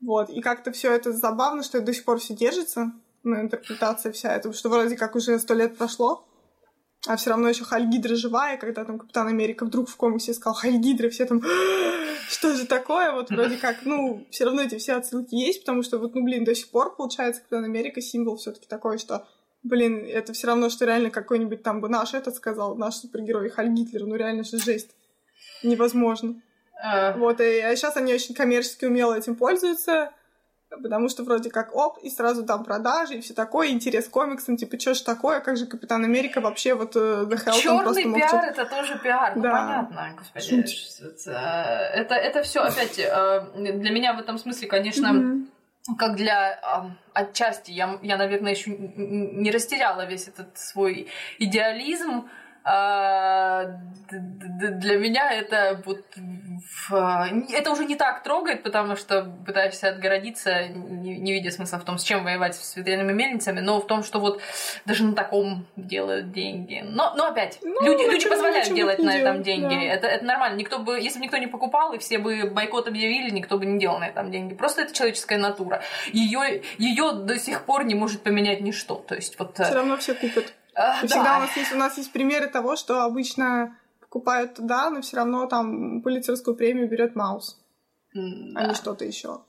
Вот. 0.00 0.30
И 0.30 0.40
как-то 0.40 0.72
все 0.72 0.92
это 0.92 1.12
забавно, 1.12 1.62
что 1.62 1.78
это 1.78 1.86
до 1.86 1.94
сих 1.94 2.04
пор 2.04 2.18
все 2.18 2.34
держится, 2.34 2.92
ну, 3.22 3.40
интерпретация 3.40 4.12
вся 4.12 4.34
эта, 4.34 4.52
что 4.52 4.68
вроде 4.68 4.96
как 4.96 5.14
уже 5.14 5.38
сто 5.38 5.54
лет 5.54 5.76
прошло, 5.76 6.26
а 7.06 7.16
все 7.16 7.30
равно 7.30 7.48
еще 7.48 7.64
Халь 7.64 7.86
Гидра 7.86 8.14
живая, 8.14 8.56
когда 8.56 8.84
там 8.84 8.98
Капитан 8.98 9.28
Америка 9.28 9.64
вдруг 9.64 9.88
в 9.88 9.96
комиксе 9.96 10.34
сказал 10.34 10.54
Халь 10.54 10.76
Гидра, 10.76 11.08
все 11.08 11.24
там, 11.24 11.42
что 12.28 12.54
же 12.54 12.66
такое? 12.66 13.12
Вот 13.12 13.30
вроде 13.30 13.56
как, 13.56 13.84
ну, 13.84 14.26
все 14.30 14.44
равно 14.44 14.62
эти 14.62 14.76
все 14.78 14.94
отсылки 14.94 15.34
есть, 15.34 15.60
потому 15.60 15.82
что 15.82 15.98
вот, 15.98 16.14
ну, 16.14 16.22
блин, 16.22 16.44
до 16.44 16.54
сих 16.54 16.70
пор, 16.70 16.94
получается, 16.96 17.42
Капитан 17.42 17.64
Америка 17.64 18.00
символ 18.00 18.36
все-таки 18.36 18.66
такой, 18.66 18.98
что 18.98 19.26
Блин, 19.62 20.06
это 20.06 20.32
все 20.32 20.46
равно, 20.46 20.70
что 20.70 20.86
реально 20.86 21.10
какой-нибудь 21.10 21.62
там 21.62 21.80
бы 21.80 21.88
наш 21.88 22.14
этот 22.14 22.34
сказал, 22.34 22.76
наш 22.76 22.94
супергерой 22.96 23.50
Халь 23.50 23.68
Гитлер. 23.68 24.06
Ну 24.06 24.14
реально 24.14 24.44
же 24.44 24.58
жесть. 24.58 24.90
Невозможно. 25.62 26.40
А... 26.82 27.12
Вот, 27.16 27.40
и 27.40 27.60
а 27.60 27.76
сейчас 27.76 27.96
они 27.96 28.14
очень 28.14 28.34
коммерчески 28.34 28.86
умело 28.86 29.14
этим 29.14 29.36
пользуются, 29.36 30.12
потому 30.70 31.10
что 31.10 31.24
вроде 31.24 31.50
как 31.50 31.74
оп, 31.76 31.98
и 31.98 32.08
сразу 32.08 32.44
там 32.46 32.64
продажи 32.64 33.16
и 33.16 33.20
все 33.20 33.34
такое, 33.34 33.68
интерес 33.68 34.08
к 34.08 34.10
комиксам, 34.10 34.56
типа, 34.56 34.80
что 34.80 34.94
ж 34.94 35.00
такое, 35.00 35.40
как 35.40 35.58
же 35.58 35.66
Капитан 35.66 36.04
Америка 36.04 36.40
вообще 36.40 36.74
вот 36.74 36.96
uh, 36.96 37.26
The 37.26 37.60
Черный 37.60 38.04
пиар 38.04 38.34
мог... 38.34 38.44
это 38.44 38.64
тоже 38.64 38.98
пиар, 39.02 39.36
ну, 39.36 39.42
да. 39.42 39.50
понятно, 39.90 40.16
господи. 40.16 40.64
Это, 41.02 41.30
это, 41.94 42.14
это 42.14 42.42
все 42.44 42.60
опять 42.60 42.98
э, 42.98 43.46
для 43.56 43.90
меня 43.90 44.14
в 44.14 44.20
этом 44.20 44.38
смысле, 44.38 44.68
конечно, 44.68 45.06
mm-hmm 45.08 45.46
как 45.98 46.16
для 46.16 46.92
отчасти 47.14 47.70
я, 47.70 47.98
я, 48.02 48.16
наверное, 48.16 48.52
еще 48.52 48.70
не 48.70 49.50
растеряла 49.50 50.06
весь 50.06 50.28
этот 50.28 50.56
свой 50.58 51.08
идеализм. 51.38 52.28
А, 52.62 53.64
для 54.10 54.98
меня 54.98 55.32
это 55.32 55.80
вот 55.84 56.04
это 56.90 57.70
уже 57.70 57.84
не 57.84 57.96
так 57.96 58.22
трогает, 58.22 58.62
потому 58.62 58.96
что 58.96 59.22
пытаешься 59.46 59.88
отгородиться, 59.88 60.68
не, 60.68 61.18
не 61.18 61.32
видя 61.32 61.50
смысла 61.50 61.78
в 61.78 61.84
том, 61.84 61.96
с 61.98 62.02
чем 62.02 62.24
воевать 62.24 62.54
с 62.54 62.76
ветряными 62.76 63.12
мельницами, 63.12 63.60
но 63.60 63.80
в 63.80 63.86
том, 63.86 64.02
что 64.02 64.18
вот 64.18 64.40
даже 64.84 65.04
на 65.04 65.14
таком 65.14 65.66
делают 65.76 66.32
деньги. 66.32 66.82
Но, 66.84 67.14
но 67.16 67.26
опять, 67.26 67.58
ну, 67.62 67.82
люди, 67.82 68.10
люди 68.10 68.28
позволяют 68.28 68.74
делать 68.74 68.98
на 68.98 69.16
этом 69.16 69.42
деньги. 69.42 69.74
Да. 69.74 69.94
Это, 69.94 70.06
это 70.08 70.24
нормально. 70.24 70.56
Никто 70.56 70.78
бы, 70.80 71.00
если 71.00 71.18
бы 71.18 71.24
никто 71.24 71.38
не 71.38 71.46
покупал, 71.46 71.92
и 71.94 71.98
все 71.98 72.18
бы 72.18 72.50
бойкот 72.50 72.88
объявили, 72.88 73.30
никто 73.30 73.58
бы 73.58 73.66
не 73.66 73.78
делал 73.78 73.98
на 73.98 74.08
этом 74.08 74.30
деньги. 74.30 74.54
Просто 74.54 74.82
это 74.82 74.94
человеческая 74.94 75.38
натура. 75.38 75.82
Ее, 76.12 76.62
ее 76.78 77.12
до 77.12 77.38
сих 77.38 77.64
пор 77.64 77.84
не 77.84 77.94
может 77.94 78.22
поменять 78.22 78.60
ничто. 78.60 78.96
То 78.96 79.14
есть 79.14 79.38
вот... 79.38 79.54
Все 79.54 79.74
равно 79.74 79.96
все 79.96 80.14
купят. 80.14 80.52
А, 80.74 81.06
всегда 81.06 81.24
да. 81.24 81.36
у 81.36 81.40
нас 81.40 81.56
есть 81.56 81.72
у 81.72 81.76
нас 81.76 81.98
есть 81.98 82.12
примеры 82.12 82.48
того, 82.48 82.76
что 82.76 83.02
обычно 83.04 83.76
покупают 84.00 84.54
туда, 84.54 84.90
но 84.90 85.00
все 85.02 85.16
равно 85.16 85.46
там 85.46 86.02
полицейскую 86.02 86.56
премию 86.56 86.88
берет 86.88 87.16
Маус, 87.16 87.60
mm, 88.16 88.52
а 88.54 88.62
да. 88.62 88.68
не 88.68 88.74
что-то 88.74 89.04
еще. 89.04 89.40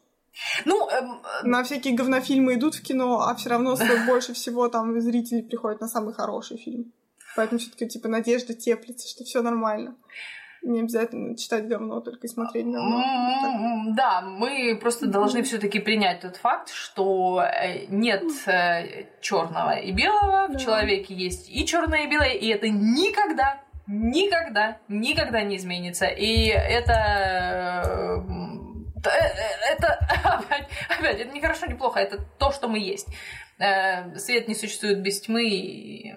Ну, 0.66 0.88
эм, 0.90 1.22
э, 1.44 1.48
на 1.48 1.64
всякие 1.64 1.94
говнофильмы 1.94 2.56
идут 2.56 2.76
в 2.76 2.82
кино, 2.82 3.22
а 3.22 3.36
все 3.36 3.50
равно 3.50 3.76
больше 4.08 4.34
всего 4.34 4.70
там 4.70 5.00
зрители 5.02 5.42
приходят 5.42 5.82
на 5.82 5.88
самый 5.88 6.14
хороший 6.14 6.58
фильм. 6.58 6.94
Поэтому 7.36 7.60
все-таки 7.60 7.88
типа 7.88 8.08
надежда 8.08 8.54
теплится, 8.54 9.08
что 9.08 9.24
все 9.24 9.42
нормально. 9.42 9.96
Не 10.64 10.82
обязательно 10.82 11.36
читать 11.36 11.68
говно, 11.68 12.02
только 12.02 12.28
смотреть 12.28 12.66
говно. 12.66 13.96
Да, 13.96 14.22
мы 14.22 14.78
просто 14.80 15.08
должны 15.08 15.42
все-таки 15.42 15.80
принять 15.80 16.22
тот 16.22 16.38
факт, 16.38 16.70
что 16.70 17.42
э, 17.42 17.88
нет 17.88 18.24
э, 18.46 19.08
черного 19.22 19.78
и 19.78 19.92
белого, 19.92 20.48
в 20.50 20.58
человеке 20.58 21.16
есть 21.16 21.50
и 21.50 21.66
черное 21.66 22.06
и 22.06 22.08
белое, 22.08 22.34
и 22.34 22.48
это 22.48 22.70
никогда, 22.70 23.60
никогда, 23.88 24.78
никогда 24.88 25.42
не 25.42 25.58
изменится. 25.58 26.06
И 26.06 26.46
это 26.50 26.94
э, 27.84 28.42
это 29.74 29.94
опять, 30.24 30.68
опять, 30.90 31.20
это 31.22 31.34
не 31.34 31.42
хорошо, 31.42 31.66
не 31.66 31.74
плохо, 31.74 32.00
это 32.00 32.20
то, 32.38 32.52
что 32.52 32.68
мы 32.68 32.78
есть. 32.78 33.08
Свет 34.18 34.48
не 34.48 34.56
существует 34.56 35.02
без 35.02 35.22
тьмы, 35.22 35.50
и 35.50 36.14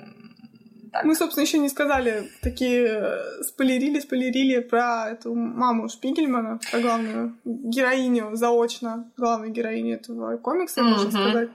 так. 0.95 1.05
Мы, 1.05 1.17
собственно, 1.17 1.43
еще 1.43 1.59
не 1.59 1.69
сказали, 1.69 2.31
такие 2.41 2.87
э, 2.87 3.43
спойлерили, 3.43 3.99
спойлерили 3.99 4.61
про 4.61 5.11
эту 5.11 5.35
маму 5.35 5.89
Шпигельмана, 5.89 6.61
про 6.71 6.79
главную 6.79 7.37
героиню, 7.45 8.37
заочно 8.37 9.11
главную 9.17 9.51
героиню 9.51 9.97
этого 9.97 10.37
комикса, 10.37 10.81
mm-hmm. 10.81 10.85
можно 10.85 11.11
сказать. 11.11 11.51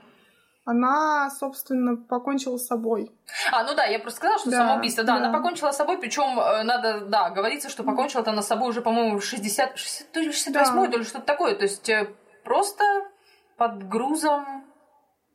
Она, 0.66 1.30
собственно, 1.30 1.96
покончила 1.96 2.58
с 2.58 2.66
собой. 2.66 3.10
А, 3.50 3.64
ну 3.64 3.74
да, 3.74 3.86
я 3.86 3.98
просто 3.98 4.18
сказала, 4.18 4.38
что 4.38 4.50
да, 4.50 4.58
самоубийство. 4.58 5.04
Да, 5.04 5.18
да, 5.18 5.26
она 5.26 5.36
покончила 5.36 5.70
с 5.70 5.76
собой, 5.76 5.96
причем 5.96 6.38
э, 6.38 6.62
надо, 6.62 7.06
да, 7.06 7.30
говорится, 7.30 7.70
что 7.70 7.82
покончила 7.82 8.22
она 8.26 8.42
с 8.42 8.46
собой 8.46 8.68
уже, 8.68 8.82
по-моему, 8.82 9.18
в 9.18 9.24
60, 9.24 9.78
60 9.78 10.12
то 10.12 10.20
ли 10.20 10.30
68 10.30 10.74
да. 10.74 10.86
то 10.86 10.98
ли 10.98 11.04
что-то 11.04 11.24
такое. 11.24 11.54
То 11.54 11.62
есть 11.62 11.88
э, 11.88 12.10
просто 12.44 12.84
под 13.56 13.88
грузом 13.88 14.64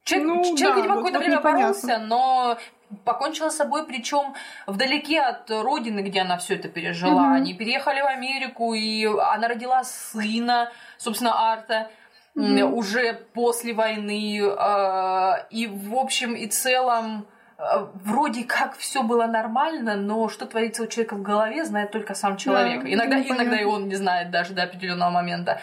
Человек, 0.06 0.28
ну, 0.28 0.44
человек 0.56 0.62
да, 0.62 0.76
видимо, 0.76 0.96
какое-то 0.98 1.18
время 1.18 1.38
непонятно. 1.38 1.68
боролся, 1.68 1.98
но 1.98 2.58
покончила 3.04 3.50
с 3.50 3.58
собой, 3.58 3.86
причем 3.86 4.34
вдалеке 4.68 5.22
от 5.22 5.50
родины, 5.50 6.02
где 6.02 6.22
она 6.22 6.38
все 6.38 6.56
это 6.56 6.70
пережила. 6.70 7.24
Mm-hmm. 7.24 7.36
Они 7.36 7.54
переехали 7.54 8.02
в 8.02 8.08
Америку, 8.08 8.74
и 8.74 9.06
она 9.06 9.48
родила 9.48 9.84
сына, 9.84 10.72
собственно, 10.98 11.52
Арта. 11.52 11.90
Mm-hmm. 12.36 12.64
уже 12.64 13.14
после 13.34 13.74
войны 13.74 14.42
э, 14.42 15.46
и 15.52 15.68
в 15.68 15.96
общем 15.96 16.34
и 16.34 16.48
целом 16.48 17.26
э, 17.58 17.64
вроде 18.04 18.44
как 18.44 18.76
все 18.76 19.04
было 19.04 19.26
нормально, 19.26 19.96
но 19.96 20.28
что 20.28 20.46
творится 20.46 20.84
у 20.84 20.88
человека 20.88 21.16
в 21.16 21.22
голове, 21.22 21.64
знает 21.64 21.92
только 21.92 22.14
сам 22.14 22.36
человек. 22.36 22.84
Да, 22.84 22.94
иногда, 22.94 23.22
иногда 23.22 23.56
и 23.62 23.64
он 23.64 23.88
не 23.88 23.96
знает 23.96 24.32
даже 24.32 24.54
до 24.54 24.64
определенного 24.64 25.12
момента. 25.12 25.62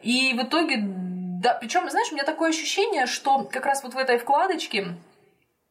И 0.00 0.32
в 0.32 0.42
итоге, 0.42 0.76
да, 0.78 1.52
причем, 1.52 1.90
знаешь, 1.90 2.10
у 2.10 2.14
меня 2.14 2.24
такое 2.24 2.48
ощущение, 2.48 3.04
что 3.04 3.44
как 3.52 3.66
раз 3.66 3.82
вот 3.82 3.92
в 3.92 3.98
этой 3.98 4.16
вкладочке 4.16 4.96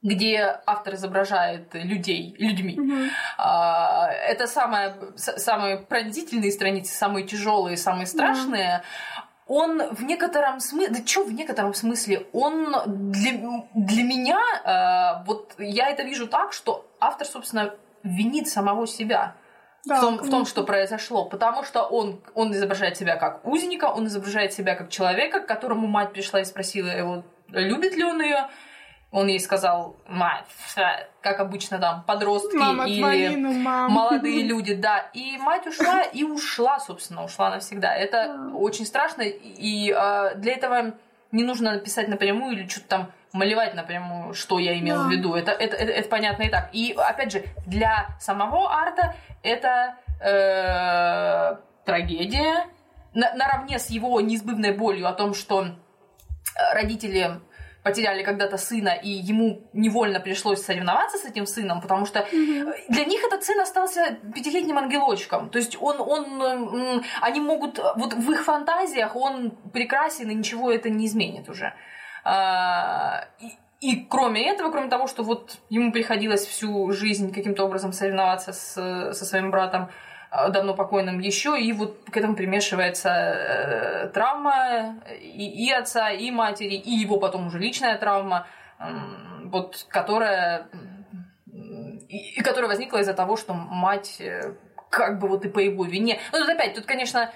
где 0.06 0.62
автор 0.68 0.94
изображает 0.94 1.74
людей 1.74 2.36
людьми. 2.38 2.78
Mm-hmm. 2.78 3.10
А, 3.40 4.08
это 4.12 4.46
самое, 4.46 4.96
самые 5.16 5.78
пронзительные 5.78 6.52
страницы, 6.52 6.96
самые 6.96 7.26
тяжелые, 7.26 7.76
самые 7.76 8.06
страшные. 8.06 8.84
Mm-hmm. 8.84 9.22
Он 9.48 9.96
в 9.96 10.04
некотором 10.04 10.60
смысле, 10.60 10.94
да 10.96 11.06
что 11.06 11.24
в 11.24 11.32
некотором 11.32 11.74
смысле, 11.74 12.28
он 12.34 12.76
для, 12.86 13.32
для 13.74 14.04
меня, 14.04 14.42
э, 14.64 15.26
вот 15.26 15.54
я 15.58 15.90
это 15.90 16.04
вижу 16.04 16.28
так, 16.28 16.54
что 16.54 16.86
автор, 17.00 17.28
собственно, 17.28 17.74
винит 18.04 18.48
самого 18.48 18.88
себя. 18.88 19.36
Да, 19.86 19.98
в, 19.98 20.02
том, 20.02 20.18
в 20.18 20.30
том, 20.30 20.46
что 20.46 20.64
произошло. 20.64 21.26
Потому 21.26 21.64
что 21.64 21.84
он, 21.84 22.22
он 22.34 22.54
изображает 22.54 22.98
себя 22.98 23.18
как 23.18 23.46
узника, 23.46 23.86
он 23.86 24.08
изображает 24.08 24.54
себя 24.54 24.76
как 24.76 24.90
человека, 24.90 25.40
к 25.40 25.48
которому 25.48 25.86
мать 25.86 26.12
пришла 26.12 26.42
и 26.42 26.46
спросила 26.46 26.90
его, 26.90 27.24
любит 27.50 27.96
ли 27.96 28.04
он 28.04 28.22
ее. 28.22 28.50
Он 29.16 29.28
ей 29.28 29.40
сказал, 29.40 29.96
мать, 30.10 30.44
как 31.22 31.40
обычно 31.40 31.80
там, 31.80 32.04
подростки 32.04 32.58
Мама, 32.58 32.86
или 32.86 33.00
твои, 33.00 33.36
ну, 33.38 33.54
мам. 33.54 33.90
молодые 33.90 34.44
люди, 34.44 34.74
да. 34.74 35.10
И 35.14 35.38
мать 35.38 35.66
ушла, 35.66 36.02
и 36.02 36.24
ушла, 36.24 36.82
собственно, 36.82 37.24
ушла 37.24 37.50
навсегда. 37.50 37.96
Это 37.96 38.52
очень 38.54 38.86
страшно, 38.86 39.22
и 39.22 39.90
э, 39.90 40.36
для 40.36 40.52
этого 40.52 40.96
не 41.32 41.46
нужно 41.46 41.76
написать 41.76 42.10
напрямую 42.10 42.58
или 42.58 42.68
что-то 42.68 42.88
там 42.90 43.12
малевать 43.32 43.74
напрямую, 43.74 44.34
что 44.34 44.60
я 44.60 44.78
имел 44.78 44.98
да. 44.98 45.08
в 45.08 45.10
виду. 45.10 45.34
Это, 45.34 45.54
это, 45.54 45.78
это, 45.78 45.94
это 45.94 46.10
понятно 46.10 46.44
и 46.44 46.50
так. 46.50 46.70
И, 46.74 46.92
опять 46.92 47.32
же, 47.32 47.46
для 47.66 48.08
самого 48.20 48.70
арта 48.70 49.16
это 49.44 49.96
э, 50.20 51.56
трагедия, 51.86 52.66
на, 53.14 53.34
наравне 53.34 53.80
с 53.80 53.90
его 53.90 54.20
неизбывной 54.20 54.74
болью 54.74 55.08
о 55.08 55.14
том, 55.14 55.34
что 55.36 55.68
родители 56.74 57.40
потеряли 57.86 58.24
когда-то 58.24 58.58
сына, 58.58 58.90
и 58.90 59.10
ему 59.10 59.62
невольно 59.72 60.20
пришлось 60.20 60.66
соревноваться 60.66 61.20
с 61.20 61.26
этим 61.26 61.46
сыном, 61.46 61.82
потому 61.82 62.08
что 62.08 62.22
mm-hmm. 62.22 62.74
для 62.90 63.06
них 63.06 63.24
этот 63.24 63.44
сын 63.44 63.62
остался 63.62 64.18
пятилетним 64.34 64.80
ангелочком. 64.80 65.52
То 65.52 65.60
есть 65.60 65.78
он, 65.80 66.02
он, 66.02 67.04
они 67.22 67.40
могут, 67.40 67.78
вот 67.96 68.16
в 68.16 68.32
их 68.32 68.44
фантазиях 68.44 69.16
он 69.16 69.52
прекрасен, 69.72 70.32
и 70.32 70.34
ничего 70.34 70.72
это 70.72 70.90
не 70.90 71.06
изменит 71.06 71.48
уже. 71.48 71.76
А, 72.24 73.28
и, 73.40 73.52
и 73.92 74.06
кроме 74.10 74.50
этого, 74.50 74.72
кроме 74.72 74.90
того, 74.90 75.06
что 75.06 75.22
вот 75.22 75.60
ему 75.70 75.92
приходилось 75.92 76.44
всю 76.48 76.92
жизнь 76.92 77.32
каким-то 77.32 77.66
образом 77.66 77.94
соревноваться 77.94 78.52
с, 78.52 79.14
со 79.14 79.26
своим 79.26 79.52
братом, 79.52 79.92
давно 80.50 80.74
покойным 80.74 81.20
еще, 81.20 81.60
и 81.60 81.72
вот 81.74 81.98
к 82.10 82.18
этому 82.18 82.36
примешивается 82.36 83.10
э, 83.10 84.08
травма 84.14 84.96
и, 85.22 85.68
и 85.68 85.72
отца, 85.72 86.12
и 86.12 86.32
матери, 86.32 86.76
и 86.76 86.92
его 86.92 87.18
потом 87.18 87.48
уже 87.48 87.60
личная 87.60 87.98
травма, 87.98 88.48
э, 88.80 88.86
вот, 89.46 89.86
которая, 89.90 90.68
и, 92.10 92.42
которая 92.42 92.70
возникла 92.70 92.98
из-за 93.00 93.14
того, 93.14 93.38
что 93.38 93.54
мать 93.54 94.18
э, 94.20 94.54
как 94.90 95.20
бы 95.20 95.28
вот 95.28 95.46
и 95.46 95.50
по 95.50 95.60
его 95.60 95.86
вине. 95.86 96.20
Ну, 96.32 96.40
тут 96.40 96.50
опять, 96.50 96.76
тут, 96.76 96.86
конечно, 96.86 97.32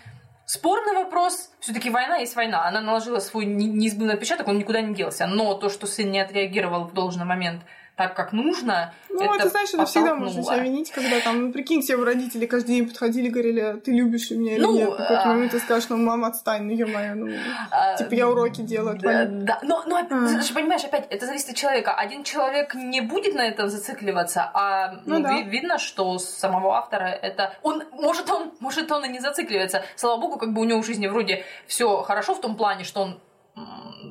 Спорный 0.51 0.95
вопрос, 0.95 1.51
все-таки 1.59 1.91
война 1.91 2.17
есть 2.17 2.35
война. 2.35 2.65
Она 2.65 2.81
наложила 2.81 3.19
свой 3.19 3.45
неизбывный 3.45 4.15
отпечаток, 4.15 4.47
он 4.47 4.57
никуда 4.57 4.81
не 4.81 4.95
делся. 4.95 5.27
Но 5.27 5.53
то, 5.53 5.69
что 5.69 5.85
сын 5.85 6.09
не 6.09 6.19
отреагировал 6.19 6.85
в 6.85 6.93
должный 6.95 7.25
момент 7.25 7.61
так, 7.99 8.15
как 8.15 8.31
нужно. 8.31 8.93
Ну, 9.09 9.21
это, 9.21 9.35
это 9.35 9.49
знаешь, 9.49 9.73
это 9.73 9.85
всегда 9.85 10.15
можно 10.15 10.41
себя 10.41 10.59
винить, 10.59 10.89
когда 10.89 11.19
там, 11.19 11.47
ну, 11.47 11.51
прикинь, 11.51 11.81
тебе 11.81 12.01
родители 12.01 12.45
каждый 12.45 12.75
день 12.75 12.87
подходили, 12.87 13.27
говорили, 13.27 13.81
ты 13.83 13.91
любишь 13.91 14.31
меня 14.31 14.53
или 14.55 14.61
ну, 14.61 14.73
нет. 14.73 14.89
В 14.89 14.95
какой-то 14.95 15.23
а... 15.23 15.27
момент 15.27 15.51
ты 15.51 15.59
скажешь, 15.59 15.89
ну, 15.89 15.97
мама, 15.97 16.27
отстань, 16.27 16.63
ну, 16.63 16.71
ё-моё, 16.71 17.15
ну, 17.15 17.35
а... 17.71 17.97
типа, 17.97 18.13
я 18.13 18.29
уроки 18.29 18.61
делаю. 18.61 18.97
Да, 19.01 19.25
да, 19.25 19.59
но, 19.63 19.83
но 19.85 19.97
а. 19.97 20.03
ты 20.05 20.53
понимаешь, 20.53 20.85
опять, 20.85 21.07
это 21.09 21.25
зависит 21.25 21.49
от 21.49 21.55
человека. 21.57 21.93
Один 21.93 22.23
человек 22.23 22.73
не 22.73 23.01
будет 23.01 23.35
на 23.35 23.45
этом 23.45 23.67
зацикливаться, 23.67 24.49
а 24.53 25.01
ну, 25.05 25.19
ну, 25.19 25.23
да. 25.23 25.41
видно, 25.41 25.77
что 25.77 26.17
с 26.19 26.29
самого 26.29 26.77
автора 26.77 27.07
это... 27.07 27.53
Он, 27.63 27.83
может, 27.91 28.29
он, 28.29 28.53
может, 28.61 28.89
он 28.93 29.03
и 29.03 29.09
не 29.09 29.19
зацикливается. 29.19 29.83
Слава 29.97 30.21
богу, 30.21 30.37
как 30.37 30.53
бы 30.53 30.61
у 30.61 30.63
него 30.63 30.81
в 30.81 30.85
жизни 30.85 31.07
вроде 31.07 31.43
все 31.67 32.01
хорошо 32.03 32.33
в 32.33 32.39
том 32.39 32.55
плане, 32.55 32.85
что 32.85 33.01
он 33.01 33.19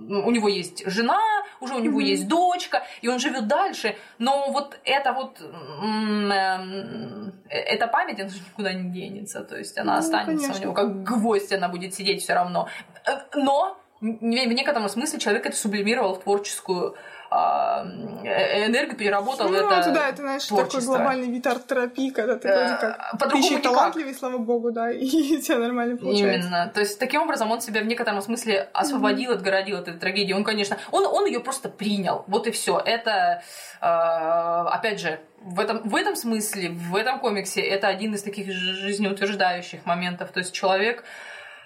у 0.08 0.30
него 0.30 0.48
есть 0.48 0.86
жена, 0.86 1.20
уже 1.60 1.74
у 1.74 1.78
него 1.78 2.00
mm-hmm. 2.00 2.04
есть 2.04 2.28
дочка, 2.28 2.84
и 3.02 3.08
он 3.08 3.18
живет 3.18 3.46
дальше, 3.46 3.96
но 4.18 4.50
вот 4.52 4.78
это 4.84 5.12
вот 5.12 5.40
эм, 5.40 7.32
эта 7.48 7.86
память, 7.86 8.20
она 8.20 8.28
же 8.28 8.38
никуда 8.38 8.72
не 8.72 8.90
денется, 8.90 9.42
то 9.42 9.56
есть 9.56 9.76
она 9.78 9.94
ну, 9.94 9.98
останется 9.98 10.46
конечно. 10.46 10.60
у 10.60 10.62
него 10.64 10.74
как 10.74 11.02
гвоздь, 11.02 11.52
она 11.52 11.68
будет 11.68 11.94
сидеть 11.94 12.22
все 12.22 12.34
равно. 12.34 12.68
Э, 13.06 13.18
но 13.34 13.78
в 14.00 14.04
некотором 14.04 14.88
смысле 14.88 15.18
человек 15.18 15.46
это 15.46 15.56
сублимировал 15.56 16.14
в 16.14 16.22
творческую 16.22 16.94
а, 17.30 17.84
э, 18.24 18.66
энергию 18.66 18.96
переработал 18.96 19.48
ну, 19.48 19.54
это 19.56 19.92
да, 19.92 20.08
это, 20.08 20.16
знаешь, 20.22 20.46
творчество. 20.46 20.80
такой 20.80 20.86
глобальный 20.86 21.30
вид 21.30 21.46
арт-терапии, 21.46 22.08
когда 22.08 22.38
ты 22.38 22.48
вроде 22.48 22.76
как 22.80 23.30
ты 23.30 23.38
еще 23.38 23.58
талантливый, 23.58 24.14
слава 24.14 24.38
богу, 24.38 24.70
да, 24.70 24.90
и 24.92 25.36
у 25.36 25.40
тебя 25.40 25.58
нормально 25.58 25.98
получается. 25.98 26.48
Именно. 26.48 26.70
То 26.72 26.80
есть, 26.80 26.98
таким 26.98 27.22
образом 27.22 27.50
он 27.50 27.60
себя 27.60 27.82
в 27.82 27.86
некотором 27.86 28.22
смысле 28.22 28.70
освободил, 28.72 29.32
mm-hmm. 29.32 29.34
отгородил 29.34 29.76
от 29.76 29.88
этой 29.88 29.98
трагедии. 29.98 30.32
Он, 30.32 30.42
конечно, 30.42 30.78
он, 30.90 31.04
он 31.04 31.26
ее 31.26 31.40
просто 31.40 31.68
принял. 31.68 32.24
Вот 32.28 32.46
и 32.46 32.50
все. 32.50 32.78
Это, 32.78 33.42
а, 33.82 34.62
опять 34.70 34.98
же, 34.98 35.20
в 35.42 35.60
этом, 35.60 35.86
в 35.86 35.94
этом 35.94 36.16
смысле, 36.16 36.70
в 36.70 36.96
этом 36.96 37.20
комиксе, 37.20 37.60
это 37.60 37.88
один 37.88 38.14
из 38.14 38.22
таких 38.22 38.50
жизнеутверждающих 38.50 39.84
моментов. 39.84 40.32
То 40.32 40.38
есть 40.38 40.52
человек 40.52 41.04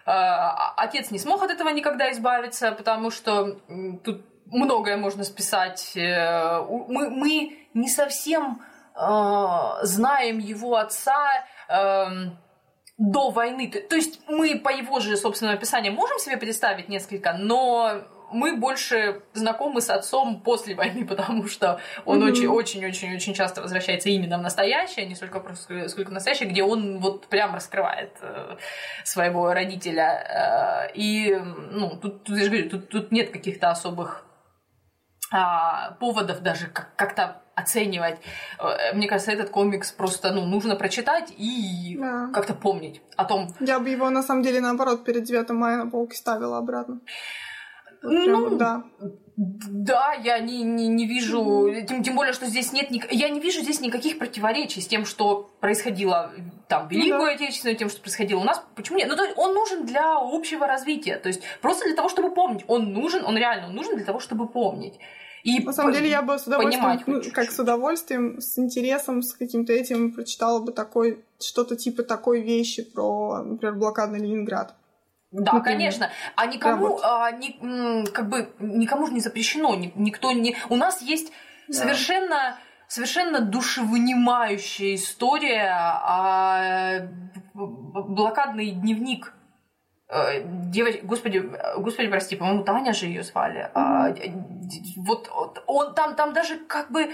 отец 0.04 1.12
не 1.12 1.20
смог 1.20 1.44
от 1.44 1.52
этого 1.52 1.68
никогда 1.68 2.10
избавиться, 2.10 2.72
потому 2.72 3.12
что 3.12 3.56
тут 4.02 4.24
многое 4.52 4.96
можно 4.96 5.24
списать. 5.24 5.92
Э, 5.96 6.60
мы, 6.88 7.10
мы 7.10 7.58
не 7.74 7.88
совсем 7.88 8.62
э, 8.94 9.78
знаем 9.82 10.38
его 10.38 10.76
отца 10.76 11.44
э, 11.68 12.06
до 12.98 13.30
войны. 13.30 13.68
То 13.68 13.96
есть 13.96 14.20
мы 14.28 14.58
по 14.58 14.68
его 14.68 15.00
же 15.00 15.16
собственному 15.16 15.56
описанию 15.56 15.92
можем 15.92 16.18
себе 16.18 16.36
представить 16.36 16.88
несколько, 16.88 17.32
но 17.32 18.04
мы 18.32 18.56
больше 18.56 19.22
знакомы 19.34 19.80
с 19.80 19.90
отцом 19.90 20.40
после 20.40 20.74
войны, 20.74 21.04
потому 21.08 21.46
что 21.46 21.80
он 22.04 22.22
очень-очень-очень-очень 22.22 23.34
часто 23.34 23.62
возвращается 23.62 24.08
именно 24.08 24.38
в 24.38 24.42
настоящее, 24.42 25.06
не 25.06 25.14
столько 25.14 25.40
просто 25.40 25.88
сколько 25.88 26.10
в 26.10 26.12
настоящее, 26.12 26.48
где 26.48 26.62
он 26.62 26.98
вот 26.98 27.26
прям 27.26 27.54
раскрывает 27.54 28.16
э, 28.20 28.56
своего 29.04 29.52
родителя. 29.52 30.88
Э, 30.88 30.92
и, 30.94 31.34
ну, 31.34 31.96
тут, 31.96 32.24
тут 32.24 32.36
я 32.36 32.44
же 32.44 32.50
говорю, 32.50 32.70
тут, 32.70 32.88
тут 32.88 33.12
нет 33.12 33.30
каких-то 33.30 33.70
особых 33.70 34.24
а, 34.24 34.31
поводов 36.00 36.40
даже 36.40 36.66
как- 36.66 36.94
как-то 36.96 37.42
оценивать. 37.54 38.18
Э, 38.58 38.94
мне 38.94 39.08
кажется, 39.08 39.32
этот 39.32 39.50
комикс 39.50 39.92
просто 39.92 40.32
ну, 40.32 40.44
нужно 40.44 40.76
прочитать 40.76 41.32
и 41.36 41.96
да. 41.98 42.30
как-то 42.32 42.54
помнить 42.54 43.02
о 43.16 43.24
том. 43.24 43.48
Я 43.60 43.78
бы 43.78 43.88
его 43.90 44.10
на 44.10 44.22
самом 44.22 44.42
деле 44.42 44.60
наоборот 44.60 45.04
перед 45.04 45.24
9 45.24 45.50
мая 45.50 45.76
на 45.76 45.90
полке 45.90 46.16
ставила 46.16 46.58
обратно. 46.58 47.00
Вот 48.02 48.24
прям, 48.24 48.40
ну, 48.40 48.56
да. 48.56 48.84
Да, 49.36 50.12
я 50.22 50.38
не, 50.40 50.62
не, 50.62 50.88
не 50.88 51.06
вижу, 51.06 51.72
тем, 51.88 52.02
тем 52.02 52.16
более, 52.16 52.34
что 52.34 52.46
здесь 52.46 52.72
нет, 52.72 52.88
я 53.10 53.28
не 53.30 53.40
вижу 53.40 53.60
здесь 53.60 53.80
никаких 53.80 54.18
противоречий 54.18 54.80
с 54.80 54.86
тем, 54.86 55.06
что 55.06 55.50
происходило 55.60 56.32
там 56.68 56.88
в 56.88 56.90
Великую 56.90 57.26
да. 57.26 57.32
Отечественную, 57.32 57.76
тем, 57.76 57.88
что 57.88 58.00
происходило 58.00 58.40
у 58.40 58.44
нас. 58.44 58.62
Почему 58.74 58.98
нет? 58.98 59.08
Ну, 59.08 59.16
то 59.16 59.24
есть 59.24 59.38
он 59.38 59.54
нужен 59.54 59.86
для 59.86 60.16
общего 60.16 60.66
развития, 60.66 61.16
то 61.16 61.28
есть 61.28 61.42
просто 61.60 61.86
для 61.86 61.94
того, 61.94 62.08
чтобы 62.08 62.34
помнить. 62.34 62.64
Он 62.68 62.92
нужен, 62.92 63.24
он 63.24 63.36
реально 63.36 63.68
он 63.68 63.74
нужен 63.74 63.96
для 63.96 64.04
того, 64.04 64.20
чтобы 64.20 64.48
помнить. 64.48 64.98
И 65.42 65.60
На 65.60 65.72
самом 65.72 65.92
деле 65.92 66.08
я 66.08 66.22
бы 66.22 66.38
с 66.38 66.46
удовольствием, 66.46 67.02
ну, 67.06 67.22
как 67.32 67.50
с 67.50 67.58
удовольствием, 67.58 68.40
с 68.40 68.58
интересом, 68.58 69.22
с 69.22 69.32
каким-то 69.32 69.72
этим 69.72 70.12
прочитала 70.12 70.60
бы 70.60 70.72
такой, 70.72 71.24
что-то 71.40 71.76
типа 71.76 72.04
такой 72.04 72.42
вещи 72.42 72.84
про, 72.84 73.42
например, 73.42 73.74
блокадный 73.74 74.20
Ленинград. 74.20 74.74
Да, 75.32 75.54
Например. 75.54 75.64
конечно. 75.64 76.10
А 76.36 76.46
никому, 76.46 77.00
а, 77.02 77.30
ни, 77.32 78.04
как 78.10 78.28
бы, 78.28 78.52
никому 78.60 79.06
же 79.06 79.14
не 79.14 79.20
запрещено, 79.20 79.74
никто 79.96 80.30
не... 80.32 80.56
У 80.68 80.76
нас 80.76 81.00
есть 81.00 81.32
да. 81.68 81.74
совершенно 81.74 82.58
совершенно 82.86 83.40
душевынимающая 83.40 84.96
история, 84.96 85.72
а 85.74 87.08
блокадный 87.54 88.72
дневник 88.72 89.32
девочка, 90.44 91.06
господи, 91.06 91.50
господи, 91.76 92.08
прости, 92.08 92.36
по-моему, 92.36 92.64
Таня 92.64 92.92
же 92.92 93.06
ее 93.06 93.22
звали. 93.22 93.70
Mm-hmm. 93.74 94.32
вот, 94.96 95.30
вот 95.34 95.62
он 95.66 95.94
там, 95.94 96.14
там 96.14 96.32
даже 96.32 96.58
как 96.58 96.90
бы 96.90 97.12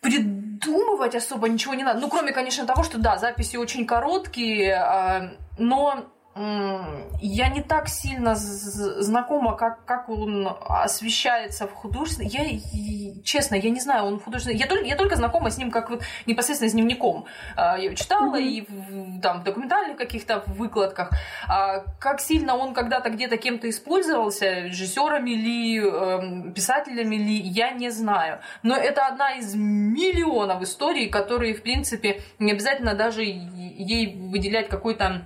придумывать 0.00 1.14
особо 1.14 1.48
ничего 1.48 1.74
не 1.74 1.82
надо. 1.82 2.00
Ну, 2.00 2.08
кроме, 2.08 2.32
конечно, 2.32 2.66
того, 2.66 2.82
что 2.82 2.98
да, 2.98 3.16
записи 3.16 3.56
очень 3.56 3.86
короткие, 3.86 4.74
а, 4.74 5.30
но 5.58 6.13
я 6.36 7.48
не 7.48 7.62
так 7.62 7.88
сильно 7.88 8.34
знакома, 8.34 9.56
как, 9.56 9.84
как 9.84 10.08
он 10.08 10.48
освещается 10.68 11.68
в 11.68 11.72
художественной. 11.72 12.28
Я, 12.28 13.22
честно, 13.22 13.54
я 13.54 13.70
не 13.70 13.78
знаю, 13.78 14.06
он 14.06 14.18
художественный. 14.18 14.58
Я 14.58 14.66
только, 14.66 14.84
я 14.84 14.96
только 14.96 15.14
знакома 15.14 15.50
с 15.50 15.58
ним 15.58 15.70
как 15.70 15.90
вот 15.90 16.02
непосредственно 16.26 16.70
с 16.70 16.72
дневником. 16.72 17.26
А, 17.54 17.78
я 17.78 17.84
его 17.84 17.94
читала 17.94 18.34
mm-hmm. 18.34 18.42
и 18.42 18.66
в, 18.68 19.20
там, 19.20 19.40
в 19.40 19.44
документальных 19.44 19.96
каких-то 19.96 20.42
выкладках. 20.46 21.12
А 21.46 21.84
как 22.00 22.20
сильно 22.20 22.56
он 22.56 22.74
когда-то 22.74 23.10
где-то 23.10 23.36
кем-то 23.36 23.70
использовался, 23.70 24.62
режиссерами 24.62 25.30
ли, 25.30 25.78
эм, 25.78 26.52
писателями 26.52 27.14
ли, 27.14 27.36
я 27.36 27.70
не 27.70 27.90
знаю. 27.90 28.40
Но 28.64 28.76
это 28.76 29.06
одна 29.06 29.34
из 29.36 29.54
миллионов 29.54 30.62
историй, 30.62 31.08
которые, 31.08 31.54
в 31.54 31.62
принципе, 31.62 32.22
не 32.40 32.50
обязательно 32.50 32.94
даже 32.94 33.22
ей 33.22 34.16
выделять 34.16 34.68
какой-то 34.68 35.24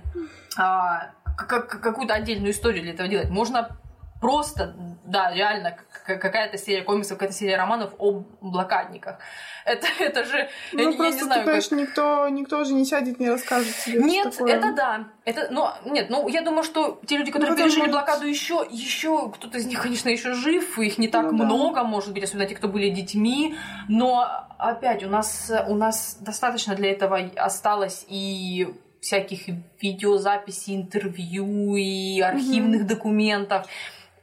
а, 0.59 1.11
какую-то 1.37 2.13
отдельную 2.13 2.51
историю 2.51 2.83
для 2.83 2.93
этого 2.93 3.07
делать. 3.07 3.29
Можно 3.29 3.79
просто, 4.19 4.75
да, 5.05 5.31
реально 5.33 5.77
какая-то 6.05 6.57
серия 6.57 6.83
комиксов, 6.83 7.17
какая-то 7.17 7.33
серия 7.33 7.55
романов 7.55 7.93
о 7.97 8.25
блокадниках. 8.41 9.19
Это, 9.63 9.87
это 9.99 10.25
же, 10.25 10.49
ну, 10.73 10.91
я, 10.91 10.97
просто, 10.97 11.03
я 11.03 11.11
не 11.11 11.19
знаю, 11.21 11.39
ты 11.39 11.45
понимаешь, 11.45 11.69
как... 11.69 11.79
никто, 11.79 12.29
никто 12.29 12.63
же 12.65 12.73
не 12.73 12.83
сядет, 12.83 13.19
не 13.19 13.29
расскажет 13.29 13.73
тебе. 13.85 14.01
Нет, 14.01 14.35
это 14.41 14.73
да. 14.73 15.07
Это, 15.23 15.47
но, 15.51 15.77
нет, 15.85 16.09
ну, 16.09 16.27
я 16.27 16.41
думаю, 16.41 16.63
что 16.63 16.99
те 17.05 17.17
люди, 17.17 17.31
которые 17.31 17.55
ну, 17.55 17.57
пережили 17.57 17.81
может... 17.81 17.93
блокаду, 17.93 18.25
еще, 18.25 18.67
еще 18.69 19.31
кто-то 19.31 19.57
из 19.59 19.65
них, 19.65 19.81
конечно, 19.81 20.09
еще 20.09 20.33
жив, 20.33 20.77
их 20.79 20.97
не 20.97 21.07
так 21.07 21.31
ну, 21.31 21.45
много, 21.45 21.75
да. 21.75 21.83
может 21.85 22.13
быть, 22.13 22.23
особенно 22.23 22.47
те, 22.47 22.55
кто 22.55 22.67
были 22.67 22.89
детьми. 22.89 23.55
Но 23.87 24.27
опять, 24.57 25.03
у 25.03 25.09
нас, 25.09 25.51
у 25.67 25.75
нас 25.75 26.17
достаточно 26.19 26.75
для 26.75 26.91
этого 26.91 27.19
осталось 27.37 28.05
и 28.09 28.75
всяких 29.01 29.55
видеозаписей, 29.81 30.75
интервью 30.75 31.75
и 31.75 32.19
архивных 32.21 32.81
mm-hmm. 32.81 32.87
документов. 32.87 33.67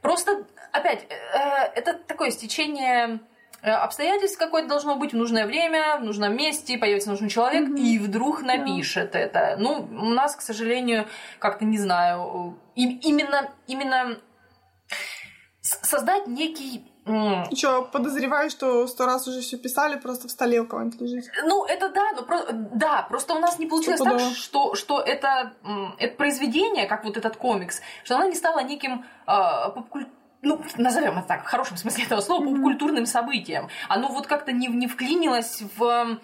Просто, 0.01 0.45
опять, 0.71 1.05
э, 1.09 1.37
это 1.75 1.93
такое 1.93 2.31
стечение 2.31 3.19
э, 3.61 3.69
обстоятельств 3.69 4.37
какое-то 4.37 4.69
должно 4.69 4.95
быть 4.95 5.13
в 5.13 5.17
нужное 5.17 5.45
время, 5.45 5.97
в 5.97 6.03
нужном 6.03 6.35
месте, 6.35 6.77
появится 6.77 7.09
нужный 7.09 7.29
человек, 7.29 7.69
mm-hmm. 7.69 7.79
и 7.79 7.99
вдруг 7.99 8.43
напишет 8.43 9.15
yeah. 9.15 9.19
это. 9.19 9.55
Ну, 9.57 9.87
у 9.91 10.09
нас, 10.09 10.35
к 10.35 10.41
сожалению, 10.41 11.07
как-то 11.39 11.65
не 11.65 11.77
знаю, 11.77 12.59
именно, 12.75 13.49
именно 13.67 14.19
создать 15.61 16.27
некий 16.27 16.85
Mm. 17.07 17.55
Что, 17.55 17.83
подозреваю, 17.83 18.49
что 18.49 18.85
сто 18.87 19.05
раз 19.05 19.27
уже 19.27 19.41
все 19.41 19.57
писали, 19.57 19.97
просто 19.97 20.27
в 20.27 20.31
столе 20.31 20.61
у 20.61 20.67
кого-нибудь 20.67 20.99
лежит. 21.01 21.25
Ну, 21.45 21.65
это 21.65 21.89
да, 21.89 22.11
но 22.15 22.23
про... 22.23 22.45
да, 22.51 23.03
просто 23.03 23.33
у 23.33 23.39
нас 23.39 23.59
не 23.59 23.65
получилось 23.65 24.01
так, 24.01 24.19
что, 24.19 24.75
что 24.75 24.99
это, 24.99 25.53
это 25.97 26.15
произведение, 26.15 26.87
как 26.87 27.05
вот 27.05 27.17
этот 27.17 27.37
комикс, 27.37 27.81
что 28.03 28.15
оно 28.15 28.25
не 28.25 28.35
стало 28.35 28.59
неким 28.59 29.05
э, 29.25 29.71
попкуль 29.73 30.05
ну, 30.43 30.61
назовем 30.77 31.17
это 31.17 31.27
так, 31.27 31.45
в 31.45 31.47
хорошем 31.47 31.77
смысле 31.77 32.03
этого 32.05 32.21
слова, 32.21 32.43
mm-hmm. 32.43 32.55
попкультурным 32.55 33.05
событием. 33.05 33.69
Оно 33.89 34.09
вот 34.09 34.27
как-то 34.27 34.51
не, 34.51 34.67
не 34.67 34.87
вклинилось 34.87 35.63
в, 35.77 36.19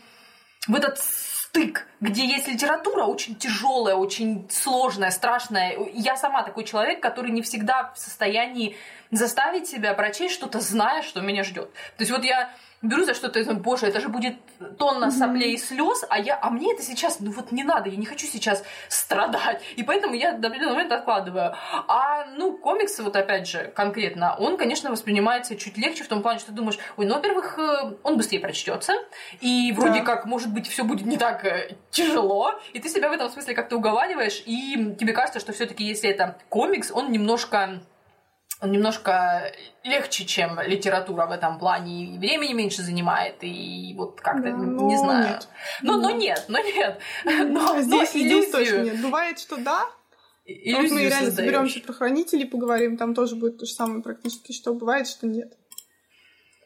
в 0.67 0.75
этот 0.75 0.99
стык, 0.99 1.87
где 2.01 2.25
есть 2.25 2.47
литература 2.47 3.03
очень 3.03 3.35
тяжелая, 3.35 3.95
очень 3.95 4.47
сложная, 4.49 5.11
страшная. 5.11 5.77
Я 5.93 6.15
сама 6.15 6.41
такой 6.43 6.63
человек, 6.63 6.99
который 7.01 7.31
не 7.31 7.41
всегда 7.41 7.91
в 7.93 7.99
состоянии 7.99 8.75
заставить 9.17 9.67
себя 9.67 9.93
прочесть 9.93 10.33
что-то, 10.33 10.59
зная, 10.59 11.01
что 11.01 11.21
меня 11.21 11.43
ждет. 11.43 11.71
То 11.97 12.01
есть 12.01 12.11
вот 12.11 12.23
я 12.23 12.53
беру 12.83 13.05
за 13.05 13.13
что-то, 13.13 13.43
думаю, 13.43 13.61
боже, 13.61 13.87
это 13.87 13.99
же 14.01 14.09
будет 14.09 14.35
тонна 14.77 15.09
соплей 15.09 15.53
и 15.53 15.57
слез, 15.57 16.03
а, 16.09 16.19
я, 16.19 16.37
а 16.39 16.49
мне 16.49 16.73
это 16.73 16.83
сейчас, 16.83 17.19
ну 17.21 17.31
вот 17.31 17.51
не 17.51 17.63
надо, 17.63 17.89
я 17.89 17.95
не 17.95 18.05
хочу 18.05 18.27
сейчас 18.27 18.63
страдать. 18.89 19.63
И 19.77 19.83
поэтому 19.83 20.13
я 20.13 20.33
до 20.33 20.49
определенного 20.49 20.75
момента 20.75 20.97
откладываю. 20.97 21.55
А, 21.87 22.25
ну, 22.35 22.57
комиксы, 22.57 23.01
вот 23.01 23.15
опять 23.15 23.47
же, 23.47 23.71
конкретно, 23.75 24.35
он, 24.37 24.57
конечно, 24.57 24.91
воспринимается 24.91 25.55
чуть 25.55 25.77
легче 25.77 26.03
в 26.03 26.07
том 26.07 26.21
плане, 26.21 26.39
что 26.39 26.49
ты 26.49 26.53
думаешь, 26.53 26.77
ой, 26.97 27.05
ну, 27.05 27.15
во-первых, 27.15 27.57
э, 27.57 27.95
он 28.03 28.17
быстрее 28.17 28.39
прочтется, 28.39 28.93
и 29.39 29.71
вроде 29.75 29.99
да. 29.99 30.05
как, 30.05 30.25
может 30.25 30.53
быть, 30.53 30.67
все 30.67 30.83
будет 30.83 31.07
не 31.07 31.17
так 31.17 31.45
э, 31.45 31.77
тяжело, 31.89 32.53
и 32.73 32.79
ты 32.79 32.89
себя 32.89 33.09
в 33.09 33.13
этом 33.13 33.29
смысле 33.29 33.55
как-то 33.55 33.77
уговариваешь, 33.77 34.43
и 34.45 34.95
тебе 34.99 35.13
кажется, 35.13 35.39
что 35.39 35.53
все-таки, 35.53 35.85
если 35.85 36.09
это 36.09 36.37
комикс, 36.49 36.91
он 36.91 37.11
немножко 37.11 37.81
он 38.63 38.71
немножко 38.71 39.51
легче, 39.83 40.25
чем 40.25 40.57
литература 40.61 41.25
в 41.25 41.31
этом 41.31 41.59
плане, 41.59 42.05
и 42.05 42.17
времени 42.17 42.53
меньше 42.53 42.81
занимает, 42.81 43.35
и 43.41 43.93
вот 43.97 44.21
как-то, 44.21 44.43
да, 44.43 44.51
не 44.51 44.97
знаю. 44.97 45.27
Нет. 45.27 45.47
Но, 45.81 45.97
но 45.97 46.11
нет, 46.11 46.45
но 46.47 46.59
нет. 46.59 46.97
Но, 47.25 47.81
Здесь, 47.81 48.13
но 48.13 48.19
здесь 48.21 48.51
точно 48.51 48.83
нет. 48.83 49.01
Бывает, 49.01 49.39
что 49.39 49.57
да, 49.57 49.89
Иллюзию 50.45 50.81
вот 50.81 50.91
мы 50.91 51.01
реально 51.03 51.31
соберемся 51.31 51.81
про 51.81 51.93
хранителей, 51.93 52.45
поговорим, 52.45 52.97
там 52.97 53.13
тоже 53.13 53.35
будет 53.35 53.57
то 53.59 53.65
же 53.65 53.73
самое 53.73 54.01
практически, 54.01 54.53
что 54.53 54.73
бывает, 54.73 55.07
что 55.07 55.27
нет. 55.27 55.57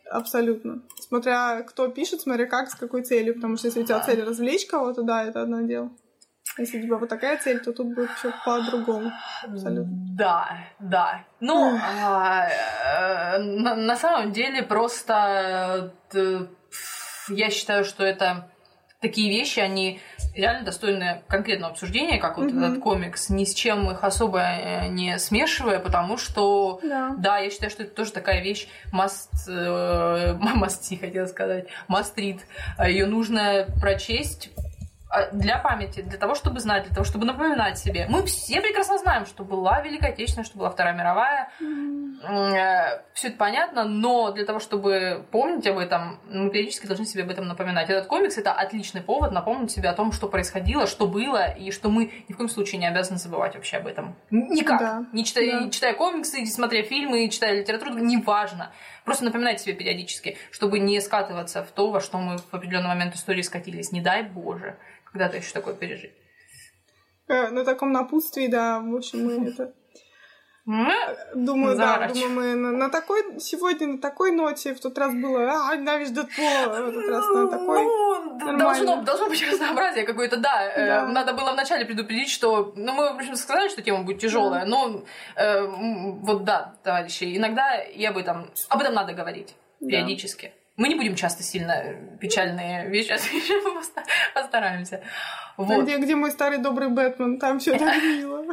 Абсолютно. 0.09 0.83
Смотря 0.99 1.63
кто 1.63 1.87
пишет, 1.87 2.21
смотря 2.21 2.45
как, 2.45 2.69
с 2.69 2.75
какой 2.75 3.03
целью, 3.03 3.35
потому 3.35 3.57
что 3.57 3.67
если 3.67 3.81
у 3.81 3.85
тебя 3.85 3.99
цель 3.99 4.23
развлечь 4.23 4.67
кого-то, 4.67 5.01
да, 5.01 5.23
это 5.25 5.41
одно 5.41 5.61
дело. 5.61 5.91
Если 6.57 6.79
у 6.79 6.81
тебя 6.83 6.97
вот 6.97 7.09
такая 7.09 7.37
цель, 7.37 7.59
то 7.59 7.71
тут 7.71 7.93
будет 7.93 8.09
все 8.11 8.33
по-другому. 8.43 9.11
Абсолютно. 9.43 9.93
Да, 10.17 10.57
да. 10.79 11.23
Ну, 11.39 11.77
а, 11.79 12.47
э, 12.47 13.37
на, 13.39 13.75
на 13.75 13.95
самом 13.95 14.31
деле 14.31 14.63
просто 14.63 15.93
э, 16.13 16.47
я 17.29 17.49
считаю, 17.51 17.83
что 17.85 18.03
это 18.03 18.49
такие 18.99 19.29
вещи, 19.29 19.59
они 19.59 19.99
реально 20.35 20.65
достойны 20.65 21.21
конкретного 21.27 21.71
обсуждения, 21.71 22.17
как 22.17 22.37
вот 22.37 22.47
этот 22.47 22.79
комикс, 22.79 23.29
ни 23.29 23.43
с 23.43 23.53
чем 23.53 23.89
их 23.91 24.03
особо 24.03 24.39
э, 24.39 24.87
не 24.87 25.19
смешивая, 25.19 25.79
потому 25.79 26.17
что, 26.17 26.79
да, 26.81 27.15
да 27.17 27.37
я 27.37 27.49
считаю, 27.51 27.69
что 27.69 27.83
это 27.83 27.93
тоже 27.93 28.11
такая 28.11 28.41
вещь 28.41 28.67
must, 28.91 29.47
э, 29.47 30.33
масти, 30.39 30.95
хотела 30.95 31.27
сказать, 31.27 31.67
мастрит. 31.87 32.41
Ее 32.83 33.05
нужно 33.05 33.67
прочесть, 33.79 34.49
для 35.31 35.57
памяти, 35.57 36.01
для 36.01 36.17
того, 36.17 36.35
чтобы 36.35 36.59
знать, 36.59 36.83
для 36.83 36.93
того, 36.93 37.05
чтобы 37.05 37.25
напоминать 37.25 37.79
себе. 37.79 38.07
Мы 38.09 38.25
все 38.25 38.59
прекрасно 38.61 38.97
знаем, 38.97 39.25
что 39.25 39.43
была 39.43 39.81
Великая 39.81 40.09
Отечественная, 40.09 40.45
что 40.45 40.57
была 40.57 40.69
Вторая 40.69 40.93
мировая. 40.93 41.49
Mm. 41.61 43.01
Все 43.13 43.29
это 43.29 43.37
понятно, 43.37 43.85
но 43.85 44.31
для 44.31 44.45
того, 44.45 44.59
чтобы 44.59 45.25
помнить 45.31 45.65
об 45.67 45.77
этом, 45.77 46.19
мы 46.29 46.49
периодически 46.49 46.87
должны 46.87 47.05
себе 47.05 47.23
об 47.23 47.29
этом 47.29 47.47
напоминать. 47.47 47.89
Этот 47.89 48.07
комикс 48.07 48.37
это 48.37 48.51
отличный 48.51 49.01
повод 49.01 49.31
напомнить 49.31 49.71
себе 49.71 49.89
о 49.89 49.93
том, 49.93 50.11
что 50.11 50.27
происходило, 50.27 50.87
что 50.87 51.07
было, 51.07 51.51
и 51.51 51.71
что 51.71 51.89
мы 51.89 52.11
ни 52.27 52.33
в 52.33 52.37
коем 52.37 52.49
случае 52.49 52.79
не 52.79 52.87
обязаны 52.87 53.17
забывать 53.17 53.55
вообще 53.55 53.77
об 53.77 53.87
этом. 53.87 54.15
Никак. 54.29 54.79
Да. 54.79 55.05
Не 55.13 55.23
читая, 55.23 55.61
да. 55.61 55.69
читая 55.69 55.93
комиксы, 55.93 56.41
не 56.41 56.47
смотря 56.47 56.83
фильмы, 56.83 57.29
читая 57.29 57.53
литературу, 57.53 57.93
неважно. 57.93 58.71
Просто 59.05 59.23
напоминать 59.23 59.61
себе 59.61 59.73
периодически, 59.73 60.37
чтобы 60.51 60.79
не 60.79 60.99
скатываться 60.99 61.63
в 61.63 61.71
то, 61.71 61.91
во 61.91 62.01
что 62.01 62.17
мы 62.17 62.39
в 62.39 62.53
определенный 62.53 62.89
момент 62.89 63.15
истории 63.15 63.41
скатились. 63.41 63.93
Не 63.93 64.01
дай 64.01 64.23
Боже 64.23 64.75
когда-то 65.11 65.37
еще 65.37 65.53
такое 65.53 65.73
пережить. 65.73 66.13
Э, 67.27 67.49
на 67.49 67.65
таком 67.65 67.91
напутствии, 67.91 68.47
да, 68.47 68.79
в 68.79 68.95
общем, 68.95 69.25
мы 69.25 69.49
это 69.49 69.73
Думаю, 71.33 71.77
да, 71.77 72.09
думаю, 72.13 72.29
мы 72.29 72.55
на, 72.55 72.71
на 72.73 72.89
такой, 72.89 73.39
сегодня 73.39 73.87
на 73.87 74.01
такой 74.01 74.31
ноте, 74.31 74.75
в 74.75 74.81
тот 74.81 74.97
раз 74.97 75.13
было, 75.13 75.69
а, 75.69 75.77
ненавижу 75.77 76.11
Дэдпула, 76.11 76.81
в 76.81 76.89
этот 76.89 77.09
раз 77.09 77.25
на 77.29 77.47
такой. 77.47 77.83
Ну, 77.83 78.57
должно, 78.57 79.01
должно 79.01 79.29
быть 79.29 79.49
разнообразие 79.49 80.03
какое-то, 80.03 80.35
да. 80.35 80.69
Э, 80.69 80.75
да. 80.75 81.03
Э, 81.03 81.07
надо 81.07 81.31
было 81.31 81.53
вначале 81.53 81.85
предупредить, 81.85 82.29
что, 82.29 82.73
ну, 82.75 82.91
мы, 82.91 83.13
в 83.13 83.15
общем, 83.15 83.37
сказали, 83.37 83.69
что 83.69 83.81
тема 83.81 84.03
будет 84.03 84.19
тяжелая, 84.19 84.65
да. 84.65 84.69
но 84.69 85.05
э, 85.37 85.67
вот 85.67 86.43
да, 86.43 86.75
товарищи, 86.83 87.37
иногда 87.37 87.79
и 87.79 88.03
об 88.03 88.17
этом, 88.17 88.51
об 88.67 88.81
этом 88.81 88.93
надо 88.93 89.13
говорить 89.13 89.55
да. 89.79 90.01
Мы 90.77 90.89
не 90.89 90.95
будем 90.95 91.15
часто 91.15 91.41
сильно 91.41 91.95
печальные 92.19 92.87
вещи 92.89 93.11
освещать, 93.11 93.63
постараемся. 94.33 95.01
Вот. 95.57 95.83
Где, 95.83 95.97
где 95.97 96.15
мой 96.15 96.29
старый 96.29 96.59
добрый 96.59 96.89
Бэтмен, 96.89 97.39
там 97.39 97.59
все 97.59 97.77
так 97.77 97.95
мило. 98.03 98.45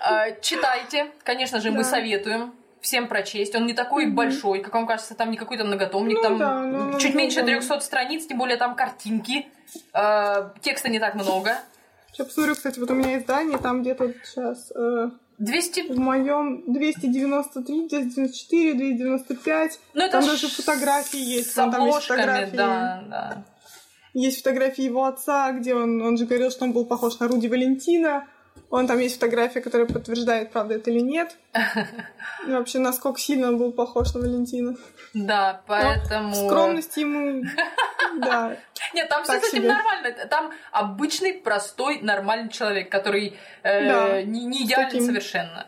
А, 0.00 0.30
читайте, 0.40 1.12
конечно 1.22 1.60
же, 1.60 1.70
мы 1.70 1.84
советуем 1.84 2.54
всем 2.80 3.06
прочесть. 3.06 3.54
Он 3.54 3.66
не 3.66 3.74
такой 3.74 4.06
mm-hmm. 4.06 4.14
большой, 4.14 4.60
как 4.60 4.72
вам 4.72 4.86
кажется, 4.86 5.14
там 5.14 5.30
не 5.30 5.36
какой-то 5.36 5.64
многотомник, 5.64 6.16
ну, 6.16 6.22
там 6.22 6.38
да, 6.38 6.60
ну, 6.60 6.98
чуть 6.98 7.12
ну, 7.12 7.20
меньше 7.20 7.42
300 7.42 7.80
страниц, 7.80 8.26
тем 8.26 8.38
более 8.38 8.56
там 8.56 8.74
картинки, 8.74 9.46
э, 9.92 10.50
текста 10.62 10.88
не 10.88 10.98
так 10.98 11.16
много. 11.16 11.58
Сейчас 12.12 12.28
посмотрю, 12.28 12.54
кстати, 12.54 12.78
вот 12.78 12.90
у 12.90 12.94
меня 12.94 13.18
издание, 13.18 13.58
там 13.58 13.82
где-то 13.82 14.14
сейчас... 14.24 14.72
Э, 14.74 15.10
200... 15.38 15.92
В 15.92 15.98
моем 15.98 16.64
293, 16.66 17.88
294, 17.88 18.74
295. 18.74 19.80
Ну, 19.94 20.02
это 20.02 20.12
Там 20.12 20.26
даже 20.26 20.48
фотографии 20.48 21.20
есть. 21.20 21.52
С 21.52 21.58
обложками, 21.58 21.78
там 21.78 21.86
есть 21.86 22.06
фотографии. 22.06 22.56
да, 22.56 23.04
да. 23.08 23.44
Есть 24.14 24.38
фотографии 24.38 24.82
его 24.82 25.04
отца, 25.04 25.52
где 25.52 25.74
он, 25.74 26.02
он 26.02 26.16
же 26.16 26.26
говорил, 26.26 26.50
что 26.50 26.64
он 26.64 26.72
был 26.72 26.84
похож 26.84 27.18
на 27.20 27.28
Руди 27.28 27.46
Валентина. 27.46 28.26
Он 28.70 28.86
там 28.86 28.98
есть 28.98 29.14
фотография, 29.14 29.60
которая 29.60 29.86
подтверждает, 29.86 30.50
правда 30.50 30.74
это 30.74 30.90
или 30.90 31.00
нет. 31.00 31.36
И 32.46 32.50
вообще, 32.50 32.80
насколько 32.80 33.20
сильно 33.20 33.48
он 33.48 33.58
был 33.58 33.72
похож 33.72 34.14
на 34.14 34.20
Валентина. 34.20 34.76
Да, 35.14 35.60
поэтому... 35.66 36.28
Но 36.28 36.46
скромность 36.48 36.96
ему... 36.96 37.44
Да. 38.16 38.56
Нет, 38.94 39.08
там 39.08 39.22
все 39.22 39.38
с 39.38 39.52
этим 39.52 39.66
нормально. 39.66 40.12
Там 40.30 40.52
обычный, 40.72 41.34
простой, 41.34 42.00
нормальный 42.00 42.48
человек, 42.48 42.90
который 42.90 43.36
э, 43.62 44.22
не 44.22 44.64
идеален 44.64 45.04
совершенно. 45.04 45.66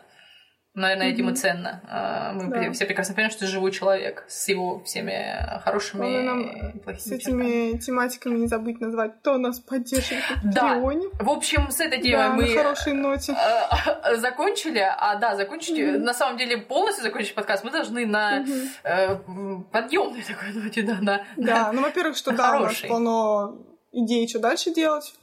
Наверное, 0.73 1.09
этим 1.09 1.29
и 1.29 1.35
ценно. 1.35 1.81
А, 1.89 2.31
мы 2.31 2.47
да. 2.47 2.71
все 2.71 2.85
прекрасно 2.85 3.13
понимаем, 3.13 3.31
что 3.31 3.45
живой 3.45 3.73
человек 3.73 4.23
с 4.29 4.47
его 4.47 4.81
всеми 4.85 5.59
хорошими 5.65 6.75
и 6.75 6.79
плохими 6.79 7.01
С 7.01 7.11
этими 7.11 7.43
чертами. 7.43 7.77
тематиками 7.77 8.37
не 8.37 8.47
забыть 8.47 8.79
назвать, 8.79 9.19
кто 9.19 9.37
нас 9.37 9.59
поддерживает 9.59 10.23
в 10.41 10.53
Да. 10.53 10.79
В 10.79 11.29
общем, 11.29 11.69
с 11.71 11.81
этой 11.81 12.01
темой 12.01 12.27
да, 12.27 12.33
мы 12.33 12.43
на 12.43 12.63
хорошей 12.63 12.93
ноте. 12.93 13.33
А, 13.33 14.15
закончили. 14.15 14.79
А 14.79 15.15
да, 15.17 15.35
закончить, 15.35 15.77
mm-hmm. 15.77 15.97
на 15.97 16.13
самом 16.13 16.37
деле 16.37 16.57
полностью 16.57 17.03
закончить 17.03 17.35
подкаст 17.35 17.65
мы 17.65 17.71
должны 17.71 18.05
на 18.05 18.39
mm-hmm. 18.39 19.63
подъемной 19.73 20.21
такой 20.27 20.53
ноте, 20.53 20.83
да, 20.83 20.99
на, 21.01 21.25
Да, 21.35 21.65
на, 21.67 21.71
ну, 21.73 21.81
во-первых, 21.81 22.15
что 22.15 22.31
да, 22.31 22.57
у 22.57 22.63
нас 22.63 22.79
полно 22.87 23.57
идей, 23.91 24.25
что 24.29 24.39
дальше 24.39 24.73
делать. 24.73 25.13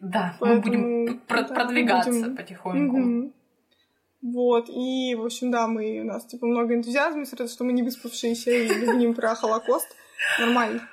Да, 0.00 0.36
Поэтому, 0.40 0.56
мы 0.56 0.60
будем 0.60 1.22
да, 1.28 1.44
продвигаться 1.44 2.10
будем... 2.10 2.36
потихоньку. 2.36 2.98
Mm-hmm. 2.98 3.32
Вот, 4.32 4.68
и, 4.68 5.14
в 5.14 5.24
общем, 5.24 5.52
да, 5.52 5.68
мы, 5.68 6.00
у 6.00 6.04
нас, 6.04 6.26
типа, 6.26 6.46
много 6.46 6.74
энтузиазма, 6.74 7.22
из 7.22 7.52
что 7.52 7.62
мы 7.64 7.72
не 7.72 7.82
выспавшиеся 7.82 8.50
и 8.50 8.80
говорим 8.80 9.14
про 9.14 9.34
Холокост. 9.36 9.86
Нормально. 10.40 10.88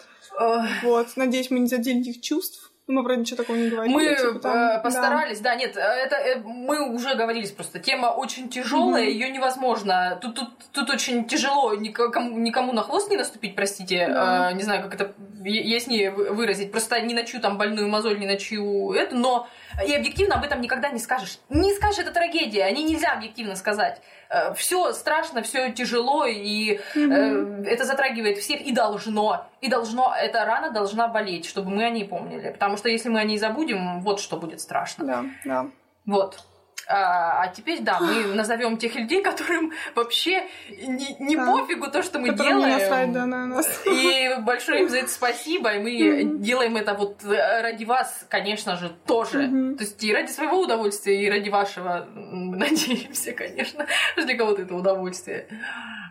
Вот, 0.84 1.08
надеюсь, 1.16 1.50
мы 1.50 1.60
не 1.60 1.68
задели 1.68 2.02
их 2.02 2.22
чувств. 2.22 2.72
Мы, 2.86 3.02
правда, 3.02 3.22
ничего 3.22 3.38
такого 3.38 3.56
не 3.56 3.70
говорили. 3.70 3.94
Мы 3.94 4.16
типа, 4.16 4.40
там, 4.40 4.58
э, 4.58 4.84
постарались, 4.84 5.40
да. 5.40 5.52
да, 5.52 5.56
нет, 5.56 5.78
это 5.78 6.16
э, 6.18 6.40
мы 6.44 6.94
уже 6.94 7.16
говорили 7.16 7.48
просто. 7.48 7.80
Тема 7.80 8.08
очень 8.08 8.50
тяжелая, 8.50 9.06
mm-hmm. 9.06 9.12
ее 9.12 9.30
невозможно. 9.30 10.20
Тут, 10.22 10.36
тут, 10.36 10.50
тут 10.74 10.90
очень 10.90 11.26
тяжело 11.26 11.74
никому, 11.76 12.38
никому 12.38 12.74
на 12.74 12.84
хвост 12.84 13.10
не 13.10 13.16
наступить, 13.16 13.56
простите. 13.56 14.08
Да. 14.10 14.52
Э, 14.52 14.54
не 14.54 14.64
знаю, 14.64 14.84
как 14.84 14.96
это 14.96 15.14
яснее 15.46 16.12
выразить. 16.12 16.72
Просто 16.72 17.00
не 17.00 17.14
на 17.14 17.24
чью 17.24 17.40
там 17.40 17.58
больную 17.58 17.88
мозоль, 17.88 18.20
не 18.20 18.28
на 18.28 18.36
чью 18.36 18.92
это, 18.92 19.16
но 19.16 19.48
и 19.88 19.94
объективно 19.94 20.36
об 20.36 20.44
этом 20.44 20.60
никогда 20.60 20.90
не 20.90 21.00
скажешь. 21.00 21.40
Не 21.48 21.74
скажешь, 21.76 22.00
это 22.00 22.12
трагедия, 22.12 22.66
они 22.66 22.84
нельзя 22.84 23.14
объективно 23.14 23.56
сказать. 23.56 24.02
Э, 24.30 24.54
все 24.56 24.92
страшно, 24.92 25.42
все 25.42 25.72
тяжело, 25.72 26.26
и 26.26 26.80
mm-hmm. 26.96 27.66
это 27.66 27.86
затрагивает 27.86 28.40
всех, 28.40 28.60
и 28.60 28.74
должно. 28.74 29.48
И 29.64 29.69
должно, 29.69 30.14
эта 30.14 30.44
рана 30.44 30.72
должна 30.72 31.07
болеть, 31.07 31.45
чтобы 31.45 31.72
мы 31.72 31.85
о 31.85 31.90
ней 31.90 32.03
помнили. 32.03 32.52
Потому 32.52 32.76
что 32.76 32.90
если 32.90 33.07
мы 33.07 33.22
о 33.22 33.23
ней 33.23 33.38
забудем, 33.38 34.02
вот 34.02 34.19
что 34.19 34.35
будет 34.35 34.60
страшно. 34.60 35.06
Да, 35.06 35.26
да. 35.45 35.68
Вот. 36.06 36.44
А, 36.88 37.44
а 37.44 37.48
теперь, 37.48 37.82
да, 37.82 38.00
мы 38.00 38.24
назовем 38.36 38.78
тех 38.78 38.96
людей, 38.96 39.22
которым 39.22 39.72
вообще 39.96 40.44
не, 40.70 41.16
не 41.20 41.36
да. 41.36 41.46
пофигу 41.46 41.90
то, 41.90 42.04
что 42.04 42.20
мы 42.20 42.30
Которым 42.30 42.60
делаем. 42.60 42.80
Насрать, 42.80 43.12
да, 43.12 43.26
на 43.26 43.46
нас. 43.46 43.82
И 43.86 44.36
большое 44.42 44.82
им 44.82 44.90
за 44.90 44.98
это 44.98 45.10
спасибо. 45.10 45.74
И 45.74 45.80
мы 45.80 45.92
mm-hmm. 45.92 46.38
делаем 46.40 46.76
это 46.78 46.94
вот 46.94 47.24
ради 47.24 47.86
вас, 47.86 48.26
конечно 48.30 48.76
же, 48.76 48.90
тоже. 49.06 49.44
Mm-hmm. 49.44 49.76
То 49.76 49.84
есть 49.84 50.04
и 50.04 50.14
ради 50.14 50.32
своего 50.32 50.60
удовольствия, 50.60 51.24
и 51.24 51.30
ради 51.30 51.50
вашего, 51.50 52.08
надеемся, 52.16 53.34
конечно, 53.34 53.86
что 54.14 54.26
для 54.26 54.38
кого-то 54.38 54.64
это 54.64 54.76
удовольствие. 54.76 55.48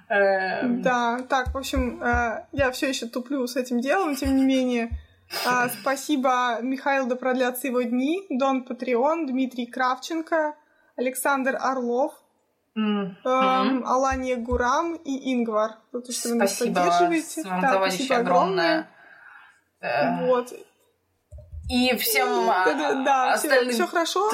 Эм. 0.09 0.83
Да, 0.83 1.21
так, 1.29 1.55
в 1.55 1.57
общем, 1.57 2.03
э, 2.03 2.45
я 2.53 2.71
все 2.71 2.89
еще 2.89 3.07
туплю 3.07 3.47
с 3.47 3.57
этим 3.57 3.81
делом, 3.81 4.15
тем 4.15 4.37
не 4.37 4.45
менее. 4.45 4.91
А, 5.47 5.69
спасибо 5.81 6.59
Михаил, 6.61 7.07
да 7.07 7.17
продлятся 7.17 7.69
его 7.69 7.83
дни, 7.83 8.23
Дон 8.29 8.65
Патреон, 8.65 9.27
Дмитрий 9.27 9.67
Кравченко, 9.67 10.55
Александр 11.03 11.57
Орлов, 11.61 12.13
mm-hmm. 12.79 13.15
эм, 13.25 13.87
Алания 13.87 14.37
Гурам 14.37 14.95
и 14.95 15.33
Ингвар. 15.33 15.77
За 15.93 16.01
то, 16.01 16.13
что 16.13 16.29
вы 16.31 16.35
нас 16.37 16.59
поддерживаете. 16.59 17.43
Вам, 17.43 17.61
да, 17.61 17.75
спасибо 17.75 18.17
огромное. 18.17 18.89
огромное. 19.81 20.27
Вот. 20.29 20.53
И 21.69 21.97
всем 21.97 22.47
да, 22.47 22.75
да, 22.75 23.05
да, 23.05 23.33
остальным... 23.33 23.73
все 23.73 23.87
хорошо. 23.87 24.31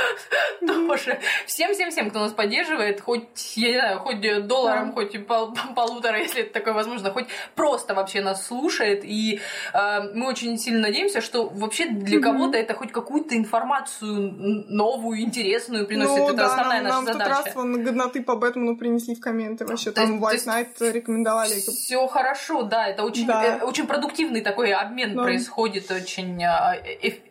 Тоже. 0.66 1.20
Всем-всем-всем, 1.46 2.10
кто 2.10 2.20
нас 2.20 2.32
поддерживает, 2.32 3.00
хоть, 3.00 3.56
я 3.56 3.68
не 3.68 3.78
знаю, 3.78 3.98
хоть 4.00 4.46
долларом, 4.46 4.92
хоть 4.92 5.26
пол, 5.26 5.54
полутора, 5.76 6.18
если 6.18 6.42
это 6.42 6.54
такое 6.54 6.74
возможно, 6.74 7.12
хоть 7.12 7.26
просто 7.54 7.94
вообще 7.94 8.20
нас 8.20 8.46
слушает. 8.46 9.04
И 9.04 9.40
э, 9.74 10.00
мы 10.14 10.26
очень 10.26 10.58
сильно 10.58 10.80
надеемся, 10.80 11.20
что 11.20 11.48
вообще 11.48 11.88
для 11.88 12.20
кого-то 12.20 12.58
это 12.58 12.74
хоть 12.74 12.90
какую-то 12.90 13.36
информацию 13.36 14.34
новую, 14.68 15.20
интересную 15.20 15.86
приносит. 15.86 16.18
Ну, 16.18 16.28
это 16.28 16.36
да, 16.36 16.46
основная 16.46 16.82
нам, 16.82 16.84
наша 16.84 16.96
нам 16.96 17.06
задача. 17.06 17.28
Нам 17.28 17.36
тот 17.36 17.46
раз 17.46 17.54
вон 17.54 17.84
годноты 17.84 18.22
по 18.22 18.34
Бэтмену 18.34 18.76
принесли 18.76 19.14
в 19.14 19.20
комменты. 19.20 19.66
Вообще 19.66 19.92
там 19.92 20.22
White 20.24 20.46
Knight 20.46 20.92
рекомендовали. 20.92 21.52
Все 21.52 22.06
хорошо, 22.08 22.62
да, 22.62 22.88
это 22.88 23.04
очень, 23.04 23.26
да. 23.26 23.58
Э, 23.58 23.64
очень 23.64 23.86
продуктивный 23.86 24.40
такой 24.40 24.72
обмен 24.72 25.14
да. 25.14 25.22
происходит, 25.22 25.90
очень 25.90 26.42
а, 26.42 26.45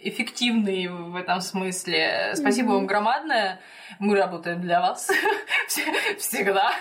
эффективный 0.01 0.87
в 0.87 1.15
этом 1.15 1.41
смысле. 1.41 2.33
Спасибо 2.35 2.69
mm-hmm. 2.69 2.75
вам 2.75 2.87
громадное. 2.87 3.59
Мы 3.99 4.15
работаем 4.15 4.61
для 4.61 4.81
вас 4.81 5.09
всегда. 6.17 6.71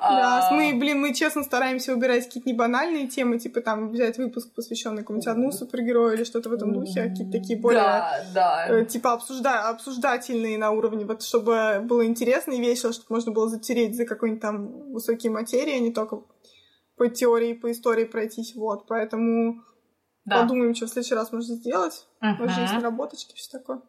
Да, 0.00 0.50
мы, 0.52 0.74
блин, 0.78 1.00
мы 1.00 1.14
честно 1.14 1.42
стараемся 1.42 1.94
выбирать 1.94 2.26
какие-то 2.26 2.48
небанальные 2.48 3.08
темы, 3.08 3.38
типа 3.38 3.60
там 3.60 3.90
взять 3.90 4.18
выпуск, 4.18 4.54
посвященный 4.54 5.02
какому-нибудь 5.02 5.26
одному 5.26 5.52
супергерою 5.52 6.14
или 6.14 6.24
что-то 6.24 6.50
в 6.50 6.52
этом 6.52 6.72
духе, 6.72 7.02
а 7.02 7.08
какие-то 7.08 7.32
такие 7.32 7.58
более, 7.58 7.80
да, 7.80 8.24
да. 8.34 8.66
Э, 8.68 8.84
типа 8.84 9.14
обсужда... 9.14 9.68
обсуждательные 9.68 10.58
на 10.58 10.70
уровне, 10.70 11.04
вот 11.04 11.22
чтобы 11.22 11.80
было 11.82 12.04
интересно 12.04 12.52
и 12.52 12.60
весело, 12.60 12.92
чтобы 12.92 13.06
можно 13.10 13.32
было 13.32 13.48
затереть 13.48 13.96
за 13.96 14.04
какой-нибудь 14.04 14.42
там 14.42 14.92
высокие 14.92 15.32
материи, 15.32 15.76
а 15.76 15.80
не 15.80 15.92
только 15.92 16.20
по 16.96 17.08
теории, 17.08 17.54
по 17.54 17.70
истории 17.70 18.04
пройтись, 18.04 18.54
вот, 18.54 18.86
поэтому 18.86 19.62
да. 20.28 20.42
Подумаем, 20.42 20.74
что 20.74 20.86
в 20.86 20.90
следующий 20.90 21.14
раз 21.14 21.32
можно 21.32 21.54
сделать. 21.54 22.06
Угу. 22.20 22.42
Может, 22.42 22.58
есть 22.58 22.72
наработочки, 22.74 23.34
все 23.34 23.58
такое. 23.58 23.80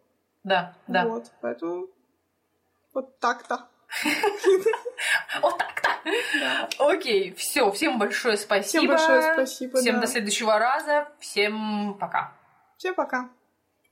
Да, 0.44 0.74
да. 0.88 1.06
Вот, 1.06 1.32
поэтому 1.42 1.88
вот 2.94 3.20
так-то. 3.20 3.68
Вот 5.42 5.58
так-то. 5.58 5.90
Окей, 6.80 7.34
все, 7.34 7.72
всем 7.72 8.00
большое 8.00 8.38
спасибо. 8.38 8.84
Всем 8.84 8.88
большое 8.88 9.34
спасибо. 9.34 9.80
Всем 9.80 10.00
до 10.02 10.08
следующего 10.08 10.60
раза. 10.60 11.08
Всем 11.20 11.98
пока. 12.00 12.34
Всем 12.78 12.96
пока. 12.96 13.30